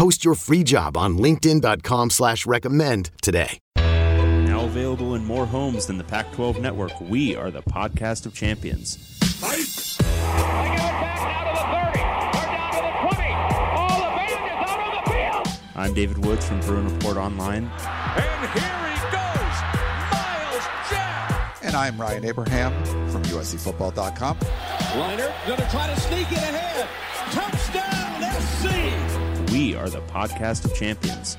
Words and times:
Post 0.00 0.24
your 0.24 0.34
free 0.34 0.64
job 0.64 0.96
on 0.96 1.18
linkedin.com 1.18 2.08
slash 2.08 2.46
recommend 2.46 3.10
today. 3.20 3.58
Now 3.76 4.64
available 4.64 5.14
in 5.14 5.26
more 5.26 5.44
homes 5.44 5.84
than 5.88 5.98
the 5.98 6.04
Pac-12 6.04 6.58
network, 6.58 6.98
we 7.02 7.36
are 7.36 7.50
the 7.50 7.60
podcast 7.60 8.24
of 8.24 8.32
champions. 8.32 8.96
They 9.20 9.58
give 9.58 9.68
it 9.68 9.98
back 10.00 11.20
now 11.20 11.44
to 11.44 11.52
the 11.52 11.64
30. 11.92 12.00
We're 12.32 12.48
down 12.48 12.72
to 12.72 12.80
the 12.80 12.92
20. 13.14 13.32
All 13.76 13.98
the 13.98 14.16
band 14.16 14.46
is 14.46 14.70
out 14.70 14.80
on 14.80 15.04
the 15.04 15.10
field. 15.10 15.60
I'm 15.76 15.92
David 15.92 16.24
Woods 16.24 16.48
from 16.48 16.60
Bruin 16.60 16.88
Report 16.94 17.18
Online. 17.18 17.64
And 17.64 18.50
here 18.58 18.80
he 18.88 19.00
goes. 19.12 19.56
Miles 20.12 20.64
Jack. 20.88 21.58
And 21.62 21.76
I'm 21.76 22.00
Ryan 22.00 22.24
Abraham 22.24 22.72
from 23.10 23.22
USCFootball.com. 23.24 24.38
Liner 24.96 25.34
going 25.46 25.60
to 25.60 25.68
try 25.68 25.86
to 25.92 26.00
sneak 26.00 26.32
it 26.32 26.38
ahead. 26.38 26.88
Touchdown, 27.32 27.90
SC. 27.90 27.99
We 29.50 29.74
are 29.74 29.88
the 29.88 30.00
podcast 30.02 30.64
of 30.64 30.76
champions. 30.76 31.36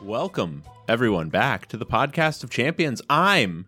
Welcome, 0.00 0.62
everyone, 0.88 1.28
back 1.28 1.66
to 1.66 1.76
the 1.76 1.84
podcast 1.84 2.44
of 2.44 2.50
champions. 2.50 3.02
I'm 3.10 3.66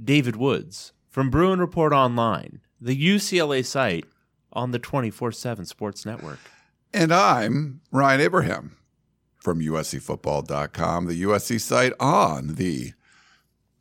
David 0.00 0.36
Woods 0.36 0.92
from 1.08 1.28
Bruin 1.28 1.58
Report 1.58 1.92
Online, 1.92 2.60
the 2.80 2.96
UCLA 2.96 3.64
site 3.64 4.04
on 4.52 4.70
the 4.70 4.78
24 4.78 5.32
7 5.32 5.64
Sports 5.64 6.06
Network. 6.06 6.38
And 6.92 7.12
I'm 7.12 7.80
Ryan 7.90 8.20
Abraham 8.20 8.76
from 9.44 9.60
USCFootball.com, 9.60 11.06
the 11.06 11.22
USC 11.22 11.60
site 11.60 11.92
on 12.00 12.54
the 12.54 12.94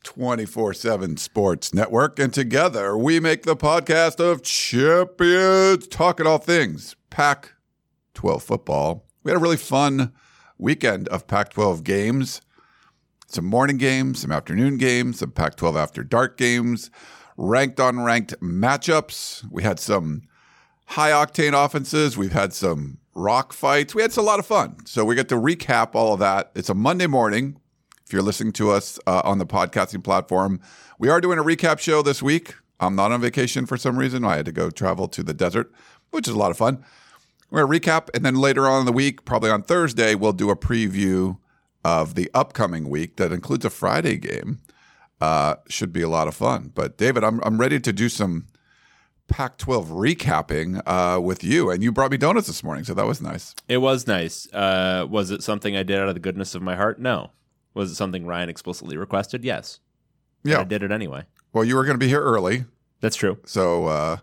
24 0.03 0.73
7 0.73 1.15
Sports 1.15 1.73
Network. 1.73 2.19
And 2.19 2.33
together 2.33 2.97
we 2.97 3.21
make 3.21 3.43
the 3.43 3.55
podcast 3.55 4.19
of 4.19 4.43
champions, 4.43 5.87
talking 5.87 6.27
all 6.27 6.37
things 6.37 6.97
Pac 7.09 7.53
12 8.13 8.43
football. 8.43 9.07
We 9.23 9.31
had 9.31 9.37
a 9.37 9.41
really 9.41 9.57
fun 9.57 10.11
weekend 10.57 11.07
of 11.07 11.27
Pac 11.27 11.51
12 11.51 11.83
games 11.83 12.41
some 13.33 13.45
morning 13.45 13.77
games, 13.77 14.19
some 14.19 14.31
afternoon 14.31 14.77
games, 14.77 15.19
some 15.19 15.31
Pac 15.31 15.55
12 15.55 15.75
after 15.75 16.03
dark 16.03 16.37
games, 16.37 16.91
ranked 17.35 17.79
on 17.79 18.01
ranked 18.01 18.39
matchups. 18.41 19.43
We 19.49 19.63
had 19.63 19.79
some 19.79 20.23
high 20.85 21.09
octane 21.09 21.53
offenses. 21.53 22.15
We've 22.15 22.31
had 22.33 22.53
some 22.53 22.99
rock 23.15 23.53
fights. 23.53 23.93
We 23.93 24.01
had 24.01 24.15
a 24.17 24.21
lot 24.21 24.39
of 24.39 24.45
fun. 24.45 24.85
So 24.85 25.05
we 25.05 25.15
get 25.15 25.29
to 25.29 25.35
recap 25.35 25.95
all 25.95 26.13
of 26.13 26.19
that. 26.19 26.51
It's 26.55 26.69
a 26.69 26.73
Monday 26.73 27.07
morning. 27.07 27.59
If 28.05 28.13
you're 28.13 28.21
listening 28.21 28.53
to 28.53 28.71
us 28.71 28.99
uh, 29.07 29.21
on 29.23 29.37
the 29.37 29.45
podcasting 29.45 30.03
platform, 30.03 30.59
we 30.99 31.09
are 31.09 31.21
doing 31.21 31.39
a 31.39 31.43
recap 31.43 31.79
show 31.79 32.01
this 32.01 32.21
week. 32.21 32.55
I'm 32.79 32.95
not 32.95 33.11
on 33.11 33.21
vacation 33.21 33.65
for 33.65 33.77
some 33.77 33.97
reason. 33.97 34.25
I 34.25 34.35
had 34.35 34.45
to 34.45 34.51
go 34.51 34.69
travel 34.69 35.07
to 35.09 35.23
the 35.23 35.33
desert, 35.33 35.71
which 36.11 36.27
is 36.27 36.33
a 36.33 36.37
lot 36.37 36.51
of 36.51 36.57
fun. 36.57 36.83
We're 37.49 37.65
going 37.65 37.79
to 37.79 37.89
recap, 37.89 38.09
and 38.13 38.25
then 38.25 38.35
later 38.35 38.67
on 38.67 38.81
in 38.81 38.85
the 38.85 38.91
week, 38.91 39.25
probably 39.25 39.51
on 39.51 39.61
Thursday, 39.61 40.15
we'll 40.15 40.33
do 40.33 40.49
a 40.49 40.55
preview 40.55 41.37
of 41.85 42.15
the 42.15 42.29
upcoming 42.33 42.89
week 42.89 43.17
that 43.17 43.31
includes 43.31 43.63
a 43.63 43.69
Friday 43.69 44.17
game. 44.17 44.59
Uh, 45.21 45.55
should 45.69 45.93
be 45.93 46.01
a 46.01 46.09
lot 46.09 46.27
of 46.27 46.35
fun. 46.35 46.71
But 46.73 46.97
David, 46.97 47.23
I'm 47.23 47.39
I'm 47.43 47.57
ready 47.57 47.79
to 47.79 47.93
do 47.93 48.09
some 48.09 48.47
Pac-12 49.27 49.87
recapping 49.87 50.81
uh, 50.85 51.19
with 51.19 51.43
you, 51.43 51.69
and 51.71 51.81
you 51.81 51.91
brought 51.91 52.11
me 52.11 52.17
donuts 52.17 52.47
this 52.47 52.63
morning, 52.63 52.83
so 52.83 52.93
that 52.93 53.05
was 53.05 53.21
nice. 53.21 53.55
It 53.67 53.77
was 53.77 54.05
nice. 54.05 54.51
Uh, 54.53 55.07
was 55.09 55.31
it 55.31 55.41
something 55.41 55.75
I 55.75 55.83
did 55.83 55.99
out 55.99 56.07
of 56.09 56.13
the 56.13 56.19
goodness 56.19 56.55
of 56.55 56.61
my 56.61 56.75
heart? 56.75 56.99
No. 56.99 57.31
Was 57.73 57.91
it 57.91 57.95
something 57.95 58.25
Ryan 58.25 58.49
explicitly 58.49 58.97
requested? 58.97 59.43
Yes. 59.43 59.79
Yeah. 60.43 60.59
I 60.59 60.63
did 60.65 60.83
it 60.83 60.91
anyway. 60.91 61.23
Well, 61.53 61.63
you 61.63 61.75
were 61.75 61.83
going 61.85 61.95
to 61.95 62.03
be 62.03 62.09
here 62.09 62.21
early, 62.21 62.65
That's 63.01 63.15
true. 63.15 63.37
so 63.45 63.85
uh, 63.85 64.17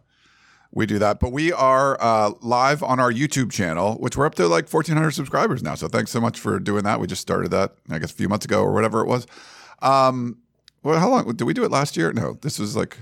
we 0.72 0.87
do 0.87 0.99
that. 1.00 1.19
But 1.19 1.32
we 1.32 1.53
are 1.53 1.97
uh, 2.00 2.32
live 2.41 2.82
on 2.82 3.00
our 3.00 3.11
YouTube 3.12 3.50
channel, 3.50 3.94
which 3.94 4.17
we're 4.17 4.27
up 4.27 4.34
to 4.37 4.47
like 4.47 4.69
1,400 4.72 5.11
subscribers 5.12 5.62
now. 5.62 5.75
So 5.75 5.88
thanks 5.88 6.11
so 6.11 6.21
much 6.21 6.38
for 6.38 6.59
doing 6.61 6.84
that. 6.84 7.00
We 7.00 7.06
just 7.06 7.22
started 7.22 7.50
that, 7.53 7.75
I 7.88 7.99
guess, 7.99 8.11
a 8.12 8.15
few 8.15 8.28
months 8.28 8.44
ago 8.44 8.62
or 8.62 8.72
whatever 8.72 9.00
it 9.00 9.06
was. 9.06 9.27
Um, 9.82 10.38
well, 10.82 10.99
how 11.00 11.09
long 11.11 11.25
did 11.34 11.44
we 11.44 11.55
do 11.55 11.65
it 11.65 11.71
last 11.71 11.97
year? 11.97 12.12
No, 12.12 12.34
this 12.43 12.59
was 12.59 12.77
like 12.77 12.99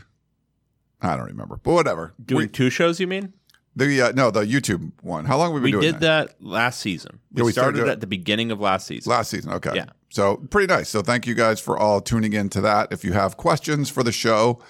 I 1.01 1.17
don't 1.17 1.27
remember, 1.27 1.59
but 1.63 1.73
whatever. 1.73 2.15
Doing 2.25 2.47
We- 2.47 2.49
two 2.49 2.71
shows, 2.71 2.99
you 3.01 3.07
mean? 3.07 3.33
the 3.77 4.03
uh, 4.03 4.11
no, 4.13 4.31
the 4.33 4.41
YouTube 4.43 4.91
one. 5.03 5.25
How 5.27 5.37
long 5.39 5.53
have 5.53 5.55
we 5.55 5.61
We 5.61 5.71
been 5.71 5.81
doing 5.81 5.93
did 5.93 6.01
that 6.01 6.35
last 6.43 6.81
season. 6.81 7.21
We, 7.33 7.43
Yeah, 7.43 7.47
we 7.47 7.53
started, 7.53 7.77
started 7.77 7.93
at 7.93 8.01
the 8.01 8.09
beginning 8.09 8.51
of 8.51 8.59
last 8.61 8.89
season. 8.89 9.09
Last 9.11 9.31
season, 9.31 9.53
okay. 9.53 9.73
Yeah. 9.77 9.87
So 10.11 10.39
pretty 10.51 10.67
nice. 10.73 10.89
So 10.89 11.01
thank 11.03 11.27
you 11.29 11.35
guys 11.35 11.61
for 11.61 11.79
all 11.79 12.01
tuning 12.01 12.33
in 12.33 12.49
to 12.51 12.61
that. 12.63 12.91
If 12.93 13.05
you 13.05 13.13
have 13.13 13.37
questions 13.37 13.89
for 13.89 14.03
the 14.03 14.11
show, 14.11 14.61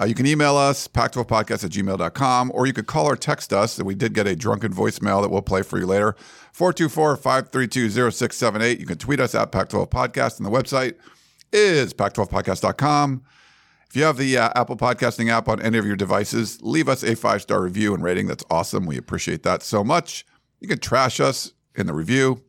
uh, 0.00 0.06
you 0.06 0.14
can 0.14 0.24
email 0.26 0.56
us, 0.56 0.88
pac12podcast 0.88 1.64
at 1.64 1.70
gmail.com, 1.72 2.50
or 2.54 2.66
you 2.66 2.72
could 2.72 2.86
call 2.86 3.04
or 3.06 3.16
text 3.16 3.52
us. 3.52 3.76
And 3.76 3.86
We 3.86 3.94
did 3.96 4.14
get 4.14 4.26
a 4.26 4.34
drunken 4.36 4.72
voicemail 4.72 5.20
that 5.20 5.28
we'll 5.30 5.42
play 5.42 5.60
for 5.62 5.78
you 5.78 5.84
later. 5.86 6.16
424-532-0678. 6.56 8.80
You 8.80 8.86
can 8.86 8.98
tweet 8.98 9.20
us 9.20 9.34
at 9.34 9.52
Pac12podcast, 9.52 10.38
and 10.38 10.46
the 10.46 10.50
website 10.50 10.94
is 11.52 11.92
pac12podcast.com. 11.94 13.22
If 13.90 13.96
you 13.96 14.02
have 14.04 14.16
the 14.18 14.36
uh, 14.36 14.50
Apple 14.54 14.76
Podcasting 14.76 15.30
app 15.30 15.48
on 15.48 15.62
any 15.62 15.78
of 15.78 15.86
your 15.86 15.96
devices, 15.96 16.58
leave 16.62 16.88
us 16.88 17.02
a 17.02 17.16
five 17.16 17.40
star 17.42 17.62
review 17.62 17.94
and 17.94 18.02
rating. 18.02 18.26
That's 18.26 18.44
awesome. 18.50 18.84
We 18.86 18.98
appreciate 18.98 19.42
that 19.44 19.62
so 19.62 19.82
much. 19.82 20.26
You 20.60 20.68
can 20.68 20.78
trash 20.78 21.20
us 21.20 21.52
in 21.74 21.86
the 21.86 21.94
review, 21.94 22.42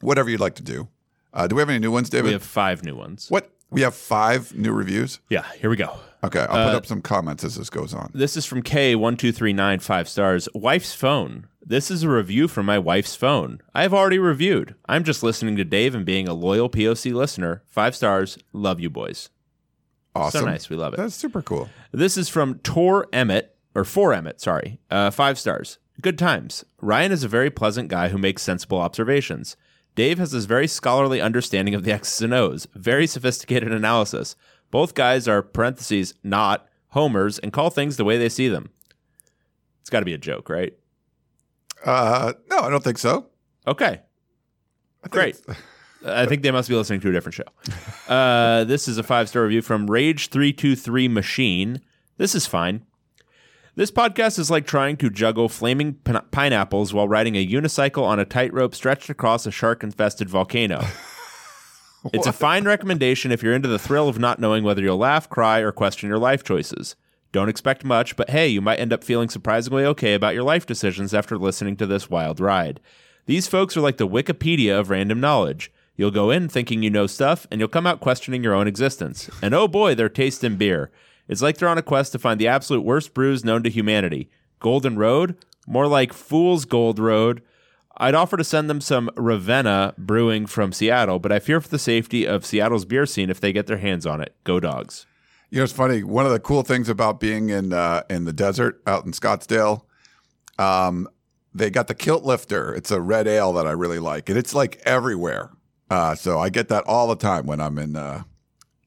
whatever 0.00 0.28
you'd 0.28 0.40
like 0.40 0.54
to 0.56 0.62
do. 0.62 0.88
Uh, 1.32 1.46
do 1.46 1.56
we 1.56 1.60
have 1.62 1.70
any 1.70 1.78
new 1.78 1.90
ones, 1.90 2.10
David? 2.10 2.26
we 2.26 2.32
have 2.32 2.42
five 2.42 2.84
new 2.84 2.94
ones. 2.96 3.26
what? 3.30 3.50
We 3.70 3.80
have 3.82 3.94
five 3.94 4.54
new 4.54 4.72
reviews. 4.72 5.18
Yeah, 5.28 5.44
here 5.58 5.68
we 5.70 5.76
go. 5.76 5.96
Okay, 6.22 6.40
I'll 6.40 6.46
put 6.46 6.74
Uh, 6.74 6.76
up 6.76 6.86
some 6.86 7.02
comments 7.02 7.42
as 7.42 7.56
this 7.56 7.68
goes 7.68 7.92
on. 7.94 8.10
This 8.14 8.36
is 8.36 8.46
from 8.46 8.62
K12395 8.62 9.82
five 9.82 10.08
stars. 10.08 10.48
Wife's 10.54 10.94
phone. 10.94 11.46
This 11.64 11.90
is 11.90 12.02
a 12.04 12.08
review 12.08 12.46
from 12.48 12.64
my 12.66 12.78
wife's 12.78 13.16
phone. 13.16 13.60
I 13.74 13.82
have 13.82 13.92
already 13.92 14.18
reviewed. 14.20 14.76
I'm 14.88 15.02
just 15.04 15.22
listening 15.22 15.56
to 15.56 15.64
Dave 15.64 15.94
and 15.96 16.04
being 16.06 16.28
a 16.28 16.32
loyal 16.34 16.70
POC 16.70 17.12
listener. 17.12 17.62
Five 17.66 17.96
stars. 17.96 18.38
Love 18.52 18.78
you 18.78 18.88
boys. 18.88 19.30
Awesome. 20.16 20.40
So 20.40 20.46
nice. 20.46 20.70
We 20.70 20.76
love 20.76 20.94
it. 20.94 20.96
That's 20.96 21.14
super 21.14 21.42
cool. 21.42 21.68
This 21.92 22.16
is 22.16 22.28
from 22.28 22.58
Tor 22.60 23.06
Emmett, 23.12 23.56
or 23.74 23.84
for 23.84 24.12
Emmett, 24.12 24.40
sorry. 24.40 24.78
Uh, 24.90 25.10
five 25.10 25.38
stars. 25.38 25.78
Good 26.00 26.18
times. 26.18 26.64
Ryan 26.80 27.12
is 27.12 27.24
a 27.24 27.28
very 27.28 27.50
pleasant 27.50 27.88
guy 27.88 28.08
who 28.08 28.18
makes 28.18 28.42
sensible 28.42 28.78
observations. 28.78 29.56
Dave 29.94 30.18
has 30.18 30.32
this 30.32 30.44
very 30.44 30.66
scholarly 30.66 31.20
understanding 31.20 31.74
of 31.74 31.84
the 31.84 31.92
X's 31.92 32.20
and 32.20 32.34
O's, 32.34 32.66
very 32.74 33.06
sophisticated 33.06 33.72
analysis. 33.72 34.36
Both 34.70 34.94
guys 34.94 35.26
are 35.26 35.42
parentheses 35.42 36.14
not 36.22 36.66
homers 36.88 37.38
and 37.38 37.52
call 37.52 37.70
things 37.70 37.96
the 37.96 38.04
way 38.04 38.18
they 38.18 38.28
see 38.28 38.48
them. 38.48 38.70
It's 39.80 39.90
got 39.90 40.00
to 40.00 40.06
be 40.06 40.12
a 40.12 40.18
joke, 40.18 40.50
right? 40.50 40.74
Uh, 41.84 42.34
no, 42.50 42.58
I 42.58 42.68
don't 42.68 42.84
think 42.84 42.98
so. 42.98 43.28
Okay, 43.66 44.00
think 45.02 45.12
Great. 45.12 45.40
I 46.06 46.26
think 46.26 46.42
they 46.42 46.50
must 46.50 46.68
be 46.68 46.74
listening 46.74 47.00
to 47.00 47.08
a 47.08 47.12
different 47.12 47.34
show. 47.34 48.12
Uh, 48.12 48.64
this 48.64 48.86
is 48.86 48.98
a 48.98 49.02
five 49.02 49.28
star 49.28 49.42
review 49.42 49.62
from 49.62 49.88
Rage323 49.88 51.10
Machine. 51.10 51.80
This 52.16 52.34
is 52.34 52.46
fine. 52.46 52.86
This 53.74 53.90
podcast 53.90 54.38
is 54.38 54.50
like 54.50 54.66
trying 54.66 54.96
to 54.98 55.10
juggle 55.10 55.50
flaming 55.50 55.94
pin- 55.94 56.22
pineapples 56.30 56.94
while 56.94 57.08
riding 57.08 57.36
a 57.36 57.46
unicycle 57.46 58.04
on 58.04 58.18
a 58.18 58.24
tightrope 58.24 58.74
stretched 58.74 59.10
across 59.10 59.44
a 59.44 59.50
shark 59.50 59.82
infested 59.82 60.30
volcano. 60.30 60.82
it's 62.14 62.26
a 62.26 62.32
fine 62.32 62.64
recommendation 62.64 63.32
if 63.32 63.42
you're 63.42 63.52
into 63.52 63.68
the 63.68 63.78
thrill 63.78 64.08
of 64.08 64.18
not 64.18 64.38
knowing 64.38 64.64
whether 64.64 64.80
you'll 64.80 64.96
laugh, 64.96 65.28
cry, 65.28 65.58
or 65.58 65.72
question 65.72 66.08
your 66.08 66.18
life 66.18 66.42
choices. 66.42 66.96
Don't 67.32 67.50
expect 67.50 67.84
much, 67.84 68.16
but 68.16 68.30
hey, 68.30 68.48
you 68.48 68.62
might 68.62 68.80
end 68.80 68.94
up 68.94 69.04
feeling 69.04 69.28
surprisingly 69.28 69.84
okay 69.84 70.14
about 70.14 70.32
your 70.32 70.44
life 70.44 70.64
decisions 70.64 71.12
after 71.12 71.36
listening 71.36 71.76
to 71.76 71.86
this 71.86 72.08
wild 72.08 72.40
ride. 72.40 72.80
These 73.26 73.46
folks 73.46 73.76
are 73.76 73.82
like 73.82 73.98
the 73.98 74.08
Wikipedia 74.08 74.80
of 74.80 74.88
random 74.88 75.20
knowledge. 75.20 75.70
You'll 75.96 76.10
go 76.10 76.30
in 76.30 76.48
thinking 76.48 76.82
you 76.82 76.90
know 76.90 77.06
stuff, 77.06 77.46
and 77.50 77.60
you'll 77.60 77.68
come 77.68 77.86
out 77.86 78.00
questioning 78.00 78.44
your 78.44 78.54
own 78.54 78.68
existence. 78.68 79.30
And 79.40 79.54
oh 79.54 79.66
boy, 79.68 79.94
their 79.94 80.08
taste 80.08 80.44
in 80.44 80.56
beer. 80.56 80.90
It's 81.28 81.42
like 81.42 81.58
they're 81.58 81.68
on 81.68 81.78
a 81.78 81.82
quest 81.82 82.12
to 82.12 82.18
find 82.18 82.40
the 82.40 82.48
absolute 82.48 82.82
worst 82.82 83.14
brews 83.14 83.44
known 83.44 83.62
to 83.62 83.70
humanity. 83.70 84.30
Golden 84.60 84.96
Road? 84.96 85.36
More 85.66 85.86
like 85.88 86.12
Fool's 86.12 86.64
Gold 86.64 86.98
Road. 86.98 87.42
I'd 87.98 88.14
offer 88.14 88.36
to 88.36 88.44
send 88.44 88.68
them 88.68 88.80
some 88.80 89.10
Ravenna 89.16 89.94
brewing 89.96 90.46
from 90.46 90.72
Seattle, 90.72 91.18
but 91.18 91.32
I 91.32 91.38
fear 91.38 91.60
for 91.60 91.68
the 91.68 91.78
safety 91.78 92.26
of 92.26 92.44
Seattle's 92.44 92.84
beer 92.84 93.06
scene 93.06 93.30
if 93.30 93.40
they 93.40 93.52
get 93.52 93.66
their 93.66 93.78
hands 93.78 94.04
on 94.06 94.20
it. 94.20 94.36
Go 94.44 94.60
dogs. 94.60 95.06
You 95.50 95.58
know, 95.58 95.64
it's 95.64 95.72
funny. 95.72 96.02
One 96.02 96.26
of 96.26 96.32
the 96.32 96.40
cool 96.40 96.62
things 96.62 96.88
about 96.88 97.20
being 97.20 97.48
in 97.48 97.72
uh, 97.72 98.02
in 98.10 98.24
the 98.24 98.32
desert 98.32 98.82
out 98.86 99.06
in 99.06 99.12
Scottsdale, 99.12 99.82
um, 100.58 101.08
they 101.54 101.70
got 101.70 101.88
the 101.88 101.94
kilt 101.94 102.24
lifter. 102.24 102.74
It's 102.74 102.90
a 102.90 103.00
red 103.00 103.26
ale 103.26 103.52
that 103.54 103.66
I 103.66 103.70
really 103.70 103.98
like, 103.98 104.28
and 104.28 104.36
it's 104.36 104.54
like 104.54 104.80
everywhere. 104.84 105.50
Uh, 105.90 106.14
so 106.14 106.38
I 106.38 106.48
get 106.48 106.68
that 106.68 106.84
all 106.84 107.06
the 107.08 107.16
time 107.16 107.46
when 107.46 107.60
I'm 107.60 107.78
in 107.78 107.96
uh, 107.96 108.24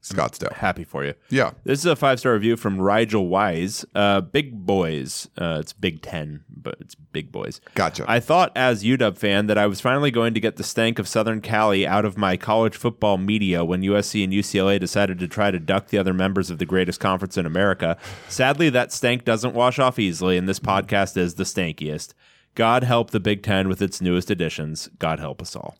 Scottsdale. 0.02 0.52
Happy 0.52 0.84
for 0.84 1.04
you. 1.04 1.14
Yeah. 1.28 1.52
This 1.64 1.80
is 1.80 1.86
a 1.86 1.96
five 1.96 2.18
star 2.18 2.32
review 2.32 2.56
from 2.56 2.80
Rigel 2.80 3.28
Wise. 3.28 3.84
Uh, 3.94 4.20
big 4.20 4.66
boys. 4.66 5.28
Uh, 5.38 5.58
it's 5.60 5.72
Big 5.72 6.02
Ten, 6.02 6.44
but 6.48 6.76
it's 6.80 6.94
big 6.94 7.30
boys. 7.30 7.60
Gotcha. 7.74 8.04
I 8.08 8.18
thought, 8.18 8.52
as 8.56 8.82
UW 8.82 9.16
fan, 9.16 9.46
that 9.46 9.58
I 9.58 9.66
was 9.66 9.80
finally 9.80 10.10
going 10.10 10.32
to 10.34 10.40
get 10.40 10.56
the 10.56 10.64
stank 10.64 10.98
of 10.98 11.06
Southern 11.06 11.40
Cali 11.40 11.86
out 11.86 12.04
of 12.04 12.16
my 12.16 12.36
college 12.36 12.76
football 12.76 13.18
media 13.18 13.64
when 13.64 13.82
USC 13.82 14.24
and 14.24 14.32
UCLA 14.32 14.80
decided 14.80 15.18
to 15.18 15.28
try 15.28 15.50
to 15.50 15.58
duck 15.58 15.88
the 15.88 15.98
other 15.98 16.14
members 16.14 16.50
of 16.50 16.58
the 16.58 16.66
greatest 16.66 17.00
conference 17.00 17.36
in 17.36 17.44
America. 17.46 17.98
Sadly, 18.28 18.70
that 18.70 18.92
stank 18.92 19.24
doesn't 19.24 19.54
wash 19.54 19.78
off 19.78 19.98
easily, 19.98 20.36
and 20.38 20.48
this 20.48 20.60
podcast 20.60 21.16
is 21.16 21.34
the 21.34 21.44
stankiest. 21.44 22.14
God 22.54 22.84
help 22.84 23.10
the 23.10 23.20
Big 23.20 23.42
Ten 23.42 23.68
with 23.68 23.82
its 23.82 24.00
newest 24.00 24.30
additions. 24.30 24.88
God 24.98 25.18
help 25.20 25.40
us 25.42 25.54
all. 25.54 25.76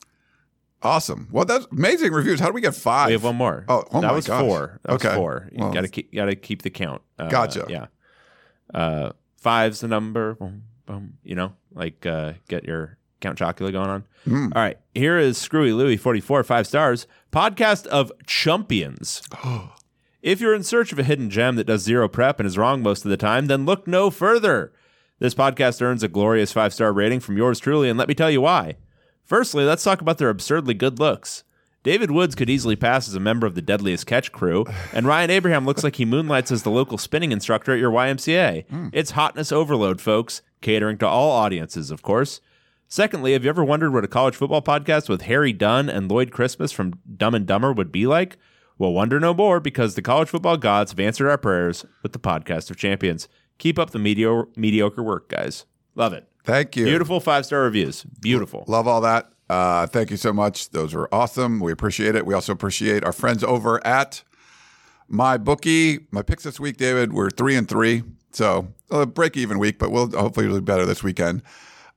Awesome. 0.83 1.29
Well, 1.31 1.45
that's 1.45 1.67
amazing 1.73 2.13
reviews. 2.13 2.41
How 2.41 2.47
do 2.47 2.53
we 2.53 2.61
get 2.63 2.75
five? 2.75 3.09
We 3.09 3.13
have 3.13 3.25
one 3.25 3.37
more. 3.37 3.65
Oh, 3.69 3.85
oh 3.93 4.01
that 4.01 4.07
my 4.09 4.13
was 4.15 4.27
gosh. 4.27 4.41
four. 4.41 4.81
That 4.85 4.93
Okay. 4.95 5.09
was 5.09 5.17
four. 5.17 5.49
You 5.53 5.59
Well, 5.65 5.73
gotta 5.73 5.89
keep 5.89 6.15
gotta 6.15 6.35
keep 6.35 6.63
the 6.63 6.71
count. 6.71 7.03
Uh, 7.19 7.29
Gotcha. 7.29 7.67
Yeah. 7.69 7.87
Uh, 8.73 9.13
five's 9.37 9.81
the 9.81 9.89
number. 9.89 10.35
Boom, 10.35 10.63
boom. 10.87 11.15
You 11.23 11.35
know, 11.35 11.53
like 11.75 12.07
uh, 12.07 12.33
get 12.49 12.65
your 12.65 12.97
Count 13.21 13.39
Chocula 13.39 13.73
going 13.73 13.91
on. 13.91 14.05
Hmm. 14.25 14.53
All 14.55 14.63
right. 14.63 14.79
Here 14.95 15.19
is 15.19 15.37
Screwy 15.37 15.73
Louie, 15.73 15.99
forty 15.99 16.21
four, 16.21 16.43
five 16.45 16.67
stars. 16.67 17.07
Podcast 17.33 17.87
of 17.89 18.11
Champions. 18.27 19.23
If 20.23 20.39
you're 20.39 20.55
in 20.55 20.63
search 20.65 20.93
of 20.93 20.99
a 20.99 21.03
hidden 21.03 21.31
gem 21.31 21.57
that 21.57 21.65
does 21.67 21.81
zero 21.83 22.07
prep 22.07 22.39
and 22.41 22.47
is 22.47 22.59
wrong 22.59 22.83
most 22.83 23.07
of 23.07 23.11
the 23.11 23.17
time, 23.17 23.47
then 23.47 23.65
look 23.65 23.87
no 23.87 24.11
further. 24.11 24.71
This 25.19 25.35
podcast 25.35 25.81
earns 25.81 26.03
a 26.03 26.09
glorious 26.09 26.53
five 26.53 26.75
star 26.75 26.93
rating 26.93 27.21
from 27.21 27.39
yours 27.39 27.59
truly, 27.59 27.89
and 27.89 27.99
let 27.99 28.07
me 28.07 28.13
tell 28.15 28.31
you 28.31 28.43
why. 28.43 28.77
Firstly, 29.31 29.63
let's 29.63 29.85
talk 29.85 30.01
about 30.01 30.19
their 30.19 30.29
absurdly 30.29 30.75
good 30.75 30.99
looks. 30.99 31.45
David 31.85 32.11
Woods 32.11 32.35
could 32.35 32.51
easily 32.51 32.75
pass 32.75 33.07
as 33.07 33.15
a 33.15 33.21
member 33.21 33.47
of 33.47 33.55
the 33.55 33.63
Deadliest 33.63 34.05
Catch 34.05 34.33
crew, 34.33 34.65
and 34.93 35.07
Ryan 35.07 35.31
Abraham 35.31 35.65
looks 35.65 35.85
like 35.85 35.95
he 35.95 36.05
moonlights 36.05 36.51
as 36.51 36.65
the 36.65 36.71
local 36.71 36.99
spinning 36.99 37.31
instructor 37.31 37.73
at 37.73 37.79
your 37.79 37.93
YMCA. 37.93 38.67
Hmm. 38.69 38.89
It's 38.93 39.13
hotness 39.13 39.53
overload, 39.53 40.01
folks, 40.01 40.43
catering 40.63 40.99
to 40.99 41.07
all 41.07 41.31
audiences, 41.31 41.93
of 41.93 42.03
course. 42.03 42.41
Secondly, 42.89 43.35
have 43.35 43.45
you 43.45 43.51
ever 43.51 43.63
wondered 43.63 43.93
what 43.93 44.03
a 44.03 44.09
college 44.09 44.35
football 44.35 44.63
podcast 44.63 45.09
with 45.09 45.23
Harry 45.23 45.53
Dunn 45.53 45.89
and 45.89 46.11
Lloyd 46.11 46.33
Christmas 46.33 46.73
from 46.73 46.95
Dumb 47.17 47.37
and 47.37 47.47
Dumber 47.47 47.73
would 47.73 47.93
be 47.93 48.09
like? 48.09 48.37
Well, 48.79 48.93
wonder 48.93 49.21
no 49.21 49.33
more 49.33 49.61
because 49.61 49.95
the 49.95 50.03
college 50.03 50.29
football 50.29 50.57
gods 50.57 50.91
have 50.91 50.99
answered 50.99 51.31
our 51.31 51.39
prayers 51.39 51.87
with 52.03 52.13
the 52.13 52.19
podcast 52.19 52.69
of 52.69 52.79
champions. 52.79 53.29
Keep 53.59 53.79
up 53.79 53.91
the 53.91 54.01
mediocre 54.01 55.05
work, 55.05 55.29
guys. 55.29 55.67
Love 55.95 56.15
it. 56.15 56.30
Thank 56.51 56.77
you. 56.77 56.85
Beautiful 56.85 57.21
five 57.21 57.47
star 57.47 57.63
reviews. 57.63 58.03
Beautiful. 58.03 58.65
Love 58.67 58.89
all 58.89 59.01
that. 59.03 59.31
Uh, 59.49 59.87
thank 59.87 60.11
you 60.11 60.17
so 60.17 60.33
much. 60.33 60.71
Those 60.71 60.95
were 60.95 61.13
awesome. 61.13 61.61
We 61.61 61.73
appreciate 61.73 62.15
it. 62.15 62.27
We 62.27 62.35
also 62.35 62.53
appreciate 62.53 63.05
our 63.05 63.13
friends 63.13 63.43
over 63.45 63.85
at 63.87 64.23
MyBookie. 65.11 66.07
My 66.11 66.23
picks 66.23 66.45
this 66.45 66.61
week, 66.61 66.77
David, 66.77 67.13
we're 67.13 67.31
three 67.31 67.57
and 67.57 67.69
three. 67.69 68.03
So 68.33 68.69
a 68.91 69.07
break 69.07 69.37
even 69.37 69.59
week, 69.59 69.79
but 69.79 69.91
we'll 69.91 70.11
hopefully 70.11 70.49
do 70.49 70.61
better 70.61 70.87
this 70.87 71.03
weekend. 71.03 71.43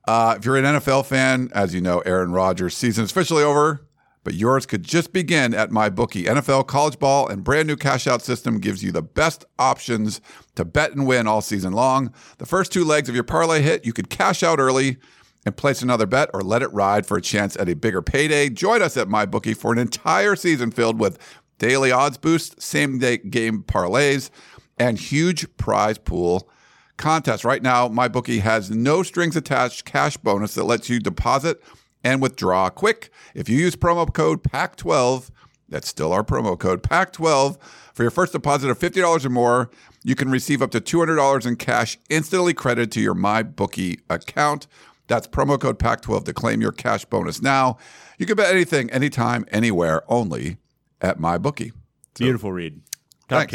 Uh, 0.06 0.34
if 0.36 0.44
you're 0.44 0.56
an 0.56 0.64
NFL 0.64 1.06
fan, 1.06 1.50
as 1.54 1.74
you 1.74 1.80
know, 1.80 2.00
Aaron 2.00 2.32
Rodgers' 2.32 2.76
season 2.76 3.04
is 3.04 3.10
officially 3.10 3.42
over, 3.42 3.83
but 4.24 4.34
yours 4.34 4.66
could 4.66 4.82
just 4.82 5.12
begin 5.12 5.54
at 5.54 5.70
MyBookie. 5.70 6.24
NFL, 6.24 6.66
college 6.66 6.98
ball, 6.98 7.28
and 7.28 7.44
brand 7.44 7.68
new 7.68 7.76
cash 7.76 8.06
out 8.06 8.22
system 8.22 8.58
gives 8.58 8.82
you 8.82 8.90
the 8.90 9.02
best 9.02 9.44
options 9.58 10.20
to 10.56 10.64
bet 10.64 10.92
and 10.92 11.06
win 11.06 11.28
all 11.28 11.42
season 11.42 11.74
long. 11.74 12.12
The 12.38 12.46
first 12.46 12.72
two 12.72 12.84
legs 12.84 13.08
of 13.08 13.14
your 13.14 13.24
parlay 13.24 13.60
hit, 13.60 13.84
you 13.84 13.92
could 13.92 14.10
cash 14.10 14.42
out 14.42 14.58
early 14.58 14.96
and 15.44 15.56
place 15.56 15.82
another 15.82 16.06
bet 16.06 16.30
or 16.32 16.40
let 16.40 16.62
it 16.62 16.72
ride 16.72 17.06
for 17.06 17.18
a 17.18 17.22
chance 17.22 17.56
at 17.56 17.68
a 17.68 17.76
bigger 17.76 18.02
payday. 18.02 18.48
Join 18.48 18.82
us 18.82 18.96
at 18.96 19.08
MyBookie 19.08 19.56
for 19.56 19.72
an 19.72 19.78
entire 19.78 20.36
season 20.36 20.70
filled 20.70 20.98
with 20.98 21.18
daily 21.58 21.92
odds 21.92 22.18
boosts, 22.18 22.64
same 22.64 22.98
day 22.98 23.18
game 23.18 23.62
parlays, 23.62 24.30
and 24.78 24.98
huge 24.98 25.54
prize 25.56 25.98
pool 25.98 26.48
contests. 26.96 27.44
Right 27.44 27.62
now, 27.62 27.88
MyBookie 27.88 28.40
has 28.40 28.70
no 28.70 29.02
strings 29.02 29.36
attached 29.36 29.84
cash 29.84 30.16
bonus 30.16 30.54
that 30.54 30.64
lets 30.64 30.88
you 30.88 30.98
deposit 30.98 31.62
and 32.04 32.22
withdraw 32.22 32.68
quick. 32.70 33.10
If 33.34 33.48
you 33.48 33.58
use 33.58 33.74
promo 33.74 34.12
code 34.12 34.44
PAC12, 34.44 35.30
that's 35.68 35.88
still 35.88 36.12
our 36.12 36.22
promo 36.22 36.58
code 36.58 36.82
PAC12 36.82 37.58
for 37.94 38.02
your 38.02 38.10
first 38.10 38.32
deposit 38.32 38.70
of 38.70 38.78
$50 38.78 39.24
or 39.24 39.28
more, 39.30 39.70
you 40.02 40.14
can 40.14 40.30
receive 40.30 40.60
up 40.60 40.70
to 40.72 40.80
$200 40.80 41.46
in 41.46 41.56
cash 41.56 41.98
instantly 42.10 42.52
credited 42.52 42.92
to 42.92 43.00
your 43.00 43.14
MyBookie 43.14 44.00
account. 44.10 44.66
That's 45.06 45.26
promo 45.26 45.58
code 45.58 45.78
PAC12 45.78 46.24
to 46.24 46.32
claim 46.32 46.60
your 46.60 46.72
cash 46.72 47.04
bonus 47.04 47.40
now. 47.40 47.78
You 48.18 48.26
can 48.26 48.36
bet 48.36 48.52
anything, 48.52 48.90
anytime, 48.90 49.44
anywhere, 49.50 50.02
only 50.08 50.58
at 51.00 51.18
MyBookie. 51.18 51.72
Beautiful 52.14 52.52
read. 52.52 52.80
Top 53.28 53.40
Thanks. 53.40 53.52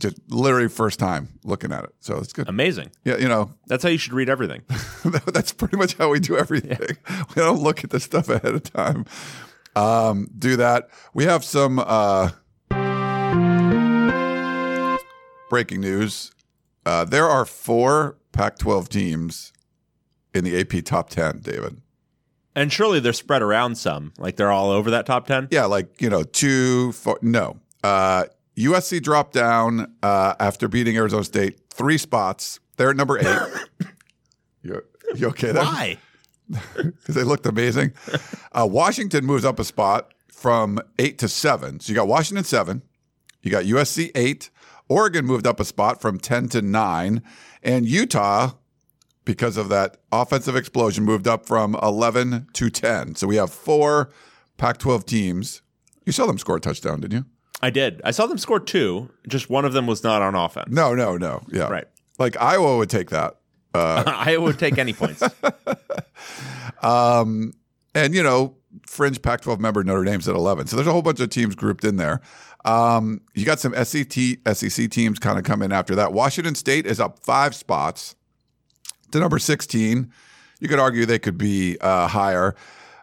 Just 0.00 0.16
literally 0.28 0.68
first 0.68 0.98
time 0.98 1.28
looking 1.44 1.72
at 1.72 1.84
it. 1.84 1.90
So 2.00 2.16
it's 2.16 2.32
good. 2.32 2.48
Amazing. 2.48 2.90
Yeah, 3.04 3.18
you 3.18 3.28
know, 3.28 3.52
That's 3.66 3.82
how 3.84 3.90
you 3.90 3.98
should 3.98 4.14
read 4.14 4.28
everything. 4.28 4.62
that's 5.26 5.52
pretty 5.52 5.76
much 5.76 5.94
how 5.94 6.08
we 6.08 6.18
do 6.18 6.36
everything. 6.36 6.96
We 7.36 7.42
don't 7.42 7.62
look 7.62 7.84
at 7.84 7.90
the 7.90 8.00
stuff 8.00 8.28
ahead 8.28 8.54
of 8.54 8.62
time. 8.64 9.04
Um, 9.76 10.28
do 10.36 10.56
that. 10.56 10.88
We 11.14 11.24
have 11.24 11.44
some 11.44 11.78
uh, 11.78 12.30
breaking 15.48 15.80
news. 15.80 16.32
Uh, 16.84 17.04
there 17.04 17.26
are 17.28 17.44
four 17.44 18.16
Pac 18.32 18.58
12 18.58 18.88
teams 18.88 19.52
in 20.34 20.44
the 20.44 20.58
AP 20.58 20.84
top 20.84 21.10
10, 21.10 21.40
David. 21.40 21.80
And 22.54 22.72
surely 22.72 23.00
they're 23.00 23.12
spread 23.12 23.42
around 23.42 23.76
some. 23.76 24.12
Like 24.18 24.36
they're 24.36 24.50
all 24.50 24.70
over 24.70 24.90
that 24.90 25.06
top 25.06 25.26
10. 25.26 25.48
Yeah, 25.50 25.66
like, 25.66 26.00
you 26.00 26.10
know, 26.10 26.22
two, 26.22 26.92
four, 26.92 27.18
no. 27.22 27.58
Uh, 27.84 28.24
USC 28.56 29.02
dropped 29.02 29.32
down 29.32 29.94
uh, 30.02 30.34
after 30.38 30.68
beating 30.68 30.96
Arizona 30.96 31.24
State 31.24 31.60
three 31.70 31.98
spots. 31.98 32.60
They're 32.76 32.90
at 32.90 32.96
number 32.96 33.18
eight. 33.18 33.86
you, 34.62 34.82
you 35.14 35.28
okay 35.28 35.52
there? 35.52 35.62
Why? 35.62 35.98
because 36.74 37.14
they 37.14 37.22
looked 37.22 37.46
amazing. 37.46 37.92
Uh, 38.52 38.68
Washington 38.70 39.24
moves 39.24 39.44
up 39.44 39.58
a 39.58 39.64
spot 39.64 40.12
from 40.32 40.80
eight 40.98 41.18
to 41.18 41.28
seven. 41.28 41.80
So 41.80 41.90
you 41.90 41.96
got 41.96 42.08
Washington 42.08 42.44
seven, 42.44 42.82
you 43.42 43.50
got 43.50 43.64
USC 43.64 44.10
eight. 44.14 44.50
Oregon 44.88 45.24
moved 45.24 45.46
up 45.46 45.60
a 45.60 45.64
spot 45.64 46.00
from 46.00 46.18
10 46.18 46.48
to 46.48 46.62
nine. 46.62 47.22
And 47.62 47.86
Utah, 47.86 48.54
because 49.24 49.56
of 49.56 49.68
that 49.68 49.98
offensive 50.10 50.56
explosion, 50.56 51.04
moved 51.04 51.28
up 51.28 51.46
from 51.46 51.76
11 51.80 52.48
to 52.54 52.70
10. 52.70 53.14
So 53.14 53.28
we 53.28 53.36
have 53.36 53.52
four 53.52 54.10
Pac 54.56 54.78
12 54.78 55.06
teams. 55.06 55.62
You 56.04 56.10
saw 56.10 56.26
them 56.26 56.38
score 56.38 56.56
a 56.56 56.60
touchdown, 56.60 57.00
didn't 57.00 57.18
you? 57.18 57.24
I 57.62 57.70
did. 57.70 58.00
I 58.04 58.10
saw 58.10 58.26
them 58.26 58.38
score 58.38 58.60
two. 58.60 59.10
Just 59.28 59.50
one 59.50 59.64
of 59.64 59.72
them 59.72 59.86
was 59.86 60.02
not 60.02 60.22
on 60.22 60.34
offense. 60.34 60.70
No, 60.70 60.94
no, 60.94 61.16
no. 61.16 61.42
Yeah. 61.48 61.68
Right. 61.68 61.86
Like 62.18 62.36
Iowa 62.40 62.78
would 62.78 62.90
take 62.90 63.10
that. 63.10 63.36
Iowa 63.74 64.44
would 64.44 64.58
take 64.58 64.78
any 64.78 64.92
points. 64.92 65.22
Um, 66.82 67.52
and 67.94 68.14
you 68.14 68.22
know, 68.22 68.56
fringe 68.86 69.20
Pac-12 69.20 69.58
member 69.58 69.84
Notre 69.84 70.04
Dame's 70.04 70.28
at 70.28 70.34
11. 70.34 70.66
So 70.66 70.76
there's 70.76 70.88
a 70.88 70.92
whole 70.92 71.02
bunch 71.02 71.20
of 71.20 71.30
teams 71.30 71.54
grouped 71.54 71.84
in 71.84 71.96
there. 71.96 72.20
Um, 72.64 73.20
you 73.34 73.44
got 73.44 73.58
some 73.58 73.74
SEC 73.84 74.38
SEC 74.52 74.90
teams 74.90 75.18
kind 75.18 75.38
of 75.38 75.44
come 75.44 75.62
in 75.62 75.72
after 75.72 75.94
that. 75.96 76.12
Washington 76.12 76.54
State 76.54 76.86
is 76.86 77.00
up 77.00 77.18
five 77.20 77.54
spots 77.54 78.14
to 79.12 79.18
number 79.18 79.38
16. 79.38 80.12
You 80.60 80.68
could 80.68 80.78
argue 80.78 81.06
they 81.06 81.18
could 81.18 81.38
be 81.38 81.78
uh, 81.80 82.06
higher. 82.06 82.54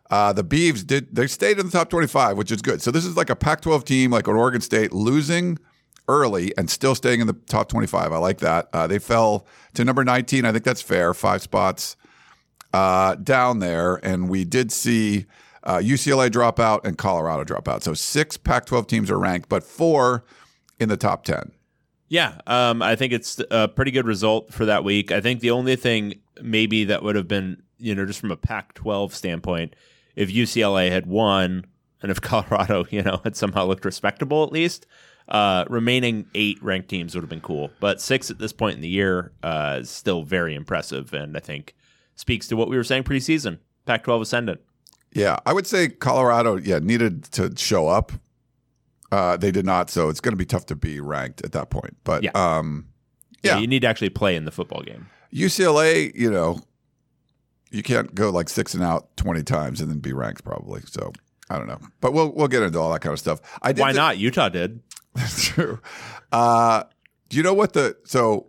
Uh, 0.10 0.32
the 0.32 0.44
Beavs 0.44 0.86
did 0.86 1.14
they 1.16 1.28
stayed 1.28 1.60
in 1.60 1.66
the 1.66 1.72
top 1.72 1.90
25, 1.90 2.38
which 2.38 2.52
is 2.52 2.62
good. 2.62 2.82
So 2.82 2.92
this 2.92 3.06
is 3.06 3.18
like 3.18 3.30
a 3.30 3.36
Pac-12 3.36 3.84
team, 3.84 4.12
like 4.12 4.28
an 4.28 4.36
Oregon 4.36 4.62
State, 4.62 4.94
losing 4.94 5.60
early 6.08 6.58
and 6.58 6.70
still 6.70 6.96
staying 6.96 7.20
in 7.20 7.28
the 7.28 7.34
top 7.34 7.68
25. 7.68 8.14
I 8.14 8.18
like 8.18 8.40
that. 8.40 8.70
Uh, 8.72 8.88
they 8.88 9.00
fell 9.00 9.46
to 9.74 9.84
number 9.84 10.06
19. 10.06 10.46
I 10.46 10.54
think 10.54 10.64
that's 10.64 10.82
fair. 10.82 11.14
Five 11.14 11.42
spots 11.42 11.98
uh, 12.74 13.16
down 13.16 13.60
there, 13.60 13.96
and 14.04 14.30
we 14.30 14.46
did 14.46 14.72
see 14.72 15.26
uh, 15.64 15.80
UCLA 15.80 16.32
drop 16.32 16.60
out 16.60 16.86
and 16.86 16.98
Colorado 16.98 17.44
drop 17.44 17.68
out. 17.68 17.84
So 17.84 17.94
six 17.94 18.38
Pac-12 18.38 18.88
teams 18.88 19.12
are 19.12 19.20
ranked, 19.20 19.50
but 19.50 19.64
four 19.64 20.24
in 20.80 20.88
the 20.88 20.96
top 20.98 21.26
10. 21.26 21.52
yeah, 22.10 22.40
um, 22.48 22.82
I 22.82 22.96
think 22.96 23.12
it's 23.12 23.42
a 23.52 23.68
pretty 23.68 23.92
good 23.92 24.06
result 24.06 24.54
for 24.54 24.66
that 24.66 24.86
week. 24.86 25.12
I 25.12 25.20
think 25.20 25.42
the 25.42 25.52
only 25.52 25.76
thing 25.76 26.22
maybe 26.42 26.86
that 26.86 27.04
would 27.04 27.18
have 27.18 27.28
been, 27.28 27.62
you 27.78 27.94
know, 27.96 28.06
just 28.06 28.22
from 28.22 28.32
a 28.32 28.38
Pac 28.38 28.74
12 28.76 29.14
standpoint, 29.14 29.76
if 30.18 30.30
UCLA 30.30 30.90
had 30.92 31.06
won 31.06 31.64
and 32.02 32.12
if 32.12 32.20
Colorado, 32.32 32.86
you 32.90 33.02
know, 33.02 33.22
had 33.24 33.38
somehow 33.38 33.66
looked 33.66 33.86
respectable 33.86 34.44
at 34.44 34.52
least, 34.52 34.86
uh, 35.30 35.64
remaining 35.70 36.26
eight 36.36 36.62
ranked 36.62 36.90
teams 36.90 37.16
would 37.16 37.22
have 37.22 37.30
been 37.30 37.40
cool. 37.42 37.70
But 37.80 38.02
six 38.02 38.30
at 38.30 38.40
this 38.40 38.52
point 38.52 38.76
in 38.76 38.82
the 38.82 38.88
year 38.90 39.32
uh, 39.44 39.78
is 39.82 39.90
still 39.90 40.24
very 40.24 40.54
impressive, 40.56 41.14
and 41.14 41.38
I 41.38 41.40
think 41.40 41.76
speaks 42.16 42.48
to 42.50 42.56
what 42.58 42.68
we 42.70 42.76
were 42.78 42.84
saying 42.84 43.04
preseason. 43.04 43.60
Pac-12 43.86 44.22
ascendant. 44.22 44.62
Yeah, 45.14 45.38
I 45.46 45.54
would 45.54 45.66
say 45.68 45.88
Colorado, 45.90 46.58
yeah, 46.58 46.80
needed 46.80 47.24
to 47.34 47.54
show 47.56 47.88
up. 47.88 48.12
Uh, 49.12 49.38
they 49.38 49.52
did 49.52 49.66
not, 49.66 49.90
so 49.90 50.10
it's 50.10 50.20
going 50.20 50.34
to 50.34 50.38
be 50.38 50.46
tough 50.46 50.66
to 50.68 50.76
be 50.76 51.00
ranked 51.00 51.42
at 51.46 51.54
that 51.54 51.70
point. 51.70 51.96
But 52.04 52.24
Yeah. 52.24 52.32
um, 52.36 52.88
Yeah. 53.44 53.54
Yeah. 53.56 53.60
you 53.62 53.68
need 53.68 53.82
to 53.82 53.88
actually 53.88 54.10
play 54.10 54.36
in 54.36 54.44
the 54.46 54.52
football 54.52 54.82
game. 54.82 55.08
UCLA, 55.34 56.12
you 56.16 56.30
know, 56.30 56.60
you 57.72 57.84
can't 57.84 58.14
go 58.16 58.30
like 58.30 58.50
six 58.50 58.74
and 58.74 58.84
out 58.84 59.16
twenty 59.18 59.44
times 59.44 59.82
and 59.82 59.90
then 59.90 60.00
be 60.00 60.14
ranked 60.14 60.44
probably. 60.44 60.82
So 60.86 61.12
I 61.50 61.58
don't 61.58 61.68
know, 61.68 61.80
but 62.02 62.14
we'll 62.14 62.32
we'll 62.34 62.48
get 62.48 62.64
into 62.64 62.80
all 62.80 62.92
that 62.94 63.02
kind 63.02 63.14
of 63.14 63.20
stuff. 63.20 63.40
I 63.62 63.72
did 63.74 63.82
Why 63.82 63.92
thi- 63.92 63.98
not? 63.98 64.18
Utah 64.18 64.50
did. 64.50 64.82
That's 65.16 65.46
true. 65.46 65.80
Uh, 66.32 66.84
do 67.30 67.38
you 67.38 67.44
know 67.44 67.54
what 67.54 67.74
the 67.74 67.98
so? 68.06 68.48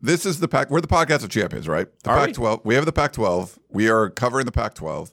This 0.00 0.24
is 0.24 0.38
the 0.40 0.46
pack. 0.48 0.70
We're 0.70 0.80
the 0.80 0.86
podcast 0.86 1.24
of 1.24 1.30
champions, 1.30 1.66
right? 1.66 1.88
The 2.04 2.10
Are 2.10 2.20
we? 2.20 2.26
Pac-12. 2.26 2.64
We? 2.64 2.74
have 2.76 2.84
the 2.84 2.92
Pac-12. 2.92 3.58
We 3.70 3.88
are 3.88 4.08
covering 4.10 4.46
the 4.46 4.52
Pac-12. 4.52 5.12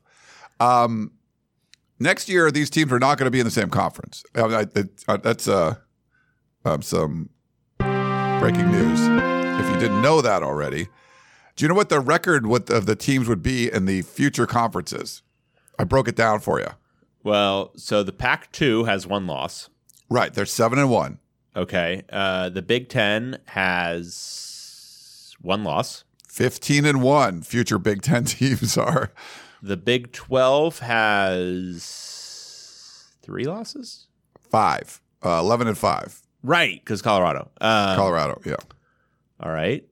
Um, 0.60 1.14
next 2.00 2.30
year, 2.30 2.52
these 2.52 2.70
teams 2.70 2.92
are 2.92 3.00
not 3.00 3.18
going 3.18 3.26
to 3.26 3.32
be 3.32 3.40
in 3.40 3.46
the 3.46 3.52
same 3.52 3.70
conference. 3.70 4.24
I 4.36 4.48
mean, 4.48 4.54
I, 4.54 5.12
uh, 5.12 5.18
that's 5.18 5.48
uh, 5.48 5.76
um, 6.66 6.82
some 6.84 7.30
breaking 7.80 8.70
news. 8.72 9.00
If 9.02 9.74
you 9.74 9.80
didn't 9.80 10.02
know 10.02 10.22
that 10.22 10.44
already, 10.44 10.88
do 11.62 11.66
you 11.66 11.70
know 11.70 11.76
what 11.76 11.90
the 11.90 12.00
record 12.00 12.44
of 12.72 12.88
the 12.88 12.96
teams 12.96 13.28
would 13.28 13.44
be 13.44 13.72
in 13.72 13.86
the 13.86 14.02
future 14.02 14.48
conferences? 14.48 15.22
I 15.78 15.84
broke 15.84 16.08
it 16.08 16.16
down 16.16 16.40
for 16.40 16.60
you. 16.60 16.70
Well, 17.24 17.72
so 17.76 18.02
the 18.02 18.12
Pac-2 18.12 18.88
has 18.88 19.06
one 19.06 19.28
loss. 19.28 19.70
Right, 20.10 20.34
they're 20.34 20.48
seven 20.48 20.80
and 20.80 20.90
one. 20.90 21.20
Okay. 21.56 22.02
Uh, 22.12 22.50
the 22.50 22.64
Big 22.64 22.90
Ten 22.90 23.38
has 23.46 25.36
one 25.40 25.64
loss. 25.64 26.04
15 26.30 26.84
and 26.84 27.04
1 27.04 27.44
future 27.44 27.78
Big 27.78 28.02
10 28.02 28.24
teams 28.40 28.76
are. 28.76 29.12
The 29.62 29.78
Big 29.78 30.12
12 30.14 30.80
has 30.80 31.86
three 33.22 33.44
losses. 33.44 34.08
5. 34.50 35.00
Uh, 35.24 35.38
11 35.38 35.68
and 35.68 35.78
5. 35.78 36.22
Right, 36.42 36.84
because 36.84 37.04
Colorado. 37.04 37.52
Um, 37.62 37.96
Colorado, 37.96 38.42
yeah. 38.46 38.56
All 39.40 39.52
right. 39.52 39.86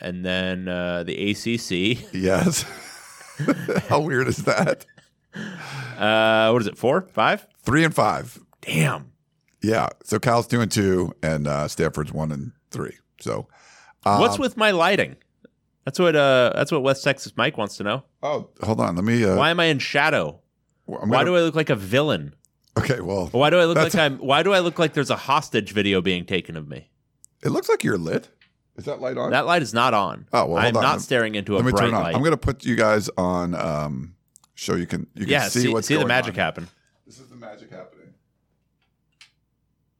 And 0.00 0.24
then 0.24 0.68
uh, 0.68 1.04
the 1.04 1.30
ACC. 1.30 2.12
Yes. 2.14 2.64
How 3.88 4.00
weird 4.00 4.28
is 4.28 4.44
that? 4.44 4.86
Uh, 5.96 6.50
what 6.50 6.62
is 6.62 6.66
it? 6.66 6.78
Four, 6.78 7.02
five, 7.12 7.46
three, 7.62 7.84
and 7.84 7.94
5. 7.94 8.40
Damn. 8.62 9.12
Yeah. 9.62 9.90
So 10.02 10.18
Cal's 10.18 10.46
2 10.46 10.60
and 10.62 10.72
2 10.72 11.12
and 11.22 11.46
uh, 11.46 11.68
Stanford's 11.68 12.10
1 12.10 12.32
and 12.32 12.52
3. 12.70 12.90
So 13.20 13.46
What's 14.02 14.36
Um, 14.36 14.40
with 14.40 14.56
my 14.56 14.70
lighting? 14.70 15.16
That's 15.84 15.98
what. 15.98 16.16
Uh, 16.16 16.52
that's 16.54 16.72
what 16.72 16.82
West 16.82 17.04
Texas 17.04 17.34
Mike 17.36 17.58
wants 17.58 17.76
to 17.76 17.84
know. 17.84 18.04
Oh, 18.22 18.48
hold 18.62 18.80
on. 18.80 18.96
Let 18.96 19.04
me 19.04 19.22
uh 19.24 19.36
Why 19.36 19.50
am 19.50 19.60
I 19.60 19.66
in 19.66 19.78
shadow? 19.78 20.40
I'm 20.88 21.10
Why 21.10 21.22
do 21.22 21.36
I 21.36 21.40
look 21.40 21.54
like 21.54 21.70
a 21.70 21.76
villain? 21.76 22.34
Okay, 22.78 23.00
well. 23.00 23.28
Why 23.32 23.50
do 23.50 23.58
I 23.58 23.66
look 23.66 23.76
like 23.76 23.94
I'm? 23.94 24.18
Why 24.18 24.42
do 24.42 24.52
I 24.52 24.60
look 24.60 24.78
like 24.78 24.94
there's 24.94 25.10
a 25.10 25.16
hostage 25.16 25.72
video 25.72 26.00
being 26.00 26.24
taken 26.24 26.56
of 26.56 26.66
me? 26.66 26.90
It 27.44 27.50
looks 27.50 27.68
like 27.68 27.84
you're 27.84 27.98
lit. 27.98 28.28
Is 28.80 28.86
that 28.86 28.98
light 28.98 29.18
on? 29.18 29.30
That 29.30 29.44
light 29.44 29.60
is 29.60 29.74
not 29.74 29.92
on. 29.92 30.26
Oh, 30.32 30.46
well, 30.46 30.56
I'm 30.56 30.74
on. 30.74 30.82
not 30.82 31.02
staring 31.02 31.34
into 31.34 31.54
a 31.54 31.56
Let 31.56 31.66
me 31.66 31.70
bright 31.72 31.80
turn 31.82 31.88
it 31.90 31.96
on. 31.96 32.02
light. 32.04 32.14
I'm 32.14 32.22
going 32.22 32.30
to 32.30 32.38
put 32.38 32.64
you 32.64 32.76
guys 32.76 33.10
on 33.18 33.54
um 33.54 34.14
show 34.54 34.74
you 34.74 34.86
can 34.86 35.06
you 35.14 35.24
can 35.26 35.28
yeah, 35.28 35.48
see, 35.48 35.60
see, 35.60 35.68
what's 35.68 35.86
see 35.86 35.96
the 35.96 36.06
magic 36.06 36.32
on. 36.32 36.38
happen. 36.40 36.68
This 37.04 37.18
is 37.20 37.28
the 37.28 37.36
magic 37.36 37.70
happening. 37.70 38.14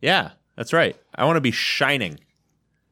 Yeah, 0.01 0.31
that's 0.57 0.73
right. 0.73 0.97
I 1.15 1.27
want 1.27 1.37
to 1.37 1.43
be 1.43 1.51
shining. 1.51 2.21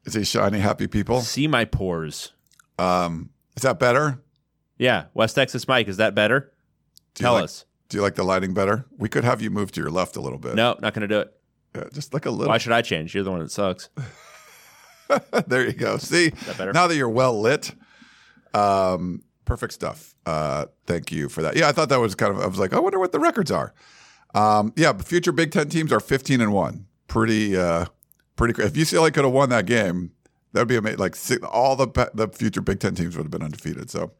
Is 0.05 0.13
he 0.13 0.23
shiny 0.23 0.59
happy 0.59 0.85
people? 0.85 1.21
See 1.21 1.47
my 1.47 1.65
pores. 1.65 2.33
Um 2.77 3.31
is 3.57 3.63
that 3.63 3.79
better? 3.79 4.21
Yeah, 4.77 5.05
West 5.15 5.33
Texas 5.33 5.67
Mike, 5.67 5.87
is 5.87 5.97
that 5.97 6.13
better? 6.13 6.53
Tell 7.15 7.33
like- 7.33 7.45
us. 7.45 7.65
Do 7.89 7.97
you 7.97 8.03
like 8.03 8.13
the 8.13 8.23
lighting 8.23 8.53
better? 8.53 8.85
We 8.95 9.09
could 9.09 9.23
have 9.23 9.41
you 9.41 9.49
move 9.49 9.71
to 9.71 9.81
your 9.81 9.89
left 9.89 10.15
a 10.15 10.21
little 10.21 10.37
bit. 10.37 10.53
No, 10.53 10.77
not 10.79 10.93
going 10.93 11.01
to 11.01 11.07
do 11.07 11.21
it. 11.21 11.33
Yeah, 11.75 11.85
just 11.91 12.13
like 12.13 12.27
a 12.27 12.29
little. 12.29 12.49
Why 12.51 12.59
should 12.59 12.71
I 12.71 12.83
change? 12.83 13.15
You're 13.15 13.23
the 13.23 13.31
one 13.31 13.39
that 13.39 13.49
sucks. 13.51 13.89
there 15.47 15.65
you 15.65 15.73
go. 15.73 15.97
See, 15.97 16.29
that 16.29 16.73
now 16.73 16.87
that 16.87 16.95
you're 16.95 17.09
well 17.09 17.39
lit, 17.39 17.73
um, 18.53 19.23
perfect 19.45 19.73
stuff. 19.73 20.15
Uh, 20.25 20.65
thank 20.85 21.11
you 21.11 21.29
for 21.29 21.41
that. 21.41 21.55
Yeah, 21.55 21.67
I 21.67 21.71
thought 21.71 21.89
that 21.89 21.99
was 21.99 22.15
kind 22.15 22.35
of. 22.35 22.41
I 22.41 22.47
was 22.47 22.59
like, 22.59 22.73
I 22.73 22.79
wonder 22.79 22.99
what 22.99 23.11
the 23.11 23.19
records 23.19 23.51
are. 23.51 23.73
Um, 24.35 24.73
yeah, 24.75 24.93
but 24.93 25.07
future 25.07 25.31
Big 25.31 25.51
Ten 25.51 25.69
teams 25.69 25.91
are 25.91 25.99
15 25.99 26.41
and 26.41 26.53
one. 26.53 26.85
Pretty, 27.07 27.57
uh, 27.57 27.85
pretty. 28.35 28.61
If 28.61 28.73
UCLA 28.73 29.11
could 29.13 29.23
have 29.23 29.33
won 29.33 29.49
that 29.49 29.65
game, 29.65 30.11
that 30.53 30.61
would 30.61 30.67
be 30.67 30.75
amazing. 30.75 30.99
Like 30.99 31.15
all 31.51 31.75
the 31.75 31.87
the 32.13 32.27
future 32.27 32.61
Big 32.61 32.79
Ten 32.79 32.95
teams 32.95 33.17
would 33.17 33.23
have 33.23 33.31
been 33.31 33.43
undefeated. 33.43 33.89
So. 33.89 34.11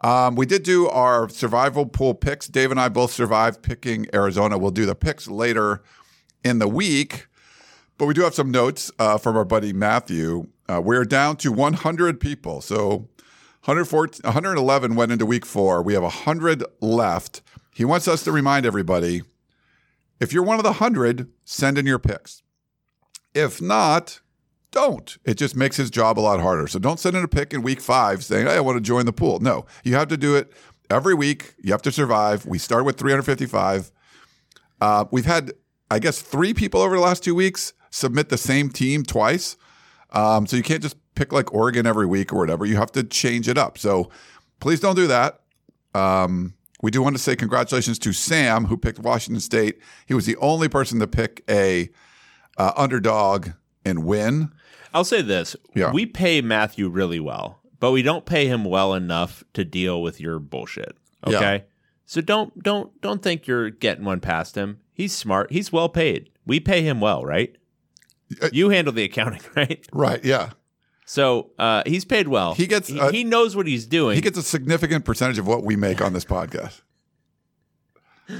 Um, 0.00 0.36
we 0.36 0.46
did 0.46 0.62
do 0.62 0.88
our 0.88 1.28
survival 1.28 1.84
pool 1.84 2.14
picks. 2.14 2.46
Dave 2.46 2.70
and 2.70 2.78
I 2.78 2.88
both 2.88 3.10
survived 3.10 3.62
picking 3.62 4.06
Arizona. 4.14 4.56
We'll 4.56 4.70
do 4.70 4.86
the 4.86 4.94
picks 4.94 5.26
later 5.26 5.82
in 6.44 6.60
the 6.60 6.68
week. 6.68 7.27
But 7.98 8.06
we 8.06 8.14
do 8.14 8.22
have 8.22 8.34
some 8.34 8.50
notes 8.52 8.92
uh, 8.98 9.18
from 9.18 9.36
our 9.36 9.44
buddy 9.44 9.72
Matthew. 9.72 10.46
Uh, 10.68 10.80
we're 10.80 11.04
down 11.04 11.36
to 11.38 11.50
100 11.50 12.20
people. 12.20 12.60
So 12.60 13.08
111 13.64 14.94
went 14.94 15.12
into 15.12 15.26
week 15.26 15.44
four. 15.44 15.82
We 15.82 15.94
have 15.94 16.04
100 16.04 16.64
left. 16.80 17.42
He 17.74 17.84
wants 17.84 18.06
us 18.06 18.22
to 18.24 18.32
remind 18.32 18.64
everybody 18.64 19.22
if 20.20 20.32
you're 20.32 20.42
one 20.42 20.58
of 20.58 20.64
the 20.64 20.70
100, 20.70 21.28
send 21.44 21.78
in 21.78 21.86
your 21.86 21.98
picks. 21.98 22.42
If 23.34 23.60
not, 23.60 24.20
don't. 24.70 25.16
It 25.24 25.34
just 25.34 25.54
makes 25.54 25.76
his 25.76 25.90
job 25.90 26.18
a 26.18 26.20
lot 26.20 26.40
harder. 26.40 26.66
So 26.66 26.78
don't 26.78 26.98
send 26.98 27.16
in 27.16 27.22
a 27.22 27.28
pick 27.28 27.52
in 27.52 27.62
week 27.62 27.80
five 27.80 28.24
saying, 28.24 28.46
hey, 28.46 28.56
I 28.56 28.60
want 28.60 28.76
to 28.76 28.80
join 28.80 29.06
the 29.06 29.12
pool. 29.12 29.38
No, 29.40 29.66
you 29.84 29.94
have 29.94 30.08
to 30.08 30.16
do 30.16 30.34
it 30.36 30.52
every 30.90 31.14
week. 31.14 31.54
You 31.62 31.72
have 31.72 31.82
to 31.82 31.92
survive. 31.92 32.46
We 32.46 32.58
start 32.58 32.84
with 32.84 32.96
355. 32.96 33.90
Uh, 34.80 35.04
we've 35.10 35.26
had, 35.26 35.52
I 35.90 35.98
guess, 35.98 36.20
three 36.20 36.54
people 36.54 36.80
over 36.80 36.96
the 36.96 37.02
last 37.02 37.22
two 37.22 37.34
weeks 37.34 37.72
submit 37.90 38.28
the 38.28 38.38
same 38.38 38.70
team 38.70 39.02
twice. 39.02 39.56
Um, 40.10 40.46
so 40.46 40.56
you 40.56 40.62
can't 40.62 40.82
just 40.82 40.96
pick 41.14 41.32
like 41.32 41.52
Oregon 41.52 41.86
every 41.86 42.06
week 42.06 42.32
or 42.32 42.38
whatever. 42.38 42.64
You 42.64 42.76
have 42.76 42.92
to 42.92 43.02
change 43.02 43.48
it 43.48 43.58
up. 43.58 43.78
So 43.78 44.10
please 44.60 44.80
don't 44.80 44.94
do 44.94 45.06
that. 45.06 45.40
Um, 45.94 46.54
we 46.80 46.90
do 46.90 47.02
want 47.02 47.16
to 47.16 47.22
say 47.22 47.34
congratulations 47.34 47.98
to 48.00 48.12
Sam 48.12 48.66
who 48.66 48.76
picked 48.76 49.00
Washington 49.00 49.40
State. 49.40 49.78
He 50.06 50.14
was 50.14 50.26
the 50.26 50.36
only 50.36 50.68
person 50.68 51.00
to 51.00 51.06
pick 51.06 51.42
a 51.48 51.90
uh, 52.56 52.72
underdog 52.76 53.50
and 53.84 54.04
win. 54.04 54.52
I'll 54.94 55.04
say 55.04 55.22
this. 55.22 55.56
Yeah. 55.74 55.92
We 55.92 56.06
pay 56.06 56.40
Matthew 56.40 56.88
really 56.88 57.20
well, 57.20 57.60
but 57.80 57.90
we 57.90 58.02
don't 58.02 58.24
pay 58.24 58.46
him 58.46 58.64
well 58.64 58.94
enough 58.94 59.44
to 59.54 59.64
deal 59.64 60.00
with 60.00 60.20
your 60.20 60.38
bullshit. 60.38 60.96
Yeah. 61.26 61.36
Okay? 61.36 61.64
So 62.06 62.20
don't 62.20 62.62
don't 62.62 62.98
don't 63.02 63.22
think 63.22 63.46
you're 63.46 63.70
getting 63.70 64.04
one 64.04 64.20
past 64.20 64.56
him. 64.56 64.80
He's 64.94 65.14
smart. 65.14 65.52
He's 65.52 65.72
well 65.72 65.88
paid. 65.88 66.30
We 66.46 66.58
pay 66.58 66.82
him 66.82 67.00
well, 67.00 67.22
right? 67.22 67.54
Uh, 68.42 68.48
You 68.52 68.68
handle 68.70 68.92
the 68.92 69.04
accounting, 69.04 69.40
right? 69.56 69.86
Right. 69.92 70.24
Yeah. 70.24 70.50
So 71.06 71.50
uh, 71.58 71.82
he's 71.86 72.04
paid 72.04 72.28
well. 72.28 72.54
He 72.54 72.66
gets, 72.66 72.88
he, 72.88 73.00
uh, 73.00 73.10
he 73.10 73.24
knows 73.24 73.56
what 73.56 73.66
he's 73.66 73.86
doing, 73.86 74.14
He 74.16 74.20
gets 74.20 74.36
a 74.38 74.42
significant 74.42 75.04
percentage 75.06 75.38
of 75.38 75.46
what 75.46 75.64
we 75.64 75.74
make 75.76 76.02
on 76.02 76.12
this 76.12 76.24
podcast. 76.24 76.82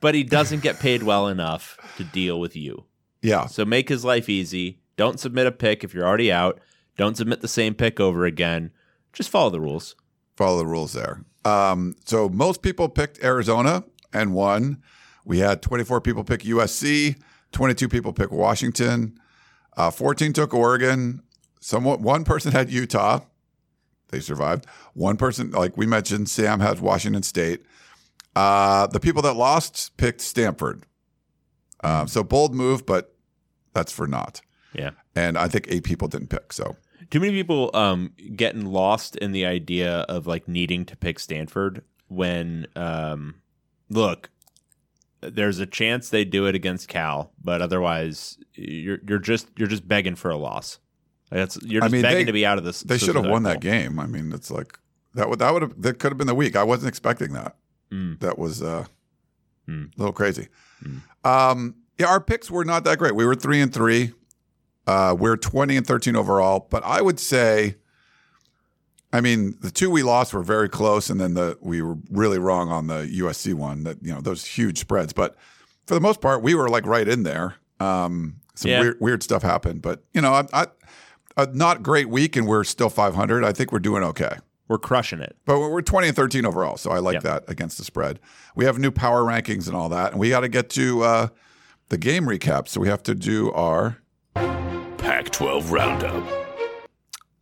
but 0.00 0.14
he 0.14 0.22
doesn't 0.24 0.62
get 0.62 0.78
paid 0.80 1.02
well 1.02 1.28
enough 1.28 1.76
to 1.98 2.04
deal 2.04 2.40
with 2.40 2.56
you. 2.56 2.84
Yeah. 3.22 3.46
So 3.46 3.64
make 3.64 3.88
his 3.88 4.04
life 4.04 4.28
easy. 4.28 4.80
Don't 4.96 5.20
submit 5.20 5.46
a 5.46 5.52
pick 5.52 5.84
if 5.84 5.92
you're 5.92 6.06
already 6.06 6.32
out. 6.32 6.60
Don't 6.96 7.16
submit 7.16 7.42
the 7.42 7.48
same 7.48 7.74
pick 7.74 8.00
over 8.00 8.24
again. 8.24 8.70
Just 9.12 9.28
follow 9.28 9.50
the 9.50 9.60
rules. 9.60 9.94
follow 10.36 10.58
the 10.58 10.66
rules 10.66 10.92
there. 10.92 11.22
Um, 11.44 11.96
so 12.04 12.28
most 12.28 12.62
people 12.62 12.88
picked 12.88 13.22
Arizona 13.22 13.84
and 14.12 14.32
won. 14.34 14.82
We 15.24 15.38
had 15.38 15.60
24 15.62 16.00
people 16.00 16.24
pick 16.24 16.42
USC, 16.42 17.20
22 17.52 17.88
people 17.88 18.12
pick 18.12 18.30
Washington, 18.30 19.18
uh, 19.76 19.90
14 19.90 20.32
took 20.32 20.54
Oregon. 20.54 21.22
Somewhat 21.60 22.00
one 22.00 22.24
person 22.24 22.52
had 22.52 22.70
Utah. 22.70 23.20
They 24.08 24.20
survived. 24.20 24.66
One 24.94 25.16
person, 25.16 25.50
like 25.50 25.76
we 25.76 25.86
mentioned, 25.86 26.28
Sam 26.28 26.60
had 26.60 26.80
Washington 26.80 27.22
State. 27.22 27.64
Uh, 28.36 28.86
the 28.86 29.00
people 29.00 29.22
that 29.22 29.34
lost 29.34 29.96
picked 29.96 30.20
Stanford. 30.20 30.84
Uh, 31.82 32.06
so 32.06 32.22
bold 32.22 32.54
move, 32.54 32.86
but 32.86 33.14
that's 33.72 33.92
for 33.92 34.06
naught. 34.06 34.42
Yeah. 34.74 34.90
And 35.14 35.36
I 35.36 35.48
think 35.48 35.66
eight 35.68 35.84
people 35.84 36.08
didn't 36.08 36.28
pick. 36.28 36.52
So 36.52 36.76
Too 37.10 37.20
many 37.20 37.32
people 37.32 37.70
um, 37.74 38.12
getting 38.34 38.66
lost 38.66 39.16
in 39.16 39.32
the 39.32 39.46
idea 39.46 40.00
of 40.02 40.26
like 40.26 40.46
needing 40.48 40.84
to 40.86 40.96
pick 40.96 41.18
Stanford 41.18 41.82
when, 42.08 42.66
um, 42.76 43.36
look, 43.88 44.30
there's 45.20 45.58
a 45.58 45.66
chance 45.66 46.08
they 46.10 46.24
do 46.24 46.46
it 46.46 46.54
against 46.54 46.88
Cal, 46.88 47.32
but 47.42 47.60
otherwise 47.62 48.38
you're 48.54 48.98
you're 49.06 49.18
just 49.18 49.48
you're 49.56 49.68
just 49.68 49.86
begging 49.86 50.14
for 50.14 50.30
a 50.30 50.36
loss. 50.36 50.78
That's 51.30 51.58
you're 51.62 51.82
I 51.82 51.86
just 51.86 51.92
mean, 51.92 52.02
begging 52.02 52.18
they- 52.18 52.24
to 52.26 52.32
be 52.32 52.46
out 52.46 52.58
of 52.58 52.64
this. 52.64 52.82
They 52.82 52.98
should 52.98 53.16
have 53.16 53.26
won 53.26 53.42
that 53.44 53.60
game. 53.60 53.98
I 53.98 54.06
mean, 54.06 54.32
it's 54.32 54.50
like 54.50 54.78
that 55.14 55.28
would 55.28 55.38
that 55.40 55.52
would 55.52 55.62
have 55.62 55.82
that 55.82 55.98
could 55.98 56.12
have 56.12 56.18
been 56.18 56.26
the 56.26 56.34
week. 56.34 56.54
I 56.56 56.62
wasn't 56.62 56.88
expecting 56.88 57.32
that. 57.32 57.56
Mm. 57.90 58.20
That 58.20 58.38
was 58.38 58.62
uh, 58.62 58.84
Mm. 59.68 59.86
a 59.86 59.98
little 59.98 60.12
crazy. 60.12 60.46
Mm. 60.84 61.00
Um, 61.28 61.74
yeah, 61.98 62.06
our 62.06 62.20
picks 62.20 62.50
were 62.50 62.64
not 62.64 62.84
that 62.84 62.98
great. 62.98 63.16
We 63.16 63.24
were 63.26 63.34
three 63.34 63.60
and 63.60 63.72
three. 63.74 64.12
Uh, 64.86 65.16
we're 65.18 65.36
twenty 65.36 65.76
and 65.76 65.84
thirteen 65.86 66.14
overall. 66.14 66.68
But 66.70 66.84
I 66.84 67.02
would 67.02 67.18
say 67.18 67.74
I 69.12 69.20
mean, 69.20 69.56
the 69.60 69.70
two 69.70 69.90
we 69.90 70.02
lost 70.02 70.34
were 70.34 70.42
very 70.42 70.68
close, 70.68 71.08
and 71.10 71.20
then 71.20 71.34
the 71.34 71.56
we 71.60 71.80
were 71.80 71.96
really 72.10 72.38
wrong 72.38 72.70
on 72.70 72.86
the 72.88 73.06
USC 73.20 73.54
one. 73.54 73.84
That 73.84 73.98
you 74.02 74.12
know 74.12 74.20
those 74.20 74.44
huge 74.44 74.78
spreads, 74.78 75.12
but 75.12 75.36
for 75.86 75.94
the 75.94 76.00
most 76.00 76.20
part, 76.20 76.42
we 76.42 76.54
were 76.54 76.68
like 76.68 76.84
right 76.86 77.06
in 77.08 77.22
there. 77.22 77.54
Um, 77.80 78.36
some 78.54 78.70
Yeah. 78.70 78.80
weird 78.80 78.96
weird 79.00 79.22
stuff 79.22 79.42
happened, 79.42 79.82
but 79.82 80.02
you 80.12 80.20
know, 80.20 80.32
I, 80.32 80.44
I, 80.52 80.66
a 81.36 81.46
not 81.52 81.82
great 81.82 82.08
week, 82.08 82.36
and 82.36 82.46
we're 82.46 82.64
still 82.64 82.88
500. 82.90 83.44
I 83.44 83.52
think 83.52 83.70
we're 83.72 83.78
doing 83.78 84.02
okay. 84.02 84.36
We're 84.68 84.78
crushing 84.78 85.20
it. 85.20 85.36
But 85.44 85.60
we're 85.60 85.80
20 85.80 86.08
and 86.08 86.16
13 86.16 86.44
overall, 86.44 86.76
so 86.76 86.90
I 86.90 86.98
like 86.98 87.14
Yeah. 87.14 87.20
that 87.20 87.44
against 87.46 87.78
the 87.78 87.84
spread. 87.84 88.18
We 88.56 88.64
have 88.64 88.78
new 88.78 88.90
power 88.90 89.22
rankings 89.22 89.68
and 89.68 89.76
all 89.76 89.88
that, 89.90 90.10
and 90.10 90.20
we 90.20 90.30
got 90.30 90.40
to 90.40 90.48
get 90.48 90.68
to 90.70 91.02
uh, 91.04 91.28
the 91.88 91.98
game 91.98 92.24
recap. 92.26 92.66
So 92.66 92.80
we 92.80 92.88
have 92.88 93.02
to 93.04 93.14
do 93.14 93.52
our. 93.52 93.98
Pac 94.34 95.30
12 95.30 95.70
Roundup. 95.70 96.45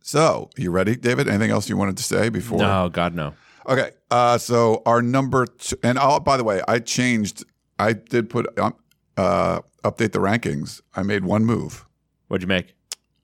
So 0.07 0.51
you 0.55 0.69
ready, 0.69 0.95
David? 0.95 1.27
Anything 1.27 1.49
else 1.49 1.67
you 1.67 1.75
wanted 1.77 1.97
to 1.97 2.03
say 2.03 2.29
before? 2.29 2.59
No, 2.59 2.89
God, 2.89 3.15
no. 3.15 3.33
Okay. 3.67 3.89
Uh, 4.11 4.37
so 4.37 4.83
our 4.85 5.01
number 5.01 5.47
two, 5.47 5.77
and 5.81 5.97
i 5.97 6.19
by 6.19 6.37
the 6.37 6.43
way, 6.43 6.61
I 6.67 6.77
changed. 6.77 7.43
I 7.79 7.93
did 7.93 8.29
put 8.29 8.45
um, 8.59 8.75
uh, 9.17 9.61
update 9.83 10.11
the 10.11 10.19
rankings. 10.19 10.79
I 10.93 11.01
made 11.01 11.25
one 11.25 11.43
move. 11.43 11.87
What'd 12.27 12.43
you 12.43 12.47
make? 12.47 12.75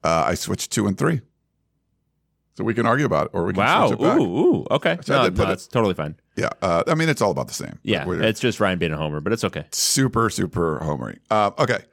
Uh, 0.03 0.23
I 0.25 0.33
switched 0.33 0.71
two 0.71 0.87
and 0.87 0.97
three. 0.97 1.21
So 2.57 2.63
we 2.63 2.73
can 2.73 2.87
argue 2.87 3.05
about 3.05 3.27
it, 3.27 3.31
or 3.33 3.45
we 3.45 3.53
can 3.53 3.59
Wow. 3.63 3.87
switch 3.89 3.99
it 3.99 4.01
back. 4.03 4.17
Ooh, 4.17 4.39
ooh. 4.39 4.65
Okay. 4.71 4.97
So 5.03 5.17
No, 5.17 5.23
did 5.29 5.37
no, 5.37 5.43
it- 5.43 5.53
it's 5.53 5.67
totally 5.67 5.93
fine. 5.93 6.15
Yeah. 6.35 6.49
Uh, 6.63 6.81
I 6.87 6.95
mean, 6.95 7.09
it's 7.09 7.21
all 7.21 7.29
about 7.29 7.47
the 7.47 7.53
same. 7.53 7.77
Yeah. 7.83 8.07
We're 8.07 8.23
It's 8.23 8.39
just 8.39 8.59
Ryan 8.59 8.79
being 8.79 8.91
a 8.91 8.97
homer, 8.97 9.19
but 9.21 9.33
it's 9.33 9.43
okay. 9.43 9.65
super, 9.71 10.31
super 10.31 10.79
homery. 10.79 11.19
Uh, 11.29 11.51
okay. 11.59 11.83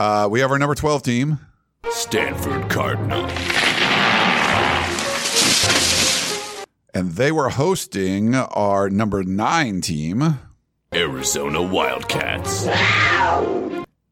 Uh, 0.00 0.26
we 0.28 0.40
have 0.40 0.50
our 0.50 0.58
number 0.58 0.74
twelve 0.74 1.04
team. 1.04 1.38
Stanford 1.88 2.68
Cardinal. 2.68 3.28
And 6.94 7.12
they 7.12 7.32
were 7.32 7.48
hosting 7.48 8.34
our 8.34 8.88
number 8.88 9.24
nine 9.24 9.80
team. 9.80 10.38
Arizona 10.92 11.60
Wildcats. 11.60 12.66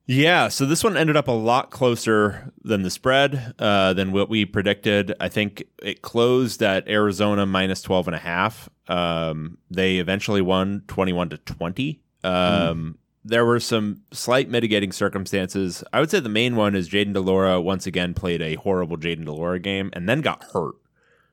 Yeah, 0.07 0.49
so 0.49 0.67
this 0.67 0.83
one 0.83 0.97
ended 0.97 1.17
up 1.17 1.29
a 1.29 1.33
lot 1.33 1.71
closer 1.71 2.53
than 2.65 2.83
the 2.83 2.91
spread, 2.91 3.55
uh, 3.61 3.93
than 3.95 4.11
what 4.11 4.29
we 4.29 4.45
predicted. 4.45 5.15
I 5.21 5.29
think 5.29 5.62
it 5.81 6.03
closed 6.03 6.61
at 6.61 6.89
Arizona 6.89 7.47
minus 7.47 7.83
12 7.83 8.09
and 8.09 8.17
a 8.17 8.19
half. 8.19 8.69
Um, 8.89 9.59
they 9.71 9.99
eventually 9.99 10.43
won 10.43 10.83
21 10.89 11.29
to 11.31 11.39
20. 11.39 12.01
Um, 12.25 12.99
There 13.25 13.47
were 13.47 13.61
some 13.61 14.03
slight 14.12 14.51
mitigating 14.51 14.91
circumstances. 14.91 15.85
I 15.93 16.01
would 16.01 16.11
say 16.11 16.19
the 16.19 16.29
main 16.29 16.57
one 16.57 16.75
is 16.75 16.89
Jayden 16.91 17.12
de 17.12 17.21
Laura 17.21 17.61
once 17.61 17.87
again 17.87 18.12
played 18.15 18.43
a 18.43 18.57
horrible 18.57 18.97
Jayden 18.97 19.25
de 19.25 19.33
Laura 19.33 19.61
game 19.61 19.91
and 19.93 20.09
then 20.09 20.21
got 20.21 20.43
hurt 20.53 20.75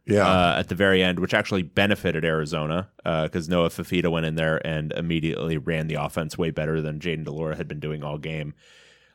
Yeah. 0.06 0.28
uh, 0.28 0.60
at 0.60 0.70
the 0.70 0.76
very 0.76 1.04
end, 1.04 1.20
which 1.20 1.34
actually 1.34 1.62
benefited 1.62 2.26
Arizona 2.26 2.90
because 3.04 3.48
Noah 3.48 3.70
Fifita 3.70 4.12
went 4.12 4.26
in 4.26 4.36
there 4.36 4.66
and 4.66 4.92
immediately 4.94 5.58
ran 5.58 5.88
the 5.88 5.96
offense 5.96 6.38
way 6.38 6.50
better 6.50 6.82
than 6.82 7.00
Jayden 7.00 7.26
de 7.26 7.32
Laura 7.32 7.56
had 7.56 7.68
been 7.68 7.80
doing 7.80 8.04
all 8.04 8.18
game. 8.18 8.54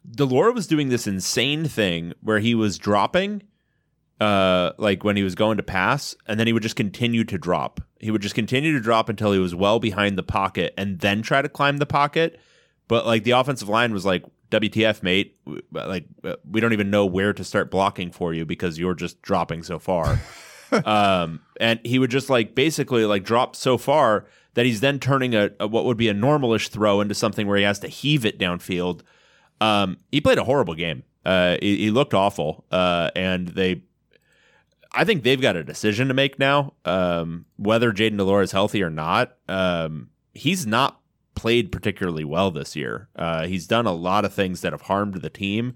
de 0.09 0.25
Laura 0.25 0.53
was 0.53 0.67
doing 0.67 0.91
this 0.91 1.07
insane 1.07 1.65
thing 1.67 2.13
where 2.21 2.39
he 2.39 2.55
was 2.55 2.79
dropping, 2.79 3.43
uh, 4.21 4.71
like 4.79 5.03
when 5.03 5.17
he 5.17 5.25
was 5.25 5.35
going 5.35 5.57
to 5.57 5.63
pass, 5.65 6.15
and 6.29 6.39
then 6.39 6.47
he 6.47 6.53
would 6.53 6.63
just 6.63 6.77
continue 6.77 7.25
to 7.25 7.39
drop. 7.39 7.81
He 7.99 8.11
would 8.13 8.23
just 8.23 8.35
continue 8.35 8.73
to 8.73 8.81
drop 8.81 9.09
until 9.09 9.33
he 9.33 9.39
was 9.39 9.55
well 9.55 9.81
behind 9.81 10.17
the 10.17 10.23
pocket 10.23 10.75
and 10.79 11.01
then 11.01 11.23
try 11.23 11.43
to 11.43 11.49
climb 11.49 11.79
the 11.79 11.87
pocket. 11.87 12.39
But 12.87 13.07
like 13.07 13.25
the 13.25 13.33
offensive 13.33 13.69
line 13.69 13.93
was 13.93 14.05
like, 14.05 14.25
WTF, 14.51 15.03
mate. 15.03 15.37
Like, 15.73 16.05
uh, 16.23 16.37
we 16.49 16.61
don't 16.61 16.73
even 16.73 16.91
know 16.91 17.07
where 17.07 17.33
to 17.33 17.43
start 17.43 17.71
blocking 17.71 18.13
for 18.13 18.33
you 18.33 18.45
because 18.45 18.79
you're 18.79 18.95
just 18.95 19.21
dropping 19.23 19.63
so 19.65 19.79
far 19.79 20.21
um, 20.85 21.41
and 21.61 21.81
he 21.85 21.99
would 21.99 22.11
just 22.11 22.31
like 22.31 22.55
basically 22.55 23.05
like 23.05 23.25
drop 23.25 23.57
so 23.57 23.79
far 23.79 24.27
that 24.55 24.67
he's 24.67 24.81
then 24.81 24.99
turning 24.99 25.35
a, 25.35 25.51
a 25.61 25.67
what 25.67 25.85
would 25.85 25.97
be 25.97 26.09
a 26.09 26.15
normalish 26.15 26.69
throw 26.69 27.01
into 27.01 27.15
something 27.15 27.47
where 27.47 27.57
he 27.57 27.65
has 27.65 27.79
to 27.81 27.89
heave 27.89 28.25
it 28.25 28.39
downfield. 28.39 29.03
Um, 29.61 29.99
he 30.11 30.21
played 30.21 30.39
a 30.39 30.45
horrible 30.45 30.75
game. 30.75 31.05
Uh, 31.25 31.57
he, 31.61 31.77
he 31.77 31.91
looked 31.91 32.15
awful, 32.15 32.65
uh, 32.71 33.11
and 33.15 33.49
they. 33.49 33.83
I 34.97 35.05
think 35.05 35.25
they've 35.25 35.41
got 35.41 35.57
a 35.57 35.65
decision 35.65 36.07
to 36.07 36.15
make 36.15 36.39
now, 36.39 36.75
um, 36.85 37.47
whether 37.57 37.93
Jayden 37.93 38.17
de 38.17 38.23
Laura 38.23 38.45
is 38.45 38.53
healthy 38.53 38.81
or 38.81 38.91
not. 38.91 39.37
Um, 39.49 40.11
he's 40.35 40.67
not 40.67 41.01
played 41.35 41.73
particularly 41.73 42.23
well 42.23 42.53
this 42.53 42.77
year. 42.77 43.09
Uh, 43.17 43.47
he's 43.47 43.67
done 43.67 43.87
a 43.87 43.93
lot 43.93 44.25
of 44.25 44.33
things 44.33 44.61
that 44.61 44.73
have 44.73 44.83
harmed 44.83 45.15
the 45.15 45.31
team, 45.31 45.75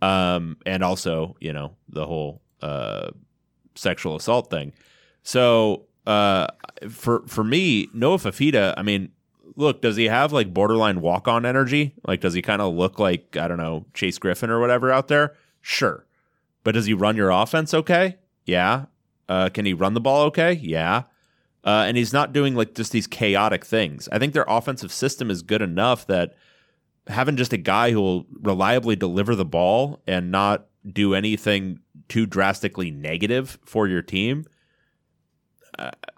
um, 0.00 0.56
and 0.64 0.82
also, 0.82 1.36
you 1.40 1.52
know, 1.52 1.76
the 1.90 2.06
whole 2.06 2.40
uh, 2.62 3.10
sexual 3.74 4.16
assault 4.16 4.50
thing. 4.50 4.72
So 5.22 5.86
uh, 6.06 6.48
for 6.88 7.26
for 7.26 7.44
me, 7.44 7.88
Noah 7.92 8.18
Fifita, 8.18 8.74
I 8.76 8.82
mean, 8.82 9.10
look, 9.56 9.82
does 9.82 9.96
he 9.96 10.06
have 10.06 10.32
like 10.32 10.52
borderline 10.52 11.00
walk 11.00 11.28
on 11.28 11.46
energy? 11.46 11.94
Like, 12.06 12.20
does 12.20 12.34
he 12.34 12.42
kind 12.42 12.62
of 12.62 12.74
look 12.74 12.98
like 12.98 13.36
I 13.36 13.48
don't 13.48 13.58
know 13.58 13.86
Chase 13.94 14.18
Griffin 14.18 14.50
or 14.50 14.60
whatever 14.60 14.92
out 14.92 15.08
there? 15.08 15.34
Sure, 15.60 16.06
but 16.62 16.72
does 16.72 16.86
he 16.86 16.94
run 16.94 17.16
your 17.16 17.30
offense 17.30 17.72
okay? 17.72 18.18
Yeah. 18.44 18.86
Uh, 19.28 19.48
can 19.48 19.64
he 19.64 19.72
run 19.72 19.94
the 19.94 20.00
ball 20.00 20.22
okay? 20.24 20.52
Yeah. 20.52 21.04
Uh, 21.64 21.84
and 21.86 21.96
he's 21.96 22.12
not 22.12 22.34
doing 22.34 22.54
like 22.54 22.74
just 22.74 22.92
these 22.92 23.06
chaotic 23.06 23.64
things. 23.64 24.06
I 24.12 24.18
think 24.18 24.34
their 24.34 24.44
offensive 24.46 24.92
system 24.92 25.30
is 25.30 25.40
good 25.40 25.62
enough 25.62 26.06
that 26.08 26.34
having 27.06 27.36
just 27.36 27.54
a 27.54 27.58
guy 27.58 27.90
who 27.90 28.02
will 28.02 28.26
reliably 28.42 28.96
deliver 28.96 29.34
the 29.34 29.44
ball 29.46 30.02
and 30.06 30.30
not 30.30 30.66
do 30.90 31.14
anything 31.14 31.80
too 32.08 32.26
drastically 32.26 32.90
negative 32.90 33.58
for 33.64 33.88
your 33.88 34.02
team. 34.02 34.46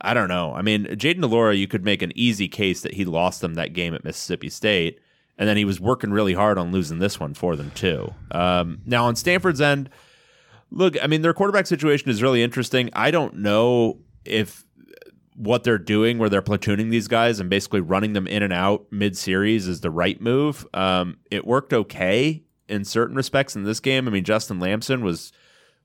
I 0.01 0.13
don't 0.13 0.29
know. 0.29 0.53
I 0.53 0.61
mean, 0.61 0.85
Jayden 0.85 1.23
de 1.23 1.27
Laura, 1.27 1.55
you 1.55 1.67
could 1.67 1.85
make 1.85 2.03
an 2.03 2.13
easy 2.15 2.47
case 2.47 2.83
that 2.83 2.95
he 2.95 3.05
lost 3.07 3.41
them 3.41 3.55
that 3.55 3.73
game 3.73 3.95
at 3.95 4.05
Mississippi 4.05 4.51
State, 4.51 5.01
and 5.39 5.49
then 5.49 5.57
he 5.57 5.65
was 5.65 5.81
working 5.81 6.11
really 6.11 6.35
hard 6.35 6.59
on 6.59 6.73
losing 6.73 6.99
this 6.99 7.19
one 7.19 7.33
for 7.33 7.57
them 7.57 7.71
too. 7.75 8.13
Um, 8.31 8.83
now 8.85 9.07
on 9.07 9.17
Stanford's 9.17 9.63
end, 9.63 9.89
look, 10.71 11.03
I 11.03 11.07
mean, 11.07 11.23
their 11.23 11.33
quarterback 11.33 11.67
situation 11.67 12.11
is 12.11 12.23
really 12.23 12.43
interesting. 12.43 12.91
I 12.93 13.11
don't 13.11 13.37
know 13.37 14.01
if 14.27 14.65
what 15.37 15.65
they're 15.65 15.79
doing, 15.79 16.19
where 16.19 16.29
they're 16.29 16.43
platooning 16.43 16.91
these 16.91 17.09
guys 17.09 17.41
and 17.41 17.49
basically 17.49 17.81
running 17.81 18.13
them 18.13 18.27
in 18.27 18.43
and 18.43 18.53
out 18.53 18.87
mid 18.91 19.17
series, 19.17 19.69
is 19.69 19.81
the 19.81 19.91
right 19.91 20.21
move. 20.21 20.67
Um, 20.75 21.19
it 21.31 21.47
worked 21.47 21.73
okay 21.73 22.43
in 22.69 22.85
certain 22.85 23.17
respects 23.17 23.57
in 23.57 23.65
this 23.65 23.81
game. 23.81 24.07
I 24.09 24.11
mean, 24.11 24.25
Justin 24.25 24.59
Lamson 24.59 25.05
was, 25.05 25.33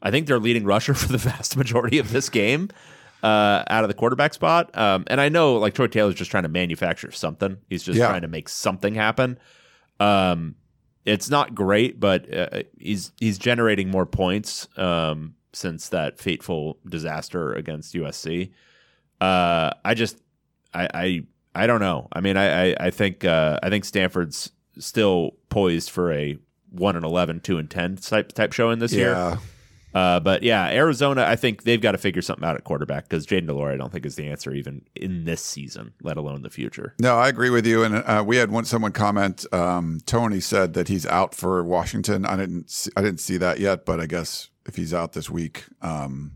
I 0.01 0.11
think, 0.11 0.27
their 0.27 0.39
leading 0.39 0.63
rusher 0.65 0.93
for 0.95 1.07
the 1.11 1.17
vast 1.17 1.55
majority 1.57 1.97
of 1.99 2.11
this 2.11 2.29
game 2.29 2.69
uh, 3.23 3.63
out 3.67 3.83
of 3.83 3.87
the 3.87 3.93
quarterback 3.93 4.33
spot. 4.33 4.75
Um, 4.77 5.03
and 5.07 5.21
I 5.21 5.29
know, 5.29 5.55
like, 5.55 5.73
Troy 5.73 5.87
Taylor's 5.87 6.15
just 6.15 6.31
trying 6.31 6.43
to 6.43 6.49
manufacture 6.49 7.11
something, 7.11 7.57
he's 7.69 7.83
just 7.83 7.97
Yeah. 7.99 8.07
trying 8.07 8.21
to 8.23 8.27
make 8.27 8.49
something 8.49 8.95
happen. 8.95 9.37
Um, 9.99 10.55
it's 11.05 11.29
not 11.29 11.55
great, 11.55 11.99
but 11.99 12.31
uh, 12.33 12.63
he's 12.77 13.11
he's 13.19 13.37
generating 13.39 13.89
more 13.89 14.05
points 14.05 14.67
um, 14.77 15.33
since 15.53 15.89
that 15.89 16.19
fateful 16.19 16.77
disaster 16.87 17.53
against 17.53 17.93
USC. 17.95 18.51
Uh, 19.19 19.71
I 19.83 19.93
just 19.95 20.17
I, 20.73 20.87
I 20.93 21.23
I 21.55 21.67
don't 21.67 21.79
know. 21.79 22.07
I 22.13 22.21
mean, 22.21 22.37
I 22.37 22.71
I, 22.71 22.75
I 22.79 22.89
think 22.91 23.25
uh, 23.25 23.59
I 23.63 23.69
think 23.69 23.85
Stanford's 23.85 24.51
still 24.77 25.31
poised 25.49 25.89
for 25.89 26.11
a 26.13 26.37
one 26.69 26.95
and 26.95 27.03
11, 27.03 27.41
2 27.41 27.57
and 27.57 27.69
ten 27.69 27.95
type 27.97 28.31
type 28.33 28.53
show 28.53 28.69
in 28.69 28.77
this 28.79 28.93
year. 28.93 29.15
Uh, 29.93 30.19
but 30.19 30.43
yeah, 30.43 30.67
Arizona, 30.67 31.23
I 31.23 31.36
think 31.36 31.63
they've 31.63 31.82
got 31.82 31.91
to 31.91 31.97
figure 31.97 32.21
something 32.21 32.47
out 32.47 32.56
at 32.56 32.63
quarterback 32.63 33.10
because 33.10 33.25
Jayden 33.25 33.47
de 33.47 33.54
Laura, 33.54 33.73
I 33.73 33.77
don't 33.77 33.91
think 33.91 34.06
is 34.06 34.15
the 34.15 34.27
answer 34.27 34.54
even 34.54 34.84
in 34.95 35.25
this 35.25 35.41
season, 35.41 35.93
let 36.01 36.17
alone 36.17 36.43
the 36.43 36.49
future. 36.49 36.95
No, 36.99 37.17
I 37.17 37.27
agree 37.27 37.49
with 37.49 37.65
you. 37.65 37.84
And 37.84 37.95
uh, 37.95 38.23
we 38.25 38.38
had 38.38 38.51
one 38.51 38.65
someone 38.65 38.93
comment. 38.93 39.45
Um, 39.54 39.99
Tony 40.06 40.39
said 40.39 40.73
that 40.73 40.88
he's 40.88 41.06
out 41.06 41.36
for 41.36 41.63
Washington. 41.63 42.25
I 42.25 42.38
didn't. 42.38 42.69
See, 42.69 42.91
I 42.95 43.01
didn't 43.01 43.19
see 43.19 43.38
that 43.38 43.60
yet, 43.60 43.86
but 43.86 43.99
I 43.99 44.06
guess 44.06 44.49
if 44.65 44.75
he's 44.75 44.93
out 44.93 45.13
this 45.13 45.30
week, 45.30 45.65
um, 45.82 46.34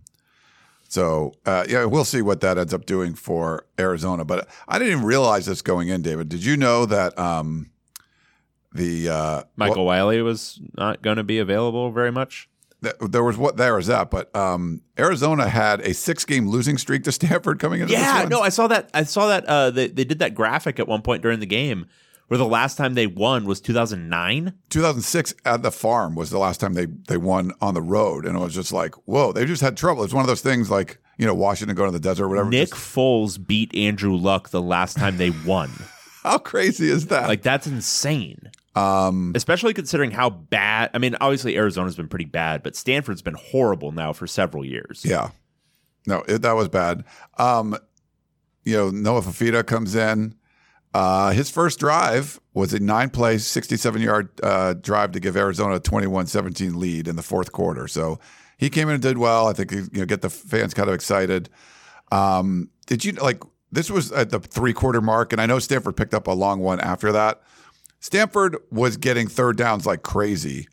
so 0.88 1.34
uh, 1.46 1.65
yeah, 1.70 1.86
we'll 1.86 2.06
see 2.06 2.22
what 2.22 2.41
that 2.41 2.58
ends 2.58 2.74
up 2.74 2.86
doing 2.86 3.15
for 3.15 3.65
Arizona. 3.80 4.26
But 4.26 4.48
I 4.68 4.80
didn't 4.80 4.94
even 4.94 5.06
realize 5.06 5.46
this 5.46 5.62
going 5.62 5.88
in. 5.88 6.02
David, 6.02 6.30
did 6.30 6.44
you 6.44 6.58
know 6.58 6.86
that 6.86 7.18
um, 7.18 7.72
the 8.74 9.10
uh, 9.10 9.44
Michael 9.56 9.86
Wiley 9.86 10.22
was 10.22 10.60
not 10.78 11.02
going 11.02 11.18
to 11.18 11.24
be 11.24 11.39
available 11.39 11.91
very 11.91 12.12
much. 12.12 12.50
Th- 12.86 13.12
there 13.12 13.24
was 13.24 13.38
what 13.38 13.58
there 13.58 13.76
was 13.76 13.88
that, 13.88 14.10
but 14.10 14.34
um, 14.36 14.82
Arizona 14.98 15.48
had 15.50 15.82
a 15.82 15.93
six-game 15.93 16.48
losing 16.48 16.78
streak 16.78 17.04
to 17.04 17.12
Stanford 17.12 17.60
coming 17.60 17.82
into 17.82 17.93
Yeah, 17.93 18.26
no, 18.30 18.41
I 18.41 18.50
saw 18.50 18.67
that. 18.67 18.89
I 18.93 19.04
saw 19.04 19.28
that. 19.28 19.45
Uh, 19.45 19.71
they 19.71 19.88
they 19.88 20.04
did 20.04 20.19
that 20.19 20.36
graphic 20.36 20.80
at 20.80 20.88
one 20.88 21.02
point 21.02 21.21
during 21.21 21.39
the 21.39 21.45
game 21.45 21.88
where 22.28 22.38
the 22.38 22.45
last 22.45 22.78
time 22.78 22.95
they 22.95 23.08
won 23.08 23.45
was 23.45 23.62
2009. 23.62 24.54
2006 24.69 25.34
at 25.45 25.62
the 25.62 25.71
farm 25.71 26.15
was 26.15 26.30
the 26.30 26.39
last 26.39 26.60
time 26.60 26.74
they 26.74 26.86
they 26.86 27.17
won 27.17 27.52
on 27.62 27.74
the 27.74 27.82
road, 27.82 28.26
and 28.26 28.36
it 28.36 28.39
was 28.39 28.54
just 28.54 28.71
like, 28.71 28.95
whoa, 29.06 29.32
they 29.32 29.45
just 29.45 29.62
had 29.62 29.78
trouble. 29.78 30.04
It's 30.04 30.13
one 30.13 30.24
of 30.24 30.28
those 30.28 30.41
things 30.41 30.69
like 30.69 31.00
you 31.17 31.26
know 31.26 31.34
Washington 31.34 31.76
going 31.76 31.91
to 31.91 31.98
the 31.98 32.00
desert 32.04 32.26
or 32.26 32.30
whatever. 32.30 32.50
Nick 32.50 32.69
Just- 32.69 32.82
Foles 32.82 33.45
beat 33.45 33.74
Andrew 33.76 34.15
Luck 34.15 34.50
the 34.50 34.62
last 34.62 34.98
time 34.98 35.17
they 35.17 35.32
won. 35.45 35.71
how 36.24 36.38
crazy 36.38 36.89
is 36.89 37.08
that? 37.08 37.28
like 37.28 37.41
that's 37.43 37.67
insane. 37.67 38.52
Um, 38.76 39.32
Especially 39.36 39.74
considering 39.74 40.12
how 40.12 40.30
bad. 40.30 40.90
I 40.94 40.98
mean, 40.98 41.16
obviously 41.22 41.58
Arizona's 41.58 41.96
been 41.96 42.10
pretty 42.10 42.26
bad, 42.26 42.62
but 42.62 42.76
Stanford's 42.76 43.22
been 43.22 43.36
horrible 43.36 43.92
now 43.92 44.12
for 44.14 44.28
several 44.28 44.66
years. 44.66 45.04
yeah, 45.06 45.30
No, 46.06 46.24
it, 46.28 46.42
that 46.42 46.54
was 46.54 46.68
bad. 46.68 47.06
Um, 47.38 47.78
you 48.64 48.76
know, 48.76 48.90
Noah 48.90 49.22
Fifita 49.22 49.66
comes 49.66 49.96
in. 49.96 50.36
Uh, 50.94 51.32
his 51.32 51.50
first 51.50 51.80
drive 51.80 52.40
was 52.54 52.74
a 52.74 52.80
nine 52.80 53.10
play, 53.10 53.38
67 53.38 54.02
yard 54.02 54.30
uh, 54.42 54.74
drive 54.74 55.12
to 55.12 55.20
give 55.20 55.36
Arizona 55.36 55.76
a 55.76 55.80
21 55.80 56.28
17 56.28 56.80
lead 56.80 57.08
in 57.08 57.16
the 57.16 57.22
fourth 57.22 57.52
quarter. 57.52 57.88
So 57.88 58.20
he 58.58 58.70
came 58.70 58.88
in 58.88 58.96
and 58.96 59.04
did 59.04 59.18
well. 59.18 59.48
I 59.48 59.54
think, 59.54 59.72
you 59.72 59.90
know, 59.92 60.06
get 60.06 60.22
the 60.22 60.30
fans 60.30 60.74
kind 60.74 60.88
of 60.88 60.96
excited. 60.96 61.50
Um, 62.12 62.70
did 62.88 63.04
you 63.04 63.12
like 63.14 63.42
this 63.72 63.92
was 63.92 64.12
at 64.12 64.30
the 64.30 64.40
three 64.40 64.74
quarter 64.74 65.02
mark? 65.02 65.34
And 65.34 65.42
I 65.42 65.46
know 65.46 65.60
Stanford 65.60 65.98
picked 65.98 66.14
up 66.14 66.28
a 66.28 66.32
long 66.32 66.60
one 66.62 66.80
after 66.80 67.12
that. 67.12 67.42
Stanford 68.06 68.58
was 68.70 68.98
getting 68.98 69.28
third 69.28 69.58
downs 69.58 69.88
like 69.88 70.04
crazy. 70.04 70.68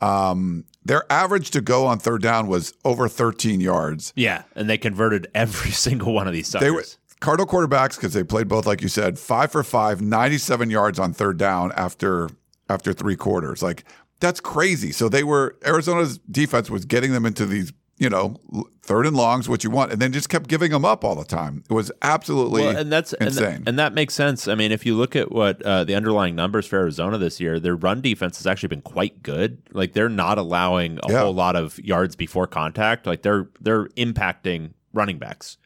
Um, 0.00 0.64
their 0.86 1.04
average 1.12 1.50
to 1.50 1.60
go 1.60 1.84
on 1.84 1.98
third 1.98 2.22
down 2.22 2.46
was 2.46 2.72
over 2.82 3.08
13 3.08 3.60
yards. 3.60 4.14
Yeah, 4.16 4.44
and 4.54 4.70
they 4.70 4.78
converted 4.78 5.28
every 5.34 5.70
single 5.86 6.14
one 6.14 6.26
of 6.26 6.32
these 6.32 6.48
suckers. 6.48 6.66
They 6.66 6.70
were 6.70 6.84
Cardinal 7.20 7.46
quarterbacks 7.46 7.96
because 7.96 8.14
they 8.14 8.24
played 8.24 8.48
both, 8.48 8.64
like 8.64 8.80
you 8.80 8.88
said, 8.88 9.18
five 9.18 9.52
for 9.52 9.62
five, 9.62 10.00
97 10.00 10.70
yards 10.70 10.98
on 10.98 11.12
third 11.12 11.36
down 11.36 11.72
after 11.72 12.30
after 12.70 12.94
three 12.94 13.16
quarters. 13.16 13.62
Like 13.62 13.84
that's 14.20 14.40
crazy. 14.40 14.90
So 14.90 15.10
they 15.10 15.24
were 15.24 15.58
Arizona's 15.66 16.16
defense 16.30 16.70
was 16.70 16.86
getting 16.86 17.12
them 17.12 17.26
into 17.26 17.44
these, 17.44 17.70
you 17.98 18.08
know, 18.08 18.36
third 18.82 19.06
and 19.06 19.16
longs, 19.16 19.48
what 19.48 19.64
you 19.64 19.70
want, 19.70 19.90
and 19.92 20.00
then 20.00 20.12
just 20.12 20.28
kept 20.28 20.48
giving 20.48 20.70
them 20.70 20.84
up 20.84 21.04
all 21.04 21.16
the 21.16 21.24
time. 21.24 21.64
It 21.68 21.72
was 21.72 21.90
absolutely 22.00 22.62
well, 22.62 22.76
and 22.76 22.92
that's 22.92 23.12
insane. 23.14 23.26
And, 23.44 23.56
th- 23.56 23.62
and, 23.66 23.78
that 23.78 23.92
makes 23.92 24.14
sense. 24.14 24.46
I 24.46 24.54
mean, 24.54 24.70
if 24.70 24.86
you 24.86 24.96
look 24.96 25.16
at 25.16 25.32
what 25.32 25.60
uh, 25.62 25.82
the 25.84 25.94
underlying 25.96 26.36
numbers 26.36 26.66
for 26.66 26.76
Arizona 26.78 27.18
this 27.18 27.40
year, 27.40 27.58
their 27.58 27.74
run 27.74 28.00
defense 28.00 28.38
has 28.38 28.46
actually 28.46 28.68
been 28.68 28.82
quite 28.82 29.22
good. 29.22 29.60
Like 29.72 29.94
they're 29.94 30.08
not 30.08 30.38
allowing 30.38 30.98
a 31.02 31.10
Yeah. 31.12 31.20
whole 31.22 31.34
lot 31.34 31.56
of 31.56 31.78
yards 31.80 32.14
before 32.14 32.46
contact. 32.46 33.06
Like 33.06 33.22
they're 33.22 33.48
they're 33.60 33.86
impacting 33.88 34.74
running 34.92 35.18
backs. 35.18 35.58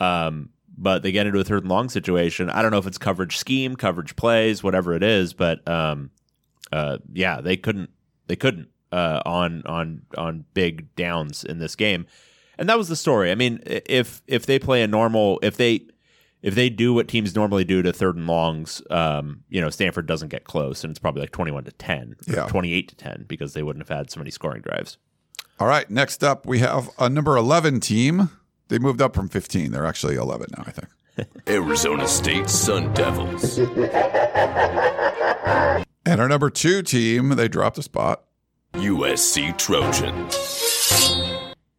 Um, 0.00 0.50
but 0.76 1.02
they 1.02 1.12
get 1.12 1.26
into 1.26 1.40
a 1.40 1.44
third 1.44 1.64
and 1.64 1.70
long 1.70 1.88
situation. 1.88 2.48
I 2.48 2.62
don't 2.62 2.70
know 2.70 2.78
if 2.78 2.86
it's 2.86 2.98
coverage 2.98 3.36
scheme, 3.36 3.74
coverage 3.76 4.14
plays, 4.16 4.62
whatever 4.62 4.94
it 4.94 5.02
is, 5.02 5.34
but 5.34 5.66
um, 5.68 6.10
uh, 6.72 6.98
yeah, 7.12 7.40
they 7.40 7.56
couldn't 7.56 7.90
they 8.26 8.36
couldn't 8.36 8.68
uh, 8.92 9.20
on 9.26 9.62
on 9.66 10.02
on 10.16 10.44
big 10.54 10.94
downs 10.96 11.44
in 11.44 11.58
this 11.58 11.74
game, 11.76 12.06
and 12.58 12.68
that 12.68 12.78
was 12.78 12.88
the 12.88 12.96
story. 12.96 13.30
I 13.30 13.34
mean, 13.34 13.60
if 13.66 14.22
if 14.26 14.46
they 14.46 14.58
play 14.58 14.82
a 14.82 14.86
normal, 14.86 15.38
if 15.42 15.56
they 15.56 15.82
if 16.42 16.54
they 16.54 16.70
do 16.70 16.94
what 16.94 17.08
teams 17.08 17.34
normally 17.34 17.64
do 17.64 17.82
to 17.82 17.92
third 17.92 18.16
and 18.16 18.26
longs, 18.26 18.80
um, 18.90 19.42
you 19.48 19.60
know, 19.60 19.70
Stanford 19.70 20.06
doesn't 20.06 20.28
get 20.28 20.44
close, 20.44 20.84
and 20.84 20.90
it's 20.90 20.98
probably 21.00 21.20
like 21.22 21.32
twenty 21.32 21.50
one 21.50 21.64
to 21.64 21.72
ten, 21.72 22.14
Yeah. 22.26 22.46
twenty 22.46 22.72
eight 22.72 22.88
to 22.88 22.96
ten, 22.96 23.24
because 23.28 23.54
they 23.54 23.62
wouldn't 23.62 23.86
have 23.88 23.96
had 23.96 24.10
so 24.10 24.20
many 24.20 24.30
scoring 24.30 24.62
drives. 24.62 24.98
All 25.60 25.66
right, 25.66 25.90
next 25.90 26.22
up 26.22 26.46
we 26.46 26.60
have 26.60 26.88
a 27.00 27.08
number 27.08 27.36
11 27.36 27.80
team. 27.80 28.30
They 28.68 28.78
moved 28.78 29.02
up 29.02 29.12
from 29.14 29.28
15. 29.28 29.72
They're 29.72 29.86
actually 29.86 30.14
11 30.14 30.50
now, 30.56 30.62
I 30.66 30.70
think. 30.70 30.88
Arizona 31.48 32.06
State 32.06 32.48
Sun 32.48 32.94
Devils. 32.94 33.58
And 36.06 36.22
our 36.22 36.28
number 36.28 36.48
two 36.48 36.80
team, 36.82 37.30
they 37.30 37.48
dropped 37.48 37.76
a 37.76 37.82
spot. 37.82 38.22
USC 38.74 39.56
Trojans. 39.56 40.34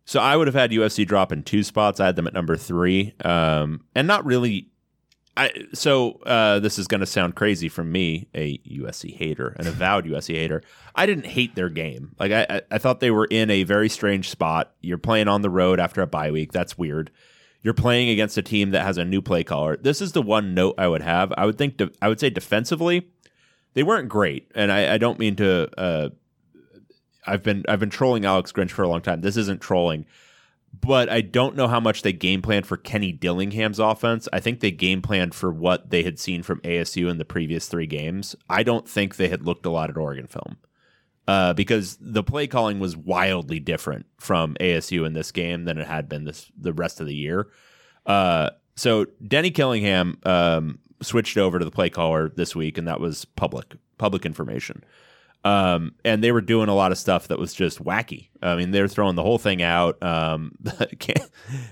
So 0.05 0.19
I 0.19 0.35
would 0.35 0.47
have 0.47 0.55
had 0.55 0.71
USC 0.71 1.05
drop 1.05 1.31
in 1.31 1.43
two 1.43 1.63
spots. 1.63 1.99
I 1.99 2.07
had 2.07 2.15
them 2.15 2.25
at 2.25 2.33
number 2.33 2.55
three, 2.55 3.13
um, 3.23 3.81
and 3.93 4.07
not 4.07 4.25
really. 4.25 4.69
I 5.37 5.51
so 5.73 6.13
uh, 6.25 6.59
this 6.59 6.79
is 6.79 6.87
going 6.87 6.99
to 6.99 7.05
sound 7.05 7.35
crazy 7.35 7.69
from 7.69 7.91
me, 7.91 8.27
a 8.33 8.57
USC 8.57 9.15
hater, 9.15 9.55
an 9.59 9.67
avowed 9.67 10.05
USC 10.05 10.33
hater. 10.33 10.63
I 10.95 11.05
didn't 11.05 11.27
hate 11.27 11.55
their 11.55 11.69
game. 11.69 12.15
Like 12.19 12.31
I, 12.31 12.61
I, 12.71 12.79
thought 12.79 12.99
they 12.99 13.11
were 13.11 13.25
in 13.25 13.49
a 13.49 13.63
very 13.63 13.87
strange 13.87 14.29
spot. 14.29 14.73
You're 14.81 14.97
playing 14.97 15.27
on 15.27 15.43
the 15.43 15.49
road 15.49 15.79
after 15.79 16.01
a 16.01 16.07
bye 16.07 16.31
week. 16.31 16.51
That's 16.51 16.77
weird. 16.77 17.11
You're 17.61 17.75
playing 17.75 18.09
against 18.09 18.37
a 18.37 18.41
team 18.41 18.71
that 18.71 18.83
has 18.83 18.97
a 18.97 19.05
new 19.05 19.21
play 19.21 19.43
caller. 19.43 19.77
This 19.77 20.01
is 20.01 20.13
the 20.13 20.21
one 20.21 20.53
note 20.53 20.75
I 20.77 20.87
would 20.87 21.03
have. 21.03 21.31
I 21.37 21.45
would 21.45 21.57
think. 21.57 21.77
De- 21.77 21.91
I 22.01 22.09
would 22.09 22.19
say 22.19 22.31
defensively, 22.31 23.07
they 23.75 23.83
weren't 23.83 24.09
great, 24.09 24.51
and 24.55 24.71
I, 24.71 24.95
I 24.95 24.97
don't 24.97 25.19
mean 25.19 25.35
to. 25.35 25.69
Uh, 25.79 26.09
I've 27.25 27.43
been 27.43 27.63
I've 27.67 27.79
been 27.79 27.89
trolling 27.89 28.25
Alex 28.25 28.51
Grinch 28.51 28.71
for 28.71 28.83
a 28.83 28.87
long 28.87 29.01
time. 29.01 29.21
This 29.21 29.37
isn't 29.37 29.61
trolling, 29.61 30.05
but 30.79 31.09
I 31.09 31.21
don't 31.21 31.55
know 31.55 31.67
how 31.67 31.79
much 31.79 32.01
they 32.01 32.13
game 32.13 32.41
planned 32.41 32.65
for 32.65 32.77
Kenny 32.77 33.11
Dillingham's 33.11 33.79
offense. 33.79 34.27
I 34.31 34.39
think 34.39 34.59
they 34.59 34.71
game 34.71 35.01
planned 35.01 35.35
for 35.35 35.51
what 35.51 35.89
they 35.89 36.03
had 36.03 36.19
seen 36.19 36.43
from 36.43 36.61
ASU 36.61 37.09
in 37.09 37.17
the 37.17 37.25
previous 37.25 37.67
three 37.67 37.87
games. 37.87 38.35
I 38.49 38.63
don't 38.63 38.87
think 38.87 39.15
they 39.15 39.29
had 39.29 39.45
looked 39.45 39.65
a 39.65 39.69
lot 39.69 39.89
at 39.89 39.97
Oregon 39.97 40.27
film. 40.27 40.57
Uh, 41.27 41.53
because 41.53 41.95
the 42.01 42.23
play 42.23 42.47
calling 42.47 42.79
was 42.79 42.97
wildly 42.97 43.59
different 43.59 44.07
from 44.17 44.55
ASU 44.59 45.05
in 45.05 45.13
this 45.13 45.31
game 45.31 45.65
than 45.65 45.77
it 45.77 45.85
had 45.85 46.09
been 46.09 46.25
this 46.25 46.51
the 46.59 46.73
rest 46.73 46.99
of 46.99 47.05
the 47.05 47.13
year. 47.13 47.49
Uh, 48.07 48.49
so 48.75 49.05
Denny 49.27 49.51
Killingham 49.51 50.17
um, 50.23 50.79
switched 51.03 51.37
over 51.37 51.59
to 51.59 51.65
the 51.65 51.69
play 51.69 51.91
caller 51.91 52.29
this 52.29 52.55
week, 52.55 52.79
and 52.79 52.87
that 52.87 52.99
was 52.99 53.25
public 53.25 53.75
public 53.99 54.25
information. 54.25 54.83
Um, 55.45 55.95
and 56.03 56.23
they 56.23 56.31
were 56.31 56.41
doing 56.41 56.67
a 56.67 56.75
lot 56.75 56.91
of 56.91 56.97
stuff 56.97 57.29
that 57.29 57.39
was 57.39 57.53
just 57.53 57.83
wacky. 57.83 58.27
I 58.41 58.55
mean, 58.55 58.71
they 58.71 58.81
were 58.81 58.89
throwing 58.89 59.15
the 59.15 59.23
whole 59.23 59.37
thing 59.37 59.61
out. 59.61 60.01
Um, 60.03 60.53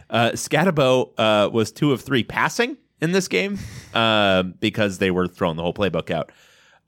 uh, 0.09 0.31
Skattebo 0.31 1.11
uh, 1.17 1.49
was 1.49 1.71
two 1.71 1.91
of 1.91 2.01
three 2.01 2.23
passing 2.23 2.77
in 3.01 3.11
this 3.11 3.27
game 3.27 3.59
uh, 3.93 4.43
because 4.43 4.99
they 4.99 5.11
were 5.11 5.27
throwing 5.27 5.57
the 5.57 5.63
whole 5.63 5.73
playbook 5.73 6.09
out. 6.09 6.31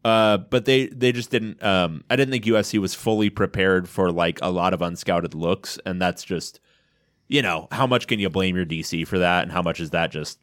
Uh, 0.06 0.38
but 0.38 0.64
they 0.64 0.88
they 0.88 1.12
just 1.12 1.30
didn't. 1.30 1.62
Um, 1.62 2.06
I 2.10 2.16
didn't 2.16 2.32
think 2.32 2.46
USC 2.46 2.80
was 2.80 2.96
fully 2.96 3.30
prepared 3.30 3.90
for 3.90 4.12
like 4.12 4.40
a 4.42 4.50
lot 4.50 4.74
of 4.74 4.80
unscouted 4.80 5.36
looks, 5.36 5.78
and 5.86 6.02
that's 6.02 6.24
just 6.24 6.62
you 7.28 7.42
know 7.42 7.68
how 7.72 7.86
much 7.86 8.08
can 8.08 8.18
you 8.18 8.30
blame 8.30 8.56
your 8.56 8.66
DC 8.66 9.06
for 9.06 9.20
that, 9.20 9.44
and 9.44 9.52
how 9.52 9.62
much 9.62 9.82
is 9.82 9.90
that 9.90 10.10
just 10.12 10.40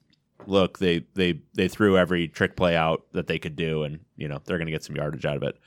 look 0.46 0.78
they 0.78 1.06
they 1.14 1.40
they 1.54 1.68
threw 1.68 1.96
every 1.96 2.28
trick 2.28 2.54
play 2.54 2.76
out 2.76 3.06
that 3.12 3.28
they 3.28 3.38
could 3.38 3.56
do, 3.56 3.82
and 3.82 4.00
you 4.16 4.28
know 4.28 4.40
they're 4.44 4.58
going 4.58 4.66
to 4.66 4.72
get 4.72 4.84
some 4.84 4.94
yardage 4.94 5.24
out 5.24 5.36
of 5.38 5.42
it. 5.42 5.58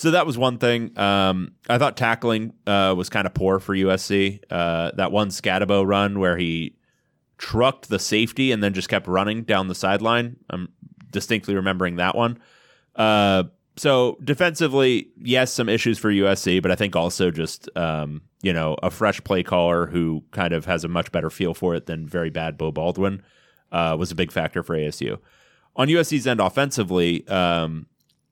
So 0.00 0.12
that 0.12 0.24
was 0.24 0.38
one 0.38 0.56
thing. 0.56 0.98
Um, 0.98 1.52
I 1.68 1.76
thought 1.76 1.94
tackling 1.94 2.54
uh, 2.66 2.94
was 2.96 3.10
kind 3.10 3.26
of 3.26 3.34
poor 3.34 3.60
for 3.60 3.74
USC. 3.74 4.40
Uh, 4.48 4.92
that 4.94 5.12
one 5.12 5.28
Skattebo 5.28 5.86
run 5.86 6.18
where 6.18 6.38
he 6.38 6.74
trucked 7.36 7.90
the 7.90 7.98
safety 7.98 8.50
and 8.50 8.62
then 8.62 8.72
just 8.72 8.88
kept 8.88 9.06
running 9.06 9.42
down 9.42 9.68
the 9.68 9.74
sideline. 9.74 10.36
I'm 10.48 10.72
distinctly 11.10 11.54
remembering 11.54 11.96
that 11.96 12.16
one. 12.16 12.38
Uh, 12.96 13.44
so 13.76 14.16
defensively, 14.24 15.10
yes, 15.20 15.52
some 15.52 15.68
issues 15.68 15.98
for 15.98 16.10
USC, 16.10 16.62
but 16.62 16.70
I 16.70 16.76
think 16.76 16.96
also 16.96 17.30
just 17.30 17.68
um, 17.76 18.22
you 18.40 18.54
know 18.54 18.76
a 18.82 18.90
fresh 18.90 19.22
play 19.22 19.42
caller 19.42 19.84
who 19.84 20.24
kind 20.30 20.54
of 20.54 20.64
has 20.64 20.82
a 20.82 20.88
much 20.88 21.12
better 21.12 21.28
feel 21.28 21.52
for 21.52 21.74
it 21.74 21.84
than 21.84 22.06
very 22.06 22.30
bad 22.30 22.56
Beau 22.56 22.72
Baldwin 22.72 23.22
uh, 23.70 23.96
was 23.98 24.10
a 24.10 24.14
big 24.14 24.32
factor 24.32 24.62
for 24.62 24.74
ASU. 24.74 25.18
On 25.76 25.88
USC's 25.88 26.26
end 26.26 26.40
offensively, 26.40 27.28
um, 27.28 27.84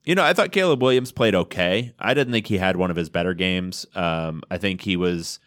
you 0.05 0.15
know, 0.15 0.23
I 0.23 0.33
thought 0.33 0.51
Caleb 0.51 0.81
Williams 0.81 1.11
played 1.11 1.35
okay. 1.35 1.93
I 1.99 2.13
didn't 2.13 2.33
think 2.33 2.47
he 2.47 2.57
had 2.57 2.77
one 2.77 2.89
of 2.89 2.97
his 2.97 3.09
better 3.09 3.33
games. 3.33 3.85
Um, 3.95 4.41
I 4.49 4.57
think 4.57 4.81
he 4.81 4.95
was 4.95 5.39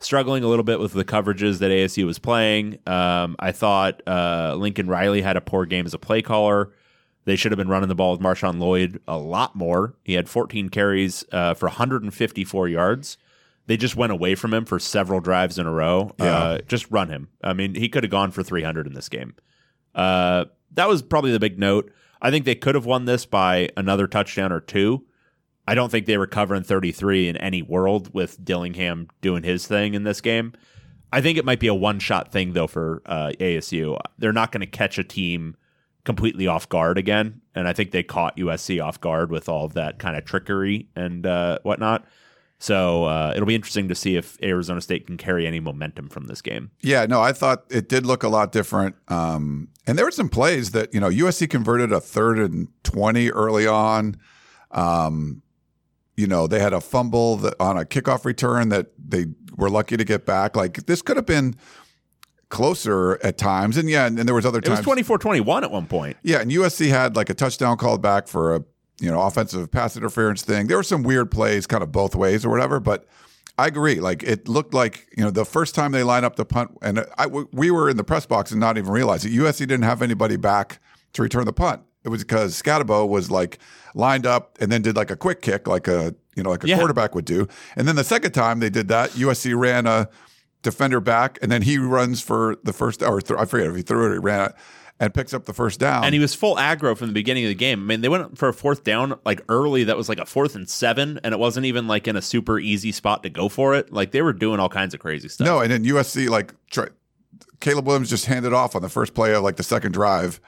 struggling 0.00 0.44
a 0.44 0.48
little 0.48 0.64
bit 0.64 0.80
with 0.80 0.92
the 0.92 1.04
coverages 1.04 1.58
that 1.58 1.70
ASU 1.70 2.06
was 2.06 2.18
playing. 2.18 2.78
Um, 2.86 3.36
I 3.38 3.52
thought 3.52 4.02
uh, 4.06 4.54
Lincoln 4.56 4.88
Riley 4.88 5.22
had 5.22 5.36
a 5.36 5.40
poor 5.40 5.66
game 5.66 5.86
as 5.86 5.94
a 5.94 5.98
play 5.98 6.22
caller. 6.22 6.72
They 7.24 7.36
should 7.36 7.52
have 7.52 7.58
been 7.58 7.68
running 7.68 7.88
the 7.88 7.94
ball 7.94 8.12
with 8.12 8.20
Marshawn 8.20 8.58
Lloyd 8.58 9.00
a 9.06 9.18
lot 9.18 9.54
more. 9.54 9.94
He 10.02 10.14
had 10.14 10.28
14 10.28 10.70
carries 10.70 11.24
uh, 11.30 11.54
for 11.54 11.66
154 11.66 12.68
yards. 12.68 13.18
They 13.66 13.76
just 13.76 13.96
went 13.96 14.12
away 14.12 14.34
from 14.34 14.54
him 14.54 14.64
for 14.64 14.78
several 14.78 15.20
drives 15.20 15.58
in 15.58 15.66
a 15.66 15.70
row. 15.72 16.14
Uh, 16.18 16.58
just 16.66 16.90
run 16.90 17.10
him. 17.10 17.28
I 17.44 17.52
mean, 17.52 17.74
he 17.74 17.90
could 17.90 18.02
have 18.02 18.10
gone 18.10 18.30
for 18.30 18.42
300 18.42 18.86
in 18.86 18.94
this 18.94 19.10
game. 19.10 19.34
Uh, 19.94 20.46
that 20.72 20.88
was 20.88 21.02
probably 21.02 21.32
the 21.32 21.38
big 21.38 21.58
note. 21.58 21.92
I 22.20 22.30
think 22.30 22.44
they 22.44 22.54
could 22.54 22.74
have 22.74 22.86
won 22.86 23.04
this 23.04 23.26
by 23.26 23.68
another 23.76 24.06
touchdown 24.06 24.52
or 24.52 24.60
two. 24.60 25.04
I 25.66 25.74
don't 25.74 25.90
think 25.90 26.06
they 26.06 26.18
were 26.18 26.26
covering 26.26 26.62
33 26.62 27.28
in 27.28 27.36
any 27.36 27.62
world 27.62 28.14
with 28.14 28.42
Dillingham 28.42 29.08
doing 29.20 29.42
his 29.42 29.66
thing 29.66 29.94
in 29.94 30.04
this 30.04 30.20
game. 30.20 30.54
I 31.12 31.20
think 31.20 31.38
it 31.38 31.44
might 31.44 31.60
be 31.60 31.66
a 31.68 31.74
one 31.74 31.98
shot 31.98 32.32
thing, 32.32 32.52
though, 32.52 32.66
for 32.66 33.02
uh, 33.06 33.32
ASU. 33.38 33.98
They're 34.18 34.32
not 34.32 34.52
going 34.52 34.60
to 34.60 34.66
catch 34.66 34.98
a 34.98 35.04
team 35.04 35.56
completely 36.04 36.46
off 36.46 36.68
guard 36.68 36.96
again. 36.96 37.42
And 37.54 37.68
I 37.68 37.74
think 37.74 37.90
they 37.90 38.02
caught 38.02 38.36
USC 38.38 38.82
off 38.82 39.00
guard 39.00 39.30
with 39.30 39.48
all 39.48 39.66
of 39.66 39.74
that 39.74 39.98
kind 39.98 40.16
of 40.16 40.24
trickery 40.24 40.88
and 40.96 41.26
uh, 41.26 41.58
whatnot. 41.62 42.06
So 42.58 43.04
uh, 43.04 43.32
it'll 43.34 43.46
be 43.46 43.54
interesting 43.54 43.86
to 43.88 43.94
see 43.94 44.16
if 44.16 44.36
Arizona 44.42 44.80
State 44.80 45.06
can 45.06 45.16
carry 45.16 45.46
any 45.46 45.60
momentum 45.60 46.08
from 46.08 46.26
this 46.26 46.42
game. 46.42 46.72
Yeah, 46.82 47.06
no, 47.06 47.22
I 47.22 47.32
thought 47.32 47.64
it 47.70 47.88
did 47.88 48.04
look 48.04 48.24
a 48.24 48.28
lot 48.28 48.50
different. 48.50 48.96
Um, 49.06 49.68
and 49.86 49.96
there 49.96 50.04
were 50.04 50.10
some 50.10 50.28
plays 50.28 50.72
that, 50.72 50.92
you 50.92 50.98
know, 50.98 51.08
USC 51.08 51.48
converted 51.48 51.92
a 51.92 52.00
third 52.00 52.38
and 52.38 52.68
20 52.82 53.30
early 53.30 53.66
on. 53.66 54.16
Um, 54.72 55.42
you 56.16 56.26
know, 56.26 56.48
they 56.48 56.58
had 56.58 56.72
a 56.72 56.80
fumble 56.80 57.36
that, 57.36 57.54
on 57.60 57.78
a 57.78 57.84
kickoff 57.84 58.24
return 58.24 58.70
that 58.70 58.88
they 58.98 59.26
were 59.56 59.70
lucky 59.70 59.96
to 59.96 60.04
get 60.04 60.26
back. 60.26 60.56
Like 60.56 60.86
this 60.86 61.00
could 61.00 61.16
have 61.16 61.26
been 61.26 61.54
closer 62.48 63.24
at 63.24 63.38
times. 63.38 63.76
And 63.76 63.88
yeah, 63.88 64.06
and, 64.06 64.18
and 64.18 64.26
there 64.26 64.34
was 64.34 64.44
other 64.44 64.60
times. 64.60 64.66
It 64.66 64.70
was 64.70 64.78
times. 64.78 64.84
24 65.06 65.18
21 65.18 65.64
at 65.64 65.70
one 65.70 65.86
point. 65.86 66.16
Yeah, 66.24 66.40
and 66.40 66.50
USC 66.50 66.88
had 66.88 67.14
like 67.14 67.30
a 67.30 67.34
touchdown 67.34 67.76
called 67.76 68.02
back 68.02 68.26
for 68.26 68.56
a 68.56 68.64
you 69.00 69.10
know 69.10 69.20
offensive 69.22 69.70
pass 69.70 69.96
interference 69.96 70.42
thing. 70.42 70.66
There 70.66 70.76
were 70.76 70.82
some 70.82 71.02
weird 71.02 71.30
plays, 71.30 71.66
kind 71.66 71.82
of 71.82 71.92
both 71.92 72.14
ways 72.14 72.44
or 72.44 72.50
whatever. 72.50 72.80
But 72.80 73.06
I 73.56 73.66
agree. 73.66 74.00
Like 74.00 74.22
it 74.22 74.48
looked 74.48 74.74
like 74.74 75.08
you 75.16 75.22
know 75.24 75.30
the 75.30 75.44
first 75.44 75.74
time 75.74 75.92
they 75.92 76.02
line 76.02 76.24
up 76.24 76.36
the 76.36 76.44
punt, 76.44 76.76
and 76.82 77.04
I, 77.18 77.26
we 77.26 77.70
were 77.70 77.88
in 77.90 77.96
the 77.96 78.04
press 78.04 78.26
box 78.26 78.50
and 78.50 78.60
not 78.60 78.78
even 78.78 78.90
realize 78.92 79.24
it. 79.24 79.32
USC 79.32 79.58
didn't 79.60 79.82
have 79.82 80.02
anybody 80.02 80.36
back 80.36 80.80
to 81.14 81.22
return 81.22 81.44
the 81.44 81.52
punt. 81.52 81.82
It 82.04 82.10
was 82.10 82.22
because 82.22 82.60
Skattebo 82.60 83.08
was 83.08 83.30
like 83.30 83.58
lined 83.94 84.26
up 84.26 84.56
and 84.60 84.70
then 84.70 84.82
did 84.82 84.94
like 84.96 85.10
a 85.10 85.16
quick 85.16 85.42
kick, 85.42 85.66
like 85.66 85.88
a 85.88 86.14
you 86.36 86.42
know 86.42 86.50
like 86.50 86.64
a 86.64 86.68
Yeah. 86.68 86.78
quarterback 86.78 87.14
would 87.14 87.24
do. 87.24 87.48
And 87.76 87.88
then 87.88 87.96
the 87.96 88.04
second 88.04 88.32
time 88.32 88.60
they 88.60 88.70
did 88.70 88.88
that, 88.88 89.10
USC 89.10 89.58
ran 89.58 89.86
a 89.86 90.08
defender 90.62 91.00
back, 91.00 91.38
and 91.42 91.50
then 91.52 91.62
he 91.62 91.78
runs 91.78 92.20
for 92.20 92.56
the 92.64 92.72
first 92.72 93.02
or 93.02 93.20
th- 93.20 93.38
I 93.38 93.44
forget 93.44 93.66
if 93.68 93.76
he 93.76 93.82
threw 93.82 94.06
it 94.06 94.10
or 94.10 94.12
he 94.14 94.18
ran 94.18 94.50
it 94.50 94.54
and 95.00 95.14
picks 95.14 95.32
up 95.32 95.44
the 95.44 95.52
first 95.52 95.78
down. 95.78 96.04
And 96.04 96.12
he 96.12 96.18
was 96.18 96.34
full 96.34 96.56
aggro 96.56 96.96
from 96.96 97.06
the 97.06 97.12
beginning 97.12 97.44
of 97.44 97.48
the 97.48 97.54
game. 97.54 97.82
I 97.82 97.84
mean, 97.84 98.00
they 98.00 98.08
went 98.08 98.36
for 98.36 98.48
a 98.48 98.52
fourth 98.52 98.84
down 98.84 99.18
like 99.24 99.42
early. 99.48 99.84
That 99.84 99.96
was 99.96 100.08
like 100.08 100.18
a 100.18 100.26
fourth 100.26 100.54
and 100.54 100.68
seven, 100.68 101.20
and 101.22 101.32
it 101.32 101.38
wasn't 101.38 101.66
even 101.66 101.86
like 101.86 102.08
in 102.08 102.16
a 102.16 102.22
super 102.22 102.58
easy 102.58 102.92
spot 102.92 103.22
to 103.22 103.30
go 103.30 103.48
for 103.48 103.74
it. 103.74 103.92
Like 103.92 104.10
they 104.10 104.22
were 104.22 104.32
doing 104.32 104.60
all 104.60 104.68
kinds 104.68 104.94
of 104.94 105.00
crazy 105.00 105.28
stuff. 105.28 105.46
No, 105.46 105.60
and 105.60 105.70
then 105.70 105.84
USC 105.84 106.28
like 106.28 106.52
try, 106.70 106.86
Caleb 107.60 107.86
Williams 107.86 108.10
just 108.10 108.26
handed 108.26 108.52
off 108.52 108.74
on 108.74 108.82
the 108.82 108.88
first 108.88 109.14
play 109.14 109.34
of 109.34 109.42
like 109.42 109.56
the 109.56 109.62
second 109.62 109.92
drive, 109.92 110.40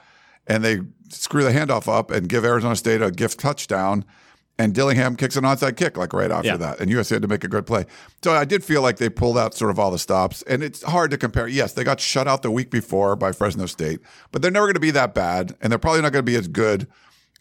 and 0.47 0.63
they 0.63 0.81
screw 1.09 1.43
the 1.43 1.51
handoff 1.51 1.91
up 1.91 2.11
and 2.11 2.27
give 2.27 2.43
Arizona 2.43 2.75
State 2.75 3.01
a 3.01 3.11
gift 3.11 3.39
touchdown, 3.39 4.05
and 4.61 4.73
Dillingham 4.73 5.15
kicks 5.15 5.35
an 5.35 5.43
onside 5.43 5.75
kick 5.77 5.97
like 5.97 6.13
right 6.13 6.31
after 6.31 6.47
Yeah. 6.49 6.57
that, 6.57 6.79
and 6.79 6.89
USC 6.89 7.15
had 7.15 7.21
to 7.23 7.27
make 7.27 7.43
a 7.43 7.47
good 7.47 7.65
play. 7.65 7.85
So 8.23 8.33
I 8.33 8.45
did 8.45 8.63
feel 8.63 8.81
like 8.81 8.97
they 8.97 9.09
pulled 9.09 9.37
out 9.37 9.53
sort 9.55 9.71
of 9.71 9.79
all 9.79 9.91
the 9.91 9.99
stops, 9.99 10.41
and 10.43 10.61
it's 10.63 10.83
hard 10.83 11.11
to 11.11 11.17
compare. 11.17 11.47
Yes, 11.47 11.73
they 11.73 11.83
got 11.83 11.99
shut 11.99 12.27
out 12.27 12.41
the 12.41 12.51
week 12.51 12.69
before 12.69 13.15
by 13.15 13.31
Fresno 13.31 13.65
State, 13.65 13.99
but 14.31 14.41
they're 14.41 14.51
never 14.51 14.67
going 14.67 14.75
to 14.75 14.79
be 14.79 14.91
that 14.91 15.13
bad, 15.13 15.55
and 15.61 15.71
they're 15.71 15.79
probably 15.79 16.01
not 16.01 16.11
going 16.11 16.25
to 16.25 16.31
be 16.31 16.35
as 16.37 16.47
good 16.47 16.87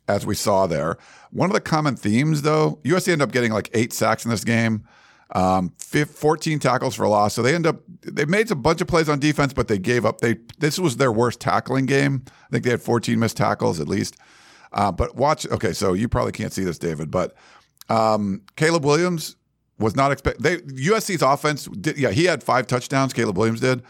as 0.09 0.25
we 0.27 0.35
saw 0.35 0.67
there. 0.67 0.97
One 1.31 1.49
of 1.51 1.55
the 1.55 1.61
common 1.61 1.95
themes, 1.97 2.43
though, 2.43 2.81
USC 2.85 3.13
ended 3.13 3.29
up 3.29 3.33
getting 3.33 3.53
like 3.53 3.71
eight 3.75 3.93
sacks 3.93 4.25
in 4.25 4.31
this 4.31 4.43
game, 4.43 4.85
um, 5.33 5.73
fif- 5.79 6.11
14 6.11 6.59
tackles 6.59 6.97
for 6.97 7.07
loss. 7.07 7.35
So 7.35 7.43
they 7.43 7.55
end 7.55 7.67
up 7.67 7.81
they 8.03 8.25
made 8.25 8.51
a 8.51 8.57
bunch 8.57 8.81
of 8.81 8.89
plays 8.89 9.09
on 9.09 9.21
defense, 9.21 9.53
but 9.53 9.69
they 9.69 9.79
gave 9.79 10.05
up. 10.05 10.21
They 10.21 10.37
this 10.59 10.79
was 10.79 10.97
their 10.97 11.13
worst 11.13 11.39
tackling 11.39 11.87
game. 11.87 12.25
I 12.27 12.49
think 12.51 12.65
they 12.65 12.71
had 12.71 12.83
14 12.83 13.19
missed 13.19 13.37
tackles 13.37 13.79
at 13.79 13.87
least. 13.89 14.17
Uh, 14.73 14.93
but 14.93 15.17
watch, 15.17 15.47
okay, 15.49 15.73
so 15.73 15.93
you 15.93 16.09
probably 16.09 16.33
can't 16.33 16.53
see 16.53 16.65
this, 16.65 16.79
David, 16.79 17.11
but 17.11 17.35
um, 17.89 18.43
Caleb 18.57 18.85
Williams 18.85 19.37
was 19.79 19.97
not 19.97 20.13
expect. 20.13 20.43
They 20.43 20.59
USC's 20.59 21.23
offense, 21.23 21.65
did, 21.67 21.99
yeah, 21.99 22.11
he 22.11 22.25
had 22.25 22.43
five 22.43 22.67
touchdowns. 22.67 23.13
Caleb 23.13 23.37
Williams 23.37 23.61
did 23.61 23.83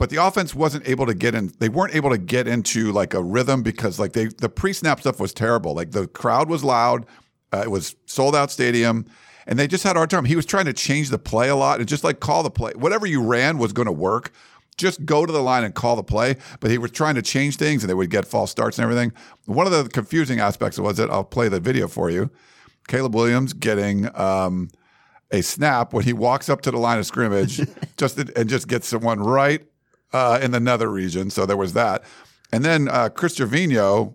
but 0.00 0.08
the 0.08 0.16
offense 0.16 0.54
wasn't 0.54 0.88
able 0.88 1.04
to 1.04 1.12
get 1.12 1.34
in 1.34 1.52
they 1.58 1.68
weren't 1.68 1.94
able 1.94 2.08
to 2.08 2.16
get 2.16 2.48
into 2.48 2.90
like 2.90 3.12
a 3.12 3.22
rhythm 3.22 3.62
because 3.62 4.00
like 4.00 4.14
they 4.14 4.28
the 4.38 4.48
pre-snap 4.48 4.98
stuff 4.98 5.20
was 5.20 5.34
terrible 5.34 5.74
like 5.74 5.90
the 5.90 6.06
crowd 6.08 6.48
was 6.48 6.64
loud 6.64 7.04
uh, 7.52 7.58
it 7.58 7.70
was 7.70 7.94
sold 8.06 8.34
out 8.34 8.50
stadium 8.50 9.04
and 9.46 9.58
they 9.58 9.68
just 9.68 9.84
had 9.84 9.96
a 9.96 9.98
hard 9.98 10.08
time 10.08 10.24
he 10.24 10.34
was 10.34 10.46
trying 10.46 10.64
to 10.64 10.72
change 10.72 11.10
the 11.10 11.18
play 11.18 11.50
a 11.50 11.54
lot 11.54 11.80
and 11.80 11.88
just 11.88 12.02
like 12.02 12.18
call 12.18 12.42
the 12.42 12.50
play 12.50 12.72
whatever 12.76 13.06
you 13.06 13.22
ran 13.22 13.58
was 13.58 13.74
going 13.74 13.84
to 13.84 13.92
work 13.92 14.32
just 14.80 15.04
go 15.04 15.26
to 15.26 15.32
the 15.32 15.42
line 15.42 15.64
and 15.64 15.74
call 15.74 15.96
the 15.96 16.02
play 16.02 16.36
but 16.60 16.70
he 16.70 16.78
was 16.78 16.90
trying 16.90 17.14
to 17.14 17.22
change 17.22 17.56
things 17.56 17.82
and 17.82 17.90
they 17.90 17.94
would 17.94 18.10
get 18.10 18.26
false 18.26 18.50
starts 18.50 18.78
and 18.78 18.82
everything 18.82 19.12
one 19.46 19.66
of 19.66 19.72
the 19.72 19.88
confusing 19.90 20.40
aspects 20.40 20.78
was 20.78 20.96
that 20.96 21.10
i'll 21.10 21.24
play 21.24 21.48
the 21.48 21.60
video 21.60 21.86
for 21.86 22.10
you 22.10 22.30
caleb 22.88 23.14
williams 23.14 23.52
getting 23.52 24.08
um, 24.18 24.68
a 25.30 25.42
snap 25.42 25.92
when 25.92 26.04
he 26.04 26.12
walks 26.12 26.48
up 26.48 26.60
to 26.62 26.70
the 26.70 26.78
line 26.78 26.98
of 26.98 27.06
scrimmage 27.06 27.60
just 27.96 28.18
and 28.18 28.48
just 28.48 28.68
gets 28.68 28.88
someone 28.88 29.20
right 29.20 29.64
uh, 30.12 30.38
in 30.42 30.50
the 30.50 30.60
nether 30.60 30.88
region. 30.88 31.30
So 31.30 31.46
there 31.46 31.56
was 31.56 31.72
that. 31.74 32.04
And 32.52 32.64
then 32.64 32.88
uh, 32.88 33.10
Chris 33.10 33.36
Trevino 33.36 34.14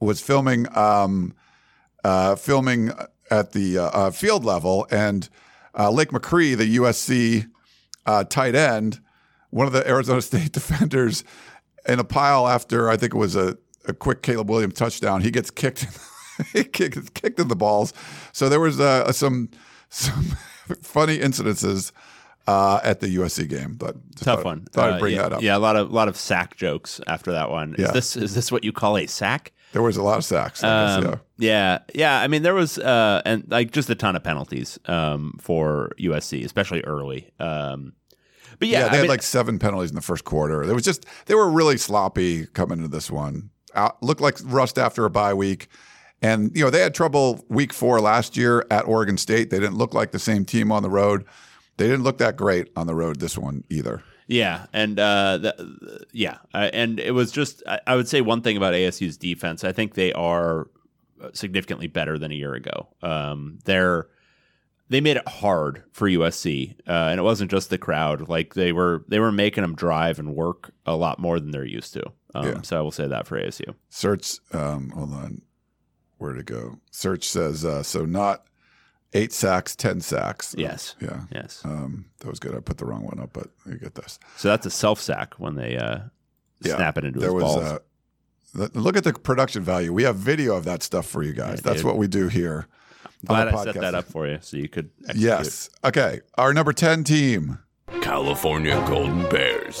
was 0.00 0.20
filming 0.20 0.66
um, 0.76 1.34
uh, 2.04 2.36
filming 2.36 2.92
at 3.30 3.52
the 3.52 3.78
uh, 3.78 3.82
uh, 3.82 4.10
field 4.10 4.44
level, 4.44 4.86
and 4.90 5.28
uh, 5.76 5.90
Lake 5.90 6.10
McRee, 6.10 6.56
the 6.56 6.76
USC 6.76 7.50
uh, 8.04 8.24
tight 8.24 8.54
end, 8.54 9.00
one 9.50 9.66
of 9.66 9.72
the 9.72 9.86
Arizona 9.88 10.20
State 10.30 10.52
defenders, 10.52 11.24
in 11.88 11.98
a 11.98 12.04
pile 12.04 12.48
after 12.48 12.88
I 12.90 12.96
think 12.96 13.14
it 13.14 13.18
was 13.18 13.36
a, 13.36 13.56
a 13.86 13.92
quick 13.92 14.22
Caleb 14.22 14.50
Williams 14.50 14.74
touchdown, 14.74 15.20
he 15.22 15.30
gets 15.30 15.50
kicked. 15.50 15.86
he 16.52 16.64
kicked, 16.64 17.14
kicked 17.14 17.38
in 17.40 17.48
the 17.48 17.56
balls. 17.56 17.92
So 18.32 18.48
there 18.48 18.60
was 18.60 18.80
uh, 18.80 19.10
some 19.12 19.50
some 19.88 20.24
funny 20.82 21.18
incidences 21.18 21.92
uh, 22.48 22.80
at 22.82 23.00
the 23.00 23.16
USC 23.16 23.48
game, 23.48 23.74
but 23.74 23.96
Tough 24.16 24.36
thought- 24.38 24.44
one. 24.44 24.64
Thought 24.72 24.90
Uh, 24.90 24.94
I'd 24.94 25.00
bring 25.00 25.14
yeah, 25.16 25.22
that 25.22 25.32
up. 25.34 25.42
Yeah, 25.42 25.56
a 25.56 25.58
lot 25.58 25.76
of 25.76 25.90
lot 25.92 26.08
of 26.08 26.16
sack 26.16 26.56
jokes 26.56 27.00
after 27.06 27.32
that 27.32 27.50
one. 27.50 27.74
Is 27.74 27.80
Yeah. 27.86 27.92
this 27.92 28.16
is 28.16 28.34
this 28.34 28.50
what 28.52 28.64
you 28.64 28.72
call 28.72 28.96
a 28.98 29.06
sack? 29.06 29.52
There 29.72 29.82
was 29.82 29.96
a 29.96 30.02
lot 30.02 30.16
of 30.18 30.24
sacks. 30.24 30.62
I 30.64 30.68
guess, 30.68 31.04
Um, 31.04 31.04
yeah. 31.04 31.18
yeah, 31.38 31.78
yeah. 31.94 32.20
I 32.20 32.28
mean, 32.28 32.42
there 32.42 32.54
was 32.54 32.78
uh, 32.78 33.20
and 33.24 33.44
like 33.48 33.72
just 33.72 33.90
a 33.90 33.94
ton 33.94 34.16
of 34.16 34.22
penalties 34.22 34.78
um, 34.86 35.36
for 35.40 35.90
USC, 35.98 36.44
especially 36.44 36.80
early. 36.82 37.30
Um, 37.40 37.92
but 38.58 38.68
yeah, 38.68 38.80
Yeah, 38.80 38.84
they 38.84 38.90
I 38.90 38.94
had 38.96 39.02
mean, 39.02 39.10
like 39.10 39.22
seven 39.22 39.58
penalties 39.58 39.90
in 39.90 39.96
the 39.96 40.02
first 40.02 40.24
quarter. 40.24 40.62
It 40.62 40.72
was 40.72 40.84
just 40.84 41.06
they 41.26 41.34
were 41.34 41.50
really 41.50 41.76
sloppy 41.78 42.46
coming 42.46 42.78
into 42.78 42.88
this 42.88 43.10
one. 43.10 43.50
Out, 43.74 44.02
looked 44.02 44.20
like 44.20 44.38
rust 44.44 44.78
after 44.78 45.04
a 45.04 45.10
bye 45.10 45.34
week, 45.34 45.68
and 46.22 46.50
you 46.56 46.64
know 46.64 46.70
they 46.70 46.80
had 46.80 46.94
trouble 46.94 47.44
week 47.48 47.72
four 47.72 48.00
last 48.00 48.36
year 48.36 48.64
at 48.70 48.86
Oregon 48.86 49.16
State. 49.18 49.50
They 49.50 49.58
didn't 49.58 49.76
look 49.76 49.94
like 49.94 50.12
the 50.12 50.18
same 50.18 50.44
team 50.44 50.72
on 50.72 50.82
the 50.82 50.90
road. 50.90 51.24
They 51.76 51.86
didn't 51.86 52.04
look 52.04 52.18
that 52.18 52.36
great 52.36 52.70
on 52.74 52.86
the 52.86 52.94
road 52.94 53.20
this 53.20 53.36
one 53.36 53.64
either. 53.68 54.02
Yeah, 54.28 54.66
and 54.72 54.98
uh, 54.98 55.38
the, 55.38 56.04
yeah, 56.12 56.38
uh, 56.54 56.70
and 56.72 56.98
it 56.98 57.12
was 57.12 57.30
just 57.30 57.62
I, 57.68 57.80
I 57.86 57.96
would 57.96 58.08
say 58.08 58.22
one 58.22 58.40
thing 58.40 58.56
about 58.56 58.74
ASU's 58.74 59.16
defense. 59.16 59.62
I 59.62 59.72
think 59.72 59.94
they 59.94 60.12
are 60.14 60.68
significantly 61.32 61.86
better 61.86 62.18
than 62.18 62.32
a 62.32 62.34
year 62.34 62.54
ago. 62.54 62.88
Um, 63.02 63.58
they're 63.64 64.08
they 64.88 65.00
made 65.00 65.16
it 65.16 65.26
hard 65.28 65.82
for 65.92 66.08
USC, 66.08 66.74
uh, 66.86 66.92
and 67.10 67.18
it 67.18 67.22
wasn't 67.22 67.50
just 67.50 67.70
the 67.70 67.78
crowd. 67.78 68.28
Like 68.28 68.54
they 68.54 68.72
were 68.72 69.04
they 69.08 69.18
were 69.18 69.32
making 69.32 69.62
them 69.62 69.74
drive 69.74 70.18
and 70.18 70.34
work 70.34 70.70
a 70.86 70.94
lot 70.96 71.18
more 71.18 71.40
than 71.40 71.50
they're 71.50 71.64
used 71.64 71.92
to. 71.94 72.04
Um, 72.34 72.46
Yeah. 72.46 72.62
So 72.62 72.78
I 72.78 72.80
will 72.80 72.90
say 72.92 73.06
that 73.08 73.26
for 73.26 73.40
ASU. 73.40 73.74
Search, 73.88 74.38
um, 74.52 74.90
hold 74.90 75.12
on, 75.12 75.42
where 76.18 76.34
to 76.34 76.42
go? 76.42 76.78
Search 76.90 77.28
says 77.28 77.64
uh, 77.64 77.82
so 77.82 78.04
not 78.04 78.46
eight 79.12 79.32
sacks, 79.32 79.74
ten 79.74 80.00
sacks. 80.00 80.54
Yes. 80.58 80.94
yeah, 81.00 81.22
Yes. 81.32 81.62
Um, 81.64 82.06
that 82.20 82.28
was 82.28 82.38
good. 82.38 82.54
I 82.54 82.60
put 82.60 82.78
the 82.78 82.84
wrong 82.84 83.04
one 83.04 83.18
up, 83.20 83.30
but 83.32 83.48
you 83.64 83.76
get 83.78 83.94
this. 83.94 84.18
So 84.36 84.48
that's 84.48 84.66
a 84.66 84.70
self 84.70 85.00
sack 85.00 85.34
when 85.38 85.54
they 85.54 85.76
uh, 85.76 86.00
Yeah, 86.60 86.76
snap 86.76 86.98
it 86.98 87.04
into 87.04 87.18
there 87.20 87.28
his 87.32 87.34
was 87.34 87.42
balls. 87.42 87.64
uh, 87.64 87.78
th- 88.56 88.74
look 88.74 88.96
at 88.96 89.04
the 89.04 89.12
production 89.14 89.62
value. 89.62 89.92
We 89.92 90.02
have 90.04 90.16
video 90.16 90.54
of 90.56 90.64
that 90.64 90.82
stuff 90.82 91.06
for 91.06 91.22
you 91.22 91.32
guys. 91.32 91.56
Yeah, 91.58 91.60
That's 91.70 91.76
dude. 91.78 91.86
what 91.86 91.96
we 91.96 92.06
do 92.08 92.28
here. 92.28 92.66
On 93.28 93.36
Glad 93.36 93.52
the 93.52 93.58
I 93.58 93.64
set 93.64 93.74
that 93.80 93.94
up 93.94 94.04
for 94.06 94.26
you, 94.26 94.38
so 94.40 94.56
you 94.56 94.68
could. 94.68 94.90
Execute. 95.04 95.22
Yes. 95.22 95.70
Okay. 95.84 96.20
Our 96.36 96.52
number 96.52 96.72
ten 96.72 97.04
team. 97.04 97.58
California 98.00 98.82
Golden 98.88 99.28
Bears. 99.28 99.80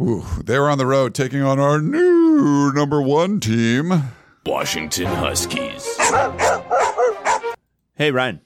Ooh, 0.00 0.24
they 0.44 0.58
were 0.58 0.70
on 0.70 0.78
the 0.78 0.86
road 0.86 1.14
taking 1.14 1.42
on 1.42 1.58
our 1.58 1.80
new 1.80 2.72
number 2.72 3.02
one 3.02 3.40
team. 3.40 4.04
Washington 4.46 5.06
Huskies. 5.06 5.96
Hey 7.94 8.12
Ryan, 8.12 8.40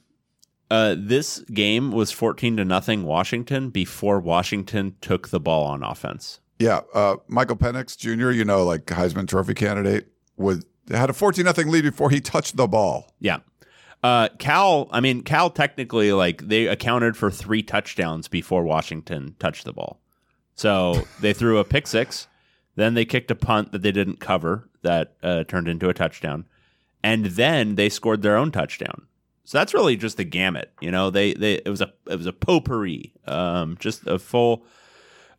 uh, 0.71 0.95
this 0.97 1.39
game 1.39 1.91
was 1.91 2.11
fourteen 2.11 2.57
to 2.57 2.65
nothing 2.65 3.03
Washington 3.03 3.69
before 3.69 4.19
Washington 4.19 4.95
took 4.99 5.29
the 5.29 5.39
ball 5.39 5.65
on 5.65 5.83
offense. 5.83 6.39
Yeah, 6.59 6.81
uh, 6.93 7.17
Michael 7.27 7.55
Penix 7.55 7.97
Jr., 7.97 8.31
you 8.31 8.45
know, 8.45 8.63
like 8.63 8.85
Heisman 8.85 9.27
Trophy 9.27 9.53
candidate, 9.53 10.07
was 10.37 10.65
had 10.89 11.09
a 11.09 11.13
fourteen 11.13 11.45
nothing 11.45 11.69
lead 11.69 11.83
before 11.83 12.09
he 12.09 12.19
touched 12.21 12.57
the 12.57 12.67
ball. 12.67 13.13
Yeah. 13.19 13.39
Uh, 14.03 14.27
Cal, 14.37 14.89
I 14.91 14.99
mean, 14.99 15.21
Cal 15.21 15.49
technically, 15.49 16.11
like, 16.11 16.45
they 16.45 16.67
accounted 16.67 17.15
for 17.15 17.31
three 17.31 17.63
touchdowns 17.63 18.27
before 18.27 18.63
Washington 18.63 19.35
touched 19.39 19.63
the 19.63 19.71
ball. 19.71 20.01
So 20.55 21.07
they 21.21 21.31
threw 21.31 21.57
a 21.57 21.63
pick 21.63 21.87
six, 21.87 22.27
then 22.75 22.95
they 22.95 23.05
kicked 23.05 23.31
a 23.31 23.35
punt 23.35 23.71
that 23.71 23.81
they 23.81 23.93
didn't 23.93 24.19
cover 24.19 24.69
that 24.81 25.13
uh, 25.23 25.45
turned 25.45 25.69
into 25.69 25.87
a 25.87 25.93
touchdown, 25.93 26.45
and 27.01 27.27
then 27.27 27.75
they 27.75 27.87
scored 27.87 28.21
their 28.21 28.35
own 28.35 28.51
touchdown. 28.51 29.07
So 29.45 29.57
that's 29.57 29.73
really 29.73 29.95
just 29.95 30.17
the 30.17 30.25
gamut, 30.25 30.71
you 30.81 30.91
know. 30.91 31.09
They 31.09 31.33
they 31.33 31.55
it 31.55 31.69
was 31.69 31.81
a 31.81 31.93
it 32.07 32.17
was 32.17 32.27
a 32.27 32.33
potpourri, 32.33 33.13
um, 33.25 33.77
just 33.79 34.05
a 34.05 34.19
full 34.19 34.65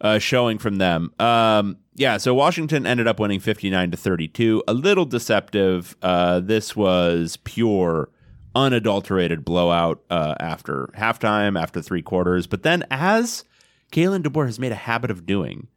uh, 0.04 0.18
showing 0.18 0.58
from 0.58 0.76
them. 0.76 1.12
Um, 1.18 1.78
yeah, 1.94 2.18
so 2.18 2.34
Washington 2.34 2.86
ended 2.86 3.08
up 3.08 3.18
winning 3.18 3.40
59 3.40 3.90
to 3.90 3.96
32. 3.96 4.62
A 4.68 4.74
little 4.74 5.06
deceptive. 5.06 5.96
Uh, 6.02 6.40
this 6.40 6.76
was 6.76 7.38
pure, 7.38 8.10
unadulterated 8.54 9.44
blowout 9.44 10.02
uh, 10.10 10.34
after 10.38 10.90
halftime, 10.96 11.60
after 11.60 11.80
three 11.80 12.02
quarters. 12.02 12.46
But 12.46 12.62
then, 12.62 12.84
as 12.90 13.44
Kalen 13.92 14.22
DeBoer 14.22 14.44
has 14.44 14.60
made 14.60 14.72
a 14.72 14.76
habit 14.76 15.10
of 15.10 15.24
doing, 15.24 15.68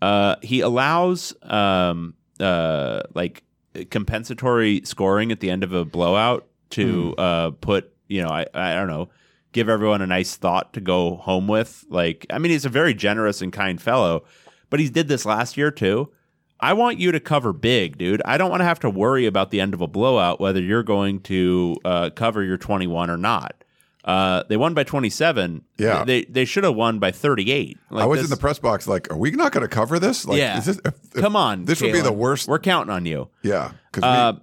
uh, 0.00 0.36
he 0.42 0.60
allows 0.60 1.34
um, 1.42 2.14
uh, 2.40 3.02
like 3.14 3.42
compensatory 3.90 4.80
scoring 4.84 5.30
at 5.30 5.40
the 5.40 5.50
end 5.50 5.62
of 5.62 5.72
a 5.72 5.84
blowout 5.84 6.46
to 6.70 7.14
uh, 7.18 7.50
put, 7.60 7.92
you 8.08 8.22
know, 8.22 8.28
I, 8.28 8.46
I 8.54 8.74
don't 8.74 8.88
know, 8.88 9.10
give 9.56 9.70
everyone 9.70 10.02
a 10.02 10.06
nice 10.06 10.36
thought 10.36 10.74
to 10.74 10.80
go 10.82 11.16
home 11.16 11.48
with. 11.48 11.86
Like, 11.88 12.26
I 12.28 12.38
mean, 12.38 12.52
he's 12.52 12.66
a 12.66 12.68
very 12.68 12.92
generous 12.92 13.40
and 13.40 13.50
kind 13.50 13.80
fellow, 13.80 14.24
but 14.68 14.80
he 14.80 14.90
did 14.90 15.08
this 15.08 15.24
last 15.24 15.56
year 15.56 15.70
too. 15.70 16.12
I 16.60 16.74
want 16.74 16.98
you 16.98 17.10
to 17.10 17.20
cover 17.20 17.54
big, 17.54 17.96
dude. 17.96 18.20
I 18.26 18.36
don't 18.36 18.50
want 18.50 18.60
to 18.60 18.64
have 18.66 18.80
to 18.80 18.90
worry 18.90 19.24
about 19.24 19.50
the 19.50 19.60
end 19.62 19.72
of 19.72 19.80
a 19.80 19.86
blowout 19.86 20.40
whether 20.40 20.60
you're 20.60 20.82
going 20.82 21.20
to 21.20 21.76
uh, 21.86 22.10
cover 22.10 22.42
your 22.42 22.58
21 22.58 23.08
or 23.08 23.16
not. 23.16 23.64
Uh, 24.04 24.42
they 24.48 24.58
won 24.58 24.74
by 24.74 24.84
27. 24.84 25.62
Yeah. 25.78 26.04
They 26.04 26.24
they 26.26 26.44
should 26.44 26.62
have 26.64 26.76
won 26.76 26.98
by 26.98 27.10
38. 27.10 27.78
Like 27.90 28.02
I 28.04 28.06
was 28.06 28.18
this- 28.20 28.26
in 28.26 28.30
the 28.30 28.36
press 28.40 28.58
box 28.58 28.86
like, 28.86 29.10
are 29.10 29.16
we 29.16 29.30
not 29.30 29.52
going 29.52 29.62
to 29.68 29.74
cover 29.74 29.98
this? 29.98 30.26
Like, 30.26 30.38
yeah. 30.38 30.58
is 30.58 30.66
this, 30.66 30.80
if- 30.84 30.94
if- 31.14 31.22
Come 31.22 31.34
on. 31.34 31.64
This 31.64 31.80
would 31.80 31.92
be 31.94 32.02
the 32.02 32.12
worst. 32.12 32.46
We're 32.46 32.58
counting 32.58 32.92
on 32.94 33.06
you. 33.06 33.30
Yeah, 33.42 33.72
because 33.90 34.04
Uh, 34.04 34.34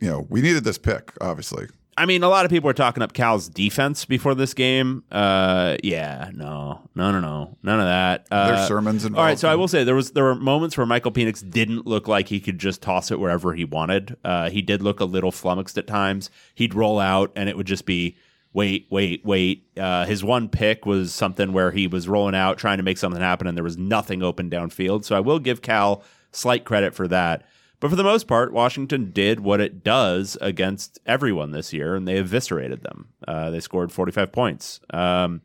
you 0.00 0.08
know, 0.10 0.26
we 0.30 0.40
needed 0.40 0.64
this 0.64 0.78
pick, 0.78 1.12
obviously. 1.20 1.66
I 1.96 2.06
mean, 2.06 2.22
a 2.22 2.28
lot 2.28 2.46
of 2.46 2.50
people 2.50 2.68
were 2.68 2.72
talking 2.74 3.02
up 3.02 3.12
Cal's 3.12 3.48
defense 3.48 4.06
before 4.06 4.34
this 4.34 4.54
game. 4.54 5.04
Uh, 5.12 5.76
yeah, 5.84 6.30
no, 6.32 6.88
no, 6.94 7.12
no, 7.12 7.20
no, 7.20 7.56
none 7.62 7.80
of 7.80 7.86
that. 7.86 8.26
Uh, 8.30 8.48
There's 8.56 8.68
sermons 8.68 9.04
All 9.04 9.08
involved. 9.08 9.26
right, 9.26 9.38
so 9.38 9.48
I 9.50 9.56
will 9.56 9.68
say 9.68 9.84
there 9.84 9.94
was 9.94 10.12
there 10.12 10.24
were 10.24 10.34
moments 10.34 10.78
where 10.78 10.86
Michael 10.86 11.12
Penix 11.12 11.48
didn't 11.48 11.86
look 11.86 12.08
like 12.08 12.28
he 12.28 12.40
could 12.40 12.58
just 12.58 12.80
toss 12.80 13.10
it 13.10 13.20
wherever 13.20 13.52
he 13.54 13.64
wanted. 13.64 14.16
Uh, 14.24 14.48
he 14.48 14.62
did 14.62 14.80
look 14.80 15.00
a 15.00 15.04
little 15.04 15.30
flummoxed 15.30 15.76
at 15.76 15.86
times. 15.86 16.30
He'd 16.54 16.74
roll 16.74 16.98
out, 16.98 17.30
and 17.36 17.48
it 17.48 17.56
would 17.56 17.66
just 17.66 17.84
be 17.84 18.16
wait, 18.54 18.86
wait, 18.90 19.24
wait. 19.24 19.66
Uh, 19.76 20.04
his 20.06 20.24
one 20.24 20.48
pick 20.48 20.86
was 20.86 21.12
something 21.12 21.52
where 21.52 21.70
he 21.70 21.86
was 21.86 22.08
rolling 22.08 22.34
out 22.34 22.58
trying 22.58 22.78
to 22.78 22.82
make 22.82 22.98
something 22.98 23.20
happen, 23.20 23.46
and 23.46 23.56
there 23.56 23.64
was 23.64 23.78
nothing 23.78 24.22
open 24.22 24.48
downfield. 24.48 25.04
So 25.04 25.14
I 25.16 25.20
will 25.20 25.38
give 25.38 25.60
Cal 25.62 26.02
slight 26.32 26.64
credit 26.64 26.94
for 26.94 27.06
that. 27.08 27.46
But 27.82 27.90
for 27.90 27.96
the 27.96 28.04
most 28.04 28.28
part, 28.28 28.52
Washington 28.52 29.10
did 29.10 29.40
what 29.40 29.60
it 29.60 29.82
does 29.82 30.38
against 30.40 31.00
everyone 31.04 31.50
this 31.50 31.72
year, 31.72 31.96
and 31.96 32.06
they 32.06 32.16
eviscerated 32.16 32.84
them. 32.84 33.08
Uh, 33.26 33.50
they 33.50 33.58
scored 33.58 33.90
45 33.90 34.30
points. 34.30 34.78
Um, 34.90 35.40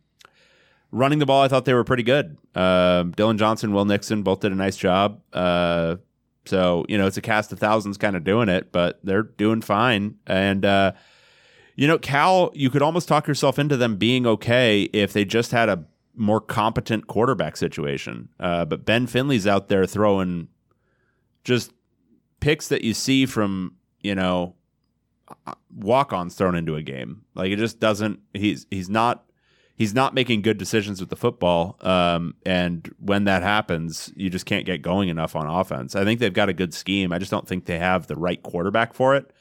running 0.92 1.18
the 1.18 1.26
ball, 1.26 1.42
I 1.42 1.48
thought 1.48 1.66
they 1.66 1.74
were 1.74 1.84
pretty 1.84 2.04
good. 2.04 2.38
Um, 2.54 3.10
Dillon 3.14 3.40
Johnson, 3.40 3.74
Will 3.74 3.86
Nixon 3.86 4.22
both 4.22 4.42
did 4.42 4.52
a 4.52 4.56
nice 4.56 4.78
job. 4.78 5.20
Uh, 5.34 5.96
so, 6.46 6.86
you 6.88 6.96
know, 7.00 7.08
it's 7.08 7.18
a 7.18 7.22
cast 7.22 7.52
of 7.54 7.58
thousands 7.58 7.98
kind 7.98 8.16
of 8.16 8.24
doing 8.24 8.50
it, 8.50 8.72
but 8.72 9.00
they're 9.04 9.24
doing 9.24 9.62
fine. 9.62 10.20
And, 10.28 10.64
uh, 10.64 10.92
you 11.76 11.88
know, 11.88 11.98
Cal, 11.98 12.52
you 12.54 12.70
could 12.70 12.84
almost 12.84 13.08
talk 13.08 13.28
yourself 13.28 13.58
into 13.58 13.78
them 13.78 13.96
being 13.96 14.28
okay 14.28 14.84
if 14.94 15.12
they 15.12 15.26
just 15.26 15.50
had 15.50 15.70
a 15.70 15.86
more 16.16 16.40
competent 16.40 17.08
quarterback 17.08 17.58
situation. 17.58 18.30
Uh, 18.40 18.64
but 18.64 18.86
Ben 18.86 19.08
Finley's 19.08 19.48
out 19.48 19.70
there 19.70 19.88
throwing 19.88 20.50
just 21.44 21.72
picks 22.40 22.68
that 22.68 22.84
you 22.84 22.94
see 22.94 23.26
from, 23.26 23.76
you 24.02 24.16
know, 24.16 24.56
walk-ons 25.76 26.36
thrown 26.36 26.56
into 26.56 26.76
a 26.76 26.82
game. 26.82 27.24
Like 27.36 27.52
it 27.52 27.58
just 27.58 27.80
doesn't 27.80 28.20
he's 28.34 28.66
he's 28.72 28.90
not 28.90 29.26
he's 29.76 29.94
not 29.94 30.14
making 30.14 30.42
good 30.42 30.58
decisions 30.58 31.00
with 31.00 31.10
the 31.10 31.16
football. 31.16 31.78
Um, 31.82 32.36
and 32.46 32.94
when 33.00 33.26
that 33.26 33.44
happens, 33.44 34.12
you 34.16 34.30
just 34.30 34.46
can't 34.46 34.66
get 34.66 34.82
going 34.82 35.10
enough 35.10 35.36
on 35.36 35.48
offense. 35.48 35.96
I 35.96 36.04
think 36.04 36.20
they've 36.20 36.34
got 36.34 36.50
a 36.50 36.54
good 36.54 36.74
scheme. 36.74 37.14
I 37.14 37.20
just 37.20 37.32
don't 37.32 37.48
think 37.48 37.66
they 37.66 37.80
have 37.80 38.08
the 38.08 38.16
right 38.16 38.42
quarterback 38.42 38.94
for 38.94 39.16
it. 39.16 39.32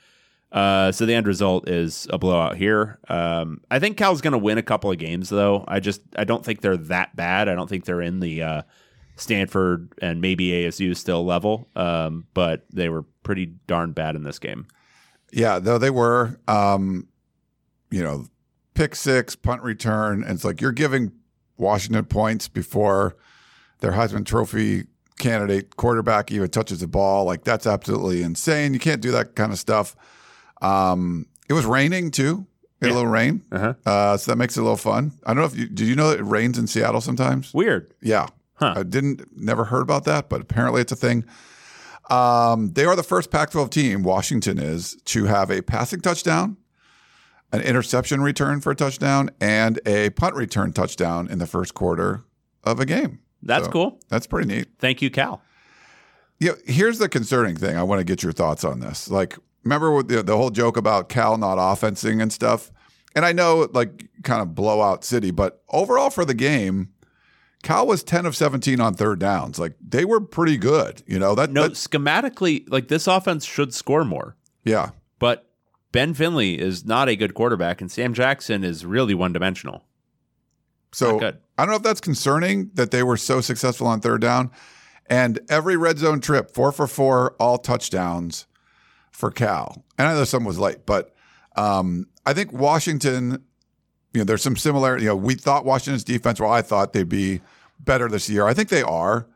Uh, 0.53 0.93
so 0.93 1.05
the 1.05 1.15
end 1.15 1.27
result 1.27 1.69
is 1.69 2.07
a 2.11 2.19
blowout 2.19 2.57
here. 2.57 2.99
Um, 3.09 3.61
I 3.71 3.79
think 3.79 3.97
Cal's 3.97 4.21
going 4.21 4.33
to 4.33 4.39
win 4.39 4.59
a 4.59 4.63
couple 4.63 4.91
of 4.91 4.99
games, 4.99 5.29
though. 5.29 5.65
I 5.67 5.81
just 5.81 6.03
I 6.17 6.25
don't 6.25 6.45
think 6.45 6.61
they're 6.61 6.77
that 6.77 7.17
bad. 7.17 7.49
I 7.49 7.55
don't 7.55 7.69
think 7.69 7.85
they're 7.85 8.01
in 8.01 8.21
the 8.21 8.43
uh, 8.43 8.63
Stanford 9.17 9.93
and 10.01 10.21
maybe 10.21 10.51
ASU 10.51 10.97
still 10.97 11.25
level, 11.25 11.69
um, 11.75 12.27
but 12.35 12.65
they 12.73 12.89
were 12.89 13.03
pretty 13.23 13.47
darn 13.67 13.93
bad 13.93 14.15
in 14.15 14.23
this 14.25 14.39
game. 14.39 14.67
Yeah, 15.33 15.59
though 15.59 15.79
they 15.79 15.91
were, 15.91 16.39
um, 16.47 17.09
you 17.91 18.03
know, 18.03 18.27
pick 18.75 18.95
six, 18.95 19.35
punt 19.35 19.63
return, 19.63 20.23
and 20.23 20.33
it's 20.35 20.45
like 20.45 20.61
you're 20.61 20.73
giving 20.73 21.13
Washington 21.57 22.05
points 22.05 22.47
before 22.49 23.17
their 23.81 23.93
Heisman 23.93 24.25
Trophy 24.27 24.85
candidate 25.19 25.77
quarterback 25.77 26.31
even 26.31 26.49
touches 26.51 26.81
the 26.81 26.87
ball. 26.87 27.25
Like 27.25 27.43
that's 27.45 27.67
absolutely 27.67 28.23
insane. 28.23 28.75
You 28.75 28.79
can't 28.81 29.01
do 29.01 29.11
that 29.13 29.35
kind 29.35 29.51
of 29.53 29.59
stuff. 29.59 29.97
Um, 30.61 31.27
it 31.49 31.53
was 31.55 31.65
raining 31.67 32.11
too. 32.11 32.47
Had 32.83 32.91
a 32.91 32.95
little 32.95 33.09
rain, 33.11 33.43
Uh-huh. 33.51 33.73
uh, 33.87 34.17
so 34.19 34.31
that 34.31 34.37
makes 34.37 34.59
it 34.59 34.61
a 34.61 34.63
little 34.63 34.77
fun. 34.77 35.13
I 35.25 35.33
don't 35.33 35.39
know 35.41 35.47
if 35.47 35.57
you 35.57 35.67
did. 35.67 35.89
You 35.89 35.97
know 35.97 36.11
that 36.11 36.21
it 36.21 36.25
rains 36.25 36.59
in 36.59 36.67
Seattle 36.67 37.01
sometimes. 37.01 37.55
Weird. 37.55 37.95
Yeah. 38.03 38.27
Huh. 38.57 38.75
I 38.77 38.83
didn't 38.83 39.23
never 39.37 39.65
heard 39.65 39.83
about 39.83 40.05
that, 40.05 40.29
but 40.29 40.41
apparently 40.41 40.81
it's 40.81 40.93
a 40.93 40.97
thing. 40.97 41.25
Um, 42.11 42.73
they 42.73 42.85
are 42.85 42.95
the 42.97 43.03
first 43.03 43.31
Pac-12 43.31 43.71
team, 43.71 44.03
Washington 44.03 44.59
is, 44.59 44.97
to 45.07 45.25
have 45.25 45.51
a 45.51 45.61
passing 45.63 46.01
touchdown, 46.01 46.57
an 47.53 47.61
interception 47.63 48.21
return 48.21 48.61
for 48.61 48.71
a 48.71 48.77
touchdown, 48.77 49.31
and 49.41 49.81
a 49.87 50.11
punt 50.11 50.35
return 50.37 50.73
touchdown 50.73 51.29
in 51.29 51.39
the 51.39 51.47
first 51.47 51.75
quarter 51.75 52.25
of 52.65 52.79
a 52.81 52.87
game. 52.87 53.19
That's 53.43 53.67
So, 53.67 53.71
cool. 53.73 54.01
That's 54.09 54.27
pretty 54.27 54.49
neat. 54.49 54.69
Thank 54.79 55.03
you, 55.03 55.11
Cal. 55.11 55.43
Yeah, 56.39 56.53
here's 56.65 56.99
the 56.99 57.09
concerning 57.09 57.57
thing. 57.57 57.77
I 57.77 57.83
want 57.83 58.01
to 58.01 58.05
get 58.05 58.23
your 58.23 58.33
thoughts 58.33 58.63
on 58.65 58.81
this. 58.81 59.11
Like, 59.11 59.37
remember 59.65 60.03
the, 60.03 60.23
the 60.23 60.37
whole 60.37 60.51
joke 60.51 60.77
about 60.77 61.09
Cal 61.09 61.37
not 61.39 61.57
offensing 61.59 62.21
and 62.21 62.33
stuff? 62.33 62.71
And 63.15 63.25
I 63.25 63.33
know, 63.33 63.69
like, 63.73 64.09
kind 64.23 64.43
of 64.43 64.55
blowout 64.55 65.03
city, 65.05 65.31
but 65.31 65.63
overall 65.71 66.11
for 66.11 66.25
the 66.25 66.35
game, 66.35 66.91
Cal 67.67 67.85
was 67.85 68.05
10 68.05 68.27
of 68.27 68.37
17 68.37 68.81
on 68.81 68.95
third 68.95 69.19
downs. 69.19 69.59
Like, 69.59 69.75
they 69.85 70.05
were 70.05 70.21
pretty 70.21 70.57
good. 70.57 71.03
You 71.05 71.19
know, 71.19 71.35
that, 71.35 71.51
No, 71.51 71.63
that 71.63 71.73
schematically, 71.73 72.65
like 72.71 72.87
this 72.87 73.09
offense 73.09 73.45
should 73.45 73.75
score 73.75 74.05
more, 74.05 74.37
yeah. 74.63 74.91
but 75.19 75.51
Ben 75.91 76.15
Finley 76.15 76.61
is 76.61 76.85
not 76.85 77.09
a 77.09 77.17
good 77.17 77.35
quarterback, 77.35 77.81
and 77.81 77.91
Sam 77.91 78.15
Jackson 78.15 78.63
is 78.63 78.87
really 78.87 79.15
one 79.15 79.33
dimensional. 79.33 79.83
So 80.93 81.19
good. 81.19 81.39
I 81.59 81.65
don't 81.65 81.73
know 81.73 81.77
if 81.79 81.83
that's 81.83 82.01
concerning 82.01 82.71
that 82.75 82.93
they 82.93 83.03
were 83.03 83.17
so 83.17 83.41
successful 83.41 83.89
on 83.89 84.01
third 84.01 84.21
down. 84.21 84.53
And 85.07 85.41
every 85.49 85.77
red 85.77 85.99
zone 85.99 86.21
trip, 86.21 86.55
four 86.55 86.71
for 86.71 86.87
four, 86.87 87.33
all 87.41 87.59
touchdowns 87.59 88.47
for 89.11 89.33
Cal. 89.33 89.85
And 89.99 90.07
I 90.07 90.15
know 90.15 90.23
some 90.23 90.45
was 90.45 90.59
late, 90.59 90.87
but 90.87 91.13
um, 91.57 92.07
I 92.25 92.33
think 92.33 92.53
Washington, 92.53 93.43
you 94.15 94.21
know, 94.21 94.25
there's 94.25 94.43
some 94.43 94.57
similar, 94.57 94.97
you 94.99 95.07
know, 95.07 95.17
we 95.17 95.35
thought 95.35 95.65
Washington's 95.65 96.05
defense, 96.05 96.39
well, 96.39 96.53
I 96.53 96.63
thought 96.63 96.93
they'd 96.93 97.09
be 97.09 97.41
better 97.79 98.09
this 98.09 98.29
year. 98.29 98.47
I 98.47 98.55
think 98.55 98.69
they 98.69 98.83
are. 98.83 99.27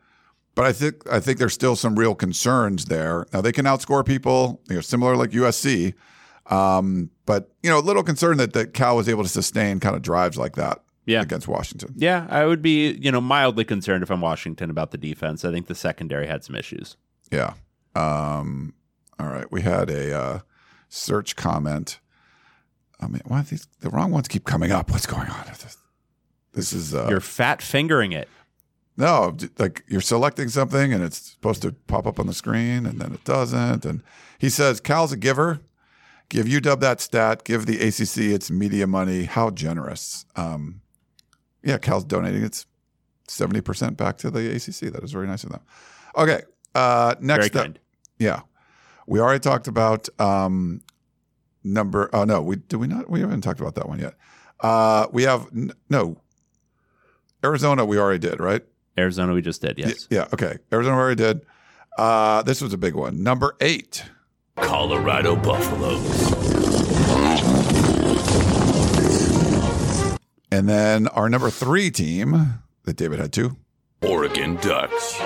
But 0.56 0.64
I 0.66 0.72
think 0.72 0.94
I 1.10 1.20
think 1.20 1.38
there's 1.38 1.54
still 1.54 1.76
some 1.76 1.96
real 1.98 2.14
concerns 2.14 2.86
there. 2.86 3.24
Now 3.32 3.40
they 3.40 3.52
can 3.52 3.64
outscore 3.66 4.04
people, 4.04 4.60
you 4.68 4.74
know, 4.74 4.80
similar 4.80 5.16
like 5.16 5.30
USC. 5.30 5.94
Um, 6.46 7.10
but 7.24 7.52
you 7.62 7.70
know, 7.70 7.78
a 7.78 7.80
little 7.80 8.02
concern 8.02 8.36
that, 8.38 8.52
that 8.54 8.74
Cal 8.74 8.96
was 8.96 9.08
able 9.08 9.22
to 9.22 9.28
sustain 9.28 9.78
kind 9.78 9.94
of 9.94 10.02
drives 10.02 10.36
like 10.36 10.56
that 10.56 10.82
Yeah. 11.06 11.22
against 11.22 11.46
Washington. 11.46 11.94
Yeah, 11.96 12.26
I 12.28 12.44
would 12.46 12.60
be, 12.62 12.90
you 13.00 13.12
know, 13.12 13.20
mildly 13.20 13.64
concerned 13.64 14.02
if 14.02 14.10
I'm 14.10 14.20
Washington 14.20 14.70
about 14.70 14.90
the 14.90 14.98
defense. 14.98 15.44
I 15.44 15.52
think 15.52 15.68
the 15.68 15.74
secondary 15.76 16.26
had 16.26 16.42
some 16.42 16.56
issues. 16.56 16.96
Yeah. 17.30 17.54
Um, 17.94 18.74
all 19.20 19.28
right. 19.28 19.50
We 19.52 19.62
had 19.62 19.88
a 19.88 20.12
uh, 20.18 20.38
search 20.88 21.36
comment. 21.36 22.00
I 23.00 23.06
mean, 23.06 23.22
why 23.24 23.42
these 23.42 23.66
the 23.80 23.88
wrong 23.90 24.10
ones 24.10 24.26
keep 24.28 24.44
coming 24.44 24.72
up? 24.72 24.90
What's 24.90 25.06
going 25.06 25.28
on? 25.28 25.44
This, 25.46 25.76
this 26.52 26.72
is 26.72 26.94
uh, 26.94 27.06
You're 27.08 27.20
fat 27.20 27.62
fingering 27.62 28.12
it. 28.12 28.28
no, 28.96 29.36
like 29.58 29.84
you're 29.88 30.00
selecting 30.00 30.48
something 30.48 30.92
and 30.92 31.02
it's 31.02 31.18
supposed 31.32 31.62
to 31.62 31.72
pop 31.86 32.06
up 32.06 32.18
on 32.18 32.26
the 32.26 32.34
screen 32.34 32.86
and 32.86 33.00
then 33.00 33.12
it 33.12 33.24
doesn't. 33.24 33.84
And 33.84 34.02
he 34.38 34.48
says 34.50 34.80
Cal's 34.80 35.12
a 35.12 35.16
giver. 35.16 35.60
Give 36.28 36.46
UW 36.46 36.78
that 36.80 37.00
stat. 37.00 37.42
Give 37.44 37.66
the 37.66 37.76
ACC 37.80 38.32
its 38.34 38.50
media 38.50 38.86
money. 38.86 39.24
How 39.24 39.50
generous. 39.50 40.24
Um, 40.36 40.80
yeah, 41.62 41.76
Cal's 41.78 42.04
donating 42.04 42.44
its 42.44 42.66
seventy 43.26 43.60
percent 43.60 43.96
back 43.96 44.16
to 44.18 44.30
the 44.30 44.48
ACC. 44.54 44.92
That 44.92 45.02
is 45.02 45.10
very 45.12 45.26
nice 45.26 45.42
of 45.44 45.50
them. 45.50 45.60
Okay. 46.16 46.42
Uh, 46.74 47.16
next 47.20 47.52
Very 47.52 47.70
up, 47.70 47.78
yeah, 48.20 48.40
we 49.08 49.18
already 49.18 49.40
talked 49.40 49.66
about 49.66 50.08
um, 50.20 50.82
number. 51.64 52.08
Oh 52.12 52.22
no, 52.22 52.40
we 52.40 52.56
Do 52.56 52.78
we 52.78 52.86
not? 52.86 53.10
We 53.10 53.20
haven't 53.20 53.40
talked 53.40 53.58
about 53.60 53.74
that 53.74 53.88
one 53.88 53.98
yet. 53.98 54.14
Uh, 54.60 55.08
we 55.10 55.24
have 55.24 55.48
no 55.88 56.16
Arizona. 57.44 57.84
We 57.84 57.98
already 57.98 58.18
did 58.18 58.40
right. 58.40 58.62
Arizona, 58.98 59.32
we 59.32 59.40
just 59.42 59.60
did, 59.62 59.78
Y- 59.78 59.84
yes. 59.86 60.06
Yeah. 60.10 60.26
Okay. 60.32 60.58
Arizona 60.72 60.96
we 60.96 61.02
already 61.02 61.22
did. 61.22 61.40
Uh, 61.96 62.42
this 62.42 62.60
was 62.60 62.72
a 62.72 62.78
big 62.78 62.94
one. 62.94 63.22
Number 63.22 63.56
eight. 63.60 64.04
Colorado 64.56 65.36
Buffaloes. 65.36 66.30
And 70.52 70.68
then 70.68 71.06
our 71.08 71.28
number 71.28 71.48
three 71.50 71.90
team 71.90 72.60
that 72.84 72.96
David 72.96 73.18
had 73.20 73.32
two. 73.32 73.56
Oregon 74.02 74.56
Ducks. 74.56 75.18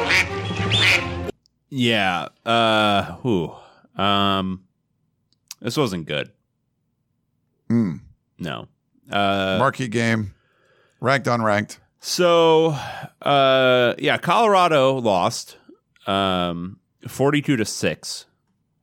Yeah. 1.70 2.29
Uh 2.44 3.17
whew. 3.23 3.54
Um 3.96 4.65
this 5.60 5.77
wasn't 5.77 6.06
good. 6.06 6.31
Mm. 7.71 8.00
No. 8.38 8.69
Uh 9.10 9.56
Marquee 9.58 9.88
game. 9.88 10.35
Ranked, 11.00 11.27
unranked. 11.27 11.79
So, 12.07 12.77
uh, 13.23 13.94
yeah, 13.98 14.19
Colorado 14.19 14.96
lost 14.98 15.57
um, 16.07 16.79
forty-two 17.09 17.57
to 17.57 17.65
six 17.65 18.27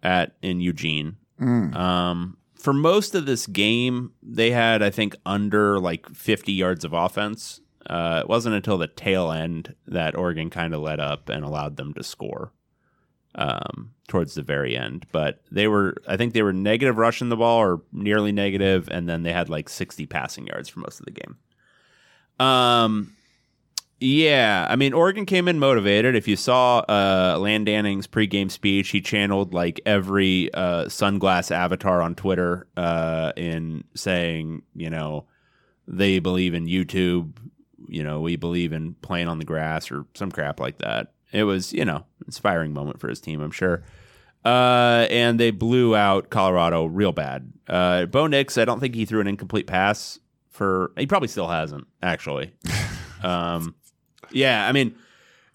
at 0.01 0.33
in 0.41 0.59
Eugene. 0.59 1.17
Mm. 1.39 1.75
Um, 1.75 2.37
for 2.55 2.73
most 2.73 3.13
of 3.13 3.27
this 3.27 3.45
game, 3.45 4.13
they 4.23 4.49
had 4.49 4.81
I 4.81 4.89
think 4.89 5.15
under 5.23 5.79
like 5.79 6.09
fifty 6.09 6.51
yards 6.53 6.83
of 6.83 6.93
offense. 6.93 7.61
Uh, 7.85 8.21
it 8.23 8.27
wasn't 8.27 8.55
until 8.55 8.79
the 8.79 8.87
tail 8.87 9.31
end 9.31 9.75
that 9.85 10.15
Oregon 10.15 10.49
kind 10.49 10.73
of 10.73 10.81
let 10.81 10.99
up 10.99 11.29
and 11.29 11.45
allowed 11.45 11.77
them 11.77 11.93
to 11.93 12.03
score. 12.03 12.51
um, 13.35 13.93
towards 14.07 14.33
the 14.33 14.41
very 14.41 14.75
end. 14.75 15.05
But 15.11 15.41
they 15.51 15.67
were, 15.67 15.95
I 16.07 16.17
think 16.17 16.33
they 16.33 16.41
were 16.41 16.53
negative 16.53 16.97
rushing 16.97 17.29
the 17.29 17.37
ball 17.37 17.59
or 17.59 17.81
nearly 17.93 18.31
negative, 18.31 18.87
and 18.91 19.07
then 19.07 19.23
they 19.23 19.31
had 19.31 19.49
like 19.49 19.69
60 19.69 20.05
passing 20.07 20.47
yards 20.47 20.69
for 20.69 20.79
most 20.79 20.99
of 20.99 21.05
the 21.05 21.11
game. 21.11 21.37
Um, 22.39 23.15
yeah, 24.03 24.65
I 24.67 24.77
mean, 24.77 24.93
Oregon 24.93 25.27
came 25.27 25.47
in 25.47 25.59
motivated. 25.59 26.15
If 26.15 26.27
you 26.27 26.35
saw 26.35 26.79
uh, 26.79 27.37
Landanning's 27.37 28.07
pregame 28.07 28.49
speech, 28.49 28.89
he 28.89 28.99
channeled 28.99 29.53
like 29.53 29.79
every 29.85 30.51
uh, 30.55 30.85
sunglass 30.85 31.51
avatar 31.51 32.01
on 32.01 32.15
Twitter 32.15 32.67
uh, 32.75 33.31
in 33.37 33.83
saying, 33.93 34.63
you 34.75 34.89
know, 34.89 35.27
they 35.87 36.17
believe 36.17 36.55
in 36.55 36.65
YouTube. 36.65 37.33
You 37.87 38.03
know, 38.03 38.21
we 38.21 38.37
believe 38.37 38.73
in 38.73 38.95
playing 38.95 39.27
on 39.27 39.37
the 39.37 39.45
grass 39.45 39.91
or 39.91 40.05
some 40.15 40.31
crap 40.31 40.59
like 40.59 40.79
that. 40.79 41.13
It 41.31 41.43
was, 41.43 41.71
you 41.71 41.85
know, 41.85 42.05
inspiring 42.25 42.73
moment 42.73 42.99
for 42.99 43.07
his 43.07 43.21
team, 43.21 43.39
I'm 43.39 43.51
sure. 43.51 43.83
Uh, 44.43 45.05
and 45.11 45.39
they 45.39 45.51
blew 45.51 45.95
out 45.95 46.31
Colorado 46.31 46.85
real 46.85 47.11
bad. 47.11 47.53
Uh, 47.67 48.07
Bo 48.07 48.25
Nix, 48.25 48.57
I 48.57 48.65
don't 48.65 48.79
think 48.79 48.95
he 48.95 49.05
threw 49.05 49.21
an 49.21 49.27
incomplete 49.27 49.67
pass 49.67 50.17
for. 50.51 50.91
He 50.97 51.07
probably 51.07 51.27
still 51.27 51.47
hasn't 51.47 51.87
actually. 52.03 52.53
um, 53.23 53.75
yeah, 54.31 54.67
I 54.67 54.71
mean, 54.71 54.95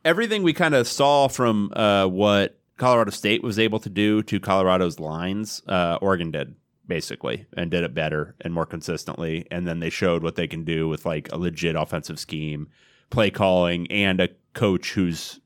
everything 0.05 0.43
we 0.43 0.53
kind 0.53 0.75
of 0.75 0.87
saw 0.89 1.29
from 1.29 1.73
uh, 1.75 2.07
what 2.07 2.59
Colorado 2.77 3.11
State 3.11 3.43
was 3.43 3.59
able 3.59 3.79
to 3.81 3.89
do 3.89 4.23
to 4.25 4.41
Colorado's 4.41 5.01
lines, 5.01 5.63
uh, 5.69 5.99
Oregon 6.01 6.31
did 6.31 6.55
basically, 6.87 7.47
and 7.57 7.71
did 7.71 7.83
it 7.83 7.95
better 7.95 8.35
and 8.41 8.55
more 8.55 8.67
consistently. 8.67 9.47
And 9.51 9.67
then 9.67 9.81
they 9.81 9.91
showed 9.91 10.23
what 10.23 10.37
they 10.37 10.47
can 10.47 10.65
do 10.65 10.89
with 10.89 11.05
like 11.05 11.31
a 11.33 11.39
legit 11.39 11.77
offensive 11.77 12.19
scheme, 12.19 12.69
play 13.11 13.31
calling, 13.31 13.91
and 13.91 14.21
a 14.21 14.29
coach 14.55 14.93
who's 14.93 15.41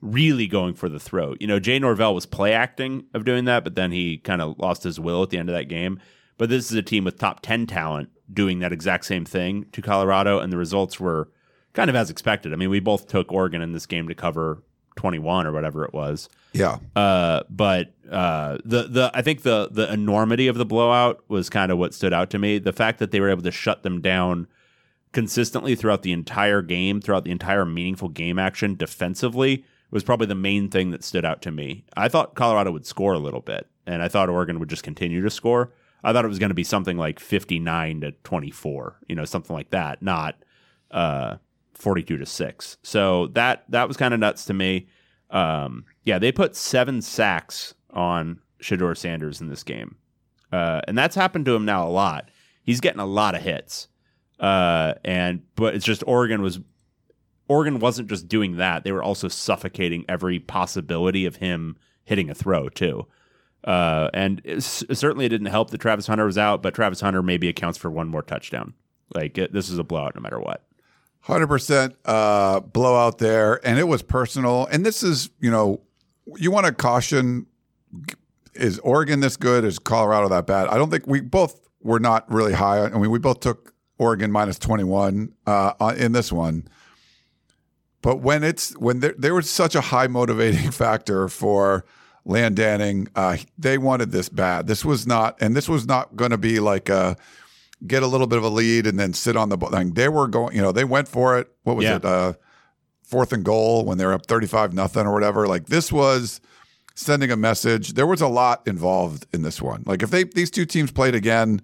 really 0.00 0.46
going 0.46 0.74
for 0.74 0.88
the 0.88 1.00
throat. 1.00 1.38
You 1.40 1.46
know, 1.46 1.58
Jay 1.58 1.78
Norvell 1.78 2.14
was 2.14 2.26
play 2.26 2.52
acting 2.52 3.06
of 3.14 3.24
doing 3.24 3.46
that, 3.46 3.64
but 3.64 3.74
then 3.74 3.92
he 3.92 4.18
kind 4.18 4.40
of 4.40 4.58
lost 4.58 4.84
his 4.84 5.00
will 5.00 5.22
at 5.22 5.30
the 5.30 5.38
end 5.38 5.48
of 5.48 5.54
that 5.54 5.68
game. 5.68 6.00
But 6.38 6.50
this 6.50 6.70
is 6.70 6.76
a 6.76 6.82
team 6.82 7.04
with 7.04 7.18
top 7.18 7.40
10 7.40 7.66
talent 7.66 8.10
doing 8.32 8.58
that 8.60 8.72
exact 8.72 9.04
same 9.04 9.24
thing 9.24 9.66
to 9.72 9.82
Colorado, 9.82 10.40
and 10.40 10.52
the 10.52 10.56
results 10.56 10.98
were 10.98 11.28
kind 11.72 11.90
of 11.90 11.96
as 11.96 12.10
expected. 12.10 12.52
I 12.52 12.56
mean, 12.56 12.70
we 12.70 12.80
both 12.80 13.06
took 13.06 13.30
Oregon 13.32 13.62
in 13.62 13.72
this 13.72 13.86
game 13.86 14.08
to 14.08 14.14
cover 14.14 14.62
21 14.96 15.46
or 15.46 15.52
whatever 15.52 15.84
it 15.84 15.92
was. 15.92 16.28
Yeah. 16.52 16.78
Uh, 16.96 17.42
but 17.50 17.92
uh, 18.10 18.58
the 18.64 18.84
the 18.84 19.10
I 19.14 19.22
think 19.22 19.42
the 19.42 19.68
the 19.70 19.92
enormity 19.92 20.48
of 20.48 20.56
the 20.56 20.64
blowout 20.64 21.22
was 21.28 21.50
kind 21.50 21.70
of 21.70 21.78
what 21.78 21.94
stood 21.94 22.12
out 22.12 22.30
to 22.30 22.38
me. 22.38 22.58
The 22.58 22.72
fact 22.72 22.98
that 22.98 23.10
they 23.10 23.20
were 23.20 23.30
able 23.30 23.42
to 23.42 23.50
shut 23.50 23.82
them 23.82 24.00
down 24.00 24.48
consistently 25.12 25.74
throughout 25.74 26.02
the 26.02 26.12
entire 26.12 26.62
game, 26.62 27.00
throughout 27.00 27.24
the 27.24 27.30
entire 27.30 27.64
meaningful 27.64 28.08
game 28.08 28.38
action 28.38 28.74
defensively 28.74 29.64
was 29.90 30.02
probably 30.02 30.26
the 30.26 30.34
main 30.34 30.68
thing 30.68 30.90
that 30.90 31.04
stood 31.04 31.24
out 31.24 31.40
to 31.42 31.50
me. 31.50 31.84
I 31.96 32.08
thought 32.08 32.34
Colorado 32.34 32.72
would 32.72 32.86
score 32.86 33.12
a 33.12 33.18
little 33.18 33.40
bit, 33.40 33.68
and 33.86 34.02
I 34.02 34.08
thought 34.08 34.28
Oregon 34.28 34.58
would 34.58 34.68
just 34.68 34.82
continue 34.82 35.22
to 35.22 35.30
score. 35.30 35.72
I 36.06 36.12
thought 36.12 36.24
it 36.24 36.28
was 36.28 36.38
going 36.38 36.50
to 36.50 36.54
be 36.54 36.62
something 36.62 36.96
like 36.96 37.18
59 37.18 38.02
to 38.02 38.12
24, 38.12 39.00
you 39.08 39.16
know, 39.16 39.24
something 39.24 39.54
like 39.54 39.70
that, 39.70 40.00
not 40.02 40.36
uh, 40.92 41.38
42 41.74 42.18
to 42.18 42.24
6. 42.24 42.76
So 42.84 43.26
that 43.28 43.64
that 43.70 43.88
was 43.88 43.96
kind 43.96 44.14
of 44.14 44.20
nuts 44.20 44.44
to 44.44 44.54
me. 44.54 44.86
Um, 45.30 45.84
yeah, 46.04 46.20
they 46.20 46.30
put 46.30 46.54
seven 46.54 47.02
sacks 47.02 47.74
on 47.90 48.38
Shedeur 48.62 48.96
Sanders 48.96 49.40
in 49.40 49.48
this 49.48 49.64
game. 49.64 49.96
Uh, 50.52 50.80
and 50.86 50.96
that's 50.96 51.16
happened 51.16 51.44
to 51.46 51.56
him 51.56 51.64
now 51.64 51.84
a 51.84 51.90
lot. 51.90 52.30
He's 52.62 52.80
getting 52.80 53.00
a 53.00 53.06
lot 53.06 53.34
of 53.34 53.42
hits. 53.42 53.88
Uh, 54.38 54.94
and 55.04 55.42
but 55.56 55.74
it's 55.74 55.84
just 55.84 56.04
Oregon 56.06 56.40
was 56.40 56.60
Oregon 57.48 57.80
wasn't 57.80 58.08
just 58.08 58.28
doing 58.28 58.58
that; 58.58 58.84
they 58.84 58.92
were 58.92 59.02
also 59.02 59.26
suffocating 59.26 60.04
every 60.08 60.38
possibility 60.38 61.26
of 61.26 61.36
him 61.36 61.76
hitting 62.04 62.30
a 62.30 62.34
throw 62.34 62.68
too. 62.68 63.08
Uh, 63.64 64.08
and 64.14 64.40
it, 64.44 64.62
certainly 64.62 65.26
it 65.26 65.30
didn't 65.30 65.48
help 65.48 65.70
that 65.70 65.78
Travis 65.78 66.06
Hunter 66.06 66.24
was 66.24 66.38
out, 66.38 66.62
but 66.62 66.74
Travis 66.74 67.00
Hunter 67.00 67.22
maybe 67.22 67.48
accounts 67.48 67.78
for 67.78 67.90
one 67.90 68.08
more 68.08 68.22
touchdown. 68.22 68.74
Like 69.14 69.38
it, 69.38 69.52
this 69.52 69.68
is 69.68 69.78
a 69.78 69.84
blowout 69.84 70.14
no 70.14 70.20
matter 70.20 70.40
what. 70.40 70.62
Hundred 71.20 71.48
percent 71.48 71.96
uh, 72.04 72.60
blowout 72.60 73.18
there, 73.18 73.64
and 73.66 73.78
it 73.80 73.88
was 73.88 74.02
personal. 74.02 74.66
And 74.66 74.86
this 74.86 75.02
is, 75.02 75.30
you 75.40 75.50
know, 75.50 75.80
you 76.36 76.52
want 76.52 76.66
to 76.66 76.72
caution: 76.72 77.46
is 78.54 78.78
Oregon 78.80 79.20
this 79.20 79.36
good? 79.36 79.64
Is 79.64 79.80
Colorado 79.80 80.28
that 80.28 80.46
bad? 80.46 80.68
I 80.68 80.78
don't 80.78 80.90
think 80.90 81.06
we 81.08 81.20
both 81.20 81.68
were 81.82 81.98
not 81.98 82.30
really 82.30 82.52
high. 82.52 82.84
I 82.84 82.90
mean, 82.90 83.10
we 83.10 83.18
both 83.18 83.40
took 83.40 83.74
Oregon 83.98 84.30
minus 84.30 84.56
twenty 84.56 84.84
one 84.84 85.32
uh, 85.46 85.94
in 85.96 86.12
this 86.12 86.30
one. 86.30 86.68
But 88.02 88.20
when 88.20 88.44
it's 88.44 88.76
when 88.76 89.00
there, 89.00 89.14
there 89.18 89.34
was 89.34 89.50
such 89.50 89.74
a 89.74 89.80
high 89.80 90.06
motivating 90.06 90.70
factor 90.70 91.28
for 91.28 91.84
Landanning, 92.26 93.08
uh, 93.14 93.36
they 93.56 93.78
wanted 93.78 94.10
this 94.10 94.28
bad. 94.28 94.66
This 94.66 94.84
was 94.84 95.06
not, 95.06 95.36
and 95.40 95.54
this 95.56 95.68
was 95.68 95.86
not 95.86 96.16
going 96.16 96.32
to 96.32 96.38
be 96.38 96.58
like 96.60 96.88
a 96.88 97.16
get 97.86 98.02
a 98.02 98.06
little 98.06 98.26
bit 98.26 98.38
of 98.38 98.44
a 98.44 98.48
lead 98.48 98.86
and 98.86 98.98
then 98.98 99.12
sit 99.12 99.36
on 99.36 99.48
the 99.48 99.56
ball. 99.56 99.70
Like 99.70 99.94
they 99.94 100.08
were 100.08 100.26
going, 100.26 100.56
you 100.56 100.62
know, 100.62 100.72
they 100.72 100.84
went 100.84 101.08
for 101.08 101.38
it. 101.38 101.48
What 101.62 101.76
was 101.76 101.84
Yeah. 101.84 101.96
it? 101.96 102.04
Uh, 102.04 102.32
fourth 103.04 103.32
and 103.32 103.44
goal 103.44 103.84
when 103.84 103.98
they 103.98 104.04
were 104.04 104.12
up 104.14 104.26
35 104.26 104.72
nothing 104.74 105.06
or 105.06 105.12
whatever. 105.12 105.46
Like 105.46 105.66
this 105.66 105.92
was 105.92 106.40
sending 106.96 107.30
a 107.30 107.36
message. 107.36 107.92
There 107.92 108.06
was 108.06 108.20
a 108.20 108.26
lot 108.28 108.66
involved 108.66 109.26
in 109.32 109.42
this 109.42 109.62
one. 109.62 109.84
Like 109.86 110.02
if 110.02 110.10
they 110.10 110.24
these 110.24 110.50
two 110.50 110.64
teams 110.66 110.90
played 110.90 111.14
again, 111.14 111.60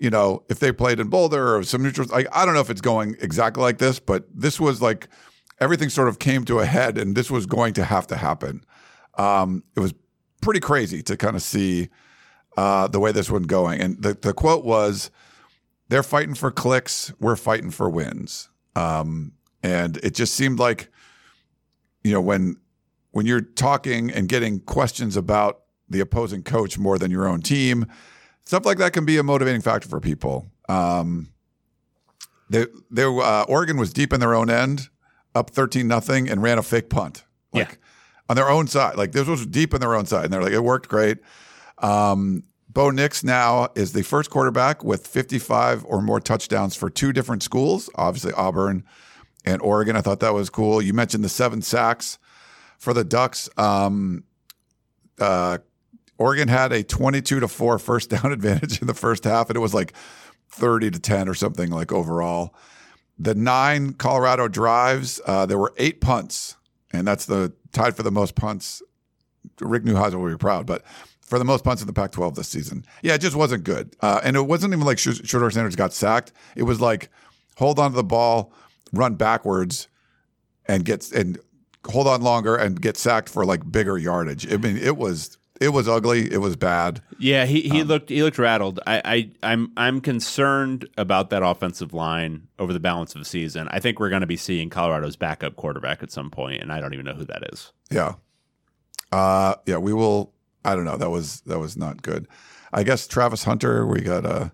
you 0.00 0.10
know, 0.10 0.42
if 0.48 0.58
they 0.58 0.72
played 0.72 0.98
in 0.98 1.08
Boulder 1.08 1.56
or 1.56 1.62
some 1.62 1.82
neutral, 1.84 2.08
like 2.10 2.26
I 2.32 2.44
don't 2.44 2.54
know 2.54 2.60
if 2.60 2.70
it's 2.70 2.80
going 2.80 3.14
exactly 3.20 3.62
like 3.62 3.78
this, 3.78 4.00
but 4.00 4.24
this 4.34 4.58
was 4.58 4.82
like 4.82 5.06
everything 5.60 5.88
sort 5.90 6.08
of 6.08 6.18
came 6.18 6.44
to 6.46 6.58
a 6.58 6.66
head, 6.66 6.98
and 6.98 7.14
this 7.14 7.30
was 7.30 7.46
going 7.46 7.74
to 7.74 7.84
have 7.84 8.06
to 8.08 8.16
happen. 8.16 8.64
Um, 9.18 9.64
it 9.76 9.80
was 9.80 9.94
pretty 10.40 10.60
crazy 10.60 11.02
to 11.02 11.16
kind 11.16 11.36
of 11.36 11.42
see 11.42 11.88
uh, 12.56 12.88
the 12.88 13.00
way 13.00 13.12
this 13.12 13.30
one 13.30 13.44
going. 13.44 13.80
And 13.80 14.00
the 14.02 14.14
the 14.14 14.32
quote 14.32 14.64
was, 14.64 15.10
"They're 15.88 16.02
fighting 16.02 16.34
for 16.34 16.50
clicks, 16.50 17.12
we're 17.20 17.36
fighting 17.36 17.70
for 17.70 17.88
wins." 17.88 18.48
Um, 18.76 19.32
and 19.62 19.96
it 19.98 20.14
just 20.14 20.34
seemed 20.34 20.58
like, 20.58 20.90
you 22.02 22.12
know, 22.12 22.20
when 22.20 22.56
when 23.12 23.26
you're 23.26 23.40
talking 23.40 24.10
and 24.10 24.28
getting 24.28 24.60
questions 24.60 25.16
about 25.16 25.60
the 25.88 26.00
opposing 26.00 26.42
coach 26.42 26.78
more 26.78 26.98
than 26.98 27.10
your 27.10 27.28
own 27.28 27.40
team, 27.40 27.86
stuff 28.44 28.66
like 28.66 28.78
that 28.78 28.92
can 28.92 29.04
be 29.04 29.16
a 29.18 29.22
motivating 29.22 29.60
factor 29.60 29.88
for 29.88 30.00
people. 30.00 30.46
Um, 30.68 31.30
they, 32.50 32.66
they, 32.90 33.04
uh, 33.04 33.44
Oregon 33.44 33.76
was 33.76 33.92
deep 33.92 34.12
in 34.12 34.20
their 34.20 34.34
own 34.34 34.50
end, 34.50 34.88
up 35.34 35.50
thirteen 35.50 35.88
nothing, 35.88 36.28
and 36.28 36.42
ran 36.42 36.58
a 36.58 36.62
fake 36.62 36.90
punt. 36.90 37.24
Like 37.52 37.68
Yeah. 37.70 37.76
On 38.28 38.36
their 38.36 38.48
own 38.48 38.66
side, 38.66 38.96
like 38.96 39.12
this 39.12 39.26
was 39.26 39.46
deep 39.46 39.74
in 39.74 39.80
their 39.80 39.94
own 39.94 40.06
side, 40.06 40.24
and 40.24 40.32
they're 40.32 40.42
like, 40.42 40.52
it 40.52 40.62
worked 40.62 40.88
great. 40.88 41.18
Um, 41.78 42.44
Bo 42.68 42.90
Nix 42.90 43.22
now 43.22 43.68
is 43.76 43.92
the 43.92 44.02
first 44.02 44.30
quarterback 44.30 44.82
with 44.82 45.06
55 45.06 45.84
or 45.84 46.02
more 46.02 46.20
touchdowns 46.20 46.74
for 46.74 46.90
two 46.90 47.12
different 47.12 47.42
schools, 47.42 47.88
obviously 47.94 48.32
Auburn 48.32 48.84
and 49.44 49.62
Oregon. 49.62 49.94
I 49.94 50.00
thought 50.00 50.20
that 50.20 50.34
was 50.34 50.50
cool. 50.50 50.82
You 50.82 50.92
mentioned 50.92 51.22
the 51.22 51.28
seven 51.28 51.62
sacks 51.62 52.18
for 52.78 52.92
the 52.92 53.04
Ducks. 53.04 53.48
Um, 53.56 54.24
uh, 55.20 55.58
Oregon 56.18 56.48
had 56.48 56.72
a 56.72 56.82
22 56.82 57.40
to 57.40 57.48
4 57.48 57.78
first 57.78 58.10
down 58.10 58.32
advantage 58.32 58.80
in 58.80 58.88
the 58.88 58.94
first 58.94 59.24
half, 59.24 59.50
and 59.50 59.56
it 59.56 59.60
was 59.60 59.74
like 59.74 59.92
30 60.50 60.92
to 60.92 60.98
10 60.98 61.28
or 61.28 61.34
something 61.34 61.70
like 61.70 61.92
overall. 61.92 62.54
The 63.18 63.34
nine 63.34 63.92
Colorado 63.92 64.48
drives, 64.48 65.20
uh, 65.26 65.46
there 65.46 65.58
were 65.58 65.72
eight 65.78 66.00
punts, 66.00 66.56
and 66.94 67.06
that's 67.06 67.26
the 67.26 67.52
tied 67.72 67.96
for 67.96 68.02
the 68.02 68.10
most 68.10 68.34
punts. 68.34 68.82
Rick 69.60 69.84
Neuheisel 69.84 70.14
will 70.20 70.30
be 70.30 70.36
proud, 70.36 70.66
but 70.66 70.84
for 71.20 71.38
the 71.38 71.44
most 71.44 71.64
punts 71.64 71.82
in 71.82 71.86
the 71.86 71.92
Pac 71.92 72.12
12 72.12 72.34
this 72.34 72.48
season. 72.48 72.84
Yeah, 73.02 73.14
it 73.14 73.20
just 73.20 73.36
wasn't 73.36 73.64
good. 73.64 73.94
Uh, 74.00 74.20
and 74.22 74.36
it 74.36 74.42
wasn't 74.42 74.72
even 74.72 74.84
like 74.84 74.98
Sh- 74.98 75.08
Shedeur 75.08 75.52
Sanders 75.52 75.76
got 75.76 75.92
sacked. 75.92 76.32
It 76.56 76.62
was 76.64 76.80
like 76.80 77.10
hold 77.56 77.78
on 77.78 77.90
to 77.90 77.96
the 77.96 78.04
ball, 78.04 78.52
run 78.92 79.14
backwards, 79.14 79.88
and 80.66 80.84
get 80.84 81.10
and 81.12 81.38
hold 81.86 82.06
on 82.06 82.22
longer 82.22 82.56
and 82.56 82.80
get 82.80 82.96
sacked 82.96 83.28
for 83.28 83.44
like 83.44 83.70
bigger 83.70 83.98
yardage. 83.98 84.50
I 84.52 84.56
mean, 84.56 84.76
it 84.76 84.96
was 84.96 85.38
it 85.64 85.72
was 85.72 85.88
ugly. 85.88 86.30
It 86.30 86.38
was 86.38 86.56
bad. 86.56 87.00
Yeah, 87.18 87.46
he, 87.46 87.62
he 87.62 87.82
looked 87.82 88.10
he 88.10 88.22
looked 88.22 88.38
rattled. 88.38 88.80
I, 88.86 89.02
I 89.04 89.30
I'm 89.42 89.72
I'm 89.76 90.00
concerned 90.00 90.86
about 90.98 91.30
that 91.30 91.42
offensive 91.42 91.94
line 91.94 92.48
over 92.58 92.72
the 92.72 92.80
balance 92.80 93.14
of 93.14 93.20
the 93.20 93.24
season. 93.24 93.66
I 93.70 93.80
think 93.80 93.98
we're 93.98 94.10
going 94.10 94.20
to 94.20 94.26
be 94.26 94.36
seeing 94.36 94.68
Colorado's 94.68 95.16
backup 95.16 95.56
quarterback 95.56 96.02
at 96.02 96.12
some 96.12 96.30
point, 96.30 96.60
and 96.62 96.70
I 96.70 96.80
don't 96.80 96.92
even 96.92 97.06
know 97.06 97.14
who 97.14 97.24
that 97.24 97.48
is. 97.52 97.72
Yeah. 97.90 98.14
Uh 99.10 99.54
yeah, 99.66 99.78
we 99.78 99.92
will 99.92 100.32
I 100.64 100.74
don't 100.74 100.84
know. 100.84 100.98
That 100.98 101.10
was 101.10 101.40
that 101.42 101.58
was 101.58 101.76
not 101.76 102.02
good. 102.02 102.28
I 102.72 102.82
guess 102.82 103.06
Travis 103.06 103.44
Hunter, 103.44 103.86
we 103.86 104.00
got 104.02 104.26
uh 104.26 104.48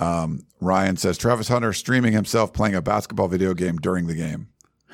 um 0.00 0.46
Ryan 0.60 0.96
says 0.96 1.16
Travis 1.16 1.48
Hunter 1.48 1.72
streaming 1.72 2.12
himself 2.12 2.52
playing 2.52 2.74
a 2.74 2.82
basketball 2.82 3.28
video 3.28 3.54
game 3.54 3.76
during 3.76 4.08
the 4.08 4.14
game. 4.14 4.48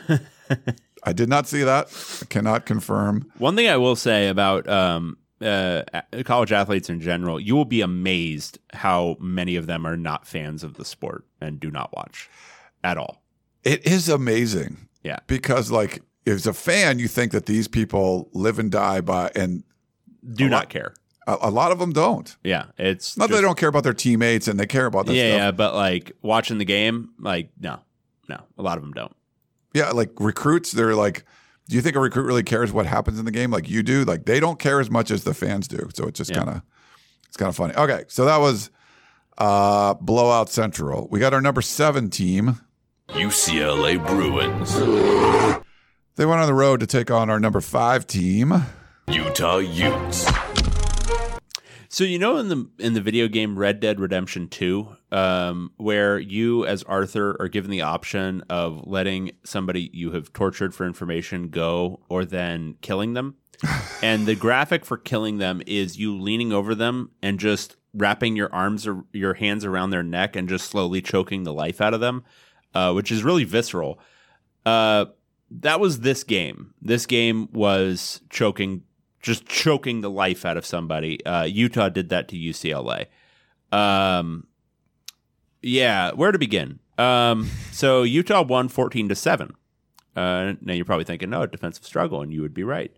I 1.05 1.13
did 1.13 1.29
not 1.29 1.47
see 1.47 1.63
that. 1.63 1.89
I 2.23 2.25
cannot 2.27 2.67
confirm. 2.67 3.31
One 3.39 3.57
thing 3.57 3.69
I 3.69 3.77
will 3.77 3.97
say 3.97 4.29
about 4.29 4.69
um, 4.69 5.19
uh, 5.41 5.83
college 6.25 6.51
athletes 6.53 6.89
in 6.89 7.01
general, 7.01 7.39
you 7.39 7.55
will 7.55 7.65
be 7.67 7.81
amazed 7.83 8.59
how 8.73 9.17
many 9.21 9.57
of 9.57 9.67
them 9.67 9.87
are 9.87 9.97
not 9.97 10.27
fans 10.27 10.65
of 10.65 10.75
the 10.75 10.85
sport 10.85 11.25
and 11.41 11.61
do 11.61 11.71
not 11.71 11.95
watch 11.95 12.29
at 12.83 12.97
all. 12.97 13.23
It 13.65 13.87
is 13.87 14.09
amazing. 14.09 14.89
Yeah. 15.03 15.19
Because 15.27 15.71
like 15.71 16.03
as 16.27 16.47
a 16.47 16.55
fan, 16.55 16.99
you 16.99 17.09
think 17.09 17.33
that 17.33 17.47
these 17.47 17.69
people 17.69 18.31
live 18.33 18.59
and 18.59 18.71
die 18.71 19.01
by, 19.03 19.31
and 19.35 19.63
Do 20.33 20.49
not 20.49 20.71
care. 20.71 20.95
a, 21.27 21.37
a 21.43 21.51
lot 21.51 21.71
of 21.71 21.79
them 21.79 21.93
don't. 21.93 22.35
Yeah, 22.43 22.67
it's 22.79 23.17
Not 23.19 23.29
that 23.29 23.37
they 23.37 23.43
don't 23.43 23.59
care 23.59 23.69
about 23.69 23.83
their 23.85 23.93
teammates 23.93 24.49
and 24.49 24.59
they 24.59 24.67
care 24.67 24.87
about 24.87 25.05
that 25.07 25.15
Yeah, 25.15 25.29
stuff. 25.33 25.39
yeah, 25.39 25.51
but 25.51 25.75
like 25.75 26.13
watching 26.23 26.57
the 26.57 26.65
game, 26.65 27.11
like 27.19 27.51
no, 27.61 27.81
no, 28.29 28.41
a 28.57 28.63
lot 28.63 28.79
of 28.79 28.83
them 28.85 28.93
don't. 28.95 29.15
Yeah, 29.75 29.91
like 29.91 30.11
recruits, 30.18 30.72
they're 30.72 30.95
like, 30.95 31.25
do 31.68 31.77
you 31.77 31.83
think 31.83 31.97
a 31.97 32.01
recruit 32.01 32.25
really 32.25 32.43
cares 32.43 32.72
what 32.72 32.87
happens 32.87 33.18
in 33.18 33.25
the 33.25 33.31
game 33.33 33.51
like 33.51 33.68
you 33.68 33.83
do? 33.83 34.05
Like 34.05 34.25
they 34.25 34.39
don't 34.41 34.59
care 34.59 34.81
as 34.81 34.91
much 34.91 35.11
as 35.11 35.25
the 35.25 35.35
fans 35.35 35.66
do. 35.68 35.89
So 35.95 36.07
it's 36.07 36.16
just 36.18 36.31
Yeah. 36.31 36.39
kind 36.39 36.51
of 36.51 36.62
it's 37.27 37.37
kind 37.37 37.49
of 37.49 37.57
funny. 37.57 37.75
Okay, 37.75 38.05
so 38.09 38.25
that 38.25 38.39
was 38.39 38.70
uh 39.39 39.95
blowout 39.95 40.49
central. 40.49 41.09
We 41.11 41.18
got 41.18 41.35
our 41.35 41.41
number 41.41 41.61
7 41.61 42.09
team. 42.09 42.61
UCLA 43.09 43.99
Bruins. 44.07 44.75
They 46.16 46.25
went 46.27 46.41
on 46.41 46.47
the 46.47 46.55
road 46.55 46.79
to 46.81 46.87
take 46.87 47.11
on 47.11 47.29
our 47.29 47.41
number 47.41 47.61
5 47.61 48.07
team. 48.07 48.55
Utah 49.09 49.59
Utes. 49.59 50.25
So 51.89 52.05
you 52.05 52.18
know 52.18 52.37
in 52.39 52.49
the 52.49 52.68
in 52.79 52.95
the 52.95 53.01
video 53.01 53.29
game 53.29 53.59
Red 53.59 53.81
Dead 53.81 54.01
Redemption 54.01 54.49
2, 54.49 54.89
um, 55.15 55.71
where 55.77 56.19
you 56.19 56.67
as 56.67 56.83
Arthur 56.83 57.37
are 57.39 57.47
given 57.47 57.71
the 57.71 57.83
option 57.83 58.43
of 58.51 58.85
letting 58.85 59.31
somebody 59.45 59.89
you 59.93 60.11
have 60.11 60.33
tortured 60.33 60.75
for 60.75 60.85
information 60.85 61.51
go 61.51 62.01
or 62.09 62.25
then 62.25 62.75
killing 62.81 63.15
them. 63.15 63.37
and 64.03 64.27
the 64.27 64.35
graphic 64.35 64.85
for 64.85 64.97
killing 64.97 65.39
them 65.39 65.62
is 65.69 65.97
you 65.97 66.19
leaning 66.19 66.53
over 66.53 66.75
them 66.75 67.12
and 67.23 67.39
just 67.39 67.77
wrapping 67.95 68.35
your 68.35 68.53
arms 68.53 68.89
or 68.89 69.05
your 69.12 69.35
hands 69.35 69.65
around 69.65 69.91
their 69.91 70.03
neck 70.03 70.35
and 70.35 70.49
just 70.49 70.69
slowly 70.69 71.01
choking 71.01 71.45
the 71.45 71.53
life 71.53 71.81
out 71.81 71.95
of 71.95 72.01
them, 72.01 72.25
uh, 72.75 72.93
which 72.93 73.12
is 73.12 73.23
really 73.23 73.45
visceral. 73.45 74.01
Uh, 74.67 75.05
that 75.49 75.79
was 75.79 76.01
this 76.01 76.25
game. 76.25 76.75
This 76.83 77.07
game 77.07 77.49
was 77.53 78.21
choking, 78.31 78.83
just 79.21 79.47
choking 79.47 80.01
the 80.01 80.11
life 80.11 80.45
out 80.45 80.57
of 80.57 80.67
somebody. 80.67 81.25
Uh, 81.25 81.45
Utah 81.45 81.89
did 81.89 82.09
that 82.09 82.27
to 82.29 82.37
UCLA. 82.37 83.07
Um, 83.71 84.49
yeah, 85.65 86.12
where 86.12 86.33
to 86.33 86.39
begin? 86.39 86.79
Um, 86.99 87.51
so 87.73 88.03
Utah 88.03 88.43
won 88.43 88.69
fourteen 88.69 89.09
to 89.09 89.15
seven. 89.15 89.55
Uh, 90.15 90.55
now 90.61 90.73
you're 90.73 90.85
probably 90.85 91.05
thinking, 91.05 91.31
no, 91.31 91.45
defensive 91.47 91.85
struggle, 91.85 92.23
and 92.23 92.33
you 92.33 92.41
would 92.43 92.55
be 92.55 92.62
right. 92.62 92.95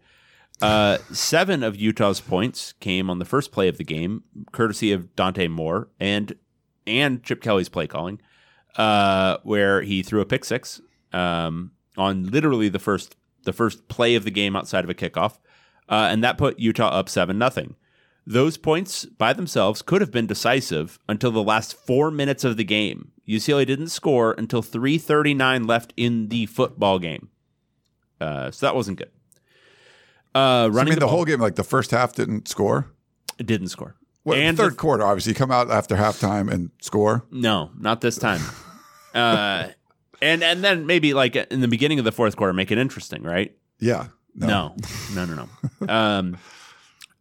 Uh, 0.61 0.99
seven 1.13 1.63
of 1.63 1.77
Utah's 1.77 2.21
points 2.21 2.73
came 2.81 3.11
on 3.11 3.19
the 3.19 3.25
first 3.25 3.53
play 3.53 3.69
of 3.69 3.77
the 3.77 3.85
game, 3.85 4.25
courtesy 4.53 4.93
of 4.93 5.15
Dante 5.15 5.49
Moore 5.49 5.89
and 6.01 6.35
and 6.87 7.23
Chip 7.23 7.43
Kelly's 7.43 7.69
play 7.69 7.87
calling, 7.87 8.21
uh, 8.77 9.39
where 9.43 9.83
he 9.83 10.03
threw 10.03 10.21
a 10.21 10.27
pick 10.27 10.45
six 10.45 10.81
um, 11.13 11.73
on 11.97 12.25
literally 12.25 12.69
the 12.69 12.79
first 12.79 13.17
the 13.45 13.53
first 13.53 13.89
play 13.89 14.15
of 14.15 14.25
the 14.25 14.31
game 14.31 14.57
outside 14.57 14.85
of 14.85 14.91
a 14.91 14.95
kickoff, 14.95 15.39
uh, 15.89 16.09
and 16.11 16.25
that 16.25 16.39
put 16.39 16.59
Utah 16.59 16.89
up 16.89 17.09
seven 17.09 17.39
nothing. 17.39 17.77
Those 18.27 18.57
points 18.57 19.05
by 19.05 19.33
themselves 19.33 19.83
could 19.83 20.01
have 20.01 20.11
been 20.11 20.27
decisive 20.27 20.99
until 21.09 21.31
the 21.31 21.43
last 21.43 21.75
four 21.87 22.11
minutes 22.11 22.43
of 22.43 22.57
the 22.57 22.65
game. 22.65 23.13
UCLA 23.29 23.65
didn't 23.65 23.89
score 23.89 24.35
until 24.37 24.63
3:39 24.63 25.67
left 25.67 25.93
in 25.97 26.29
the 26.29 26.47
football 26.47 26.99
game, 26.99 27.29
uh, 28.21 28.51
so 28.51 28.67
that 28.67 28.75
wasn't 28.75 28.99
good. 28.99 29.11
Uh, 30.35 30.69
running 30.73 30.91
mean, 30.93 30.95
the, 30.99 31.07
ball- 31.07 31.11
whole 31.11 31.25
game, 31.25 31.41
like 31.41 31.55
the 31.55 31.65
first 31.65 31.91
half 31.93 32.15
didn't 32.15 32.49
score. 32.49 32.91
didn't 33.39 33.69
score. 33.69 33.95
Well, 34.25 34.39
and 34.39 34.57
third 34.57 34.73
the- 34.73 34.77
quarter, 34.77 35.05
obviously, 35.05 35.31
you 35.31 35.37
come 35.37 35.53
out 35.53 35.71
after 35.71 35.95
halftime 35.97 36.51
and 36.53 36.71
score. 36.81 37.25
No, 37.31 37.71
not 37.79 38.01
this 38.01 38.17
time. 38.19 38.41
uh, 39.15 39.69
and 40.21 40.43
and 40.43 40.65
then 40.65 40.85
maybe 40.87 41.15
like 41.15 41.37
in 41.37 41.61
the 41.61 41.69
beginning 41.69 41.99
of 42.01 42.05
the 42.05 42.13
fourth 42.13 42.37
quarter, 42.37 42.53
make 42.53 42.71
it 42.73 42.79
interesting, 42.79 43.23
right? 43.23 43.57
Yeah. 43.79 44.09
No, 44.35 44.75
no, 45.15 45.25
no, 45.25 45.49
no. 45.81 45.89
um, 45.89 46.37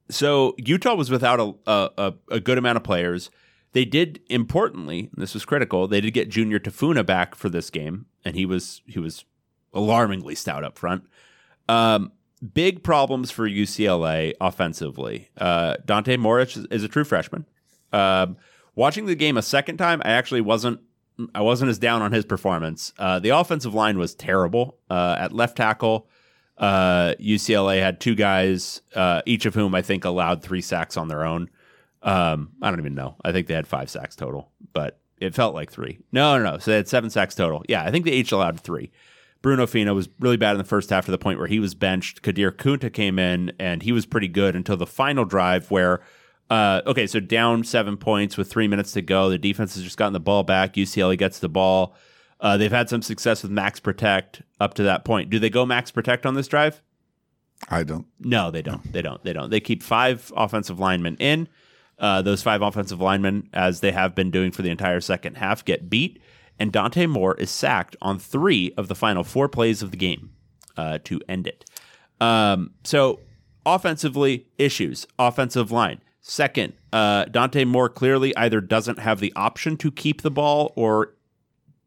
so 0.09 0.55
Utah 0.57 0.95
was 0.95 1.09
without 1.09 1.39
a, 1.39 1.53
a 1.71 2.13
a- 2.29 2.39
good 2.39 2.57
amount 2.57 2.77
of 2.77 2.83
players. 2.83 3.29
They 3.73 3.85
did 3.85 4.21
importantly, 4.29 5.09
this 5.15 5.33
was 5.33 5.43
critical. 5.43 5.87
They 5.87 5.99
did 6.01 6.11
get 6.11 6.29
Junior 6.29 6.59
Tafuna 6.59 7.05
back 7.05 7.35
for 7.35 7.49
this 7.49 7.69
game, 7.69 8.05
and 8.23 8.35
he 8.35 8.45
was 8.45 8.81
he 8.85 8.99
was 8.99 9.25
alarmingly 9.73 10.35
stout 10.35 10.63
up 10.63 10.77
front. 10.77 11.03
Um, 11.67 12.11
big 12.53 12.83
problems 12.83 13.31
for 13.31 13.49
UCLA 13.49 14.33
offensively. 14.39 15.29
Uh, 15.37 15.75
Dante 15.85 16.17
Morris 16.17 16.55
is, 16.55 16.65
is 16.67 16.83
a 16.83 16.87
true 16.87 17.03
freshman. 17.03 17.45
Um, 17.91 18.37
watching 18.75 19.05
the 19.05 19.15
game 19.15 19.37
a 19.37 19.41
second 19.41 19.77
time, 19.77 20.01
I 20.05 20.11
actually 20.11 20.41
wasn't 20.41 20.79
I 21.33 21.41
wasn't 21.41 21.69
as 21.69 21.79
down 21.79 22.01
on 22.01 22.11
his 22.11 22.25
performance. 22.25 22.93
Uh, 22.97 23.19
the 23.19 23.29
offensive 23.29 23.73
line 23.73 23.97
was 23.97 24.13
terrible 24.15 24.77
uh, 24.89 25.15
at 25.17 25.31
left 25.31 25.57
tackle. 25.57 26.07
Uh, 26.57 27.15
UCLA 27.19 27.79
had 27.79 27.99
two 27.99 28.15
guys, 28.15 28.81
uh, 28.95 29.21
each 29.25 29.45
of 29.45 29.55
whom 29.55 29.75
I 29.75 29.81
think 29.81 30.05
allowed 30.05 30.41
three 30.41 30.61
sacks 30.61 30.97
on 30.97 31.07
their 31.07 31.25
own. 31.25 31.49
Um, 32.01 32.51
I 32.61 32.69
don't 32.69 32.79
even 32.79 32.95
know. 32.95 33.15
I 33.23 33.31
think 33.31 33.47
they 33.47 33.53
had 33.55 33.67
five 33.67 33.89
sacks 33.89 34.15
total, 34.15 34.51
but 34.73 34.99
it 35.19 35.33
felt 35.33 35.55
like 35.55 35.71
three. 35.71 35.99
No, 36.11 36.37
no, 36.37 36.51
no. 36.51 36.57
So 36.59 36.71
they 36.71 36.77
had 36.77 36.87
seven 36.87 37.09
sacks 37.09 37.35
total. 37.35 37.63
Yeah, 37.67 37.83
I 37.83 37.91
think 37.91 38.05
they 38.05 38.11
each 38.11 38.31
allowed 38.31 38.59
three. 38.59 38.91
Bruno 39.41 39.67
Fina 39.67 39.93
was 39.93 40.09
really 40.19 40.37
bad 40.37 40.51
in 40.51 40.57
the 40.57 40.63
first 40.63 40.89
half 40.89 41.05
to 41.05 41.11
the 41.11 41.17
point 41.17 41.37
where 41.37 41.47
he 41.47 41.59
was 41.59 41.75
benched. 41.75 42.21
Kadir 42.21 42.51
Kunta 42.51 42.91
came 42.91 43.19
in 43.19 43.51
and 43.59 43.83
he 43.83 43.91
was 43.91 44.05
pretty 44.05 44.27
good 44.27 44.55
until 44.55 44.77
the 44.77 44.87
final 44.87 45.23
drive 45.23 45.69
where, 45.69 46.01
uh, 46.49 46.81
okay, 46.87 47.05
so 47.05 47.19
down 47.19 47.63
seven 47.63 47.95
points 47.97 48.37
with 48.37 48.49
three 48.49 48.67
minutes 48.67 48.93
to 48.93 49.01
go. 49.01 49.29
The 49.29 49.37
defense 49.37 49.75
has 49.75 49.83
just 49.83 49.97
gotten 49.97 50.13
the 50.13 50.19
ball 50.19 50.43
back. 50.43 50.73
UCLA 50.73 51.17
gets 51.17 51.39
the 51.39 51.49
ball. 51.49 51.95
Uh, 52.45 52.57
they've 52.57 52.71
had 52.71 52.87
some 52.87 53.01
success 53.01 53.41
with 53.41 53.51
max 53.51 53.79
protect 53.79 54.43
up 54.59 54.75
to 54.75 54.83
that 54.83 55.03
point. 55.03 55.31
Do 55.31 55.39
they 55.39 55.49
go 55.49 55.65
max 55.65 55.89
protect 55.89 56.27
on 56.27 56.35
this 56.35 56.47
drive? 56.47 56.79
I 57.69 57.81
don't. 57.83 58.05
No, 58.19 58.51
they 58.51 58.61
don't. 58.61 58.93
They 58.93 59.01
don't. 59.01 59.23
They 59.23 59.33
don't. 59.33 59.49
They 59.49 59.59
keep 59.59 59.81
five 59.81 60.31
offensive 60.37 60.79
linemen 60.79 61.17
in. 61.17 61.47
Uh, 61.97 62.21
those 62.21 62.43
five 62.43 62.61
offensive 62.61 63.01
linemen, 63.01 63.49
as 63.51 63.79
they 63.79 63.91
have 63.91 64.13
been 64.13 64.29
doing 64.29 64.51
for 64.51 64.61
the 64.61 64.69
entire 64.69 65.01
second 65.01 65.37
half, 65.37 65.65
get 65.65 65.89
beat. 65.89 66.21
And 66.59 66.71
Dante 66.71 67.07
Moore 67.07 67.35
is 67.35 67.49
sacked 67.49 67.95
on 67.99 68.19
three 68.19 68.71
of 68.77 68.89
the 68.89 68.95
final 68.95 69.23
four 69.23 69.49
plays 69.49 69.81
of 69.81 69.89
the 69.89 69.97
game 69.97 70.29
uh, 70.77 70.99
to 71.05 71.19
end 71.27 71.47
it. 71.47 71.65
Um, 72.21 72.75
so, 72.83 73.21
offensively, 73.65 74.45
issues. 74.59 75.07
Offensive 75.17 75.71
line. 75.71 75.99
Second, 76.21 76.73
uh, 76.93 77.25
Dante 77.25 77.65
Moore 77.65 77.89
clearly 77.89 78.37
either 78.37 78.61
doesn't 78.61 78.99
have 78.99 79.19
the 79.19 79.33
option 79.35 79.77
to 79.77 79.91
keep 79.91 80.21
the 80.21 80.29
ball 80.29 80.73
or 80.75 81.15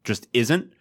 just 0.09 0.27
isn't. 0.33 0.73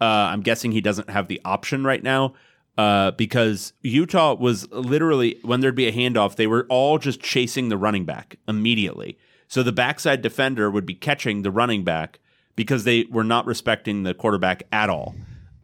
Uh, 0.00 0.28
I'm 0.32 0.42
guessing 0.42 0.72
he 0.72 0.80
doesn't 0.80 1.08
have 1.08 1.28
the 1.28 1.40
option 1.44 1.84
right 1.84 2.02
now 2.02 2.34
uh, 2.76 3.12
because 3.12 3.72
Utah 3.82 4.34
was 4.34 4.68
literally, 4.72 5.38
when 5.42 5.60
there'd 5.60 5.76
be 5.76 5.86
a 5.86 5.92
handoff, 5.92 6.34
they 6.34 6.48
were 6.48 6.66
all 6.68 6.98
just 6.98 7.20
chasing 7.20 7.68
the 7.68 7.76
running 7.76 8.04
back 8.04 8.36
immediately. 8.48 9.16
So 9.46 9.62
the 9.62 9.72
backside 9.72 10.20
defender 10.20 10.68
would 10.68 10.84
be 10.84 10.94
catching 10.94 11.42
the 11.42 11.52
running 11.52 11.84
back 11.84 12.18
because 12.56 12.82
they 12.82 13.04
were 13.04 13.22
not 13.24 13.46
respecting 13.46 14.02
the 14.02 14.14
quarterback 14.14 14.64
at 14.72 14.90
all. 14.90 15.14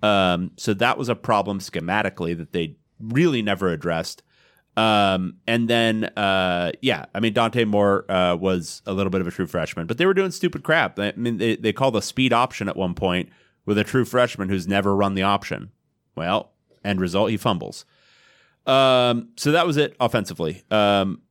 Um, 0.03 0.53
so 0.57 0.73
that 0.75 0.97
was 0.97 1.09
a 1.09 1.17
problem 1.17 1.59
schematically 1.59 2.37
that 2.39 2.53
they 2.53 2.77
really 3.01 3.43
never 3.43 3.69
addressed. 3.69 4.23
Um, 4.79 5.39
and 5.49 5.67
then, 5.67 6.05
uh, 6.17 6.71
yeah, 6.83 7.07
I 7.13 7.19
mean, 7.19 7.33
Dante 7.33 7.65
Moore 7.65 8.09
uh, 8.09 8.37
was 8.37 8.81
a 8.87 8.93
little 8.93 9.11
bit 9.11 9.21
of 9.21 9.27
a 9.27 9.33
true 9.33 9.49
freshman, 9.49 9.89
but 9.89 9.99
they 9.99 10.07
were 10.07 10.15
doing 10.15 10.31
stupid 10.31 10.63
crap. 10.63 11.01
I 11.01 11.15
mean, 11.17 11.39
they, 11.39 11.57
they 11.57 11.73
called 11.73 11.97
a 11.97 12.03
speed 12.03 12.33
option 12.33 12.69
at 12.69 12.77
one 12.77 12.95
point 12.95 13.29
with 13.67 13.77
a 13.77 13.83
true 13.83 14.05
freshman 14.05 14.49
who's 14.49 14.69
never 14.69 14.95
run 14.95 15.15
the 15.15 15.25
option. 15.25 15.73
Well, 16.15 16.53
end 16.85 17.01
result, 17.01 17.31
he 17.31 17.37
fumbles. 17.37 17.87
Um, 18.67 19.31
so 19.37 19.51
that 19.51 19.67
was 19.67 19.77
it 19.77 19.97
offensively. 19.99 20.63
Um, 20.71 21.23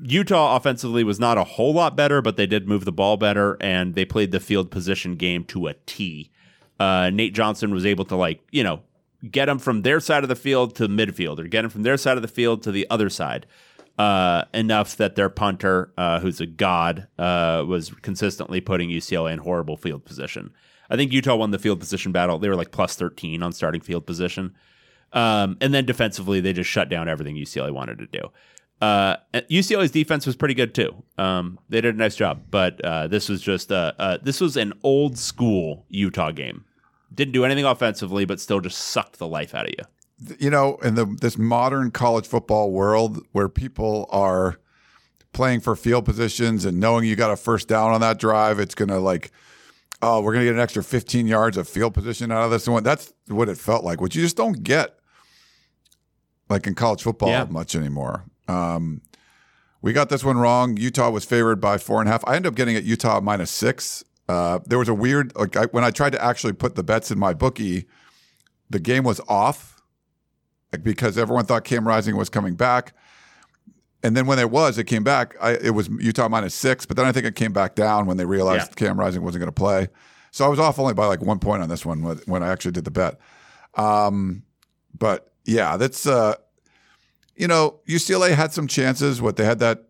Utah 0.00 0.54
offensively 0.54 1.02
was 1.02 1.18
not 1.18 1.36
a 1.36 1.44
whole 1.44 1.74
lot 1.74 1.96
better, 1.96 2.22
but 2.22 2.36
they 2.36 2.46
did 2.46 2.68
move 2.68 2.84
the 2.84 2.92
ball 2.92 3.16
better 3.16 3.56
and 3.60 3.96
they 3.96 4.04
played 4.04 4.30
the 4.30 4.38
field 4.38 4.70
position 4.70 5.16
game 5.16 5.42
to 5.46 5.66
a 5.66 5.74
T. 5.86 6.30
Uh, 6.78 7.10
Nate 7.10 7.34
Johnson 7.34 7.72
was 7.74 7.84
able 7.84 8.04
to 8.04 8.14
like, 8.14 8.40
you 8.52 8.62
know, 8.62 8.80
get 9.30 9.46
them 9.46 9.58
from 9.58 9.82
their 9.82 10.00
side 10.00 10.22
of 10.22 10.28
the 10.28 10.36
field 10.36 10.74
to 10.76 10.88
midfield 10.88 11.38
or 11.38 11.44
get 11.44 11.62
them 11.62 11.70
from 11.70 11.82
their 11.82 11.96
side 11.96 12.16
of 12.16 12.22
the 12.22 12.28
field 12.28 12.62
to 12.62 12.72
the 12.72 12.86
other 12.90 13.08
side. 13.08 13.46
Uh, 13.98 14.44
enough 14.54 14.96
that 14.96 15.16
their 15.16 15.28
punter, 15.28 15.92
uh, 15.98 16.18
who's 16.18 16.40
a 16.40 16.46
god, 16.46 17.06
uh, 17.18 17.62
was 17.66 17.90
consistently 18.00 18.60
putting 18.60 18.88
UCLA 18.88 19.34
in 19.34 19.38
horrible 19.38 19.76
field 19.76 20.04
position. 20.04 20.50
I 20.88 20.96
think 20.96 21.12
Utah 21.12 21.36
won 21.36 21.50
the 21.50 21.58
field 21.58 21.78
position 21.78 22.10
battle. 22.10 22.38
They 22.38 22.48
were 22.48 22.56
like 22.56 22.70
plus 22.70 22.96
13 22.96 23.42
on 23.42 23.52
starting 23.52 23.82
field 23.82 24.06
position. 24.06 24.54
Um, 25.12 25.58
and 25.60 25.74
then 25.74 25.84
defensively, 25.84 26.40
they 26.40 26.54
just 26.54 26.70
shut 26.70 26.88
down 26.88 27.08
everything 27.08 27.36
UCLA 27.36 27.70
wanted 27.70 27.98
to 27.98 28.06
do. 28.06 28.30
Uh, 28.80 29.16
UCLA's 29.34 29.90
defense 29.90 30.26
was 30.26 30.36
pretty 30.36 30.54
good 30.54 30.74
too. 30.74 31.04
Um, 31.18 31.58
they 31.68 31.80
did 31.80 31.94
a 31.94 31.98
nice 31.98 32.16
job, 32.16 32.46
but 32.50 32.82
uh, 32.82 33.06
this 33.06 33.28
was 33.28 33.40
just 33.42 33.70
uh, 33.70 34.18
this 34.22 34.40
was 34.40 34.56
an 34.56 34.72
old 34.82 35.18
school 35.18 35.84
Utah 35.88 36.32
game. 36.32 36.64
Didn't 37.14 37.32
do 37.32 37.44
anything 37.44 37.64
offensively, 37.64 38.24
but 38.24 38.40
still 38.40 38.60
just 38.60 38.78
sucked 38.78 39.18
the 39.18 39.26
life 39.26 39.54
out 39.54 39.66
of 39.66 39.74
you. 39.78 40.36
You 40.38 40.50
know, 40.50 40.76
in 40.76 40.94
the 40.94 41.04
this 41.04 41.36
modern 41.36 41.90
college 41.90 42.26
football 42.26 42.70
world 42.70 43.24
where 43.32 43.48
people 43.48 44.08
are 44.10 44.58
playing 45.32 45.60
for 45.60 45.74
field 45.74 46.04
positions 46.04 46.64
and 46.64 46.78
knowing 46.78 47.04
you 47.04 47.16
got 47.16 47.30
a 47.30 47.36
first 47.36 47.66
down 47.68 47.90
on 47.90 48.00
that 48.02 48.18
drive, 48.18 48.60
it's 48.60 48.74
gonna 48.74 49.00
like, 49.00 49.32
oh, 50.00 50.20
we're 50.20 50.32
gonna 50.32 50.44
get 50.44 50.54
an 50.54 50.60
extra 50.60 50.84
15 50.84 51.26
yards 51.26 51.56
of 51.56 51.68
field 51.68 51.94
position 51.94 52.30
out 52.30 52.44
of 52.44 52.50
this 52.50 52.68
one. 52.68 52.82
That's 52.82 53.12
what 53.28 53.48
it 53.48 53.58
felt 53.58 53.82
like, 53.84 54.00
which 54.00 54.14
you 54.14 54.22
just 54.22 54.36
don't 54.36 54.62
get 54.62 54.98
like 56.48 56.66
in 56.66 56.74
college 56.74 57.02
football 57.02 57.30
Yeah. 57.30 57.44
much 57.50 57.74
anymore. 57.74 58.24
Um, 58.46 59.00
we 59.80 59.92
got 59.92 60.08
this 60.08 60.22
one 60.22 60.36
wrong. 60.38 60.76
Utah 60.76 61.10
was 61.10 61.24
favored 61.24 61.60
by 61.60 61.78
four 61.78 62.00
and 62.00 62.08
a 62.08 62.12
half. 62.12 62.22
I 62.26 62.36
ended 62.36 62.52
up 62.52 62.54
getting 62.54 62.76
it 62.76 62.84
Utah 62.84 63.20
minus 63.20 63.50
six. 63.50 64.04
Uh, 64.28 64.60
there 64.66 64.78
was 64.78 64.88
a 64.88 64.94
weird 64.94 65.34
like 65.36 65.56
I, 65.56 65.66
when 65.66 65.84
I 65.84 65.90
tried 65.90 66.10
to 66.10 66.24
actually 66.24 66.52
put 66.52 66.74
the 66.74 66.82
bets 66.82 67.10
in 67.10 67.18
MyBookie, 67.18 67.86
the 68.70 68.80
game 68.80 69.04
was 69.04 69.20
off 69.28 69.82
like, 70.72 70.82
because 70.82 71.18
everyone 71.18 71.44
thought 71.44 71.64
Cam 71.64 71.86
Rising 71.86 72.16
was 72.16 72.28
coming 72.28 72.54
back. 72.54 72.94
And 74.02 74.16
then 74.16 74.26
when 74.26 74.38
it 74.38 74.50
was, 74.50 74.78
it 74.78 74.84
came 74.84 75.04
back. 75.04 75.36
I, 75.40 75.52
it 75.52 75.70
was 75.70 75.88
Utah 76.00 76.28
minus 76.28 76.54
six, 76.54 76.86
but 76.86 76.96
then 76.96 77.06
I 77.06 77.12
think 77.12 77.24
it 77.24 77.36
came 77.36 77.52
back 77.52 77.76
down 77.76 78.06
when 78.06 78.16
they 78.16 78.24
realized 78.24 78.70
Yeah. 78.70 78.86
Cam 78.88 78.98
Rising 78.98 79.22
wasn't 79.22 79.40
going 79.40 79.48
to 79.48 79.52
play. 79.52 79.88
So 80.32 80.44
I 80.44 80.48
was 80.48 80.58
off 80.58 80.78
only 80.78 80.94
by 80.94 81.06
like 81.06 81.20
one 81.20 81.38
point 81.38 81.62
on 81.62 81.68
this 81.68 81.84
one 81.86 82.02
when, 82.02 82.16
when 82.26 82.42
I 82.42 82.48
actually 82.48 82.72
did 82.72 82.84
the 82.84 82.90
bet. 82.90 83.18
Um, 83.74 84.42
but 84.98 85.32
yeah, 85.44 85.76
that's 85.76 86.06
uh, 86.06 86.34
you 87.36 87.46
know 87.46 87.80
UCLA 87.88 88.34
had 88.34 88.52
some 88.52 88.66
chances. 88.66 89.20
What 89.22 89.36
they 89.36 89.44
had 89.44 89.58
that 89.60 89.84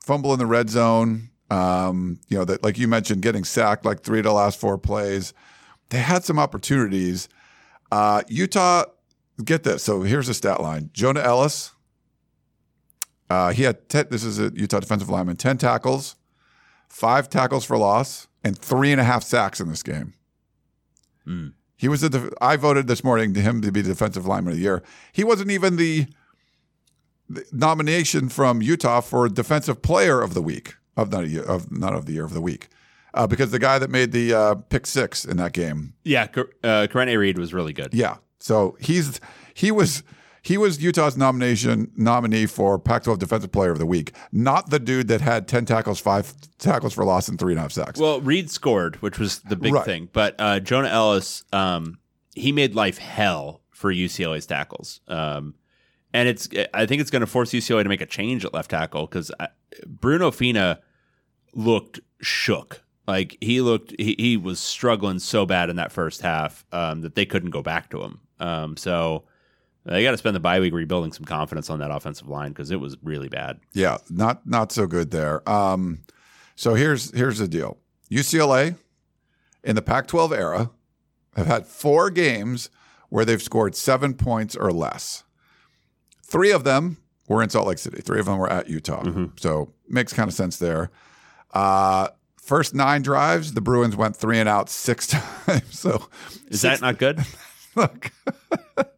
fumble 0.00 0.32
in 0.32 0.38
the 0.38 0.46
red 0.46 0.70
zone. 0.70 1.30
Um, 1.54 2.18
you 2.28 2.36
know 2.36 2.44
that 2.44 2.64
like 2.64 2.78
you 2.78 2.88
mentioned, 2.88 3.22
getting 3.22 3.44
sacked 3.44 3.84
like 3.84 4.00
three 4.00 4.18
to 4.18 4.28
the 4.28 4.32
last 4.32 4.58
four 4.58 4.76
plays. 4.76 5.32
They 5.90 5.98
had 5.98 6.24
some 6.24 6.38
opportunities. 6.38 7.28
Uh, 7.92 8.22
Utah, 8.26 8.86
get 9.44 9.62
this. 9.62 9.84
So 9.84 10.02
here's 10.02 10.26
the 10.26 10.34
stat 10.34 10.60
line: 10.60 10.90
Jonah 10.92 11.20
Elliss. 11.20 11.70
Uh, 13.30 13.52
he 13.52 13.62
had 13.62 13.88
ten, 13.88 14.06
this 14.10 14.24
is 14.24 14.40
a 14.40 14.50
Utah 14.54 14.80
defensive 14.80 15.08
lineman, 15.08 15.36
ten 15.36 15.56
tackles, 15.56 16.16
five 16.88 17.28
tackles 17.28 17.64
for 17.64 17.78
loss, 17.78 18.26
and 18.42 18.58
three 18.58 18.90
and 18.90 19.00
a 19.00 19.04
half 19.04 19.22
sacks 19.22 19.60
in 19.60 19.68
this 19.68 19.84
game. 19.84 20.14
He 21.76 21.86
was 21.86 22.02
a 22.02 22.10
def- 22.10 22.32
I 22.40 22.56
voted 22.56 22.88
this 22.88 23.04
morning 23.04 23.32
to 23.34 23.40
him 23.40 23.62
to 23.62 23.70
be 23.70 23.80
the 23.80 23.90
defensive 23.90 24.26
lineman 24.26 24.54
of 24.54 24.56
the 24.56 24.62
year. 24.62 24.82
He 25.12 25.22
wasn't 25.22 25.52
even 25.52 25.76
the, 25.76 26.06
the 27.28 27.44
nomination 27.52 28.28
from 28.28 28.60
Utah 28.60 29.00
for 29.00 29.28
defensive 29.28 29.82
player 29.82 30.20
of 30.20 30.34
the 30.34 30.42
week 30.42 30.74
of 30.96 31.10
not 31.12 31.24
a 31.24 31.28
year 31.28 31.42
of 31.42 31.70
not 31.72 31.94
of 31.94 32.06
the 32.06 32.12
year 32.12 32.24
of 32.24 32.34
the 32.34 32.40
week. 32.40 32.68
Uh, 33.12 33.26
because 33.28 33.52
the 33.52 33.60
guy 33.60 33.78
that 33.78 33.90
made 33.90 34.10
the 34.10 34.34
uh, 34.34 34.54
pick 34.56 34.86
six 34.86 35.24
in 35.24 35.36
that 35.36 35.52
game 35.52 35.94
Yeah, 36.02 36.24
uh, 36.24 36.88
Karene 36.90 37.16
Reid 37.16 37.38
was 37.38 37.54
really 37.54 37.72
good. 37.72 37.94
yeah. 37.94 38.16
So 38.40 38.76
he's 38.80 39.20
he 39.54 39.70
was 39.70 40.02
he 40.42 40.58
was 40.58 40.82
Utah's 40.82 41.16
nomination 41.16 41.90
nominee 41.96 42.44
for 42.46 42.78
Pac-12 42.78 43.18
Defensive 43.18 43.50
Player 43.52 43.70
of 43.70 43.78
the 43.78 43.86
Week, 43.86 44.12
not 44.32 44.68
the 44.70 44.78
dude 44.80 45.08
that 45.08 45.20
had 45.22 45.46
ten 45.48 45.64
tackles, 45.64 46.00
five 46.00 46.34
tackles 46.58 46.92
for 46.92 47.04
loss, 47.04 47.28
and 47.28 47.38
three 47.38 47.52
and 47.52 47.58
a 47.60 47.62
half 47.62 47.72
sacks. 47.72 47.98
Well, 48.00 48.20
Reid 48.20 48.50
scored, 48.50 48.96
which 48.96 49.18
was 49.18 49.38
the 49.40 49.56
big 49.56 49.72
Right. 49.72 49.84
thing. 49.86 50.08
But 50.12 50.34
uh, 50.38 50.60
Jonah 50.60 50.88
Elliss, 50.88 51.44
um, 51.52 51.98
he 52.34 52.52
made 52.52 52.74
life 52.74 52.98
hell 52.98 53.62
for 53.70 53.92
UCLA's 53.92 54.44
tackles. 54.44 55.00
Um, 55.08 55.54
and 56.14 56.28
it's, 56.28 56.48
I 56.72 56.86
think 56.86 57.02
it's 57.02 57.10
going 57.10 57.20
to 57.20 57.26
force 57.26 57.50
UCLA 57.50 57.82
to 57.82 57.88
make 57.88 58.00
a 58.00 58.06
change 58.06 58.44
at 58.44 58.54
left 58.54 58.70
tackle 58.70 59.06
because 59.06 59.32
Bruno 59.84 60.30
Fina 60.30 60.80
looked 61.52 62.00
shook. 62.22 62.82
Like 63.06 63.36
he 63.40 63.60
looked, 63.60 63.92
he, 63.98 64.14
he 64.16 64.36
was 64.36 64.60
struggling 64.60 65.18
so 65.18 65.44
bad 65.44 65.68
in 65.68 65.76
that 65.76 65.90
first 65.92 66.22
half 66.22 66.64
um, 66.72 67.00
that 67.02 67.16
they 67.16 67.26
couldn't 67.26 67.50
go 67.50 67.62
back 67.62 67.90
to 67.90 68.00
him. 68.00 68.20
Um, 68.38 68.76
so 68.76 69.24
they 69.84 70.04
got 70.04 70.12
to 70.12 70.16
spend 70.16 70.36
the 70.36 70.40
bye 70.40 70.60
week 70.60 70.72
rebuilding 70.72 71.12
some 71.12 71.24
confidence 71.24 71.68
on 71.68 71.80
that 71.80 71.90
offensive 71.90 72.28
line 72.28 72.52
because 72.52 72.70
it 72.70 72.80
was 72.80 72.96
really 73.02 73.28
bad. 73.28 73.58
yeah, 73.72 73.98
not 74.08 74.46
not 74.46 74.72
so 74.72 74.86
good 74.86 75.10
there. 75.10 75.46
Um, 75.50 76.04
so 76.54 76.74
here's 76.74 77.10
here's 77.14 77.38
the 77.38 77.48
deal: 77.48 77.76
UCLA 78.10 78.76
in 79.62 79.74
the 79.74 79.82
Pac-12 79.82 80.32
era 80.32 80.70
have 81.36 81.46
had 81.46 81.66
four 81.66 82.08
games 82.08 82.70
where 83.08 83.24
they've 83.24 83.42
scored 83.42 83.74
seven 83.74 84.14
points 84.14 84.54
or 84.56 84.72
less. 84.72 85.24
Three 86.26 86.50
of 86.52 86.64
them 86.64 86.96
were 87.28 87.42
in 87.42 87.48
Salt 87.50 87.66
Lake 87.66 87.78
City. 87.78 88.00
Three 88.02 88.20
of 88.20 88.26
them 88.26 88.38
were 88.38 88.50
at 88.50 88.68
Utah. 88.68 89.04
So 89.36 89.72
makes 89.88 90.12
kind 90.12 90.28
of 90.28 90.34
sense 90.34 90.56
there. 90.58 90.90
Uh, 91.52 92.08
first 92.40 92.74
nine 92.74 93.02
drives, 93.02 93.52
the 93.54 93.60
Bruins 93.60 93.96
went 93.96 94.16
three 94.16 94.38
and 94.38 94.48
out 94.48 94.68
six 94.68 95.06
times. 95.46 95.78
So 95.78 96.08
Is 96.48 96.62
that 96.62 96.80
not 96.80 96.98
good? 96.98 97.20
look, 97.76 98.10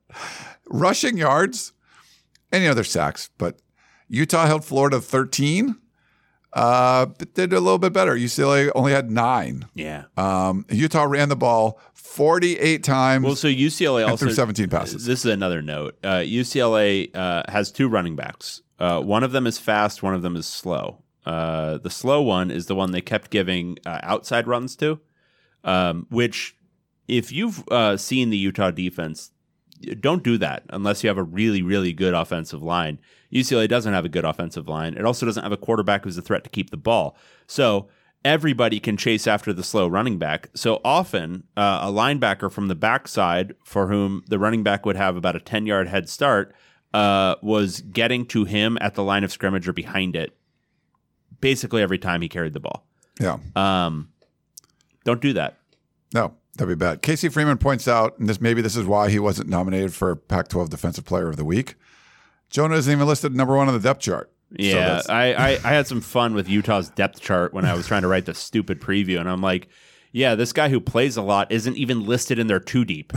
rushing 0.67 1.17
yards, 1.17 1.73
any 2.53 2.67
other 2.67 2.85
sacks, 2.85 3.31
but 3.39 3.59
Utah 4.09 4.47
held 4.47 4.65
Florida 4.65 5.01
13. 5.01 5.77
Uh, 6.57 7.05
did 7.35 7.53
a 7.53 7.61
little 7.61 7.79
bit 7.79 7.93
better. 7.93 8.15
UCLA 8.15 8.71
only 8.75 8.91
had 8.91 9.11
nine. 9.11 9.67
Yeah. 9.75 10.05
Um, 10.17 10.65
Utah 10.71 11.05
ran 11.05 11.29
the 11.29 11.37
ball 11.37 11.79
48 11.93 12.83
times. 12.83 13.25
Well, 13.27 13.37
so 13.37 13.49
UCLA 13.49 14.09
also 14.09 14.25
threw 14.25 14.35
17 14.35 14.71
passes. 14.71 15.05
This 15.05 15.27
is 15.27 15.31
another 15.31 15.61
note. 15.61 15.99
Uh, 16.03 16.21
UCLA 16.25 17.15
uh, 17.15 17.43
has 17.49 17.71
two 17.71 17.89
running 17.91 18.17
backs. 18.17 18.63
Uh, 18.79 19.03
one 19.03 19.23
of 19.23 19.33
them 19.33 19.47
is 19.47 19.59
fast. 19.59 20.03
One 20.03 20.15
of 20.15 20.23
them 20.23 20.35
is 20.35 20.47
slow. 20.47 21.03
Uh, 21.27 21.77
the 21.77 21.91
slow 21.91 22.23
one 22.23 22.51
is 22.51 22.67
the 22.67 22.75
one 22.75 22.93
they 22.93 23.03
kept 23.03 23.31
giving 23.31 23.77
uh, 23.85 24.01
outside 24.03 24.47
runs 24.47 24.77
to, 24.77 24.99
um, 25.63 26.07
which, 26.09 26.57
if 27.07 27.33
you've 27.33 27.69
uh, 27.69 27.99
seen 27.99 28.31
the 28.31 28.39
Utah 28.39 28.71
defense, 28.71 29.31
don't 30.01 30.23
do 30.23 30.39
that 30.39 30.65
unless 30.71 31.03
you 31.03 31.09
have 31.09 31.19
a 31.19 31.23
really, 31.23 31.63
really 31.63 31.93
good 31.93 32.15
offensive 32.15 32.63
line. 32.63 32.99
UCLA 33.33 33.69
doesn't 33.69 33.93
have 33.93 34.05
a 34.05 34.09
good 34.09 34.25
offensive 34.25 34.69
line. 34.69 34.95
It 34.95 35.05
also 35.05 35.27
doesn't 35.27 35.43
have 35.43 35.53
a 35.53 35.57
quarterback 35.57 36.05
who's 36.05 36.17
a 36.17 36.23
threat 36.23 36.45
to 36.45 36.51
keep 36.51 36.71
the 36.71 36.77
ball. 36.77 37.17
So 37.47 37.89
everybody 38.25 38.81
can 38.81 38.97
chase 38.97 39.27
after 39.27 39.53
the 39.53 39.63
slow 39.63 39.87
running 39.87 40.19
back. 40.19 40.49
So 40.55 40.81
often, 40.85 41.45
uh, 41.57 41.81
a 41.83 41.93
linebacker 41.93 42.51
from 42.51 42.69
the 42.69 42.75
backside, 42.75 43.55
for 43.65 43.89
whom 43.89 44.25
the 44.29 44.39
running 44.39 44.63
back 44.63 44.87
would 44.87 44.97
have 44.97 45.17
about 45.17 45.37
a 45.37 45.41
10 45.41 45.67
yard 45.67 45.89
head 45.89 46.09
start, 46.09 46.55
uh, 46.95 47.37
was 47.43 47.81
getting 47.83 48.27
to 48.27 48.45
him 48.45 48.79
at 48.81 48.95
the 48.95 49.03
line 49.03 49.25
of 49.25 49.33
scrimmage 49.33 49.69
or 49.69 49.73
behind 49.73 50.17
it 50.17 50.37
basically 51.41 51.83
every 51.83 51.99
time 51.99 52.23
he 52.23 52.29
carried 52.29 52.53
the 52.53 52.61
ball. 52.61 52.87
yeah. 53.21 53.39
Um, 53.55 54.11
don't 55.05 55.21
do 55.21 55.35
that. 55.35 55.59
No, 56.15 56.35
that'd 56.57 56.79
be 56.79 56.79
bad. 56.79 57.03
Casey 57.03 57.29
Freeman 57.29 57.59
points 57.59 57.87
out, 57.89 58.19
and 58.19 58.29
this 58.29 58.41
maybe 58.41 58.63
this 58.63 58.77
is 58.77 58.85
why 58.87 59.11
he 59.11 59.19
wasn't 59.19 59.49
nominated 59.49 59.95
for 59.95 60.17
Pac-12 60.17 60.69
Defensive 60.69 61.05
Player 61.05 61.29
of 61.29 61.37
the 61.37 61.45
Week. 61.45 61.75
Jonah 62.51 62.77
isn't 62.77 62.93
even 62.93 63.07
listed 63.07 63.35
number 63.35 63.57
one 63.57 63.69
on 63.69 63.75
the 63.75 63.81
depth 63.81 64.01
chart. 64.01 64.31
Yeah, 64.51 64.75
that's- 64.75 65.09
I, 65.09 65.33
I, 65.33 65.49
I 65.65 65.73
had 65.75 65.87
some 65.87 66.01
fun 66.01 66.35
with 66.35 66.49
Utah's 66.49 66.89
depth 66.91 67.21
chart 67.21 67.53
when 67.53 67.65
I 67.65 67.75
was 67.75 67.87
trying 67.87 68.03
to 68.03 68.09
write 68.09 68.27
the 68.27 68.35
stupid 68.35 68.81
preview, 68.81 69.19
and 69.19 69.29
I'm 69.29 69.41
like, 69.41 69.69
yeah, 70.13 70.35
this 70.35 70.53
guy 70.53 70.69
who 70.69 70.81
plays 70.81 71.17
a 71.17 71.23
lot 71.23 71.51
isn't 71.51 71.77
even 71.77 72.07
listed 72.07 72.39
in 72.39 72.47
their 72.47 72.61
two 72.61 72.85
deep. 72.85 73.13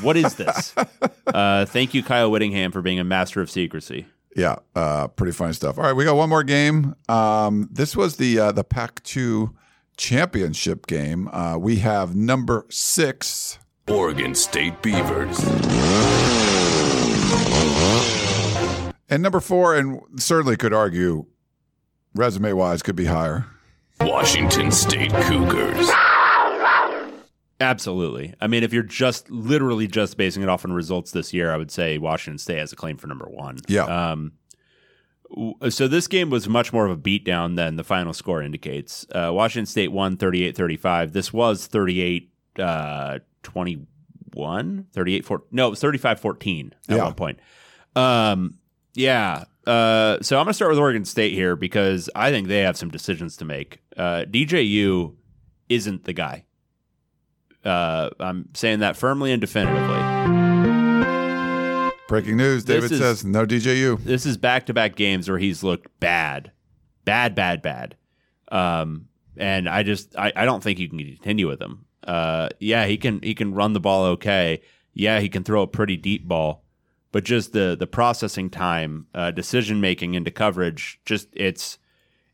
What 0.00 0.16
is 0.16 0.34
this? 0.36 0.74
uh, 1.26 1.66
thank 1.66 1.92
you, 1.94 2.02
Kyle 2.02 2.30
Whittingham, 2.30 2.72
for 2.72 2.80
being 2.82 2.98
a 2.98 3.04
master 3.04 3.40
of 3.40 3.50
secrecy. 3.50 4.06
Yeah, 4.34 4.56
uh, 4.74 5.08
pretty 5.08 5.32
funny 5.32 5.52
stuff. 5.52 5.76
All 5.78 5.84
right, 5.84 5.92
we 5.92 6.04
got 6.04 6.16
one 6.16 6.28
more 6.28 6.42
game. 6.42 6.94
Um, 7.08 7.68
this 7.70 7.94
was 7.94 8.16
the 8.16 8.38
uh, 8.38 8.52
the 8.52 8.64
Pac-2 8.64 9.52
championship 10.00 10.86
game. 10.86 11.28
Uh, 11.28 11.56
we 11.58 11.76
have 11.76 12.16
number 12.16 12.66
six. 12.70 13.58
Oregon 13.86 14.34
State 14.34 14.80
Beavers. 14.82 15.38
And 19.08 19.22
number 19.22 19.40
four, 19.40 19.74
and 19.74 20.00
certainly 20.16 20.56
could 20.56 20.72
argue, 20.72 21.26
resume 22.14 22.52
wise, 22.52 22.82
could 22.82 22.96
be 22.96 23.04
higher. 23.06 23.46
Washington 24.00 24.70
State 24.70 25.12
Cougars. 25.12 25.90
Absolutely. 27.60 28.32
I 28.40 28.46
mean, 28.46 28.62
if 28.62 28.72
you're 28.72 28.82
just 28.82 29.28
literally 29.30 29.86
just 29.86 30.16
basing 30.16 30.42
it 30.42 30.48
off 30.48 30.64
on 30.64 30.72
results 30.72 31.10
this 31.10 31.34
year, 31.34 31.52
I 31.52 31.58
would 31.58 31.70
say 31.70 31.98
Washington 31.98 32.38
State 32.38 32.58
has 32.58 32.72
a 32.72 32.76
claim 32.76 32.96
for 32.96 33.06
number 33.06 33.26
one. 33.28 33.58
Yeah. 33.68 33.84
Um, 33.84 34.32
w- 34.32 34.39
so 35.68 35.86
this 35.88 36.06
game 36.08 36.30
was 36.30 36.48
much 36.48 36.72
more 36.72 36.86
of 36.86 36.90
a 36.90 36.96
beatdown 37.00 37.56
than 37.56 37.76
the 37.76 37.84
final 37.84 38.12
score 38.12 38.42
indicates. 38.42 39.06
Uh, 39.14 39.30
Washington 39.32 39.66
State 39.66 39.92
won 39.92 40.16
38 40.16 40.56
35. 40.56 41.12
This 41.12 41.32
was 41.32 41.66
38 41.66 42.32
uh, 42.58 43.18
21, 43.42 44.86
38 44.92 45.24
4. 45.24 45.42
No, 45.52 45.66
it 45.68 45.70
was 45.70 45.80
35 45.80 46.20
14 46.20 46.74
at 46.88 46.96
Yeah. 46.96 47.04
one 47.04 47.14
point. 47.14 47.38
Um, 47.96 48.58
yeah. 48.94 49.44
Uh, 49.66 50.18
so 50.22 50.36
I'm 50.38 50.44
going 50.44 50.50
to 50.50 50.54
start 50.54 50.70
with 50.70 50.78
Oregon 50.78 51.04
State 51.04 51.32
here 51.34 51.54
because 51.54 52.08
I 52.14 52.30
think 52.30 52.48
they 52.48 52.60
have 52.62 52.76
some 52.76 52.90
decisions 52.90 53.36
to 53.36 53.44
make. 53.44 53.80
Uh, 53.96 54.24
DJU 54.28 55.14
isn't 55.68 56.04
the 56.04 56.12
guy. 56.12 56.44
Uh, 57.64 58.10
I'm 58.18 58.48
saying 58.54 58.80
that 58.80 58.96
firmly 58.96 59.32
and 59.32 59.40
definitively. 59.40 60.39
Breaking 62.10 62.38
news: 62.38 62.64
David 62.64 62.90
is- 62.90 62.98
says 62.98 63.24
no 63.24 63.46
DJU. 63.46 64.02
This 64.02 64.26
is 64.26 64.36
back 64.36 64.66
to 64.66 64.74
back 64.74 64.96
games 64.96 65.28
where 65.28 65.38
he's 65.38 65.62
looked 65.62 66.00
bad, 66.00 66.50
bad, 67.04 67.36
bad, 67.36 67.62
bad. 67.62 67.94
Um, 68.50 69.06
and 69.36 69.68
I 69.68 69.84
just 69.84 70.18
I, 70.18 70.32
I 70.34 70.44
don't 70.44 70.60
think 70.60 70.80
you 70.80 70.88
can 70.88 70.98
continue 70.98 71.46
with 71.46 71.62
him. 71.62 71.84
Uh, 72.02 72.48
yeah, 72.58 72.86
he 72.86 72.96
can 72.96 73.22
he 73.22 73.32
can 73.32 73.54
run 73.54 73.74
the 73.74 73.80
ball 73.80 74.06
okay. 74.06 74.60
Yeah, 74.92 75.20
he 75.20 75.28
can 75.28 75.44
throw 75.44 75.62
a 75.62 75.68
pretty 75.68 75.96
deep 75.96 76.26
ball, 76.26 76.64
but 77.12 77.22
just 77.22 77.52
the 77.52 77.76
the 77.78 77.86
processing 77.86 78.50
time, 78.50 79.06
uh, 79.14 79.30
decision 79.30 79.80
making 79.80 80.14
into 80.14 80.32
coverage, 80.32 81.00
just 81.04 81.28
it's 81.32 81.78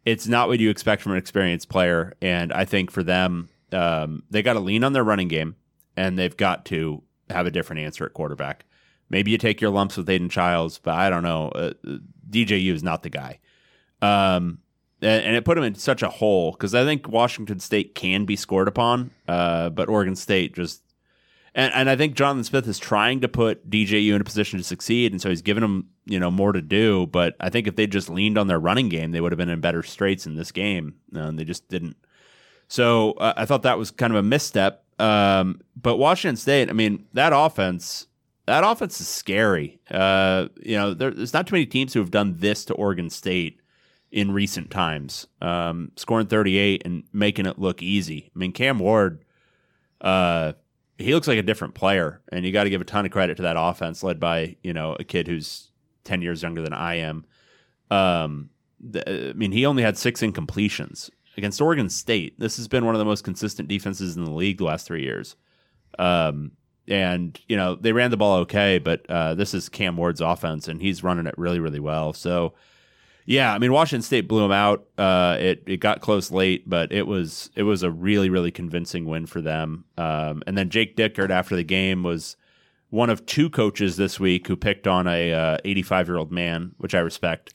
it's 0.06 0.26
not 0.26 0.48
what 0.48 0.58
you 0.58 0.70
expect 0.70 1.02
from 1.02 1.12
an 1.12 1.18
experienced 1.18 1.68
player. 1.68 2.14
And 2.22 2.50
I 2.50 2.64
think 2.64 2.90
for 2.90 3.02
them, 3.02 3.50
um, 3.72 4.22
they 4.30 4.42
got 4.42 4.54
to 4.54 4.60
lean 4.60 4.84
on 4.84 4.94
their 4.94 5.04
running 5.04 5.28
game, 5.28 5.56
and 5.98 6.18
they've 6.18 6.34
got 6.34 6.64
to 6.66 7.02
have 7.28 7.44
a 7.44 7.50
different 7.50 7.82
answer 7.82 8.06
at 8.06 8.14
quarterback. 8.14 8.64
Maybe 9.08 9.30
you 9.30 9.38
take 9.38 9.60
your 9.60 9.70
lumps 9.70 9.96
with 9.96 10.08
Aidan 10.08 10.28
Chiles, 10.28 10.78
but 10.78 10.94
I 10.94 11.10
don't 11.10 11.22
know. 11.22 11.48
Uh, 11.48 11.72
DJU 12.28 12.72
is 12.72 12.82
not 12.82 13.02
the 13.02 13.10
guy. 13.10 13.38
Um, 14.02 14.58
and, 15.00 15.24
and 15.24 15.36
it 15.36 15.44
put 15.44 15.58
him 15.58 15.64
in 15.64 15.74
such 15.74 16.02
a 16.02 16.08
hole 16.08 16.52
because 16.52 16.74
I 16.74 16.84
think 16.84 17.08
Washington 17.08 17.60
State 17.60 17.94
can 17.94 18.24
be 18.24 18.36
scored 18.36 18.68
upon, 18.68 19.10
uh, 19.28 19.70
but 19.70 19.88
Oregon 19.88 20.16
State 20.16 20.54
just. 20.54 20.82
And, 21.54 21.72
and 21.72 21.88
I 21.88 21.96
think 21.96 22.14
Jonathan 22.14 22.44
Smith 22.44 22.68
is 22.68 22.78
trying 22.78 23.22
to 23.22 23.28
put 23.28 23.70
DJU 23.70 24.14
in 24.14 24.20
a 24.20 24.24
position 24.24 24.58
to 24.58 24.64
succeed, 24.64 25.12
and 25.12 25.22
so 25.22 25.30
he's 25.30 25.40
giving 25.40 25.64
him 25.64 25.88
you 26.04 26.20
know 26.20 26.30
more 26.30 26.52
to 26.52 26.60
do. 26.60 27.06
But 27.06 27.34
I 27.40 27.48
think 27.48 27.66
if 27.66 27.76
they 27.76 27.86
just 27.86 28.10
leaned 28.10 28.36
on 28.36 28.46
their 28.46 28.58
running 28.58 28.90
game, 28.90 29.12
they 29.12 29.22
would 29.22 29.32
have 29.32 29.38
been 29.38 29.48
in 29.48 29.60
better 29.60 29.82
straits 29.82 30.26
in 30.26 30.36
this 30.36 30.52
game, 30.52 30.96
and 31.14 31.38
they 31.38 31.44
just 31.44 31.66
didn't. 31.68 31.96
So 32.68 33.12
uh, 33.12 33.32
I 33.36 33.46
thought 33.46 33.62
that 33.62 33.78
was 33.78 33.90
kind 33.90 34.12
of 34.12 34.18
a 34.18 34.22
misstep. 34.22 34.84
Um, 34.98 35.60
but 35.80 35.96
Washington 35.96 36.36
State, 36.36 36.68
I 36.68 36.72
mean, 36.72 37.06
that 37.12 37.32
offense, 37.34 38.06
that 38.46 38.64
offense 38.64 39.00
is 39.00 39.08
scary. 39.08 39.80
Uh, 39.90 40.48
you 40.62 40.76
know, 40.76 40.94
there, 40.94 41.10
there's 41.10 41.32
not 41.32 41.46
too 41.46 41.54
many 41.54 41.66
teams 41.66 41.92
who 41.92 42.00
have 42.00 42.10
done 42.10 42.36
this 42.38 42.64
to 42.66 42.74
Oregon 42.74 43.10
State 43.10 43.60
in 44.12 44.32
recent 44.32 44.70
times, 44.70 45.26
um, 45.42 45.90
scoring 45.96 46.26
38 46.26 46.82
and 46.84 47.04
making 47.12 47.46
it 47.46 47.58
look 47.58 47.82
easy. 47.82 48.30
I 48.34 48.38
mean, 48.38 48.52
Cam 48.52 48.78
Ward, 48.78 49.24
uh, 50.00 50.52
he 50.96 51.12
looks 51.12 51.28
like 51.28 51.38
a 51.38 51.42
different 51.42 51.74
player, 51.74 52.22
and 52.32 52.44
you 52.44 52.52
got 52.52 52.64
to 52.64 52.70
give 52.70 52.80
a 52.80 52.84
ton 52.84 53.04
of 53.04 53.10
credit 53.10 53.36
to 53.36 53.42
that 53.42 53.56
offense 53.58 54.02
led 54.02 54.18
by 54.18 54.56
you 54.62 54.72
know 54.72 54.96
a 54.98 55.04
kid 55.04 55.26
who's 55.26 55.70
10 56.04 56.22
years 56.22 56.42
younger 56.42 56.62
than 56.62 56.72
I 56.72 56.94
am. 56.94 57.26
Um, 57.90 58.50
the, 58.80 59.30
I 59.30 59.32
mean, 59.32 59.52
he 59.52 59.66
only 59.66 59.82
had 59.82 59.98
six 59.98 60.22
incompletions 60.22 61.10
against 61.36 61.60
Oregon 61.60 61.90
State. 61.90 62.38
This 62.38 62.56
has 62.56 62.68
been 62.68 62.86
one 62.86 62.94
of 62.94 62.98
the 62.98 63.04
most 63.04 63.24
consistent 63.24 63.68
defenses 63.68 64.16
in 64.16 64.24
the 64.24 64.30
league 64.30 64.58
the 64.58 64.64
last 64.64 64.86
three 64.86 65.02
years. 65.02 65.36
Um, 65.98 66.52
and 66.88 67.38
you 67.48 67.56
know 67.56 67.74
they 67.74 67.92
ran 67.92 68.10
the 68.10 68.16
ball 68.16 68.38
okay, 68.40 68.78
but 68.78 69.08
uh, 69.08 69.34
this 69.34 69.54
is 69.54 69.68
Cam 69.68 69.96
Ward's 69.96 70.20
offense, 70.20 70.68
and 70.68 70.80
he's 70.80 71.02
running 71.02 71.26
it 71.26 71.36
really, 71.36 71.60
really 71.60 71.80
well. 71.80 72.12
So, 72.12 72.54
yeah, 73.24 73.52
I 73.52 73.58
mean 73.58 73.72
Washington 73.72 74.02
State 74.02 74.28
blew 74.28 74.44
him 74.44 74.52
out. 74.52 74.86
Uh, 74.96 75.36
it 75.38 75.62
it 75.66 75.76
got 75.78 76.00
close 76.00 76.30
late, 76.30 76.68
but 76.68 76.92
it 76.92 77.06
was 77.06 77.50
it 77.56 77.64
was 77.64 77.82
a 77.82 77.90
really, 77.90 78.30
really 78.30 78.50
convincing 78.50 79.06
win 79.06 79.26
for 79.26 79.40
them. 79.40 79.84
Um, 79.98 80.42
and 80.46 80.56
then 80.56 80.70
Jake 80.70 80.96
Dickert 80.96 81.30
after 81.30 81.56
the 81.56 81.64
game 81.64 82.02
was 82.02 82.36
one 82.90 83.10
of 83.10 83.26
two 83.26 83.50
coaches 83.50 83.96
this 83.96 84.20
week 84.20 84.46
who 84.46 84.56
picked 84.56 84.86
on 84.86 85.06
a 85.06 85.58
85 85.64 86.08
uh, 86.08 86.10
year 86.10 86.18
old 86.18 86.32
man, 86.32 86.74
which 86.78 86.94
I 86.94 87.00
respect. 87.00 87.52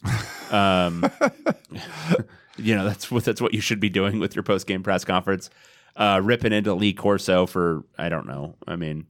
Um, 0.52 1.10
you 2.58 2.76
know 2.76 2.86
that's 2.86 3.10
what 3.10 3.24
that's 3.24 3.42
what 3.42 3.54
you 3.54 3.62
should 3.62 3.80
be 3.80 3.90
doing 3.90 4.20
with 4.20 4.36
your 4.36 4.44
post 4.44 4.68
game 4.68 4.84
press 4.84 5.06
conference. 5.06 5.50
Uh, 5.96 6.22
ripping 6.24 6.54
into 6.54 6.74
Lee 6.74 6.94
Corso 6.94 7.46
for 7.46 7.84
I 7.98 8.10
don't 8.10 8.28
know. 8.28 8.56
I 8.68 8.76
mean, 8.76 9.08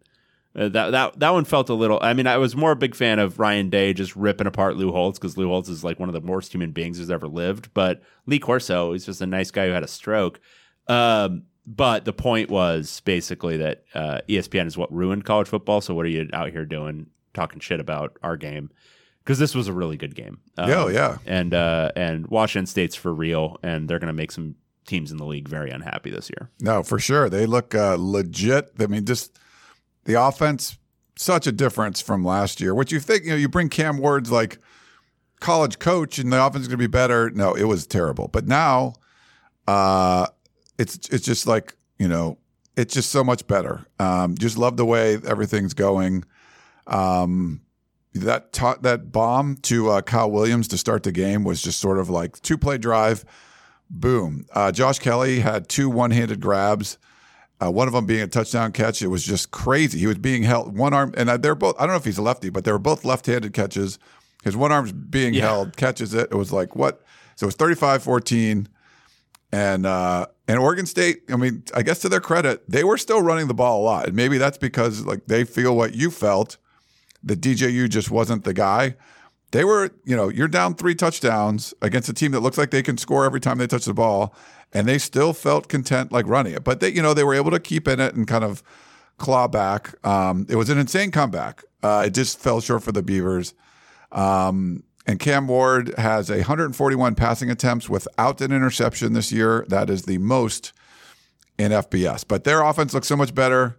uh, 0.56 0.70
that 0.70 0.92
that 0.92 1.20
that 1.20 1.30
one 1.32 1.46
felt 1.46 1.70
a 1.70 1.74
little. 1.74 2.00
I 2.02 2.14
mean, 2.14 2.28
I 2.28 2.38
was 2.38 2.56
more 2.56 2.72
a 2.72 2.76
big 2.76 2.96
fan 2.96 3.20
of 3.20 3.40
Ryan 3.40 3.70
Day 3.70 3.94
just 3.94 4.16
ripping 4.16 4.48
apart 4.48 4.76
Lou 4.76 4.92
Holtz 4.92 5.18
because 5.18 5.38
Lou 5.38 5.48
Holtz 5.48 5.70
is 5.70 5.84
like 5.84 6.00
one 6.00 6.10
of 6.10 6.14
the 6.14 6.20
worst 6.20 6.54
human 6.54 6.72
beings 6.72 6.98
who's 6.98 7.12
ever 7.12 7.28
lived. 7.28 7.74
But 7.74 8.02
Lee 8.26 8.40
Corso 8.40 8.94
is 8.94 9.06
just 9.06 9.22
a 9.22 9.26
nice 9.26 9.52
guy 9.52 9.68
who 9.68 9.74
had 9.74 9.84
a 9.84 9.88
stroke. 9.88 10.40
Um, 10.88 11.44
but 11.66 12.06
the 12.06 12.14
point 12.14 12.50
was 12.50 13.02
basically 13.02 13.58
that 13.58 13.86
uh, 13.94 14.22
ESPN 14.28 14.68
is 14.68 14.78
what 14.78 14.92
ruined 14.92 15.26
college 15.26 15.48
football. 15.48 15.80
So 15.80 15.94
what 15.94 16.06
are 16.06 16.10
you 16.10 16.28
out 16.34 16.50
here 16.50 16.66
doing 16.66 17.08
talking 17.34 17.60
shit 17.60 17.80
about 17.80 18.18
our 18.24 18.36
game? 18.36 18.72
because 19.24 19.40
this 19.40 19.54
was 19.54 19.68
a 19.68 19.74
really 19.74 19.98
good 19.98 20.16
game. 20.16 20.40
Um, 20.58 20.70
yeah, 20.70 20.88
yeah. 20.90 21.18
And 21.26 21.54
uh, 21.54 21.92
and 21.96 22.28
Washington 22.28 22.66
State's 22.66 22.96
for 22.96 23.14
real, 23.14 23.58
and 23.64 23.88
they're 23.88 24.00
going 24.00 24.08
to 24.08 24.14
make 24.14 24.32
some 24.32 24.56
teams 24.86 25.12
in 25.12 25.18
the 25.18 25.26
league 25.26 25.48
very 25.48 25.70
unhappy 25.70 26.10
this 26.10 26.30
year. 26.30 26.50
No, 26.60 26.84
for 26.84 27.00
sure. 27.00 27.30
They 27.30 27.46
look 27.46 27.76
uh, 27.76 27.98
legit. 28.00 28.72
I 28.80 28.88
mean, 28.88 29.06
just 29.06 29.38
the 30.06 30.22
offense, 30.22 30.78
such 31.16 31.48
a 31.48 31.52
difference 31.52 32.02
from 32.02 32.24
last 32.24 32.60
year. 32.62 32.74
What 32.74 32.92
you 32.92 33.00
think? 33.00 33.24
You 33.24 33.32
know, 33.32 33.36
you 33.36 33.50
bring 33.50 33.70
Cam 33.70 33.98
Ward's 33.98 34.32
like 34.32 34.60
college 35.40 35.80
coach, 35.80 36.20
and 36.20 36.32
the 36.32 36.44
offense 36.44 36.64
is 36.64 36.68
going 36.68 36.80
to 36.80 36.84
be 36.84 36.88
better. 36.88 37.30
No, 37.30 37.54
it 37.54 37.66
was 37.66 37.86
terrible. 37.86 38.28
But 38.28 38.48
now, 38.48 38.94
uh, 39.68 40.28
it's 40.78 40.96
it's 41.10 41.26
just 41.26 41.48
like 41.48 41.76
you 42.00 42.08
know, 42.08 42.38
it's 42.76 42.94
just 42.94 43.12
so 43.12 43.24
much 43.24 43.46
better. 43.48 43.86
Um, 44.00 44.36
just 44.38 44.58
love 44.58 44.78
the 44.78 44.86
way 44.86 45.18
everything's 45.26 45.74
going. 45.74 46.24
Um, 46.88 47.62
that 48.14 48.52
taught 48.52 48.84
that 48.84 49.12
bomb 49.12 49.56
to 49.58 49.90
uh, 49.90 50.02
Kyle 50.02 50.30
Williams 50.30 50.68
to 50.70 50.78
start 50.78 51.04
the 51.04 51.12
game 51.12 51.44
was 51.44 51.62
just 51.62 51.80
sort 51.80 51.98
of 51.98 52.10
like 52.10 52.42
two 52.42 52.58
play 52.58 52.78
drive, 52.78 53.24
boom. 53.90 54.46
Uh, 54.54 54.72
Josh 54.72 55.00
Kelly 55.00 55.40
had 55.40 55.70
two 55.70 55.90
one 55.90 56.12
handed 56.12 56.42
grabs. 56.42 56.98
Uh, 57.62 57.70
one 57.70 57.88
of 57.88 57.94
them 57.94 58.06
being 58.06 58.22
a 58.22 58.28
touchdown 58.28 58.72
catch. 58.72 59.02
It 59.02 59.08
was 59.08 59.24
just 59.24 59.52
crazy. 59.52 60.00
He 60.00 60.08
was 60.08 60.18
being 60.18 60.44
held 60.44 60.76
one 60.76 60.94
arm, 60.94 61.14
and 61.16 61.30
uh, 61.30 61.38
they're 61.38 61.56
both. 61.56 61.76
I 61.78 61.82
don't 61.82 61.92
know 61.92 61.98
if 61.98 62.06
he's 62.06 62.18
a 62.18 62.22
lefty, 62.24 62.50
but 62.50 62.64
they 62.64 62.72
were 62.72 62.80
both 62.80 63.06
left-handed 63.06 63.54
catches. 63.54 64.00
His 64.44 64.58
one 64.58 64.72
arm's 64.72 64.92
being 64.92 65.34
yeah. 65.34 65.42
held, 65.44 65.78
catches 65.78 66.14
it. 66.14 66.30
It 66.32 66.36
was 66.36 66.52
like 66.52 66.76
what? 66.76 67.04
So 67.36 67.46
it 67.46 67.48
was 67.48 67.56
35-14. 67.56 68.68
and 69.52 69.86
uh, 69.86 70.26
and 70.48 70.60
Oregon 70.60 70.86
State. 70.86 71.24
I 71.30 71.36
mean, 71.36 71.64
I 71.76 71.84
guess 71.84 72.00
to 72.00 72.10
their 72.10 72.20
credit, 72.20 72.64
they 72.68 72.84
were 72.84 72.98
still 72.98 73.22
running 73.22 73.48
the 73.48 73.54
ball 73.54 73.82
a 73.82 73.84
lot, 73.84 74.08
and 74.08 74.16
maybe 74.16 74.38
that's 74.38 74.58
because 74.58 75.06
like 75.06 75.28
they 75.28 75.44
feel 75.44 75.76
what 75.76 75.94
you 75.94 76.10
felt 76.10 76.58
that 77.24 77.42
DJU 77.42 77.90
just 77.90 78.10
wasn't 78.10 78.44
the 78.44 78.54
guy. 78.54 78.96
They 79.52 79.64
were, 79.66 79.92
you 80.06 80.16
know, 80.16 80.30
you're 80.30 80.48
down 80.48 80.76
three 80.76 80.96
touchdowns 80.96 81.74
against 81.82 82.08
a 82.10 82.14
team 82.14 82.32
that 82.32 82.40
looks 82.40 82.58
like 82.58 82.72
they 82.72 82.84
can 82.84 82.98
score 82.98 83.26
every 83.26 83.40
time 83.40 83.58
they 83.58 83.68
touch 83.68 83.86
the 83.86 83.94
ball, 83.94 84.34
and 84.74 84.88
they 84.88 84.98
still 84.98 85.34
felt 85.34 85.68
content 85.68 86.12
like 86.12 86.26
running 86.26 86.54
it. 86.54 86.64
But 86.64 86.80
they, 86.80 86.90
you 86.90 87.02
know, 87.02 87.14
they 87.14 87.24
were 87.24 87.34
able 87.34 87.52
to 87.52 87.60
keep 87.60 87.88
in 87.88 88.00
it 88.00 88.16
and 88.16 88.28
kind 88.28 88.44
of 88.44 88.64
claw 89.18 89.48
back. 89.48 89.94
Um, 90.06 90.46
it 90.50 90.56
was 90.56 90.70
an 90.70 90.78
insane 90.78 91.12
comeback. 91.12 91.64
Uh, 91.84 92.04
it 92.08 92.12
just 92.12 92.40
fell 92.40 92.62
short 92.62 92.84
for 92.84 92.92
the 92.92 93.04
Beavers. 93.04 93.54
Um, 94.12 94.84
and 95.06 95.20
Cam 95.20 95.48
Ward 95.48 95.94
has 95.98 96.30
141 96.30 97.16
passing 97.16 97.50
attempts 97.50 97.90
without 97.90 98.40
an 98.42 98.52
interception 98.52 99.14
this 99.14 99.32
year. 99.32 99.66
That 99.68 99.90
is 99.90 100.04
the 100.04 100.18
most 100.20 100.74
in 101.58 101.72
FBS. 101.72 102.24
But 102.28 102.44
their 102.44 102.62
offense 102.62 102.94
looks 102.94 103.08
so 103.08 103.18
much 103.18 103.34
better. 103.34 103.78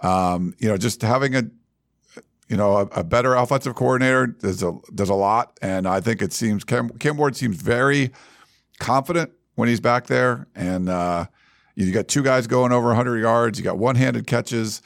Um, 0.00 0.54
you 0.58 0.68
know, 0.68 0.76
just 0.76 1.02
having 1.02 1.34
a 1.34 1.44
you 2.48 2.56
know, 2.56 2.76
a, 2.76 2.82
a, 2.86 3.04
better 3.04 3.34
offensive 3.34 3.74
coordinator 3.74 4.26
does 4.28 4.62
a 4.62 4.72
does 4.94 5.08
a 5.08 5.14
lot, 5.14 5.58
and 5.62 5.86
I 5.88 6.00
think 6.00 6.22
it 6.22 6.32
seems 6.32 6.64
Cam 6.64 6.90
Ward 7.16 7.36
seems 7.36 7.60
very 7.60 8.12
confident 8.78 9.32
when 9.56 9.68
he's 9.68 9.80
back 9.80 10.06
there, 10.06 10.46
and 10.54 10.88
uh, 10.88 11.26
you 11.74 11.90
got 11.92 12.08
two 12.08 12.22
guys 12.22 12.46
going 12.46 12.72
over 12.72 12.88
100 12.88 13.18
yards, 13.18 13.58
you 13.58 13.64
got 13.64 13.78
one 13.78 13.96
handed 13.96 14.26
catches. 14.26 14.80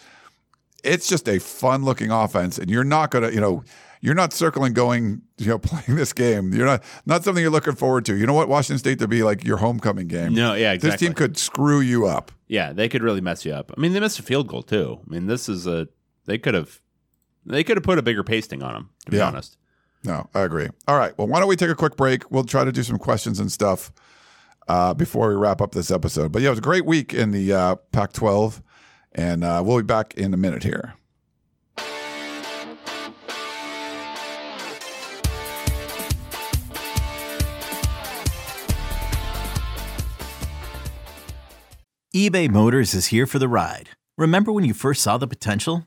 It's 0.82 1.08
just 1.08 1.28
a 1.28 1.38
fun 1.38 1.84
looking 1.84 2.10
offense, 2.10 2.58
and 2.58 2.70
you're 2.70 2.84
not 2.84 3.10
gonna, 3.10 3.30
you 3.30 3.40
know, 3.40 3.62
you're 4.00 4.14
not 4.14 4.32
circling 4.32 4.72
going, 4.72 5.20
you 5.36 5.46
know, 5.46 5.58
playing 5.62 5.96
this 5.96 6.14
game. 6.14 6.54
You're 6.54 6.66
not 6.66 6.82
not 7.04 7.24
something 7.24 7.42
you're 7.42 7.52
looking 7.52 7.74
forward 7.74 8.06
to. 8.06 8.16
You 8.16 8.26
know 8.26 8.32
what, 8.32 8.48
Washington 8.48 8.78
State 8.78 8.98
to 9.00 9.08
be 9.08 9.22
like 9.22 9.44
your 9.44 9.58
homecoming 9.58 10.08
game. 10.08 10.32
No, 10.32 10.54
yeah, 10.54 10.72
exactly. 10.72 10.90
This 10.90 11.00
team 11.00 11.12
could 11.14 11.36
screw 11.36 11.80
you 11.80 12.06
up. 12.06 12.32
Yeah, 12.48 12.72
they 12.72 12.88
could 12.88 13.02
really 13.02 13.20
mess 13.20 13.44
you 13.44 13.52
up. 13.52 13.70
I 13.76 13.80
mean, 13.80 13.92
they 13.92 14.00
missed 14.00 14.18
a 14.18 14.22
field 14.22 14.48
goal 14.48 14.62
too. 14.62 15.00
I 15.06 15.10
mean, 15.10 15.26
this 15.26 15.48
is 15.48 15.66
a 15.66 15.88
they 16.24 16.38
could 16.38 16.54
have 16.54 16.80
they 17.44 17.64
could 17.64 17.76
have 17.76 17.84
put 17.84 17.98
a 17.98 18.02
bigger 18.02 18.22
pasting 18.22 18.62
on 18.62 18.74
them, 18.74 18.90
to 19.04 19.10
be 19.10 19.16
yeah. 19.18 19.28
honest. 19.28 19.56
No, 20.02 20.28
I 20.34 20.40
agree. 20.40 20.68
All 20.88 20.96
right. 20.96 21.16
Well, 21.18 21.26
why 21.26 21.40
don't 21.40 21.48
we 21.48 21.56
take 21.56 21.70
a 21.70 21.74
quick 21.74 21.96
break? 21.96 22.30
We'll 22.30 22.44
try 22.44 22.64
to 22.64 22.72
do 22.72 22.82
some 22.82 22.98
questions 22.98 23.38
and 23.38 23.52
stuff 23.52 23.92
uh, 24.68 24.94
before 24.94 25.28
we 25.28 25.34
wrap 25.34 25.60
up 25.60 25.72
this 25.72 25.90
episode. 25.90 26.32
But 26.32 26.42
yeah, 26.42 26.48
it 26.48 26.52
was 26.52 26.58
a 26.58 26.62
great 26.62 26.86
week 26.86 27.12
in 27.12 27.32
the 27.32 27.52
uh, 27.52 27.74
Pac 27.92 28.12
12, 28.12 28.62
and 29.12 29.44
uh, 29.44 29.62
we'll 29.64 29.78
be 29.78 29.82
back 29.84 30.14
in 30.14 30.32
a 30.32 30.38
minute 30.38 30.62
here. 30.62 30.94
eBay 42.12 42.50
Motors 42.50 42.92
is 42.92 43.06
here 43.06 43.24
for 43.24 43.38
the 43.38 43.46
ride. 43.46 43.90
Remember 44.18 44.50
when 44.50 44.64
you 44.64 44.74
first 44.74 45.00
saw 45.00 45.16
the 45.16 45.28
potential? 45.28 45.86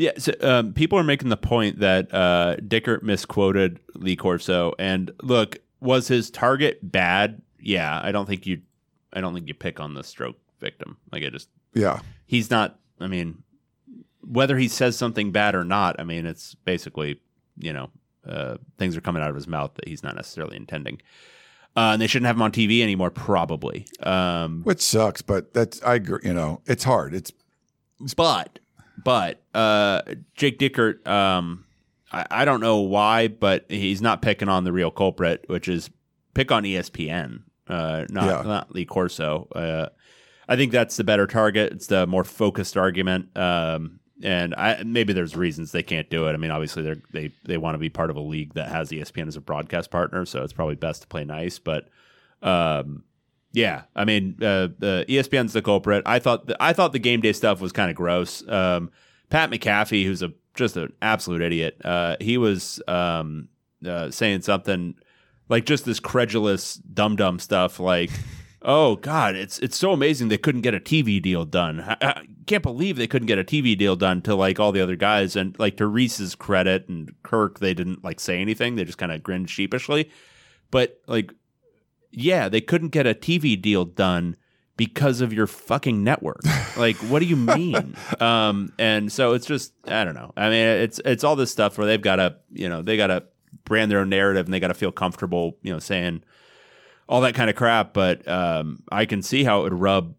Yeah, 0.00 0.12
so, 0.16 0.32
um, 0.40 0.72
people 0.72 0.98
are 0.98 1.04
making 1.04 1.28
the 1.28 1.36
point 1.36 1.80
that 1.80 2.08
uh, 2.14 2.56
Dickert 2.56 3.02
misquoted 3.02 3.80
Lee 3.94 4.16
Corso, 4.16 4.72
and 4.78 5.10
look, 5.22 5.58
was 5.80 6.08
his 6.08 6.30
target 6.30 6.78
bad? 6.82 7.42
Yeah, 7.60 8.00
I 8.02 8.10
don't 8.10 8.24
think 8.24 8.46
you, 8.46 8.62
I 9.12 9.20
don't 9.20 9.34
think 9.34 9.46
you 9.46 9.52
pick 9.52 9.78
on 9.78 9.92
the 9.92 10.02
stroke 10.02 10.38
victim. 10.58 10.96
Like 11.12 11.22
I 11.22 11.28
just, 11.28 11.50
Yeah. 11.74 12.00
he's 12.24 12.50
not. 12.50 12.78
I 12.98 13.08
mean, 13.08 13.42
whether 14.22 14.56
he 14.56 14.68
says 14.68 14.96
something 14.96 15.32
bad 15.32 15.54
or 15.54 15.64
not, 15.64 15.96
I 16.00 16.04
mean, 16.04 16.24
it's 16.24 16.54
basically, 16.54 17.20
you 17.58 17.74
know, 17.74 17.90
uh, 18.26 18.56
things 18.78 18.96
are 18.96 19.00
coming 19.02 19.22
out 19.22 19.28
of 19.28 19.34
his 19.36 19.46
mouth 19.46 19.72
that 19.74 19.86
he's 19.86 20.02
not 20.02 20.16
necessarily 20.16 20.56
intending. 20.56 21.02
Uh, 21.76 21.90
and 21.92 22.00
they 22.00 22.06
shouldn't 22.06 22.26
have 22.26 22.36
him 22.36 22.42
on 22.42 22.52
TV 22.52 22.82
anymore, 22.82 23.10
probably. 23.10 23.86
Um, 24.02 24.62
Which 24.62 24.80
sucks, 24.80 25.20
but 25.20 25.52
that's 25.52 25.82
I 25.82 25.96
agree. 25.96 26.20
You 26.24 26.32
know, 26.32 26.62
it's 26.64 26.84
hard. 26.84 27.14
It's 27.14 27.32
but 28.16 28.59
but 29.04 29.42
uh, 29.54 30.02
Jake 30.34 30.58
Dickert, 30.58 31.06
um, 31.06 31.64
I, 32.12 32.26
I 32.30 32.44
don't 32.44 32.60
know 32.60 32.78
why, 32.80 33.28
but 33.28 33.66
he's 33.68 34.02
not 34.02 34.22
picking 34.22 34.48
on 34.48 34.64
the 34.64 34.72
real 34.72 34.90
culprit, 34.90 35.44
which 35.48 35.68
is 35.68 35.90
pick 36.34 36.50
on 36.52 36.64
ESPN, 36.64 37.42
uh, 37.68 38.04
not 38.10 38.24
Yeah. 38.26 38.42
not 38.42 38.72
Lee 38.74 38.84
Corso. 38.84 39.48
Uh, 39.54 39.88
I 40.48 40.56
think 40.56 40.72
that's 40.72 40.96
the 40.96 41.04
better 41.04 41.26
target. 41.26 41.72
It's 41.72 41.86
the 41.86 42.06
more 42.06 42.24
focused 42.24 42.76
argument. 42.76 43.36
Um, 43.36 44.00
and 44.22 44.54
I, 44.54 44.82
maybe 44.84 45.12
there's 45.12 45.34
reasons 45.36 45.72
they 45.72 45.82
can't 45.82 46.10
do 46.10 46.26
it. 46.26 46.32
I 46.32 46.36
mean, 46.36 46.50
obviously 46.50 46.82
they 46.82 46.94
they 47.12 47.34
they 47.46 47.56
want 47.56 47.74
to 47.74 47.78
be 47.78 47.88
part 47.88 48.10
of 48.10 48.16
a 48.16 48.20
league 48.20 48.54
that 48.54 48.68
has 48.68 48.90
ESPN 48.90 49.28
as 49.28 49.36
a 49.36 49.40
broadcast 49.40 49.90
partner, 49.90 50.26
so 50.26 50.42
it's 50.42 50.52
probably 50.52 50.74
best 50.74 51.02
to 51.02 51.08
play 51.08 51.24
nice. 51.24 51.58
But 51.58 51.88
um, 52.42 53.04
yeah, 53.52 53.82
I 53.96 54.04
mean, 54.04 54.36
uh, 54.40 54.68
the 54.78 55.04
ESPN's 55.08 55.52
the 55.52 55.62
culprit. 55.62 56.02
I 56.06 56.18
thought 56.18 56.46
the, 56.46 56.56
I 56.60 56.72
thought 56.72 56.92
the 56.92 56.98
game 56.98 57.20
day 57.20 57.32
stuff 57.32 57.60
was 57.60 57.72
kind 57.72 57.90
of 57.90 57.96
gross. 57.96 58.46
Um, 58.48 58.90
Pat 59.28 59.50
McAfee, 59.50 60.04
who's 60.04 60.22
a 60.22 60.32
just 60.54 60.76
an 60.76 60.92
absolute 61.02 61.42
idiot, 61.42 61.80
uh, 61.84 62.16
he 62.20 62.38
was 62.38 62.80
um, 62.86 63.48
uh, 63.86 64.10
saying 64.10 64.42
something 64.42 64.94
like 65.48 65.64
just 65.66 65.84
this 65.84 65.98
credulous 65.98 66.74
dum 66.74 67.16
dum 67.16 67.40
stuff, 67.40 67.80
like, 67.80 68.10
"Oh 68.62 68.96
God, 68.96 69.34
it's 69.34 69.58
it's 69.58 69.76
so 69.76 69.92
amazing 69.92 70.28
they 70.28 70.38
couldn't 70.38 70.60
get 70.60 70.74
a 70.74 70.80
TV 70.80 71.20
deal 71.20 71.44
done. 71.44 71.80
I, 71.80 71.96
I 72.00 72.22
can't 72.46 72.62
believe 72.62 72.96
they 72.96 73.08
couldn't 73.08 73.26
get 73.26 73.38
a 73.38 73.44
TV 73.44 73.76
deal 73.76 73.96
done 73.96 74.22
to 74.22 74.36
like 74.36 74.60
all 74.60 74.70
the 74.70 74.80
other 74.80 74.96
guys." 74.96 75.34
And 75.34 75.58
like 75.58 75.76
to 75.78 75.84
Rece's 75.84 76.36
credit 76.36 76.88
and 76.88 77.12
Kirk, 77.24 77.58
they 77.58 77.74
didn't 77.74 78.04
like 78.04 78.20
say 78.20 78.40
anything. 78.40 78.76
They 78.76 78.84
just 78.84 78.98
kind 78.98 79.10
of 79.10 79.24
grinned 79.24 79.50
sheepishly. 79.50 80.08
But 80.70 81.00
like 81.08 81.32
yeah, 82.10 82.48
they 82.48 82.60
couldn't 82.60 82.88
get 82.88 83.06
a 83.06 83.14
TV 83.14 83.60
deal 83.60 83.84
done 83.84 84.36
because 84.76 85.20
of 85.20 85.32
your 85.32 85.46
fucking 85.46 86.02
network. 86.02 86.40
like, 86.76 86.96
what 86.96 87.18
do 87.18 87.26
you 87.26 87.36
mean? 87.36 87.94
um, 88.20 88.72
and 88.78 89.12
so 89.12 89.34
it's 89.34 89.46
just, 89.46 89.72
I 89.86 90.04
don't 90.04 90.14
know. 90.14 90.32
I 90.36 90.48
mean, 90.48 90.66
it's 90.66 91.00
it's 91.04 91.24
all 91.24 91.36
this 91.36 91.50
stuff 91.50 91.76
where 91.76 91.86
they've 91.86 92.00
got 92.00 92.16
to, 92.16 92.36
you 92.50 92.68
know, 92.68 92.82
they 92.82 92.96
got 92.96 93.08
to 93.08 93.24
brand 93.64 93.90
their 93.90 93.98
own 94.00 94.08
narrative 94.08 94.46
and 94.46 94.54
they 94.54 94.60
got 94.60 94.68
to 94.68 94.74
feel 94.74 94.92
comfortable, 94.92 95.58
you 95.62 95.72
know, 95.72 95.78
saying 95.78 96.22
all 97.08 97.20
that 97.20 97.34
kind 97.34 97.50
of 97.50 97.56
crap. 97.56 97.92
But 97.92 98.26
um, 98.26 98.82
I 98.90 99.04
can 99.04 99.22
see 99.22 99.44
how 99.44 99.60
it 99.60 99.62
would 99.64 99.80
rub 99.80 100.14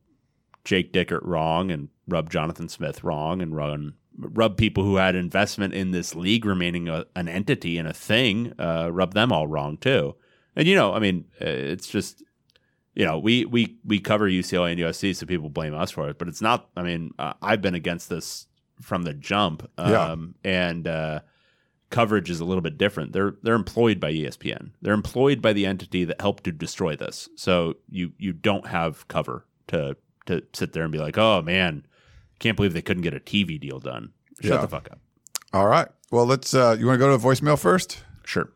Jake 0.64 0.94
Dickert 0.94 1.24
wrong 1.24 1.72
and 1.72 1.90
rub 2.08 2.30
Jonathan 2.30 2.70
Smith 2.70 3.04
wrong 3.04 3.42
and 3.42 3.56
run 3.56 3.96
rub 4.18 4.58
people 4.58 4.84
who 4.84 4.98
had 4.98 5.16
investment 5.16 5.74
in 5.74 5.92
this 5.92 6.16
league 6.16 6.46
remaining 6.46 6.88
a, 6.88 7.06
an 7.16 7.28
entity 7.28 7.78
and 7.78 7.88
a 7.88 7.94
thing, 7.94 8.54
uh, 8.60 8.90
rub 8.92 9.14
them 9.14 9.32
all 9.32 9.48
wrong 9.48 9.78
too. 9.78 10.16
And 10.56 10.68
you 10.68 10.76
know, 10.76 10.94
I 10.94 11.00
mean, 11.00 11.26
uh, 11.42 11.46
it's 11.46 11.88
just 11.88 12.24
you 12.94 13.06
know, 13.06 13.18
we 13.20 13.46
we 13.46 13.78
we 13.86 14.00
cover 14.00 14.30
UCLA 14.30 14.72
and 14.72 14.80
USC, 14.82 15.16
so 15.16 15.26
people 15.26 15.50
blame 15.50 15.74
us 15.74 15.92
for 15.92 16.10
it, 16.10 16.18
but 16.18 16.28
it's 16.28 16.42
not. 16.42 16.70
I 16.76 16.84
mean, 16.84 17.12
uh, 17.20 17.34
I've 17.42 17.62
been 17.62 17.76
against 17.76 18.10
this 18.10 18.48
from 18.82 19.04
the 19.04 19.14
jump, 19.14 19.70
Yeah. 19.78 20.12
um, 20.12 20.36
and 20.44 20.88
uh, 20.88 21.20
coverage 21.90 22.30
is 22.30 22.40
a 22.42 22.46
little 22.46 22.62
bit 22.62 22.78
different. 22.78 23.14
They're 23.14 23.36
they're 23.44 23.56
employed 23.56 24.00
by 24.00 24.12
ESPN. 24.12 24.72
They're 24.82 24.94
employed 24.94 25.42
by 25.42 25.54
the 25.54 25.66
entity 25.66 26.04
that 26.06 26.20
helped 26.20 26.44
to 26.46 26.52
destroy 26.52 26.96
this. 26.98 27.30
So 27.38 27.76
you 27.90 28.12
you 28.18 28.34
don't 28.34 28.68
have 28.68 29.08
cover 29.08 29.46
to 29.68 29.96
to 30.26 30.44
sit 30.54 30.74
there 30.74 30.84
and 30.84 30.92
be 30.92 31.00
like, 31.00 31.18
oh 31.18 31.42
man, 31.42 31.86
can't 32.40 32.58
believe 32.58 32.74
they 32.74 32.82
couldn't 32.82 33.04
get 33.04 33.14
a 33.14 33.20
TV 33.22 33.58
deal 33.60 33.80
done. 33.80 34.12
Shut 34.42 34.52
Yeah. 34.52 34.62
the 34.62 34.68
fuck 34.68 34.90
up. 34.92 35.00
all 35.54 35.68
right. 35.68 35.88
Well, 36.12 36.26
let's. 36.26 36.54
uh 36.54 36.76
You 36.78 36.88
want 36.88 37.00
to 37.00 37.06
go 37.06 37.18
to 37.18 37.24
voicemail 37.24 37.58
first? 37.58 38.04
Sure. 38.26 38.52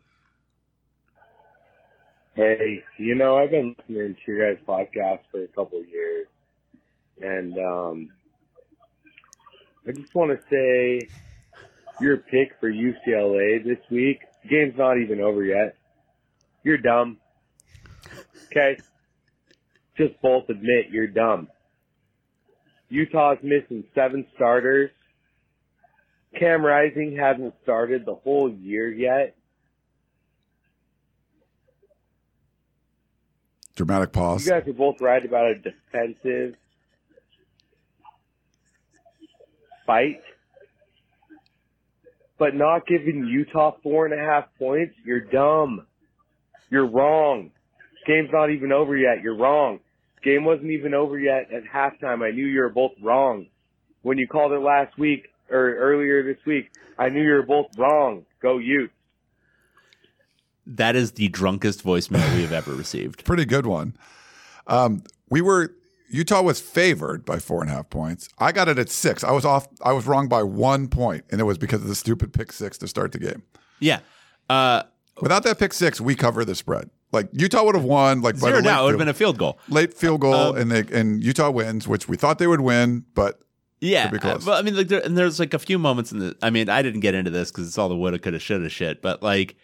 Hey, 2.36 2.84
you 2.98 3.14
know, 3.14 3.38
I've 3.38 3.50
been 3.50 3.74
listening 3.78 4.14
to 4.14 4.30
your 4.30 4.54
guys' 4.54 4.62
podcast 4.68 5.20
for 5.30 5.42
a 5.42 5.48
couple 5.48 5.80
of 5.80 5.88
years, 5.88 6.26
and 7.18 7.56
um, 7.56 8.10
I 9.88 9.92
just 9.92 10.14
want 10.14 10.38
to 10.38 10.46
say 10.50 11.08
your 11.98 12.18
pick 12.18 12.52
for 12.60 12.70
UCLA 12.70 13.64
this 13.64 13.78
week. 13.90 14.18
The 14.42 14.50
game's 14.50 14.74
not 14.76 14.98
even 14.98 15.22
over 15.22 15.42
yet. 15.44 15.76
You're 16.62 16.76
dumb. 16.76 17.16
Okay? 18.52 18.76
Just 19.96 20.20
both 20.20 20.44
admit 20.50 20.90
you're 20.90 21.06
dumb. 21.06 21.48
Utah's 22.90 23.38
missing 23.42 23.84
seven 23.94 24.26
starters. 24.34 24.90
Cam 26.38 26.62
Rising 26.62 27.16
hasn't 27.18 27.54
started 27.62 28.04
the 28.04 28.16
whole 28.16 28.50
year 28.50 28.92
yet. 28.92 29.35
Dramatic 33.76 34.10
pause. 34.12 34.46
You 34.46 34.52
guys 34.52 34.66
are 34.66 34.72
both 34.72 35.02
right 35.02 35.22
about 35.24 35.50
a 35.50 35.54
defensive 35.54 36.56
fight, 39.86 40.22
but 42.38 42.54
not 42.54 42.86
giving 42.86 43.26
Utah 43.26 43.76
four 43.82 44.06
and 44.06 44.14
a 44.14 44.16
half 44.16 44.46
points. 44.58 44.94
You're 45.04 45.20
dumb. 45.20 45.86
You're 46.70 46.86
wrong. 46.86 47.50
Game's 48.06 48.30
not 48.32 48.50
even 48.50 48.72
over 48.72 48.96
yet. 48.96 49.20
You're 49.22 49.36
wrong. 49.36 49.80
Game 50.22 50.44
wasn't 50.44 50.70
even 50.70 50.94
over 50.94 51.18
yet 51.18 51.52
at 51.52 51.64
halftime. 51.64 52.26
I 52.26 52.30
knew 52.30 52.46
you 52.46 52.60
were 52.60 52.70
both 52.70 52.92
wrong. 53.02 53.46
When 54.00 54.16
you 54.16 54.26
called 54.26 54.52
it 54.52 54.60
last 54.60 54.98
week 54.98 55.28
or 55.50 55.76
earlier 55.76 56.22
this 56.22 56.42
week, 56.46 56.70
I 56.98 57.10
knew 57.10 57.22
you 57.22 57.34
were 57.34 57.42
both 57.42 57.76
wrong. 57.76 58.24
Go 58.40 58.56
Utes. 58.56 58.92
That 60.66 60.96
is 60.96 61.12
the 61.12 61.28
drunkest 61.28 61.84
voicemail 61.84 62.34
we 62.34 62.42
have 62.42 62.52
ever 62.52 62.72
received. 62.74 63.24
Pretty 63.24 63.44
good 63.44 63.66
one. 63.66 63.96
Um, 64.66 65.02
we 65.30 65.40
were 65.40 65.72
Utah 66.08 66.42
was 66.42 66.60
favored 66.60 67.24
by 67.24 67.38
four 67.38 67.62
and 67.62 67.70
a 67.70 67.74
half 67.74 67.90
points. 67.90 68.28
I 68.38 68.52
got 68.52 68.68
it 68.68 68.78
at 68.78 68.88
six. 68.88 69.24
I 69.24 69.32
was 69.32 69.44
off. 69.44 69.66
I 69.82 69.92
was 69.92 70.06
wrong 70.06 70.28
by 70.28 70.42
one 70.42 70.88
point, 70.88 71.24
and 71.30 71.40
it 71.40 71.44
was 71.44 71.58
because 71.58 71.82
of 71.82 71.88
the 71.88 71.94
stupid 71.94 72.32
pick 72.32 72.52
six 72.52 72.78
to 72.78 72.88
start 72.88 73.12
the 73.12 73.18
game. 73.18 73.42
Yeah. 73.80 74.00
Uh, 74.48 74.82
Without 75.20 75.42
that 75.44 75.58
pick 75.58 75.72
six, 75.72 76.00
we 76.00 76.14
cover 76.14 76.44
the 76.44 76.54
spread. 76.54 76.90
Like 77.12 77.28
Utah 77.32 77.64
would 77.64 77.74
have 77.74 77.84
won. 77.84 78.20
Like 78.20 78.36
zero 78.36 78.60
doubt. 78.60 78.82
It 78.82 78.84
would 78.84 78.90
have 78.94 78.98
been 78.98 79.08
a 79.08 79.14
field 79.14 79.38
goal. 79.38 79.58
late 79.68 79.94
field 79.94 80.20
goal, 80.20 80.34
Um, 80.34 80.56
and 80.56 80.70
they 80.70 80.84
and 80.98 81.22
Utah 81.22 81.50
wins, 81.50 81.88
which 81.88 82.08
we 82.08 82.16
thought 82.16 82.38
they 82.38 82.46
would 82.46 82.60
win, 82.60 83.04
but 83.14 83.40
Yeah, 83.80 84.04
Could 84.08 84.12
be 84.12 84.18
close. 84.18 84.42
uh, 84.46 84.50
well, 84.50 84.58
I 84.58 84.62
mean, 84.62 84.76
like, 84.76 84.88
there, 84.88 85.00
and 85.04 85.16
there's 85.16 85.38
like 85.40 85.54
a 85.54 85.58
few 85.58 85.78
moments 85.78 86.12
in 86.12 86.18
the. 86.18 86.36
I 86.42 86.50
mean, 86.50 86.68
I 86.68 86.82
didn't 86.82 87.00
get 87.00 87.14
into 87.14 87.30
this 87.30 87.50
because 87.50 87.66
it's 87.68 87.78
all 87.78 87.88
the 87.88 87.96
woulda, 87.96 88.18
coulda, 88.18 88.38
shoulda 88.38 88.68
shit. 88.68 89.00
But 89.02 89.22
like, 89.22 89.56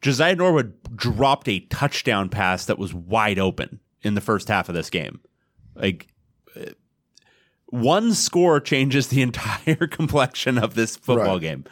Josiah 0.00 0.34
Norwood 0.36 0.74
dropped 0.96 1.48
a 1.48 1.60
touchdown 1.60 2.28
pass 2.28 2.64
that 2.66 2.78
was 2.78 2.94
wide 2.94 3.38
open 3.38 3.80
in 4.02 4.14
the 4.14 4.20
first 4.20 4.48
half 4.48 4.68
of 4.68 4.74
this 4.74 4.88
game. 4.90 5.20
Like, 5.74 6.08
uh, 6.56 6.70
one 7.66 8.14
score 8.14 8.60
changes 8.60 9.08
the 9.08 9.22
entire 9.28 9.86
complexion 9.86 10.58
of 10.58 10.74
this 10.74 10.96
football 10.96 11.34
Right. 11.34 11.40
game. 11.42 11.64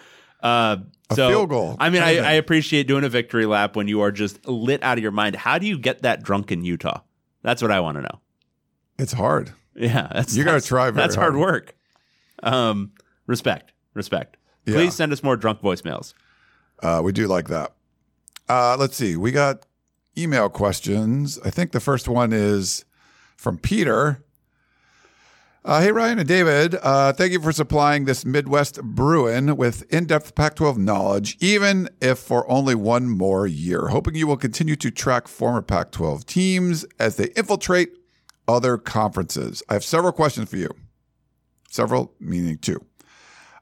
Uh, 0.43 0.76
A 1.11 1.14
so, 1.14 1.29
field 1.31 1.49
goal, 1.49 1.76
I 1.81 1.91
mean, 1.91 2.03
I. 2.03 2.18
I 2.18 2.33
appreciate 2.33 2.87
doing 2.87 3.03
a 3.03 3.09
victory 3.09 3.47
lap 3.47 3.74
when 3.74 3.89
you 3.89 4.03
are 4.03 4.12
just 4.12 4.47
lit 4.47 4.83
out 4.85 4.99
of 4.99 5.03
your 5.03 5.11
mind. 5.11 5.35
How 5.35 5.59
do 5.59 5.66
you 5.66 5.79
get 5.79 6.03
that 6.03 6.22
drunk 6.22 6.53
in 6.53 6.64
Utah? 6.64 7.01
That's 7.43 7.61
what 7.62 7.70
I 7.72 7.81
want 7.81 7.97
to 7.97 8.03
know. 8.03 8.20
it's 8.99 9.12
hard. 9.12 9.53
Yeah, 9.74 10.09
that's 10.12 10.37
You 10.37 10.45
gotta 10.45 10.55
that's- 10.57 10.66
try 10.68 10.85
very 10.91 10.97
That's 10.97 11.14
hard, 11.14 11.35
hard. 11.35 11.41
work. 11.41 11.76
Um, 12.43 12.93
respect, 13.26 13.72
respect. 13.95 14.37
Yeah. 14.66 14.74
Please 14.74 14.95
send 14.95 15.12
us 15.12 15.22
more 15.22 15.37
drunk 15.37 15.61
voicemails. 15.61 16.14
Uh, 16.83 17.01
we 17.03 17.12
do 17.12 17.26
like 17.26 17.49
that. 17.49 17.72
Uh, 18.49 18.77
let's 18.79 18.97
see. 18.97 19.17
We 19.17 19.31
got 19.33 19.67
email 20.17 20.49
questions. 20.49 21.39
I 21.45 21.51
think 21.51 21.73
the 21.73 21.81
first 21.81 22.09
one 22.09 22.33
is 22.33 22.85
from 23.37 23.59
Peter. 23.59 24.23
Uh, 25.65 25.83
hey, 25.83 25.93
Ryan 25.93 26.19
and 26.21 26.29
David, 26.29 26.77
uh, 26.83 27.13
thank 27.13 27.31
you 27.33 27.41
for 27.43 27.53
supplying 27.53 28.07
this 28.07 28.25
Midwest 28.25 28.81
Bruin 28.83 29.57
with 29.57 29.83
in 29.93 30.07
depth 30.07 30.35
Pac 30.35 30.55
12 30.55 30.79
knowledge, 30.79 31.37
even 31.41 31.91
if 32.01 32.19
for 32.19 32.51
only 32.51 32.75
one 32.75 33.11
more 33.11 33.47
year. 33.47 33.89
Hoping 33.89 34.15
you 34.15 34.27
will 34.27 34.37
continue 34.39 34.77
to 34.77 34.91
track 34.91 35.29
former 35.29 35.61
Pac 35.61 35.91
12 35.91 36.25
teams 36.25 36.87
as 36.99 37.17
they 37.17 37.27
infiltrate 37.37 37.91
other 38.47 38.79
conferences. 38.79 39.63
I 39.69 39.75
have 39.75 39.85
several 39.85 40.13
questions 40.13 40.49
for 40.49 40.57
you. 40.57 40.71
Several, 41.69 42.15
meaning 42.19 42.57
two. 42.59 42.83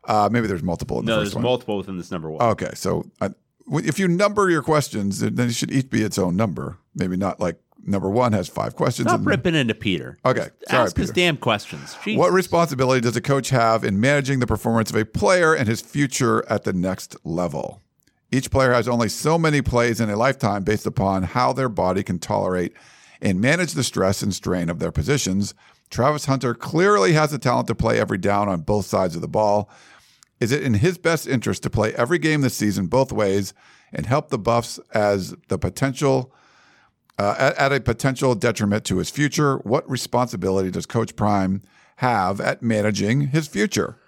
Uh, 0.04 0.28
maybe 0.30 0.46
there's 0.46 0.62
multiple 0.62 1.00
in 1.00 1.06
the 1.06 1.10
No, 1.10 1.16
first 1.18 1.30
there's 1.30 1.34
one. 1.34 1.42
multiple 1.42 1.76
within 1.78 1.96
this 1.96 2.12
number 2.12 2.30
one. 2.30 2.40
Okay, 2.50 2.70
so 2.74 3.04
I, 3.20 3.30
if 3.68 3.98
you 3.98 4.08
number 4.08 4.50
your 4.50 4.62
questions, 4.62 5.20
then 5.20 5.38
it 5.48 5.54
should 5.54 5.72
each 5.72 5.90
be 5.90 6.02
its 6.02 6.18
own 6.18 6.36
number. 6.36 6.78
Maybe 6.94 7.16
not 7.16 7.40
like 7.40 7.60
number 7.86 8.10
one 8.10 8.32
has 8.32 8.48
five 8.48 8.74
questions. 8.76 9.08
Stop 9.08 9.24
ripping 9.24 9.54
into 9.54 9.74
Peter. 9.74 10.18
Okay, 10.24 10.48
sorry, 10.68 10.84
Ask 10.84 10.96
his 10.96 11.10
damn 11.10 11.36
questions. 11.36 11.96
Jesus. 12.04 12.18
What 12.18 12.32
responsibility 12.32 13.00
does 13.00 13.16
a 13.16 13.20
coach 13.20 13.50
have 13.50 13.84
in 13.84 14.00
managing 14.00 14.40
the 14.40 14.46
performance 14.46 14.90
of 14.90 14.96
a 14.96 15.04
player 15.04 15.54
and 15.54 15.68
his 15.68 15.80
future 15.80 16.44
at 16.50 16.64
the 16.64 16.72
next 16.72 17.16
level? 17.24 17.82
Each 18.32 18.50
player 18.50 18.72
has 18.72 18.88
only 18.88 19.08
so 19.08 19.38
many 19.38 19.62
plays 19.62 20.00
in 20.00 20.10
a 20.10 20.16
lifetime 20.16 20.64
based 20.64 20.86
upon 20.86 21.22
how 21.22 21.52
their 21.52 21.68
body 21.68 22.02
can 22.02 22.18
tolerate 22.18 22.72
and 23.22 23.40
manage 23.40 23.72
the 23.72 23.84
stress 23.84 24.20
and 24.20 24.34
strain 24.34 24.68
of 24.68 24.78
their 24.78 24.92
positions. 24.92 25.54
Travis 25.90 26.24
Hunter 26.26 26.52
clearly 26.54 27.12
has 27.12 27.30
the 27.30 27.38
talent 27.38 27.68
to 27.68 27.74
play 27.74 28.00
every 28.00 28.18
down 28.18 28.48
on 28.48 28.62
both 28.62 28.86
sides 28.86 29.14
of 29.14 29.22
the 29.22 29.28
ball. 29.28 29.70
Is 30.40 30.52
it 30.52 30.62
in 30.62 30.74
his 30.74 30.98
best 30.98 31.26
interest 31.26 31.62
to 31.62 31.70
play 31.70 31.94
every 31.94 32.18
game 32.18 32.42
this 32.42 32.54
season 32.54 32.86
both 32.86 33.12
ways 33.12 33.54
and 33.92 34.06
help 34.06 34.28
the 34.28 34.38
Buffs 34.38 34.78
as 34.92 35.34
the 35.48 35.58
potential 35.58 36.32
uh, 37.18 37.34
at, 37.38 37.56
at 37.56 37.72
a 37.72 37.80
potential 37.80 38.34
detriment 38.34 38.84
to 38.86 38.98
his 38.98 39.10
future? 39.10 39.56
What 39.58 39.88
responsibility 39.88 40.70
does 40.70 40.86
Coach 40.86 41.16
Prime 41.16 41.62
have 41.96 42.40
at 42.40 42.62
managing 42.62 43.28
his 43.28 43.48
future? 43.48 43.98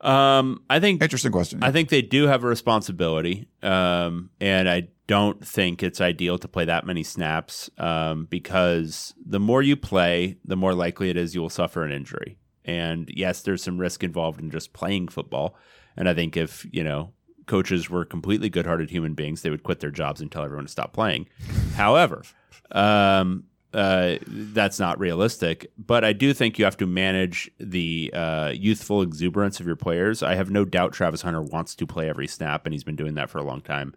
Um, 0.00 0.62
I 0.68 0.78
think 0.78 1.02
Interesting 1.02 1.32
question. 1.32 1.62
I 1.62 1.72
think 1.72 1.88
they 1.88 2.02
do 2.02 2.26
have 2.26 2.44
a 2.44 2.46
responsibility, 2.46 3.48
um, 3.62 4.30
and 4.40 4.68
I 4.68 4.88
don't 5.06 5.44
think 5.44 5.82
it's 5.82 6.00
ideal 6.00 6.38
to 6.38 6.48
play 6.48 6.64
that 6.66 6.84
many 6.84 7.02
snaps 7.02 7.70
um, 7.78 8.26
because 8.26 9.14
the 9.24 9.40
more 9.40 9.62
you 9.62 9.76
play, 9.76 10.36
the 10.44 10.56
more 10.56 10.74
likely 10.74 11.10
it 11.10 11.16
is 11.16 11.34
you 11.34 11.40
will 11.40 11.50
suffer 11.50 11.82
an 11.82 11.92
injury. 11.92 12.36
And 12.66 13.10
yes, 13.14 13.42
there's 13.42 13.62
some 13.62 13.78
risk 13.78 14.04
involved 14.04 14.40
in 14.40 14.50
just 14.50 14.72
playing 14.72 15.08
football. 15.08 15.56
And 15.96 16.08
I 16.08 16.14
think 16.14 16.36
if 16.36 16.66
you 16.70 16.84
know 16.84 17.12
coaches 17.46 17.88
were 17.88 18.04
completely 18.04 18.50
good-hearted 18.50 18.90
human 18.90 19.14
beings, 19.14 19.42
they 19.42 19.50
would 19.50 19.62
quit 19.62 19.80
their 19.80 19.90
jobs 19.90 20.20
and 20.20 20.30
tell 20.30 20.44
everyone 20.44 20.66
to 20.66 20.70
stop 20.70 20.92
playing. 20.92 21.28
However, 21.74 22.24
um, 22.72 23.44
uh, 23.72 24.16
that's 24.26 24.80
not 24.80 24.98
realistic. 24.98 25.70
But 25.78 26.04
I 26.04 26.12
do 26.12 26.32
think 26.32 26.58
you 26.58 26.64
have 26.64 26.78
to 26.78 26.86
manage 26.86 27.50
the 27.60 28.10
uh, 28.14 28.52
youthful 28.54 29.02
exuberance 29.02 29.60
of 29.60 29.66
your 29.66 29.76
players. 29.76 30.22
I 30.22 30.34
have 30.34 30.50
no 30.50 30.64
doubt 30.64 30.92
Travis 30.92 31.22
Hunter 31.22 31.42
wants 31.42 31.74
to 31.76 31.86
play 31.86 32.08
every 32.08 32.26
snap, 32.26 32.66
and 32.66 32.72
he's 32.72 32.84
been 32.84 32.96
doing 32.96 33.14
that 33.14 33.30
for 33.30 33.38
a 33.38 33.44
long 33.44 33.60
time. 33.60 33.94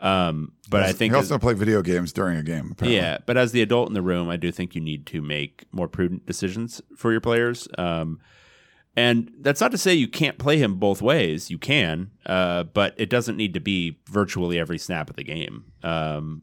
Um, 0.00 0.52
but 0.70 0.82
I 0.82 0.92
think 0.92 1.12
he 1.12 1.18
as- 1.18 1.30
also 1.30 1.38
play 1.38 1.54
video 1.54 1.82
games 1.82 2.12
during 2.12 2.36
a 2.38 2.42
game. 2.42 2.70
Apparently. 2.72 2.96
yeah, 2.96 3.18
but 3.26 3.36
as 3.36 3.52
the 3.52 3.60
adult 3.62 3.88
in 3.88 3.94
the 3.94 4.02
room, 4.02 4.28
I 4.30 4.36
do 4.36 4.50
think 4.50 4.74
you 4.74 4.80
need 4.80 5.06
to 5.06 5.20
make 5.20 5.66
more 5.72 5.88
prudent 5.88 6.26
decisions 6.26 6.80
for 6.96 7.12
your 7.12 7.20
players. 7.20 7.68
Um, 7.76 8.20
and 8.96 9.30
that's 9.40 9.60
not 9.60 9.70
to 9.70 9.78
say 9.78 9.94
you 9.94 10.08
can't 10.08 10.38
play 10.38 10.58
him 10.58 10.76
both 10.76 11.00
ways. 11.00 11.50
You 11.50 11.58
can, 11.58 12.10
uh, 12.26 12.64
but 12.64 12.94
it 12.96 13.08
doesn't 13.08 13.36
need 13.36 13.54
to 13.54 13.60
be 13.60 14.00
virtually 14.06 14.58
every 14.58 14.78
snap 14.78 15.10
of 15.10 15.16
the 15.16 15.24
game. 15.24 15.64
Um, 15.82 16.42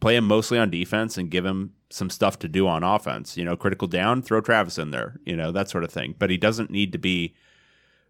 play 0.00 0.16
him 0.16 0.26
mostly 0.26 0.58
on 0.58 0.70
defense 0.70 1.16
and 1.16 1.30
give 1.30 1.46
him 1.46 1.72
some 1.88 2.10
stuff 2.10 2.38
to 2.40 2.48
do 2.48 2.66
on 2.68 2.82
offense. 2.82 3.36
You 3.36 3.44
know, 3.44 3.56
critical 3.56 3.88
down, 3.88 4.20
throw 4.20 4.40
Travis 4.40 4.78
in 4.78 4.90
there. 4.90 5.20
You 5.24 5.36
know 5.36 5.52
that 5.52 5.70
sort 5.70 5.84
of 5.84 5.90
thing. 5.90 6.14
But 6.18 6.30
he 6.30 6.36
doesn't 6.36 6.70
need 6.70 6.92
to 6.92 6.98
be 6.98 7.34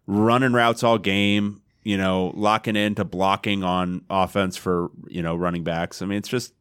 running 0.05 0.53
routes 0.53 0.83
all 0.83 0.97
game. 0.97 1.61
You 1.87 1.97
know, 1.97 2.33
locking 2.35 2.75
into 2.75 3.05
blocking 3.05 3.63
on 3.63 4.03
offense 4.09 4.57
for 4.57 4.91
you 5.07 5.21
know 5.21 5.35
running 5.35 5.63
backs. 5.63 6.01
I 6.01 6.05
mean, 6.05 6.17
it's 6.17 6.27
just 6.27 6.53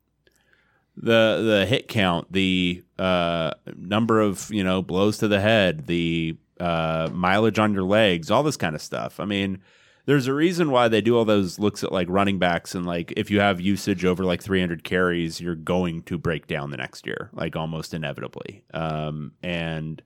the 0.97 1.43
the 1.45 1.67
hit 1.67 1.89
count, 1.89 2.33
the 2.33 2.85
uh, 2.99 3.53
number 3.77 4.21
of 4.21 4.49
you 4.53 4.63
know 4.63 4.83
blows 4.83 5.19
to 5.19 5.29
the 5.29 5.41
head, 5.41 5.87
the 5.87 6.37
uh, 6.61 7.09
mileage 7.13 7.59
on 7.59 7.75
your 7.75 7.83
legs, 7.83 8.31
all 8.31 8.43
this 8.45 8.57
kind 8.57 8.77
of 8.77 8.81
stuff. 8.81 9.19
I 9.19 9.25
mean, 9.25 9.61
there's 10.07 10.29
a 10.29 10.33
reason 10.33 10.71
why 10.71 10.87
they 10.87 11.01
do 11.01 11.17
all 11.17 11.25
those 11.25 11.59
looks 11.59 11.83
at 11.83 11.91
like 11.91 12.09
running 12.09 12.39
backs 12.39 12.75
and 12.75 12.87
like 12.87 13.13
if 13.17 13.29
you 13.29 13.41
have 13.41 13.61
usage 13.61 14.05
over 14.05 14.25
like 14.25 14.41
300 14.41 14.85
carries, 14.85 15.41
you're 15.41 15.57
going 15.57 16.03
to 16.05 16.17
break 16.17 16.47
down 16.47 16.71
the 16.71 16.77
next 16.77 17.07
year, 17.07 17.31
like 17.33 17.57
almost 17.57 17.93
inevitably. 17.93 18.63
Um, 18.73 19.33
and 19.43 20.01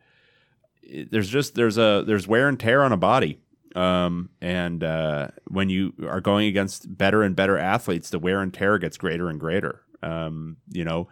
there's 1.10 1.28
just 1.28 1.54
there's 1.54 1.78
a 1.78 2.02
there's 2.06 2.26
wear 2.26 2.48
and 2.48 2.58
tear 2.58 2.82
on 2.82 2.92
a 2.92 2.96
body. 2.96 3.38
Um, 3.76 4.30
and 4.40 4.82
uh, 4.82 5.28
when 5.48 5.68
you 5.68 5.92
are 6.08 6.20
going 6.20 6.48
against 6.48 6.96
better 6.96 7.22
and 7.22 7.36
better 7.36 7.58
athletes, 7.58 8.10
the 8.10 8.18
wear 8.18 8.40
and 8.40 8.52
tear 8.52 8.78
gets 8.78 8.96
greater 8.96 9.28
and 9.28 9.38
greater. 9.38 9.82
Um, 10.02 10.56
you 10.70 10.84
know, 10.84 11.08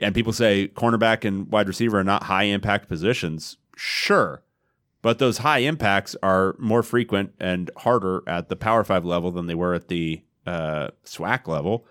and 0.00 0.14
people 0.14 0.32
say 0.32 0.68
cornerback 0.68 1.24
and 1.24 1.50
wide 1.50 1.68
receiver 1.68 1.98
are 1.98 2.04
not 2.04 2.24
high 2.24 2.44
impact 2.44 2.88
positions. 2.88 3.56
Sure. 3.76 4.42
But 5.00 5.18
those 5.18 5.38
high 5.38 5.60
impacts 5.60 6.16
are 6.22 6.56
more 6.58 6.82
frequent 6.82 7.32
and 7.40 7.70
harder 7.76 8.22
at 8.26 8.48
the 8.48 8.56
Power 8.56 8.84
Five 8.84 9.04
level 9.04 9.30
than 9.30 9.46
they 9.46 9.54
were 9.54 9.74
at 9.74 9.88
the 9.88 10.22
uh, 10.46 10.88
SWAC 11.04 11.46
level. 11.46 11.86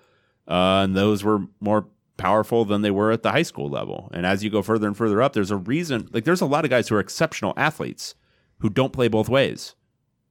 Uh, 0.48 0.84
and 0.84 0.96
those 0.96 1.24
were 1.24 1.40
more 1.60 1.88
powerful 2.18 2.66
than 2.66 2.82
they 2.82 2.92
were 2.92 3.12
at 3.12 3.24
the 3.24 3.32
high 3.32 3.44
school 3.44 3.70
level. 3.70 4.10
And 4.14 4.26
as 4.26 4.44
you 4.44 4.50
go 4.50 4.62
further 4.62 4.88
and 4.88 4.98
further 4.98 5.22
up, 5.22 5.34
there's 5.34 5.52
a 5.52 5.58
reason. 5.58 6.10
Like, 6.12 6.26
there's 6.26 6.42
a 6.42 6.46
lot 6.46 6.66
of 6.66 6.70
guys 6.70 6.88
who 6.88 6.96
are 6.96 7.00
exceptional 7.00 7.54
athletes 7.56 8.16
who 8.60 8.70
don't 8.70 8.94
play 8.94 9.08
both 9.08 9.30
ways. 9.30 9.76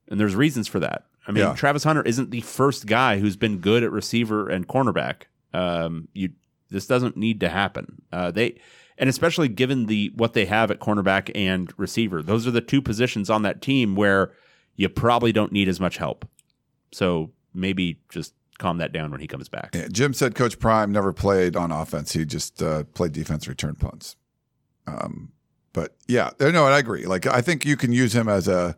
And 0.09 0.21
there's 0.21 0.35
reasons 0.35 0.69
for 0.69 0.81
that. 0.81 1.07
I 1.27 1.33
mean, 1.33 1.45
Yeah. 1.45 1.55
Travis 1.55 1.85
Hunter 1.85 2.03
isn't 2.03 2.31
the 2.31 2.41
first 2.43 2.87
guy 2.87 3.19
who's 3.19 3.37
been 3.37 3.59
good 3.59 3.83
at 3.83 3.91
receiver 3.91 4.49
and 4.49 4.67
cornerback. 4.69 5.23
Um, 5.53 6.09
you 6.13 6.31
this 6.71 6.87
doesn't 6.87 7.17
need 7.17 7.41
to 7.41 7.49
happen. 7.49 8.03
Uh, 8.13 8.31
they 8.31 8.59
and 8.99 9.09
especially 9.09 9.49
given 9.49 9.87
the 9.87 10.13
what 10.15 10.33
they 10.33 10.47
have 10.47 10.71
at 10.71 10.81
cornerback 10.81 11.31
and 11.35 11.73
receiver, 11.77 12.23
those 12.23 12.47
are 12.47 12.51
the 12.51 12.61
two 12.61 12.83
positions 12.83 13.31
on 13.31 13.43
that 13.43 13.63
team 13.63 13.95
where 13.95 14.33
you 14.77 14.89
probably 14.89 15.33
don't 15.33 15.53
need 15.53 15.69
as 15.69 15.81
much 15.81 15.97
help. 15.97 16.29
So 16.93 17.31
maybe 17.55 18.01
just 18.09 18.35
calm 18.59 18.79
that 18.79 18.93
down 18.93 19.11
when 19.11 19.21
he 19.21 19.27
comes 19.27 19.49
back. 19.49 19.75
Yeah, 19.75 19.89
Jim 19.91 20.15
said 20.15 20.35
Coach 20.35 20.59
Prime 20.59 20.93
never 20.93 21.13
played 21.13 21.57
on 21.57 21.71
offense. 21.73 22.13
He 22.13 22.25
just 22.25 22.63
uh, 22.63 22.85
played 22.95 23.13
defense, 23.13 23.49
return 23.49 23.75
punts. 23.75 24.17
Um, 24.87 25.33
but 25.73 25.95
yeah, 26.07 26.31
no, 26.41 26.47
and 26.65 26.75
I 26.75 26.79
agree. 26.79 27.07
Like 27.07 27.27
I 27.27 27.41
think 27.41 27.65
you 27.65 27.77
can 27.77 27.93
use 27.93 28.15
him 28.15 28.29
as 28.29 28.49
a 28.49 28.77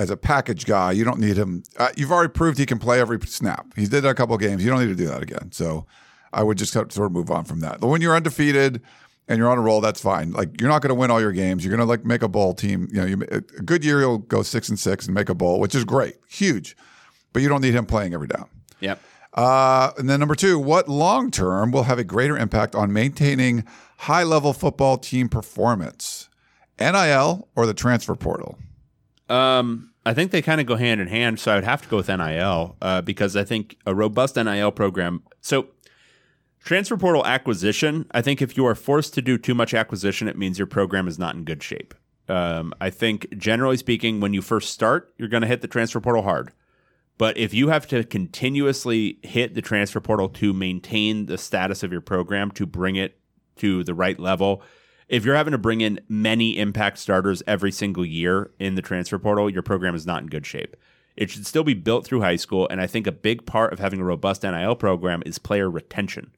as 0.00 0.08
a 0.08 0.16
package 0.16 0.64
guy. 0.64 0.92
You 0.92 1.04
don't 1.04 1.20
need 1.20 1.36
him. 1.36 1.62
Uh, 1.76 1.90
you've 1.94 2.10
already 2.10 2.32
proved 2.32 2.58
he 2.58 2.64
can 2.64 2.78
play 2.78 3.00
every 3.00 3.20
snap. 3.26 3.66
He 3.76 3.86
did 3.86 4.06
a 4.06 4.14
couple 4.14 4.36
games. 4.38 4.64
You 4.64 4.70
don't 4.70 4.80
need 4.80 4.88
to 4.88 4.94
do 4.94 5.06
that 5.06 5.22
again. 5.22 5.52
So 5.52 5.86
I 6.32 6.42
would 6.42 6.56
just 6.56 6.72
sort 6.72 6.96
of 6.96 7.12
move 7.12 7.30
on 7.30 7.44
from 7.44 7.60
that. 7.60 7.80
But 7.80 7.88
when 7.88 8.00
you're 8.00 8.16
undefeated 8.16 8.80
and 9.28 9.38
you're 9.38 9.50
on 9.50 9.58
a 9.58 9.60
roll, 9.60 9.82
that's 9.82 10.00
fine. 10.00 10.32
Like 10.32 10.58
you're 10.58 10.70
not 10.70 10.80
going 10.80 10.88
to 10.88 10.94
win 10.94 11.10
all 11.10 11.20
your 11.20 11.32
games. 11.32 11.64
You're 11.64 11.76
going 11.76 11.86
to 11.86 11.90
like 11.90 12.06
make 12.06 12.22
a 12.22 12.28
bowl 12.28 12.54
team. 12.54 12.88
You 12.90 13.00
know, 13.00 13.06
you, 13.06 13.22
a 13.30 13.40
good 13.40 13.84
year 13.84 14.00
you'll 14.00 14.18
go 14.18 14.42
six 14.42 14.70
and 14.70 14.78
six 14.78 15.04
and 15.04 15.14
make 15.14 15.28
a 15.28 15.34
bowl, 15.34 15.60
which 15.60 15.74
is 15.74 15.84
great, 15.84 16.16
huge. 16.28 16.76
But 17.34 17.42
you 17.42 17.48
don't 17.48 17.60
need 17.60 17.74
him 17.74 17.84
playing 17.84 18.14
every 18.14 18.26
down. 18.26 18.48
Yep. 18.80 19.00
Uh, 19.34 19.92
and 19.98 20.08
then 20.08 20.18
number 20.18 20.34
two, 20.34 20.58
what 20.58 20.88
long 20.88 21.30
term 21.30 21.70
will 21.72 21.84
have 21.84 21.98
a 21.98 22.04
greater 22.04 22.38
impact 22.38 22.74
on 22.74 22.90
maintaining 22.92 23.64
high 23.98 24.24
level 24.24 24.54
football 24.54 24.96
team 24.96 25.28
performance? 25.28 26.28
NIL 26.80 27.46
or 27.54 27.66
the 27.66 27.74
transfer 27.74 28.14
portal? 28.14 28.58
Um, 29.28 29.89
I 30.04 30.14
think 30.14 30.30
they 30.30 30.42
kind 30.42 30.60
of 30.60 30.66
go 30.66 30.76
hand 30.76 31.00
in 31.00 31.08
hand. 31.08 31.38
So 31.38 31.52
I 31.52 31.56
would 31.56 31.64
have 31.64 31.82
to 31.82 31.88
go 31.88 31.98
with 31.98 32.08
NIL 32.08 32.76
uh, 32.80 33.02
because 33.02 33.36
I 33.36 33.44
think 33.44 33.76
a 33.86 33.94
robust 33.94 34.36
NIL 34.36 34.72
program. 34.72 35.22
So 35.40 35.68
transfer 36.64 36.96
portal 36.96 37.26
acquisition. 37.26 38.06
I 38.12 38.22
think 38.22 38.40
if 38.40 38.56
you 38.56 38.66
are 38.66 38.74
forced 38.74 39.14
to 39.14 39.22
do 39.22 39.36
too 39.36 39.54
much 39.54 39.74
acquisition, 39.74 40.28
it 40.28 40.38
means 40.38 40.58
your 40.58 40.66
program 40.66 41.06
is 41.06 41.18
not 41.18 41.34
in 41.34 41.44
good 41.44 41.62
shape. 41.62 41.94
Um, 42.28 42.72
I 42.80 42.90
think 42.90 43.36
generally 43.36 43.76
speaking, 43.76 44.20
when 44.20 44.32
you 44.32 44.40
first 44.40 44.72
start, 44.72 45.12
you're 45.18 45.28
going 45.28 45.42
to 45.42 45.48
hit 45.48 45.62
the 45.62 45.68
transfer 45.68 46.00
portal 46.00 46.22
hard. 46.22 46.52
But 47.18 47.36
if 47.36 47.52
you 47.52 47.68
have 47.68 47.86
to 47.88 48.02
continuously 48.04 49.18
hit 49.22 49.54
the 49.54 49.60
transfer 49.60 50.00
portal 50.00 50.28
to 50.30 50.54
maintain 50.54 51.26
the 51.26 51.36
status 51.36 51.82
of 51.82 51.92
your 51.92 52.00
program, 52.00 52.50
to 52.52 52.64
bring 52.64 52.96
it 52.96 53.18
to 53.56 53.84
the 53.84 53.92
right 53.92 54.18
level, 54.18 54.62
if 55.10 55.24
you're 55.24 55.34
having 55.34 55.50
to 55.50 55.58
bring 55.58 55.80
in 55.80 56.00
many 56.08 56.56
impact 56.56 56.96
starters 56.96 57.42
every 57.44 57.72
single 57.72 58.06
year 58.06 58.52
in 58.60 58.76
the 58.76 58.82
transfer 58.82 59.18
portal, 59.18 59.50
your 59.50 59.60
program 59.60 59.96
is 59.96 60.06
not 60.06 60.22
in 60.22 60.28
good 60.28 60.46
shape. 60.46 60.76
It 61.16 61.30
should 61.30 61.46
still 61.46 61.64
be 61.64 61.74
built 61.74 62.06
through 62.06 62.20
high 62.20 62.36
school. 62.36 62.68
And 62.70 62.80
I 62.80 62.86
think 62.86 63.08
a 63.08 63.12
big 63.12 63.44
part 63.44 63.72
of 63.72 63.80
having 63.80 64.00
a 64.00 64.04
robust 64.04 64.44
NIL 64.44 64.76
program 64.76 65.24
is 65.26 65.38
player 65.38 65.68
retention. 65.68 66.30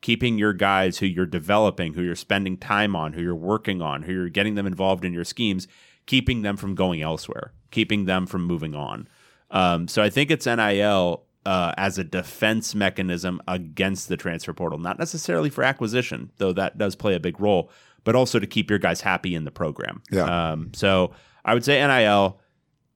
Keeping 0.00 0.38
your 0.38 0.52
guys 0.52 0.98
who 0.98 1.06
you're 1.06 1.24
developing, 1.24 1.94
who 1.94 2.02
you're 2.02 2.16
spending 2.16 2.56
time 2.56 2.96
on, 2.96 3.12
who 3.12 3.22
you're 3.22 3.34
working 3.34 3.80
on, 3.80 4.02
who 4.02 4.12
you're 4.12 4.28
getting 4.28 4.56
them 4.56 4.66
involved 4.66 5.04
in 5.04 5.12
your 5.12 5.24
schemes, 5.24 5.68
keeping 6.06 6.42
them 6.42 6.56
from 6.56 6.74
going 6.74 7.02
elsewhere, 7.02 7.52
keeping 7.70 8.06
them 8.06 8.26
from 8.26 8.44
moving 8.44 8.74
on. 8.74 9.06
Um, 9.52 9.86
so 9.86 10.02
I 10.02 10.10
think 10.10 10.32
it's 10.32 10.46
NIL 10.46 11.22
uh, 11.46 11.72
as 11.78 11.96
a 11.96 12.04
defense 12.04 12.74
mechanism 12.74 13.40
against 13.46 14.08
the 14.08 14.16
transfer 14.16 14.52
portal, 14.52 14.80
not 14.80 14.98
necessarily 14.98 15.48
for 15.48 15.62
acquisition, 15.62 16.32
though 16.38 16.52
that 16.52 16.76
does 16.76 16.96
play 16.96 17.14
a 17.14 17.20
big 17.20 17.40
role, 17.40 17.70
but 18.06 18.14
also 18.14 18.38
to 18.38 18.46
keep 18.46 18.70
your 18.70 18.78
guys 18.78 19.00
happy 19.00 19.34
in 19.34 19.44
the 19.44 19.50
program. 19.50 20.00
Yeah. 20.12 20.52
Um, 20.52 20.70
so 20.72 21.10
I 21.44 21.54
would 21.54 21.64
say 21.64 21.84
NIL 21.84 22.40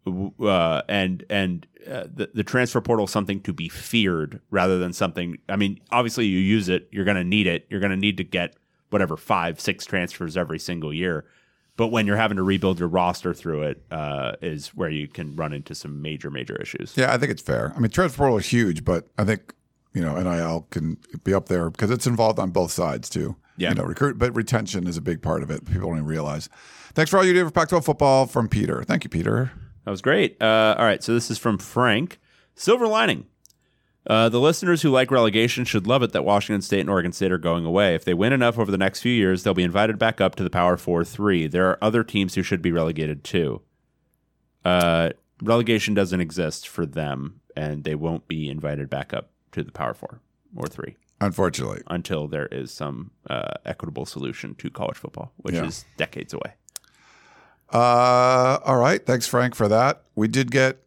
uh, 0.06 0.82
and 0.88 1.24
and 1.28 1.66
uh, 1.86 2.04
the 2.14 2.30
the 2.32 2.44
transfer 2.44 2.80
portal 2.80 3.06
is 3.06 3.10
something 3.10 3.40
to 3.42 3.52
be 3.52 3.68
feared 3.68 4.40
rather 4.50 4.78
than 4.78 4.92
something. 4.92 5.36
I 5.48 5.56
mean, 5.56 5.80
obviously 5.90 6.26
you 6.26 6.38
use 6.38 6.68
it, 6.68 6.88
you're 6.92 7.04
going 7.04 7.16
to 7.16 7.24
need 7.24 7.48
it. 7.48 7.66
You're 7.68 7.80
going 7.80 7.90
to 7.90 7.96
need 7.96 8.16
to 8.18 8.24
get 8.24 8.54
whatever 8.90 9.16
five, 9.16 9.60
six 9.60 9.84
transfers 9.84 10.36
every 10.36 10.60
single 10.60 10.94
year. 10.94 11.26
But 11.76 11.88
when 11.88 12.06
you're 12.06 12.16
having 12.16 12.36
to 12.36 12.42
rebuild 12.42 12.78
your 12.78 12.88
roster 12.88 13.34
through 13.34 13.62
it, 13.62 13.82
uh, 13.90 14.32
is 14.42 14.68
where 14.68 14.90
you 14.90 15.08
can 15.08 15.34
run 15.34 15.52
into 15.52 15.74
some 15.74 16.02
major, 16.02 16.30
major 16.30 16.54
issues. 16.60 16.94
Yeah, 16.96 17.12
I 17.12 17.18
think 17.18 17.32
it's 17.32 17.42
fair. 17.42 17.72
I 17.74 17.80
mean, 17.80 17.90
transfer 17.90 18.18
portal 18.18 18.36
is 18.36 18.46
huge, 18.46 18.84
but 18.84 19.08
I 19.18 19.24
think 19.24 19.54
you 19.94 20.02
know 20.02 20.20
NIL 20.20 20.66
can 20.70 20.98
be 21.24 21.34
up 21.34 21.48
there 21.48 21.70
because 21.70 21.90
it's 21.90 22.06
involved 22.06 22.38
on 22.38 22.50
both 22.50 22.70
sides 22.70 23.08
too. 23.08 23.36
Yeah. 23.56 23.70
you 23.70 23.74
know, 23.74 23.84
recruit, 23.84 24.16
but 24.16 24.34
retention 24.34 24.86
is 24.86 24.96
a 24.96 25.02
big 25.02 25.20
part 25.20 25.42
of 25.42 25.50
it. 25.50 25.66
People 25.66 25.88
don't 25.88 25.98
even 25.98 26.06
realize. 26.06 26.48
Thanks 26.94 27.10
for 27.10 27.18
all 27.18 27.24
you 27.26 27.34
do 27.34 27.44
for 27.44 27.50
Pac-12 27.50 27.84
football 27.84 28.26
from 28.26 28.48
Peter. 28.48 28.82
Thank 28.84 29.04
you, 29.04 29.10
Peter. 29.10 29.52
That 29.84 29.90
was 29.90 30.00
great. 30.00 30.40
Uh, 30.40 30.74
all 30.78 30.84
right, 30.84 31.02
so 31.02 31.12
this 31.12 31.30
is 31.30 31.36
from 31.36 31.58
Frank. 31.58 32.18
Silver 32.54 32.86
lining. 32.86 33.26
Uh, 34.06 34.30
the 34.30 34.40
listeners 34.40 34.80
who 34.80 34.90
like 34.90 35.10
relegation 35.10 35.66
should 35.66 35.86
love 35.86 36.02
it 36.02 36.12
that 36.12 36.24
Washington 36.24 36.62
State 36.62 36.80
and 36.80 36.88
Oregon 36.88 37.12
State 37.12 37.32
are 37.32 37.38
going 37.38 37.66
away. 37.66 37.94
If 37.94 38.04
they 38.04 38.14
win 38.14 38.32
enough 38.32 38.58
over 38.58 38.70
the 38.70 38.78
next 38.78 39.00
few 39.02 39.12
years, 39.12 39.42
they'll 39.42 39.52
be 39.52 39.62
invited 39.62 39.98
back 39.98 40.22
up 40.22 40.36
to 40.36 40.42
the 40.42 40.50
Power 40.50 40.78
4 40.78 41.04
3. 41.04 41.46
There 41.46 41.68
are 41.68 41.78
other 41.82 42.02
teams 42.02 42.34
who 42.34 42.42
should 42.42 42.62
be 42.62 42.72
relegated 42.72 43.24
too. 43.24 43.60
Uh, 44.64 45.10
relegation 45.42 45.92
doesn't 45.92 46.20
exist 46.20 46.66
for 46.66 46.86
them, 46.86 47.40
and 47.54 47.84
they 47.84 47.94
won't 47.94 48.26
be 48.26 48.48
invited 48.48 48.88
back 48.88 49.12
up 49.12 49.30
to 49.52 49.62
the 49.62 49.72
Power 49.72 49.94
4 49.94 50.20
or 50.56 50.66
3 50.66 50.96
Unfortunately, 51.22 51.82
until 51.88 52.28
there 52.28 52.46
is 52.46 52.70
some 52.72 53.10
uh, 53.28 53.52
equitable 53.66 54.06
solution 54.06 54.54
to 54.54 54.70
college 54.70 54.96
football, 54.96 55.32
which 55.36 55.54
Yeah. 55.54 55.66
is 55.66 55.84
decades 55.98 56.32
away. 56.32 56.54
uh, 57.72 58.58
all 58.64 58.76
right. 58.76 59.04
Thanks, 59.04 59.26
Frank, 59.26 59.54
for 59.54 59.68
that. 59.68 60.02
We 60.14 60.28
did 60.28 60.50
get. 60.50 60.78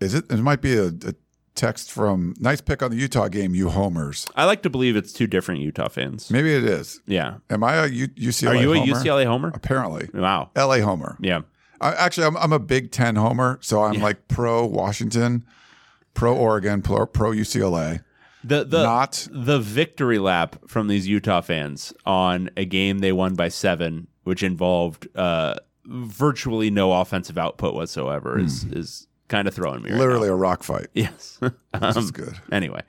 Is 0.00 0.14
it? 0.14 0.30
It 0.30 0.38
might 0.38 0.60
be 0.60 0.76
a, 0.76 0.86
a 0.88 1.14
text 1.54 1.90
from. 1.92 2.34
Nice 2.40 2.60
pick 2.60 2.82
on 2.82 2.90
the 2.90 2.96
Utah 2.96 3.28
game, 3.28 3.54
you 3.54 3.68
homers. 3.70 4.26
I 4.34 4.44
like 4.44 4.62
to 4.62 4.70
believe 4.70 4.96
it's 4.96 5.12
two 5.12 5.26
different 5.26 5.60
Utah 5.60 5.88
fans. 5.88 6.30
Maybe 6.30 6.52
it 6.54 6.64
is. 6.64 7.00
Yeah. 7.06 7.36
Am 7.48 7.62
I 7.64 7.74
a 7.76 7.86
U- 7.86 8.08
UCLA? 8.08 8.48
Are 8.48 8.54
you 8.56 8.72
a? 8.72 8.76
UCLA 8.76 9.24
homer? 9.26 9.50
Apparently, 9.54 10.08
Wow. 10.12 10.50
LA 10.56 10.78
homer. 10.80 11.16
Yeah. 11.20 11.42
I, 11.80 11.92
actually, 11.94 12.26
I'm, 12.26 12.36
I'm 12.36 12.52
a 12.52 12.58
Big 12.58 12.90
Ten 12.90 13.16
homer, 13.16 13.58
so 13.62 13.82
I'm 13.84 14.00
like 14.00 14.28
pro 14.28 14.66
Washington, 14.66 15.46
pro 16.14 16.34
Oregon, 16.36 16.82
pro, 16.82 17.06
pro 17.06 17.30
UCLA. 17.32 18.02
The 18.42 18.64
the 18.64 18.82
Not- 18.82 19.28
the 19.30 19.58
victory 19.58 20.18
lap 20.18 20.56
from 20.66 20.88
these 20.88 21.06
Utah 21.06 21.40
fans 21.42 21.92
on 22.06 22.50
a 22.56 22.64
game 22.64 23.00
they 23.00 23.12
won 23.12 23.34
by 23.34 23.48
seven, 23.48 24.06
which 24.24 24.42
involved 24.42 25.08
uh, 25.16 25.54
virtually 25.84 26.70
no 26.70 26.92
offensive 26.92 27.36
output 27.36 27.74
whatsoever, 27.74 28.38
is 28.38 28.64
is 28.64 29.06
kind 29.28 29.46
of 29.46 29.54
throwing 29.54 29.82
me. 29.82 29.90
Right 29.90 29.94
Hmm. 29.96 30.00
Literally 30.00 30.28
now. 30.28 30.34
a 30.34 30.36
rock 30.38 30.62
fight. 30.62 30.86
yes. 30.94 31.38
This 31.42 31.96
Um, 31.96 32.02
is 32.04 32.10
good. 32.10 32.34
Anyway, 32.50 32.80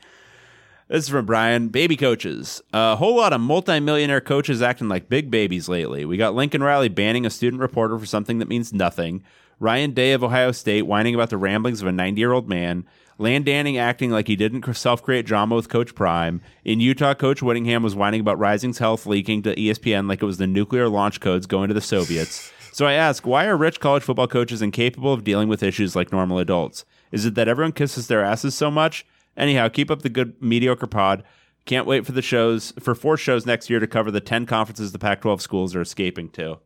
this 0.87 1.03
is 1.03 1.09
from 1.09 1.25
Brian. 1.25 1.67
Baby 1.67 1.95
coaches. 1.97 2.61
A 2.73 2.95
whole 2.95 3.15
lot 3.17 3.31
of 3.33 3.41
multimillionaire 3.41 4.21
coaches 4.21 4.61
acting 4.61 4.87
like 4.89 5.07
big 5.09 5.29
babies 5.29 5.67
lately. 5.69 6.03
We 6.05 6.17
got 6.17 6.33
Lincoln 6.33 6.63
Riley 6.63 6.89
banning 6.89 7.25
a 7.25 7.29
student 7.29 7.61
reporter 7.61 7.99
for 7.99 8.05
something 8.05 8.39
that 8.39 8.47
means 8.47 8.73
nothing. 8.73 9.23
Ryan 9.59 9.91
Day 9.91 10.13
of 10.13 10.23
Ohio 10.23 10.51
State 10.51 10.83
whining 10.83 11.13
about 11.13 11.29
the 11.29 11.37
ramblings 11.37 11.81
of 11.81 11.87
a 11.87 11.91
90 11.91 12.19
year 12.19 12.31
old 12.31 12.49
man. 12.49 12.85
Landanning 13.19 13.79
acting 13.79 14.09
like 14.09 14.27
he 14.27 14.35
didn't 14.35 14.73
self 14.75 15.03
create 15.03 15.25
drama 15.25 15.55
with 15.55 15.69
Coach 15.69 15.93
Prime. 15.93 16.41
In 16.65 16.79
Utah, 16.79 17.13
Coach 17.13 17.41
Whittingham 17.41 17.83
was 17.83 17.95
whining 17.95 18.21
about 18.21 18.39
Rising's 18.39 18.79
health 18.79 19.05
leaking 19.05 19.43
to 19.43 19.55
ESPN 19.55 20.09
like 20.09 20.21
it 20.21 20.25
was 20.25 20.37
the 20.37 20.47
nuclear 20.47 20.89
launch 20.89 21.19
codes 21.19 21.45
going 21.45 21.67
to 21.67 21.73
the 21.73 21.81
Soviets. 21.81 22.51
So 22.73 22.85
I 22.85 22.93
ask, 22.93 23.27
why 23.27 23.45
are 23.45 23.57
rich 23.57 23.79
college 23.79 24.03
football 24.03 24.27
coaches 24.27 24.61
incapable 24.61 25.11
of 25.13 25.23
dealing 25.23 25.49
with 25.49 25.61
issues 25.61 25.95
like 25.95 26.11
normal 26.11 26.39
adults? 26.39 26.85
Is 27.11 27.25
it 27.25 27.35
that 27.35 27.47
everyone 27.47 27.73
kisses 27.73 28.07
their 28.07 28.23
asses 28.23 28.55
so 28.55 28.71
much? 28.71 29.05
Anyhow, 29.35 29.67
keep 29.67 29.91
up 29.91 30.01
the 30.01 30.09
good 30.09 30.41
mediocre 30.41 30.87
pod. 30.87 31.23
Can't 31.65 31.85
wait 31.85 32.05
for 32.05 32.13
the 32.13 32.21
shows 32.21 32.73
for 32.79 32.95
four 32.95 33.17
shows 33.17 33.45
next 33.45 33.69
year 33.69 33.79
to 33.79 33.87
cover 33.87 34.09
the 34.09 34.21
ten 34.21 34.45
conferences 34.45 34.93
the 34.93 34.99
Pac-12 34.99 35.41
schools 35.41 35.75
are 35.75 35.81
escaping 35.81 36.29
to. 36.29 36.59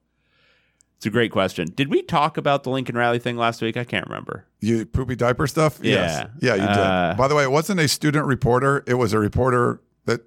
It's 1.06 1.12
a 1.12 1.12
great 1.12 1.32
question. 1.32 1.68
Did 1.76 1.90
we 1.92 2.02
talk 2.02 2.36
about 2.36 2.64
the 2.64 2.72
Lincoln 2.72 2.98
Riley 2.98 3.20
thing 3.20 3.38
last 3.38 3.62
week? 3.62 3.78
I 3.78 3.84
can't 3.84 4.08
remember. 4.08 4.44
You 4.60 4.88
poopy 4.88 5.16
diaper 5.16 5.46
stuff? 5.46 5.78
Yes. 5.84 6.28
Yeah. 6.42 6.56
Yeah, 6.56 6.62
you 6.64 6.68
did. 6.68 6.78
Uh, 6.80 7.14
By 7.16 7.28
the 7.28 7.36
way, 7.36 7.44
it 7.44 7.52
wasn't 7.52 7.80
a 7.80 7.88
student 7.88 8.26
reporter. 8.26 8.84
It 8.88 8.96
was 8.96 9.14
a 9.14 9.20
reporter 9.20 9.82
that, 10.06 10.22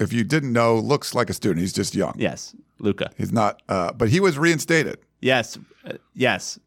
if 0.00 0.14
you 0.14 0.24
didn't 0.24 0.54
know, 0.54 0.76
looks 0.76 1.14
like 1.14 1.28
a 1.28 1.34
student. 1.34 1.60
He's 1.60 1.74
just 1.74 1.94
young. 1.94 2.14
Yes, 2.16 2.56
Luca. 2.78 3.10
He's 3.18 3.32
not, 3.32 3.60
uh, 3.68 3.92
but 3.92 4.08
he 4.08 4.18
was 4.18 4.38
reinstated. 4.38 4.96
Yes, 5.20 5.58
uh, 5.84 5.98
yes. 6.14 6.58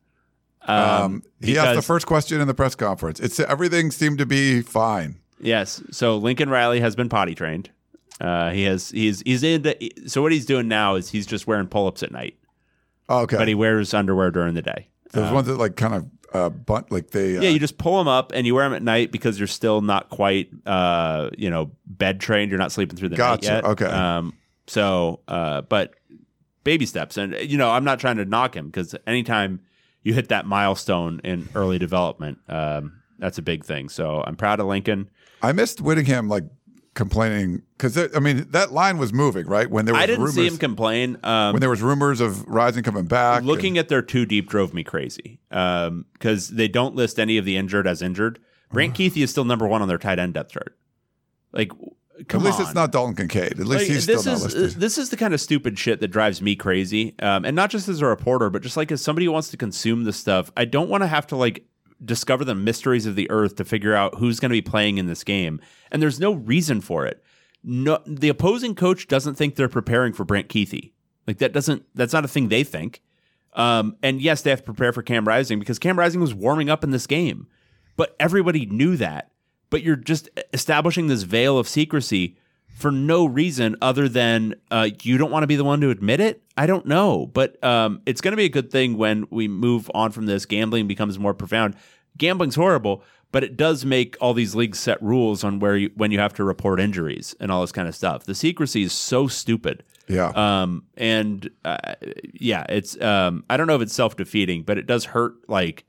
Um, 0.67 0.77
Um, 0.77 1.23
he 1.41 1.57
asked 1.57 1.77
the 1.77 1.81
first 1.81 2.05
question 2.05 2.39
in 2.39 2.47
the 2.47 2.53
press 2.53 2.75
conference. 2.75 3.19
It's 3.19 3.39
everything 3.39 3.89
seemed 3.89 4.19
to 4.19 4.27
be 4.27 4.61
fine. 4.61 5.15
Yes. 5.39 5.81
So 5.89 6.17
Lincoln 6.17 6.51
Riley 6.51 6.79
has 6.81 6.95
been 6.95 7.09
potty 7.09 7.33
trained. 7.33 7.71
Uh, 8.21 8.51
he 8.51 8.65
has. 8.65 8.91
He's. 8.91 9.21
He's 9.21 9.41
in. 9.41 9.63
The 9.63 9.91
so 10.05 10.21
what 10.21 10.31
he's 10.31 10.45
doing 10.45 10.67
now 10.67 10.93
is 10.93 11.09
he's 11.09 11.25
just 11.25 11.47
wearing 11.47 11.65
pull-ups 11.65 12.03
at 12.03 12.11
night, 12.11 12.35
Oh, 13.09 13.21
okay. 13.21 13.37
but 13.37 13.47
he 13.47 13.55
wears 13.55 13.93
underwear 13.93 14.31
during 14.31 14.53
the 14.53 14.61
day. 14.61 14.89
There's 15.13 15.31
ones 15.31 15.47
that 15.47 15.57
like 15.57 15.75
kind 15.75 15.93
of 15.93 16.07
uh, 16.33 16.49
bunt, 16.49 16.91
like 16.91 17.11
they. 17.11 17.37
Uh, 17.37 17.41
Yeah, 17.41 17.49
you 17.49 17.59
just 17.59 17.77
pull 17.77 17.97
them 17.97 18.07
up 18.07 18.31
and 18.35 18.45
you 18.45 18.53
wear 18.53 18.65
them 18.65 18.73
at 18.73 18.83
night 18.83 19.11
because 19.11 19.39
you're 19.39 19.47
still 19.47 19.81
not 19.81 20.09
quite, 20.09 20.49
uh, 20.65 21.29
you 21.37 21.49
know, 21.49 21.71
bed 21.85 22.19
trained. 22.19 22.51
You're 22.51 22.59
not 22.59 22.71
sleeping 22.71 22.97
through 22.97 23.09
the 23.09 23.15
Gotcha. 23.15 23.47
night 23.47 23.55
yet. 23.55 23.63
Okay. 23.65 23.85
Um. 23.85 24.33
So, 24.67 25.21
uh, 25.29 25.61
but 25.61 25.93
baby 26.65 26.85
steps, 26.85 27.15
and 27.15 27.33
you 27.35 27.57
know, 27.57 27.71
I'm 27.71 27.85
not 27.85 27.99
trying 27.99 28.17
to 28.17 28.25
knock 28.25 28.55
him 28.55 28.65
because 28.65 28.93
anytime 29.07 29.61
you 30.03 30.13
hit 30.13 30.27
that 30.29 30.45
milestone 30.45 31.21
in 31.23 31.47
early 31.55 31.79
development, 31.79 32.39
um, 32.49 33.01
that's 33.17 33.37
a 33.37 33.41
big 33.41 33.63
thing. 33.63 33.87
So 33.87 34.21
I'm 34.27 34.35
proud 34.35 34.59
of 34.59 34.67
Lincoln. 34.67 35.09
I 35.41 35.53
missed 35.53 35.79
Whittingham 35.79 36.27
like 36.27 36.43
complaining 36.97 37.61
because 37.77 37.97
I 38.13 38.19
mean 38.19 38.47
that 38.51 38.73
line 38.73 38.97
was 38.97 39.13
moving 39.13 39.45
right 39.47 39.69
when 39.69 39.85
there 39.85 39.93
was 39.93 40.03
I 40.03 40.05
didn't 40.07 40.19
rumors, 40.21 40.35
see 40.35 40.47
him 40.47 40.57
complain. 40.57 41.17
Um, 41.23 41.53
when 41.53 41.61
there 41.61 41.69
was 41.69 41.81
rumors 41.81 42.19
of 42.19 42.45
Rising 42.47 42.83
coming 42.83 43.05
back. 43.05 43.43
looking 43.43 43.77
at 43.77 43.87
their 43.87 44.01
two 44.01 44.25
deep 44.25 44.49
drove 44.49 44.73
me 44.73 44.83
crazy 44.83 45.39
because 45.49 46.49
they 46.49 46.67
don't 46.67 46.95
list 46.95 47.19
any 47.19 47.37
of 47.37 47.45
the 47.45 47.55
injured 47.55 47.87
as 47.87 48.01
injured. 48.01 48.39
Brant 48.71 48.95
Kuithe 48.95 49.23
is 49.23 49.31
still 49.31 49.45
number 49.45 49.65
one 49.67 49.81
on 49.81 49.87
their 49.87 49.97
tight 49.99 50.19
end 50.19 50.33
depth 50.33 50.51
chart. 50.51 50.75
Like, 51.53 51.71
at 52.19 52.33
least 52.41 52.59
on. 52.59 52.65
it's 52.65 52.73
not 52.75 52.91
Dalton 52.91 53.15
Kincaid. 53.15 53.53
At 53.53 53.57
least 53.59 53.69
Like, 53.69 53.81
he's 53.87 54.05
this 54.05 54.21
still 54.21 54.33
not 54.33 54.45
is 54.47 54.55
listed. 54.55 54.81
this 54.81 54.97
is 54.97 55.09
the 55.11 55.17
kind 55.17 55.33
of 55.33 55.39
stupid 55.39 55.77
shit 55.79 55.99
that 56.01 56.09
drives 56.09 56.41
me 56.41 56.55
crazy, 56.55 57.15
um, 57.19 57.45
and 57.45 57.55
not 57.55 57.69
just 57.69 57.87
as 57.87 58.01
a 58.01 58.05
reporter, 58.05 58.49
but 58.49 58.61
just 58.63 58.75
like 58.75 58.91
as 58.91 59.01
somebody 59.01 59.25
who 59.25 59.31
wants 59.31 59.49
to 59.51 59.57
consume 59.57 60.03
this 60.03 60.17
stuff. 60.17 60.51
I 60.57 60.65
don't 60.65 60.89
want 60.89 61.03
to 61.03 61.07
have 61.07 61.27
to 61.27 61.35
like 61.37 61.63
discover 62.03 62.45
the 62.45 62.55
mysteries 62.55 63.05
of 63.05 63.15
the 63.15 63.29
earth 63.29 63.55
to 63.55 63.65
figure 63.65 63.95
out 63.95 64.15
who's 64.15 64.39
going 64.39 64.49
to 64.49 64.53
be 64.53 64.61
playing 64.61 64.97
in 64.97 65.07
this 65.07 65.23
game, 65.23 65.61
and 65.91 66.01
there's 66.01 66.19
no 66.19 66.33
reason 66.33 66.81
for 66.81 67.05
it. 67.05 67.23
No, 67.63 67.99
the 68.05 68.29
opposing 68.29 68.75
coach 68.75 69.07
doesn't 69.07 69.35
think 69.35 69.55
they're 69.55 69.67
preparing 69.67 70.13
for 70.13 70.23
Brent 70.23 70.47
Kuithe. 70.47 70.91
Like 71.25 71.39
that 71.39 71.53
doesn't 71.53 71.85
that's 71.93 72.13
not 72.13 72.25
a 72.25 72.29
thing 72.29 72.47
they 72.47 72.63
think. 72.63 73.01
Um, 73.53 73.97
and 74.03 74.21
yes, 74.21 74.41
they 74.41 74.51
have 74.51 74.59
to 74.59 74.65
prepare 74.65 74.93
for 74.93 75.01
Cam 75.01 75.27
Rising 75.27 75.59
because 75.59 75.79
Cam 75.79 75.97
Rising 75.97 76.21
was 76.21 76.33
warming 76.33 76.69
up 76.69 76.83
in 76.83 76.91
this 76.91 77.07
game, 77.07 77.47
but 77.95 78.15
everybody 78.19 78.65
knew 78.65 78.95
that. 78.97 79.31
But 79.69 79.83
you're 79.83 79.95
just 79.95 80.29
establishing 80.53 81.07
this 81.07 81.23
veil 81.23 81.57
of 81.57 81.67
secrecy 81.67 82.37
for 82.69 82.91
no 82.91 83.25
reason 83.25 83.75
other 83.81 84.07
than 84.07 84.55
uh, 84.71 84.89
you 85.01 85.17
don't 85.17 85.31
want 85.31 85.43
to 85.43 85.47
be 85.47 85.55
the 85.55 85.63
one 85.63 85.81
to 85.81 85.89
admit 85.89 86.19
it. 86.19 86.43
I 86.57 86.65
don't 86.65 86.87
know, 86.87 87.27
but 87.27 87.63
um, 87.63 88.01
it's 88.05 88.19
going 88.19 88.31
to 88.31 88.37
be 88.37 88.45
a 88.45 88.49
good 88.49 88.71
thing 88.71 88.97
when 88.97 89.27
we 89.29 89.47
move 89.47 89.91
on 89.93 90.11
from 90.11 90.25
this. 90.25 90.45
Gambling 90.45 90.87
becomes 90.87 91.19
more 91.19 91.35
profound. 91.35 91.75
Gambling's 92.17 92.55
horrible, 92.55 93.03
but 93.31 93.43
it 93.43 93.55
does 93.55 93.85
make 93.85 94.17
all 94.19 94.33
these 94.33 94.55
leagues 94.55 94.79
set 94.79 95.01
rules 95.01 95.43
on 95.43 95.59
where 95.59 95.77
you, 95.77 95.91
when 95.95 96.11
you 96.11 96.17
have 96.17 96.33
to 96.33 96.43
report 96.43 96.79
injuries 96.79 97.35
and 97.39 97.51
all 97.51 97.61
this 97.61 97.71
kind 97.71 97.87
of 97.87 97.95
stuff. 97.95 98.23
The 98.23 98.33
secrecy 98.33 98.81
is 98.81 98.91
so 98.91 99.27
stupid. 99.27 99.83
yeah. 100.07 100.29
Um, 100.29 100.85
and 100.95 101.47
uh, 101.63 101.77
yeah, 102.33 102.65
it's 102.69 102.99
um, 103.01 103.43
I 103.49 103.57
don't 103.57 103.67
know 103.67 103.75
if 103.75 103.81
it's 103.81 103.93
self 103.93 104.15
defeating, 104.15 104.63
but 104.63 104.79
it 104.79 104.87
does 104.87 105.05
hurt. 105.05 105.35
Like, 105.47 105.85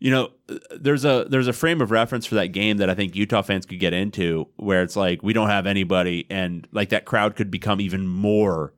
you 0.00 0.10
know, 0.10 0.30
there's 0.76 1.04
a 1.04 1.26
there's 1.30 1.46
a 1.46 1.52
frame 1.52 1.80
of 1.80 1.92
reference 1.92 2.26
for 2.26 2.34
that 2.34 2.48
game 2.48 2.78
that 2.78 2.90
I 2.90 2.94
think 2.94 3.14
Utah 3.14 3.42
fans 3.42 3.66
could 3.66 3.78
get 3.78 3.92
into, 3.92 4.48
where 4.56 4.82
it's 4.82 4.96
like 4.96 5.22
we 5.22 5.32
don't 5.32 5.48
have 5.48 5.66
anybody, 5.68 6.26
and 6.28 6.66
like 6.72 6.88
that 6.88 7.04
crowd 7.04 7.36
could 7.36 7.52
become 7.52 7.80
even 7.80 8.08
more 8.08 8.72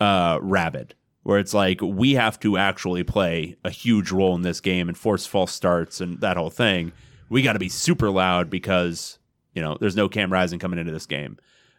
uh, 0.00 0.38
rabid. 0.40 0.94
Where 1.22 1.38
it's 1.38 1.54
like 1.54 1.80
we 1.80 2.14
have 2.14 2.38
to 2.40 2.58
actually 2.58 3.02
play 3.02 3.56
a 3.64 3.70
huge 3.70 4.12
role 4.12 4.34
in 4.34 4.42
this 4.42 4.60
game 4.60 4.88
and 4.88 4.98
force 4.98 5.24
false 5.24 5.52
starts 5.52 6.02
and 6.02 6.20
that 6.20 6.36
whole 6.36 6.50
thing. 6.50 6.92
We 7.30 7.40
got 7.40 7.54
to 7.54 7.58
be 7.58 7.70
super 7.70 8.10
loud 8.10 8.50
because 8.50 9.18
you 9.54 9.62
know 9.62 9.78
there's 9.80 9.96
no 9.96 10.06
Cam 10.08 10.30
Rising 10.30 10.58
coming 10.58 10.78
into 10.78 10.92
this 10.92 11.06
game. 11.06 11.38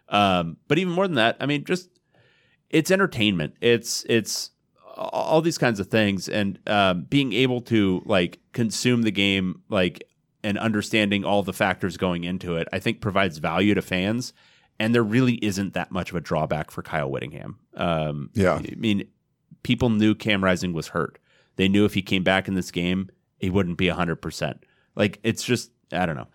Um, 0.09 0.57
but 0.67 0.79
even 0.79 0.93
more 0.93 1.07
than 1.07 1.15
that, 1.15 1.37
I 1.39 1.45
mean, 1.45 1.63
just 1.63 1.89
it's 2.71 2.89
entertainment. 2.89 3.53
It's 3.61 4.03
it's 4.09 4.49
all 4.97 5.41
these 5.41 5.57
kinds 5.57 5.79
of 5.79 5.87
things, 5.87 6.27
and 6.27 6.57
um, 6.67 7.03
being 7.03 7.33
able 7.33 7.61
to 7.61 8.01
like 8.05 8.39
consume 8.53 9.03
the 9.03 9.11
game 9.11 9.61
like 9.69 10.07
and 10.43 10.57
understanding 10.57 11.25
all 11.25 11.43
the 11.43 11.53
factors 11.53 11.97
going 11.97 12.23
into 12.23 12.55
it, 12.55 12.67
I 12.71 12.79
think 12.79 13.01
provides 13.01 13.39
value 13.39 13.73
to 13.73 13.81
fans. 13.81 14.33
And 14.79 14.93
there 14.93 15.03
really 15.03 15.35
isn't 15.35 15.73
that 15.73 15.91
much 15.91 16.09
of 16.09 16.15
a 16.15 16.21
drawback 16.21 16.69
for 16.71 16.81
Kyle 16.81 17.09
Whittingham. 17.09 17.59
Um, 17.75 18.29
Yeah. 18.33 18.55
I 18.55 18.75
mean, 18.75 19.07
people 19.63 19.89
knew 19.89 20.13
Cam 20.15 20.43
Rising 20.43 20.73
was 20.73 20.89
hurt. 20.89 21.17
They 21.55 21.67
knew 21.67 21.85
if 21.85 21.93
he 21.93 22.01
came 22.01 22.23
back 22.23 22.47
in 22.47 22.55
this 22.55 22.71
game, 22.71 23.09
he 23.39 23.49
wouldn't 23.49 23.77
be 23.77 23.87
100%. 23.87 24.59
Like, 24.95 25.19
it's 25.23 25.43
just, 25.43 25.71
I 25.91 26.05
don't 26.05 26.17
know. 26.17 26.27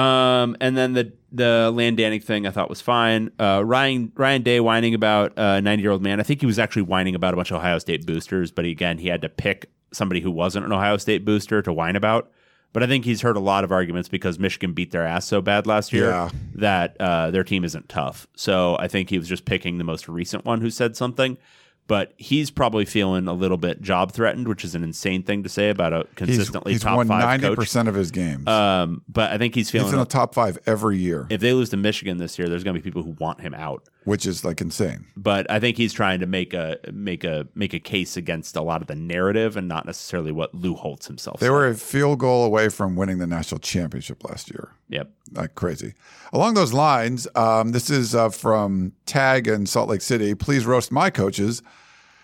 Um, 0.00 0.56
and 0.60 0.76
then 0.76 0.92
the 0.92 1.12
the 1.32 1.70
Landanik 1.74 2.22
thing 2.22 2.46
I 2.46 2.50
thought 2.50 2.68
was 2.68 2.82
fine. 2.82 3.30
Uh, 3.38 3.62
Ryan 3.64 4.12
Ryan 4.14 4.42
Day 4.42 4.60
whining 4.60 4.94
about 4.94 5.32
a 5.36 5.62
90 5.62 5.82
year 5.82 5.90
old 5.90 6.02
man. 6.02 6.20
I 6.20 6.22
think 6.22 6.40
he 6.40 6.46
was 6.46 6.58
actually 6.58 6.82
whining 6.82 7.14
about 7.14 7.32
a 7.32 7.36
bunch 7.36 7.50
of 7.50 7.58
Ohio 7.58 7.78
State 7.78 8.04
boosters, 8.04 8.50
but 8.50 8.64
again, 8.66 8.98
he 8.98 9.08
had 9.08 9.22
to 9.22 9.28
pick 9.30 9.70
somebody 9.92 10.20
who 10.20 10.30
wasn't 10.30 10.66
an 10.66 10.72
Ohio 10.72 10.98
State 10.98 11.24
booster 11.24 11.62
to 11.62 11.72
whine 11.72 11.96
about. 11.96 12.30
But 12.76 12.82
I 12.82 12.88
think 12.88 13.06
he's 13.06 13.22
heard 13.22 13.38
a 13.38 13.40
lot 13.40 13.64
of 13.64 13.72
arguments 13.72 14.06
because 14.10 14.38
Michigan 14.38 14.74
beat 14.74 14.90
their 14.90 15.06
ass 15.06 15.24
so 15.24 15.40
bad 15.40 15.66
last 15.66 15.94
year 15.94 16.10
Yeah. 16.10 16.28
that 16.56 16.94
uh, 17.00 17.30
their 17.30 17.42
team 17.42 17.64
isn't 17.64 17.88
tough. 17.88 18.26
So 18.36 18.76
I 18.78 18.86
think 18.86 19.08
he 19.08 19.18
was 19.18 19.26
just 19.26 19.46
picking 19.46 19.78
the 19.78 19.84
most 19.84 20.10
recent 20.10 20.44
one 20.44 20.60
who 20.60 20.68
said 20.68 20.94
something. 20.94 21.38
But 21.86 22.12
he's 22.18 22.50
probably 22.50 22.84
feeling 22.84 23.28
a 23.28 23.32
little 23.32 23.56
bit 23.56 23.80
job 23.80 24.12
threatened, 24.12 24.46
which 24.46 24.62
is 24.62 24.74
an 24.74 24.84
insane 24.84 25.22
thing 25.22 25.42
to 25.44 25.48
say 25.48 25.70
about 25.70 25.94
a 25.94 25.98
He's, 26.00 26.06
consistently 26.16 26.72
he's 26.72 26.82
top 26.82 26.98
won 26.98 27.08
five 27.08 27.22
ninety 27.22 27.46
coach. 27.46 27.56
percent 27.56 27.88
of 27.88 27.94
his 27.94 28.10
games. 28.10 28.46
Um, 28.46 29.00
but 29.08 29.30
I 29.32 29.38
think 29.38 29.54
he's 29.54 29.70
feeling 29.70 29.86
he's 29.86 29.94
in 29.94 29.98
the 30.00 30.04
top 30.04 30.34
five 30.34 30.58
every 30.66 30.98
year, 30.98 31.26
if 31.30 31.40
they 31.40 31.54
lose 31.54 31.70
to 31.70 31.78
Michigan 31.78 32.18
this 32.18 32.38
year, 32.38 32.48
there's 32.50 32.62
going 32.62 32.74
to 32.74 32.80
be 32.80 32.84
people 32.84 33.02
who 33.04 33.12
want 33.20 33.40
him 33.40 33.54
out. 33.54 33.88
Which 34.06 34.24
is 34.24 34.44
like 34.44 34.60
insane. 34.60 35.04
But 35.16 35.50
I 35.50 35.58
think 35.58 35.76
he's 35.76 35.92
trying 35.92 36.20
to 36.20 36.26
make 36.26 36.54
a 36.54 36.78
make 36.92 37.24
a 37.24 37.48
make 37.54 37.74
a 37.74 37.80
case 37.80 38.16
against 38.16 38.56
a 38.56 38.62
lot 38.62 38.80
of 38.80 38.86
the 38.86 38.94
narrative 38.94 39.56
and 39.56 39.66
not 39.66 39.84
necessarily 39.84 40.30
what 40.30 40.54
Lou 40.54 40.74
Holtz 40.74 41.08
himself. 41.08 41.40
They 41.40 41.46
said. 41.46 41.52
were 41.52 41.66
a 41.66 41.74
field 41.74 42.20
goal 42.20 42.44
away 42.44 42.68
from 42.68 42.94
winning 42.94 43.18
the 43.18 43.26
national 43.26 43.58
championship 43.58 44.24
last 44.24 44.48
year. 44.48 44.70
Yep. 44.88 45.10
like 45.32 45.56
crazy. 45.56 45.94
Along 46.32 46.54
those 46.54 46.72
lines, 46.72 47.26
um, 47.34 47.72
this 47.72 47.90
is 47.90 48.14
uh, 48.14 48.30
from 48.30 48.92
Tag 49.06 49.48
in 49.48 49.66
Salt 49.66 49.88
Lake 49.88 50.02
City. 50.02 50.34
Please 50.36 50.64
roast 50.64 50.92
my 50.92 51.10
coaches. 51.10 51.62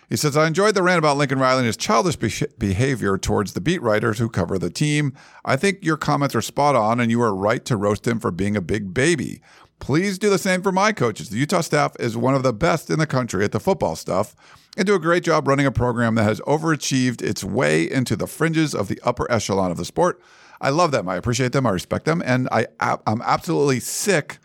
He 0.08 0.18
says, 0.18 0.36
I 0.36 0.46
enjoyed 0.46 0.74
the 0.74 0.82
rant 0.82 0.98
about 0.98 1.16
Lincoln 1.16 1.38
Riley 1.38 1.60
and 1.60 1.66
his 1.66 1.76
childish 1.78 2.16
be- 2.16 2.46
behavior 2.58 3.16
towards 3.16 3.54
the 3.54 3.62
beat 3.62 3.80
writers 3.80 4.18
who 4.18 4.28
cover 4.28 4.58
the 4.58 4.68
team. 4.68 5.14
I 5.42 5.56
think 5.56 5.82
your 5.82 5.96
comments 5.96 6.34
are 6.34 6.42
spot 6.42 6.76
on, 6.76 7.00
and 7.00 7.10
you 7.10 7.22
are 7.22 7.34
right 7.34 7.64
to 7.64 7.78
roast 7.78 8.06
him 8.06 8.20
for 8.20 8.30
being 8.30 8.54
a 8.54 8.60
big 8.60 8.92
baby. 8.92 9.40
Please 9.82 10.16
do 10.16 10.30
the 10.30 10.38
same 10.38 10.62
for 10.62 10.70
my 10.70 10.92
coaches. 10.92 11.28
The 11.28 11.38
Utah 11.38 11.60
staff 11.60 11.96
is 11.98 12.16
one 12.16 12.36
of 12.36 12.44
the 12.44 12.52
best 12.52 12.88
in 12.88 13.00
the 13.00 13.06
country 13.06 13.44
at 13.44 13.50
the 13.50 13.58
football 13.58 13.96
stuff 13.96 14.36
and 14.76 14.86
do 14.86 14.94
a 14.94 15.00
great 15.00 15.24
job 15.24 15.48
running 15.48 15.66
a 15.66 15.72
program 15.72 16.14
that 16.14 16.22
has 16.22 16.38
overachieved 16.42 17.20
its 17.20 17.42
way 17.42 17.90
into 17.90 18.14
the 18.14 18.28
fringes 18.28 18.76
of 18.76 18.86
the 18.86 19.00
upper 19.02 19.28
echelon 19.28 19.72
of 19.72 19.76
the 19.76 19.84
sport. 19.84 20.22
I 20.60 20.70
love 20.70 20.92
them. 20.92 21.08
I 21.08 21.16
appreciate 21.16 21.50
them. 21.50 21.66
I 21.66 21.70
respect 21.70 22.04
them. 22.04 22.22
And 22.24 22.48
I, 22.52 22.68
I'm 22.78 23.22
absolutely 23.22 23.80
sick 23.80 24.38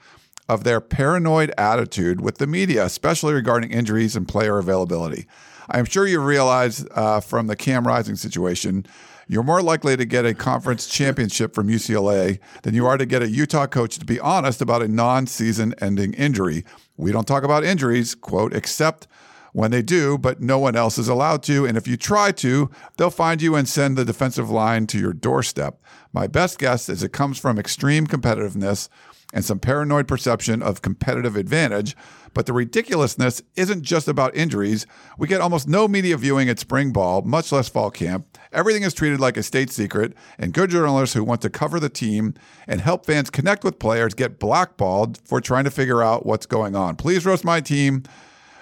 of 0.50 0.64
their 0.64 0.82
paranoid 0.82 1.54
attitude 1.56 2.20
with 2.20 2.40
the 2.40 2.48
media, 2.48 2.84
especially 2.84 3.36
regarding 3.36 3.70
injuries 3.70 4.16
and 4.16 4.28
player 4.28 4.58
availability. 4.58 5.28
I'm 5.70 5.86
sure 5.86 6.08
you 6.08 6.20
realize 6.20 6.84
uh, 6.96 7.20
from 7.20 7.46
the 7.46 7.56
Cam 7.56 7.86
Rising 7.86 8.16
situation, 8.16 8.88
you're 9.28 9.44
more 9.44 9.62
likely 9.62 9.98
to 9.98 10.06
get 10.06 10.26
a 10.26 10.34
conference 10.34 10.88
championship 10.88 11.54
from 11.54 11.68
UCLA 11.68 12.40
than 12.64 12.74
you 12.74 12.86
are 12.86 12.98
to 12.98 13.06
get 13.06 13.22
a 13.22 13.30
Utah 13.30 13.68
coach 13.68 13.98
to 13.99 14.06
be 14.06 14.20
honest 14.20 14.62
about 14.62 14.82
a 14.82 14.88
non 14.88 15.28
season 15.28 15.74
ending 15.80 16.14
injury. 16.14 16.64
We 16.95 17.12
don't 17.12 17.28
talk 17.28 17.44
about 17.44 17.64
injuries, 17.64 18.16
quote, 18.16 18.54
except 18.54 19.08
when 19.54 19.72
they 19.72 19.82
do, 19.82 20.18
but 20.18 20.40
no 20.40 20.60
one 20.60 20.76
else 20.76 20.98
is 20.98 21.08
allowed 21.08 21.41
to. 21.44 21.66
And 21.66 21.78
if 21.78 21.88
you 21.88 21.98
try 21.98 22.32
to, 22.34 22.70
they'll 22.98 23.10
find 23.10 23.41
you 23.41 23.56
and 23.56 23.68
send 23.68 23.98
the 23.98 24.06
defensive 24.06 24.49
line 24.49 24.88
to 24.88 24.99
your 24.99 25.14
doorstep. 25.14 25.82
My 26.14 26.28
best 26.28 26.60
guess 26.60 26.90
is 26.90 27.04
it 27.04 27.12
comes 27.12 27.40
from 27.40 27.58
extreme 27.58 28.08
competitiveness 28.08 28.88
and 29.34 29.44
some 29.44 29.60
paranoid 29.60 30.08
perception 30.08 30.62
of 30.62 30.82
competitive 30.82 31.36
advantage. 31.36 31.95
But 32.34 32.45
the 32.45 32.54
ridiculousness 32.54 33.41
isn't 33.56 33.82
just 33.82 34.08
about 34.08 34.36
injuries. 34.36 34.86
We 35.18 35.28
get 35.28 35.41
almost 35.41 35.68
no 35.68 35.88
media 35.88 36.18
viewing 36.18 36.49
at 36.49 36.60
spring 36.60 36.91
ball, 36.91 37.24
much 37.24 37.52
less 37.52 37.68
fall 37.68 37.90
camp. 37.90 38.38
Everything 38.54 38.84
is 38.84 38.94
treated 38.94 39.20
like 39.20 39.38
a 39.38 39.44
state 39.44 39.72
secret, 39.72 40.14
and 40.38 40.54
good 40.54 40.70
journalists 40.70 41.16
who 41.16 41.24
want 41.24 41.41
to 41.41 41.49
cover 41.49 41.80
the 41.80 41.90
team 41.90 42.36
and 42.68 42.82
help 42.82 43.06
fans 43.06 43.30
connect 43.30 43.64
with 43.64 43.80
players 43.80 44.14
get 44.14 44.40
blackballed 44.40 45.18
for 45.26 45.41
trying 45.41 45.64
to 45.64 45.72
figure 45.72 46.04
out 46.04 46.26
what's 46.26 46.45
going 46.45 46.76
on. 46.76 46.95
Please 46.95 47.26
roast 47.26 47.44
my 47.44 47.60
team 47.60 48.04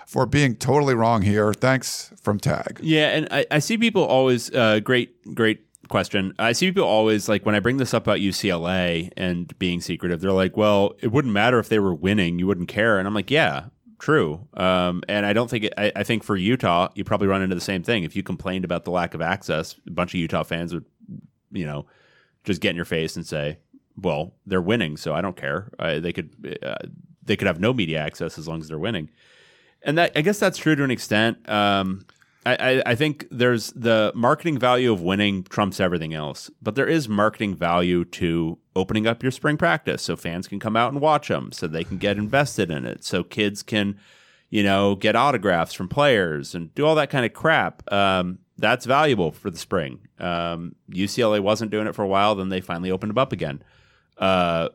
for 0.07 0.25
being 0.25 0.55
totally 0.55 0.93
wrong 0.93 1.21
here. 1.21 1.53
Thanks 1.53 2.13
from 2.21 2.39
Tag. 2.39 2.79
Yeah, 2.81 3.07
and 3.07 3.27
I, 3.31 3.45
I 3.51 3.59
see 3.59 3.77
people 3.77 4.03
always 4.03 4.53
uh, 4.53 4.79
great 4.79 5.35
great 5.35 5.65
question. 5.89 6.33
I 6.39 6.51
see 6.51 6.67
people 6.67 6.83
always 6.83 7.29
like 7.29 7.45
when 7.45 7.55
I 7.55 7.59
bring 7.59 7.77
this 7.77 7.93
up 7.93 8.03
about 8.03 8.19
UCLA 8.19 9.11
and 9.17 9.57
being 9.59 9.81
secretive, 9.81 10.21
they're 10.21 10.31
like, 10.31 10.57
"Well, 10.57 10.93
it 10.99 11.11
wouldn't 11.11 11.33
matter 11.33 11.59
if 11.59 11.69
they 11.69 11.79
were 11.79 11.93
winning; 11.93 12.39
you 12.39 12.47
wouldn't 12.47 12.67
care." 12.67 12.97
And 12.99 13.07
I'm 13.07 13.13
like, 13.13 13.31
"Yeah, 13.31 13.65
true." 13.99 14.47
Um, 14.55 15.03
and 15.07 15.25
I 15.25 15.33
don't 15.33 15.49
think 15.49 15.65
it, 15.65 15.73
I, 15.77 15.91
I 15.95 16.03
think 16.03 16.23
for 16.23 16.35
Utah, 16.35 16.89
you 16.95 17.03
probably 17.03 17.27
run 17.27 17.41
into 17.41 17.55
the 17.55 17.61
same 17.61 17.83
thing. 17.83 18.03
If 18.03 18.15
you 18.15 18.23
complained 18.23 18.65
about 18.65 18.85
the 18.85 18.91
lack 18.91 19.13
of 19.13 19.21
access, 19.21 19.75
a 19.87 19.91
bunch 19.91 20.13
of 20.13 20.19
Utah 20.19 20.43
fans 20.43 20.73
would, 20.73 20.85
you 21.51 21.65
know, 21.65 21.85
just 22.43 22.61
get 22.61 22.71
in 22.71 22.75
your 22.75 22.85
face 22.85 23.15
and 23.15 23.25
say, 23.25 23.59
"Well, 23.97 24.33
they're 24.45 24.61
winning, 24.61 24.97
so 24.97 25.13
I 25.13 25.21
don't 25.21 25.37
care." 25.37 25.71
Uh, 25.79 25.99
they 25.99 26.13
could 26.13 26.57
uh, 26.63 26.87
they 27.23 27.35
could 27.35 27.47
have 27.47 27.59
no 27.59 27.73
media 27.73 27.99
access 27.99 28.37
as 28.37 28.47
long 28.47 28.61
as 28.61 28.67
they're 28.67 28.79
winning 28.79 29.09
and 29.85 29.97
that 29.99 30.11
I 30.15 30.21
guess 30.21 30.39
that's 30.39 30.57
true 30.57 30.75
to 30.75 30.83
an 30.83 30.91
extent. 30.91 31.47
Um, 31.47 32.05
I, 32.45 32.83
I, 32.85 32.95
think 32.95 33.25
there's 33.31 33.71
the 33.71 34.11
marketing 34.13 34.59
value 34.59 34.93
of 34.93 35.01
winning 35.01 35.43
trumps 35.43 35.79
everything 35.79 36.13
else, 36.13 36.51
but 36.61 36.75
there 36.75 36.87
is 36.87 37.09
marketing 37.09 37.55
value 37.55 38.05
to 38.05 38.59
opening 38.75 39.07
up 39.07 39.23
your 39.23 39.31
spring 39.31 39.57
practice 39.57 40.03
so 40.03 40.15
fans 40.15 40.47
can 40.47 40.59
come 40.59 40.75
out 40.75 40.91
and 40.91 41.01
watch 41.01 41.29
them, 41.29 41.51
so 41.51 41.65
they 41.65 41.83
can 41.83 41.97
get 41.97 42.17
invested 42.17 42.69
in 42.69 42.85
it, 42.85 43.03
so 43.03 43.23
kids 43.23 43.63
can, 43.63 43.97
you 44.51 44.61
know, 44.61 44.93
get 44.93 45.15
autographs 45.15 45.73
from 45.73 45.87
players 45.87 46.53
and 46.53 46.73
do 46.75 46.85
all 46.85 46.93
that 46.93 47.09
kind 47.09 47.25
of 47.25 47.33
crap. 47.33 47.91
Um, 47.91 48.37
that's 48.57 48.85
valuable 48.85 49.31
for 49.31 49.49
the 49.49 49.57
spring. 49.57 50.07
Um, 50.19 50.75
UCLA 50.91 51.39
wasn't 51.39 51.71
doing 51.71 51.87
it 51.87 51.95
for 51.95 52.03
a 52.03 52.07
while, 52.07 52.35
then 52.35 52.49
they 52.49 52.61
finally 52.61 52.91
opened 52.91 53.09
them 53.09 53.17
up 53.17 53.33
again. 53.33 53.63
Uh, 54.19 54.69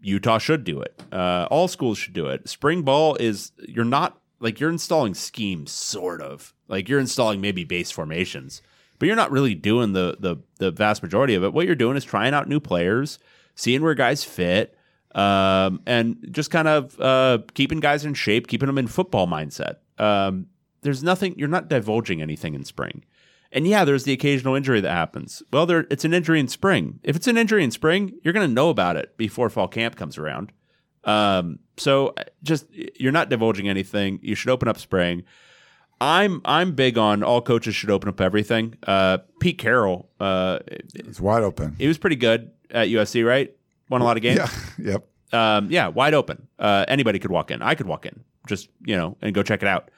Utah 0.00 0.38
should 0.38 0.64
do 0.64 0.80
it. 0.80 0.98
Uh, 1.12 1.46
all 1.50 1.68
schools 1.68 1.98
should 1.98 2.14
do 2.14 2.28
it. 2.28 2.48
Spring 2.48 2.80
ball 2.80 3.16
is 3.16 3.52
you're 3.58 3.84
not 3.84 4.18
like 4.40 4.58
you're 4.58 4.70
installing 4.70 5.12
schemes, 5.14 5.70
sort 5.70 6.22
of 6.22 6.54
like 6.70 6.88
you're 6.88 7.00
installing 7.00 7.40
maybe 7.40 7.64
base 7.64 7.90
formations, 7.90 8.62
but 8.98 9.06
you're 9.06 9.16
not 9.16 9.30
really 9.30 9.54
doing 9.54 9.92
the 9.92 10.16
the 10.18 10.36
the 10.58 10.70
vast 10.70 11.02
majority 11.02 11.34
of 11.34 11.44
it. 11.44 11.52
What 11.52 11.66
you're 11.66 11.74
doing 11.74 11.96
is 11.96 12.04
trying 12.04 12.32
out 12.32 12.48
new 12.48 12.60
players, 12.60 13.18
seeing 13.54 13.82
where 13.82 13.94
guys 13.94 14.24
fit, 14.24 14.78
um, 15.14 15.82
and 15.86 16.26
just 16.30 16.50
kind 16.50 16.68
of 16.68 16.98
uh, 17.00 17.38
keeping 17.54 17.80
guys 17.80 18.04
in 18.04 18.14
shape, 18.14 18.46
keeping 18.46 18.68
them 18.68 18.78
in 18.78 18.86
football 18.86 19.26
mindset. 19.26 19.76
Um, 19.98 20.46
there's 20.82 21.02
nothing. 21.02 21.38
You're 21.38 21.48
not 21.48 21.68
divulging 21.68 22.22
anything 22.22 22.54
in 22.54 22.64
spring. 22.64 23.04
And 23.52 23.66
yeah, 23.66 23.84
there's 23.84 24.04
the 24.04 24.12
occasional 24.12 24.54
injury 24.54 24.80
that 24.80 24.92
happens. 24.92 25.42
Well, 25.52 25.66
there 25.66 25.86
it's 25.90 26.04
an 26.04 26.14
injury 26.14 26.38
in 26.38 26.48
spring. 26.48 27.00
If 27.02 27.16
it's 27.16 27.26
an 27.26 27.36
injury 27.36 27.64
in 27.64 27.72
spring, 27.72 28.12
you're 28.22 28.32
going 28.32 28.48
to 28.48 28.54
know 28.54 28.70
about 28.70 28.96
it 28.96 29.16
before 29.16 29.50
fall 29.50 29.68
camp 29.68 29.96
comes 29.96 30.18
around. 30.18 30.52
Um, 31.02 31.58
so 31.76 32.14
just 32.42 32.66
you're 32.72 33.10
not 33.12 33.28
divulging 33.28 33.68
anything. 33.68 34.20
You 34.22 34.34
should 34.34 34.50
open 34.50 34.68
up 34.68 34.78
spring. 34.78 35.24
I'm 36.00 36.40
I'm 36.44 36.72
big 36.72 36.96
on 36.96 37.22
all 37.22 37.42
coaches 37.42 37.74
should 37.74 37.90
open 37.90 38.08
up 38.08 38.20
everything. 38.20 38.74
Uh, 38.86 39.18
Pete 39.38 39.58
Carroll, 39.58 40.08
uh, 40.18 40.60
It's 40.66 41.20
wide 41.20 41.42
open. 41.42 41.76
he 41.78 41.86
was 41.88 41.98
pretty 41.98 42.16
good 42.16 42.50
at 42.70 42.88
USC, 42.88 43.26
right? 43.26 43.54
Won 43.90 44.00
a 44.00 44.04
lot 44.04 44.16
of 44.16 44.22
games. 44.22 44.38
Yeah. 44.38 44.48
Yep. 44.92 45.06
Um, 45.32 45.70
yeah, 45.70 45.88
wide 45.88 46.14
open. 46.14 46.48
Uh, 46.58 46.84
anybody 46.88 47.18
could 47.18 47.30
walk 47.30 47.50
in. 47.50 47.62
I 47.62 47.74
could 47.74 47.86
walk 47.86 48.04
in, 48.06 48.24
just 48.48 48.68
you 48.84 48.96
know, 48.96 49.16
and 49.22 49.32
go 49.34 49.42
check 49.42 49.62
it 49.62 49.68
out. 49.68 49.90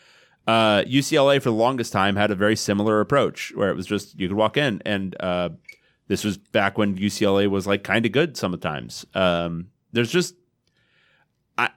Uh, 0.47 0.83
UCLA 0.83 1.41
for 1.41 1.49
the 1.51 1.55
longest 1.57 1.93
time 1.93 2.17
had 2.17 2.31
a 2.31 2.35
very 2.35 2.57
similar 2.57 3.01
approach, 3.01 3.53
where 3.55 3.71
it 3.71 3.77
was 3.77 3.87
just 3.87 4.19
you 4.19 4.29
could 4.29 4.37
walk 4.37 4.57
in, 4.57 4.83
and 4.85 5.17
uh, 5.21 5.51
this 6.09 6.25
was 6.25 6.37
back 6.37 6.77
when 6.77 6.99
UCLA 6.99 7.49
was 7.49 7.67
like 7.67 7.83
kind 7.85 8.05
of 8.05 8.13
good 8.13 8.37
sometimes. 8.37 9.07
Um, 9.15 9.69
there's 9.93 10.11
just 10.11 10.35
I 11.59 11.71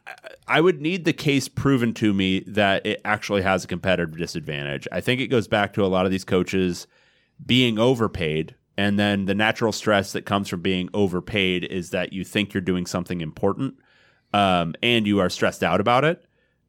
I 0.48 0.62
would 0.62 0.82
need 0.82 1.06
the 1.06 1.14
case 1.14 1.48
proven 1.48 1.94
to 1.96 2.14
me 2.14 2.42
that 2.42 2.86
it 2.86 3.02
actually 3.04 3.42
has 3.42 3.64
a 3.64 3.68
competitive 3.68 4.18
disadvantage. 4.18 4.88
I 4.92 5.02
think 5.02 5.22
it 5.22 5.28
goes 5.28 5.48
back 5.48 5.74
to 5.74 5.86
a 5.86 5.88
lot 5.88 6.06
of 6.06 6.12
these 6.12 6.24
coaches 6.24 6.88
being 7.46 7.80
overpaid 7.80 8.56
and 8.78 9.00
then 9.00 9.26
the 9.26 9.36
natural 9.36 9.72
stress 9.72 10.12
that 10.14 10.26
comes 10.26 10.50
from 10.50 10.62
being 10.62 10.90
overpaid 10.94 11.64
is 11.64 11.92
that 11.92 12.14
you 12.14 12.24
think 12.24 12.54
you're 12.54 12.62
doing 12.62 12.86
something 12.86 13.22
important 13.22 13.76
um, 14.34 14.76
and 14.84 15.08
you 15.08 15.20
are 15.20 15.30
stressed 15.30 15.64
out 15.64 15.80
about 15.80 16.04
it 16.04 16.26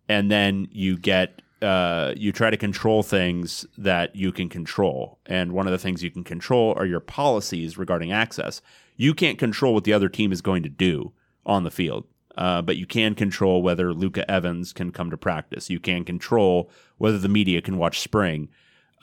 and 0.09 0.31
then 0.31 0.69
you 0.71 0.97
get 0.97 1.43
uh, 1.63 2.13
you 2.17 2.33
try 2.33 2.51
to 2.51 2.57
control 2.57 3.03
things 3.03 3.65
that 3.79 4.15
you 4.15 4.31
can 4.31 4.49
control. 4.49 5.19
And 5.25 5.53
one 5.53 5.67
of 5.67 5.73
the 5.73 5.79
things 5.79 6.03
you 6.03 6.11
can 6.11 6.23
control 6.23 6.75
are 6.77 6.85
your 6.85 7.01
policies 7.01 7.79
regarding 7.79 8.13
access. 8.13 8.61
You 8.97 9.15
can't 9.15 9.39
control 9.39 9.73
what 9.73 9.85
the 9.85 9.95
other 9.95 10.11
team 10.11 10.33
is 10.33 10.43
going 10.43 10.63
to 10.65 10.69
do 10.69 11.13
on 11.47 11.65
the 11.65 11.71
field 11.71 12.05
uh, 12.37 12.63
but 12.63 12.77
you 12.77 12.87
can 12.87 13.15
control 13.15 13.63
whether 13.63 13.93
Luca 13.93 14.31
Evans 14.31 14.73
can 14.73 14.93
come 14.93 15.11
to 15.11 15.17
practice. 15.17 15.71
You 15.71 15.81
can 15.81 16.05
control 16.05 16.71
whether 16.99 17.19
the 17.19 17.29
media 17.29 17.61
can 17.61 17.79
watch 17.79 18.01
spring. 18.01 18.49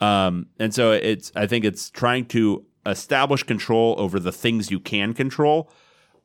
Um, 0.00 0.46
and 0.58 0.74
so 0.74 0.92
it's, 0.92 1.32
I 1.34 1.46
think 1.46 1.64
it's 1.64 1.90
trying 1.90 2.26
to 2.26 2.64
establish 2.86 3.42
control 3.42 3.94
over 3.98 4.18
the 4.20 4.32
things 4.32 4.70
you 4.70 4.80
can 4.80 5.14
control, 5.14 5.70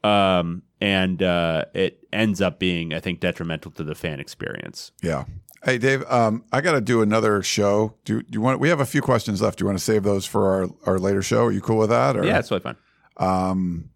um, 0.04 0.64
and 0.82 1.22
uh, 1.22 1.66
it 1.74 2.06
ends 2.12 2.42
up 2.42 2.60
being, 2.60 2.94
I 2.94 3.00
think, 3.00 3.20
detrimental 3.20 3.72
to 3.72 3.84
the 3.84 3.96
fan 3.96 4.20
experience. 4.20 4.92
Yeah. 5.02 5.26
Hey, 5.64 5.78
Dave, 5.78 6.04
um, 6.10 6.46
I 6.54 6.62
got 6.62 6.72
to 6.72 6.82
do 6.82 7.02
another 7.02 7.44
show. 7.44 7.96
Do, 8.06 8.22
do 8.22 8.30
you 8.32 8.42
want? 8.42 8.62
We 8.62 8.70
have 8.70 8.80
a 8.80 8.86
few 8.86 9.02
questions 9.02 9.42
left. 9.42 9.60
Do 9.60 9.64
you 9.64 9.66
want 9.68 9.78
to 9.78 9.84
save 9.84 10.04
those 10.04 10.26
for 10.26 10.54
our, 10.54 10.70
our 10.86 11.00
later 11.00 11.22
show? 11.22 11.46
Are 11.46 11.52
you 11.52 11.60
cool 11.60 11.78
with 11.78 11.90
that? 11.90 12.16
Or? 12.16 12.26
Yeah, 12.26 12.40
it's 12.40 12.48
totally 12.48 12.74
fine. 12.74 12.78
Um, 13.18 13.90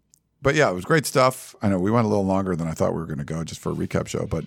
but 0.44 0.54
yeah, 0.54 0.70
it 0.70 0.74
was 0.74 0.84
great 0.84 1.06
stuff. 1.06 1.56
I 1.62 1.68
know 1.68 1.78
we 1.78 1.90
went 1.90 2.04
a 2.04 2.08
little 2.08 2.26
longer 2.26 2.54
than 2.54 2.68
I 2.68 2.72
thought 2.72 2.92
we 2.92 3.00
were 3.00 3.06
going 3.06 3.18
to 3.18 3.24
go 3.24 3.42
just 3.42 3.60
for 3.60 3.72
a 3.72 3.74
recap 3.74 4.06
show, 4.06 4.26
but 4.26 4.44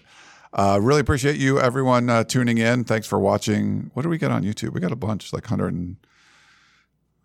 uh, 0.53 0.79
really 0.81 1.01
appreciate 1.01 1.37
you, 1.37 1.59
everyone, 1.59 2.09
uh, 2.09 2.23
tuning 2.23 2.59
in. 2.59 2.83
Thanks 2.83 3.07
for 3.07 3.19
watching. 3.19 3.89
What 3.93 4.03
do 4.03 4.09
we 4.09 4.17
get 4.17 4.31
on 4.31 4.43
YouTube? 4.43 4.73
We 4.73 4.79
got 4.79 4.91
a 4.91 4.95
bunch, 4.95 5.33
like 5.33 5.45
100 5.45 5.73
and, 5.73 5.97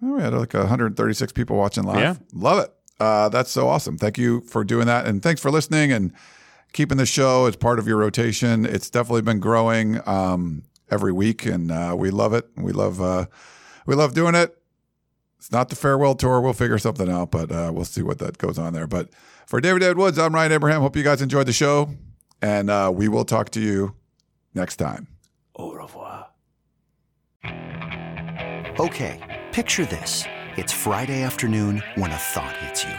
oh, 0.02 0.14
we 0.14 0.22
had 0.22 0.32
like 0.32 0.54
136 0.54 1.32
people 1.32 1.56
watching 1.56 1.84
live. 1.84 1.98
Yeah. 1.98 2.16
Love 2.32 2.64
it. 2.64 2.74
Uh, 2.98 3.28
that's 3.28 3.50
so 3.50 3.68
awesome. 3.68 3.98
Thank 3.98 4.16
you 4.16 4.40
for 4.42 4.64
doing 4.64 4.86
that. 4.86 5.06
And 5.06 5.22
thanks 5.22 5.40
for 5.40 5.50
listening 5.50 5.92
and 5.92 6.12
keeping 6.72 6.96
the 6.98 7.06
show 7.06 7.46
as 7.46 7.56
part 7.56 7.78
of 7.78 7.86
your 7.86 7.98
rotation. 7.98 8.64
It's 8.64 8.88
definitely 8.88 9.22
been 9.22 9.40
growing 9.40 10.00
um, 10.06 10.62
every 10.90 11.12
week, 11.12 11.44
and 11.44 11.70
uh, 11.70 11.94
we 11.98 12.10
love 12.10 12.32
it. 12.32 12.48
We 12.56 12.72
love 12.72 13.00
uh, 13.00 13.26
we 13.86 13.94
love 13.94 14.14
doing 14.14 14.34
it. 14.34 14.56
It's 15.42 15.50
not 15.50 15.70
the 15.70 15.74
farewell 15.74 16.14
tour. 16.14 16.40
We'll 16.40 16.52
figure 16.52 16.78
something 16.78 17.10
out, 17.10 17.32
but 17.32 17.50
uh, 17.50 17.72
we'll 17.74 17.84
see 17.84 18.00
what 18.00 18.20
that 18.20 18.38
goes 18.38 18.60
on 18.60 18.74
there. 18.74 18.86
But 18.86 19.08
for 19.48 19.60
David 19.60 19.80
David 19.80 19.96
Woods, 19.96 20.16
I'm 20.16 20.32
Ryan 20.32 20.52
Abraham. 20.52 20.82
Hope 20.82 20.94
you 20.94 21.02
guys 21.02 21.20
enjoyed 21.20 21.48
the 21.48 21.52
show, 21.52 21.90
and 22.40 22.70
uh, 22.70 22.92
we 22.94 23.08
will 23.08 23.24
talk 23.24 23.50
to 23.50 23.60
you 23.60 23.96
next 24.54 24.76
time. 24.76 25.08
Au 25.56 25.72
revoir. 25.72 26.28
Okay, 28.78 29.42
picture 29.50 29.84
this. 29.84 30.22
It's 30.56 30.72
Friday 30.72 31.24
afternoon 31.24 31.82
when 31.96 32.12
a 32.12 32.16
thought 32.16 32.56
hits 32.58 32.84
you. 32.84 32.94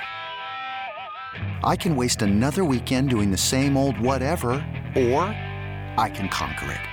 I 1.63 1.77
can 1.77 1.95
waste 1.95 2.21
another 2.21 2.65
weekend 2.65 3.09
doing 3.09 3.31
the 3.31 3.37
same 3.37 3.77
old 3.77 3.97
whatever, 4.01 4.51
or 4.97 5.21
I 5.97 6.11
can 6.13 6.27
conquer 6.27 6.73
it. 6.73 6.92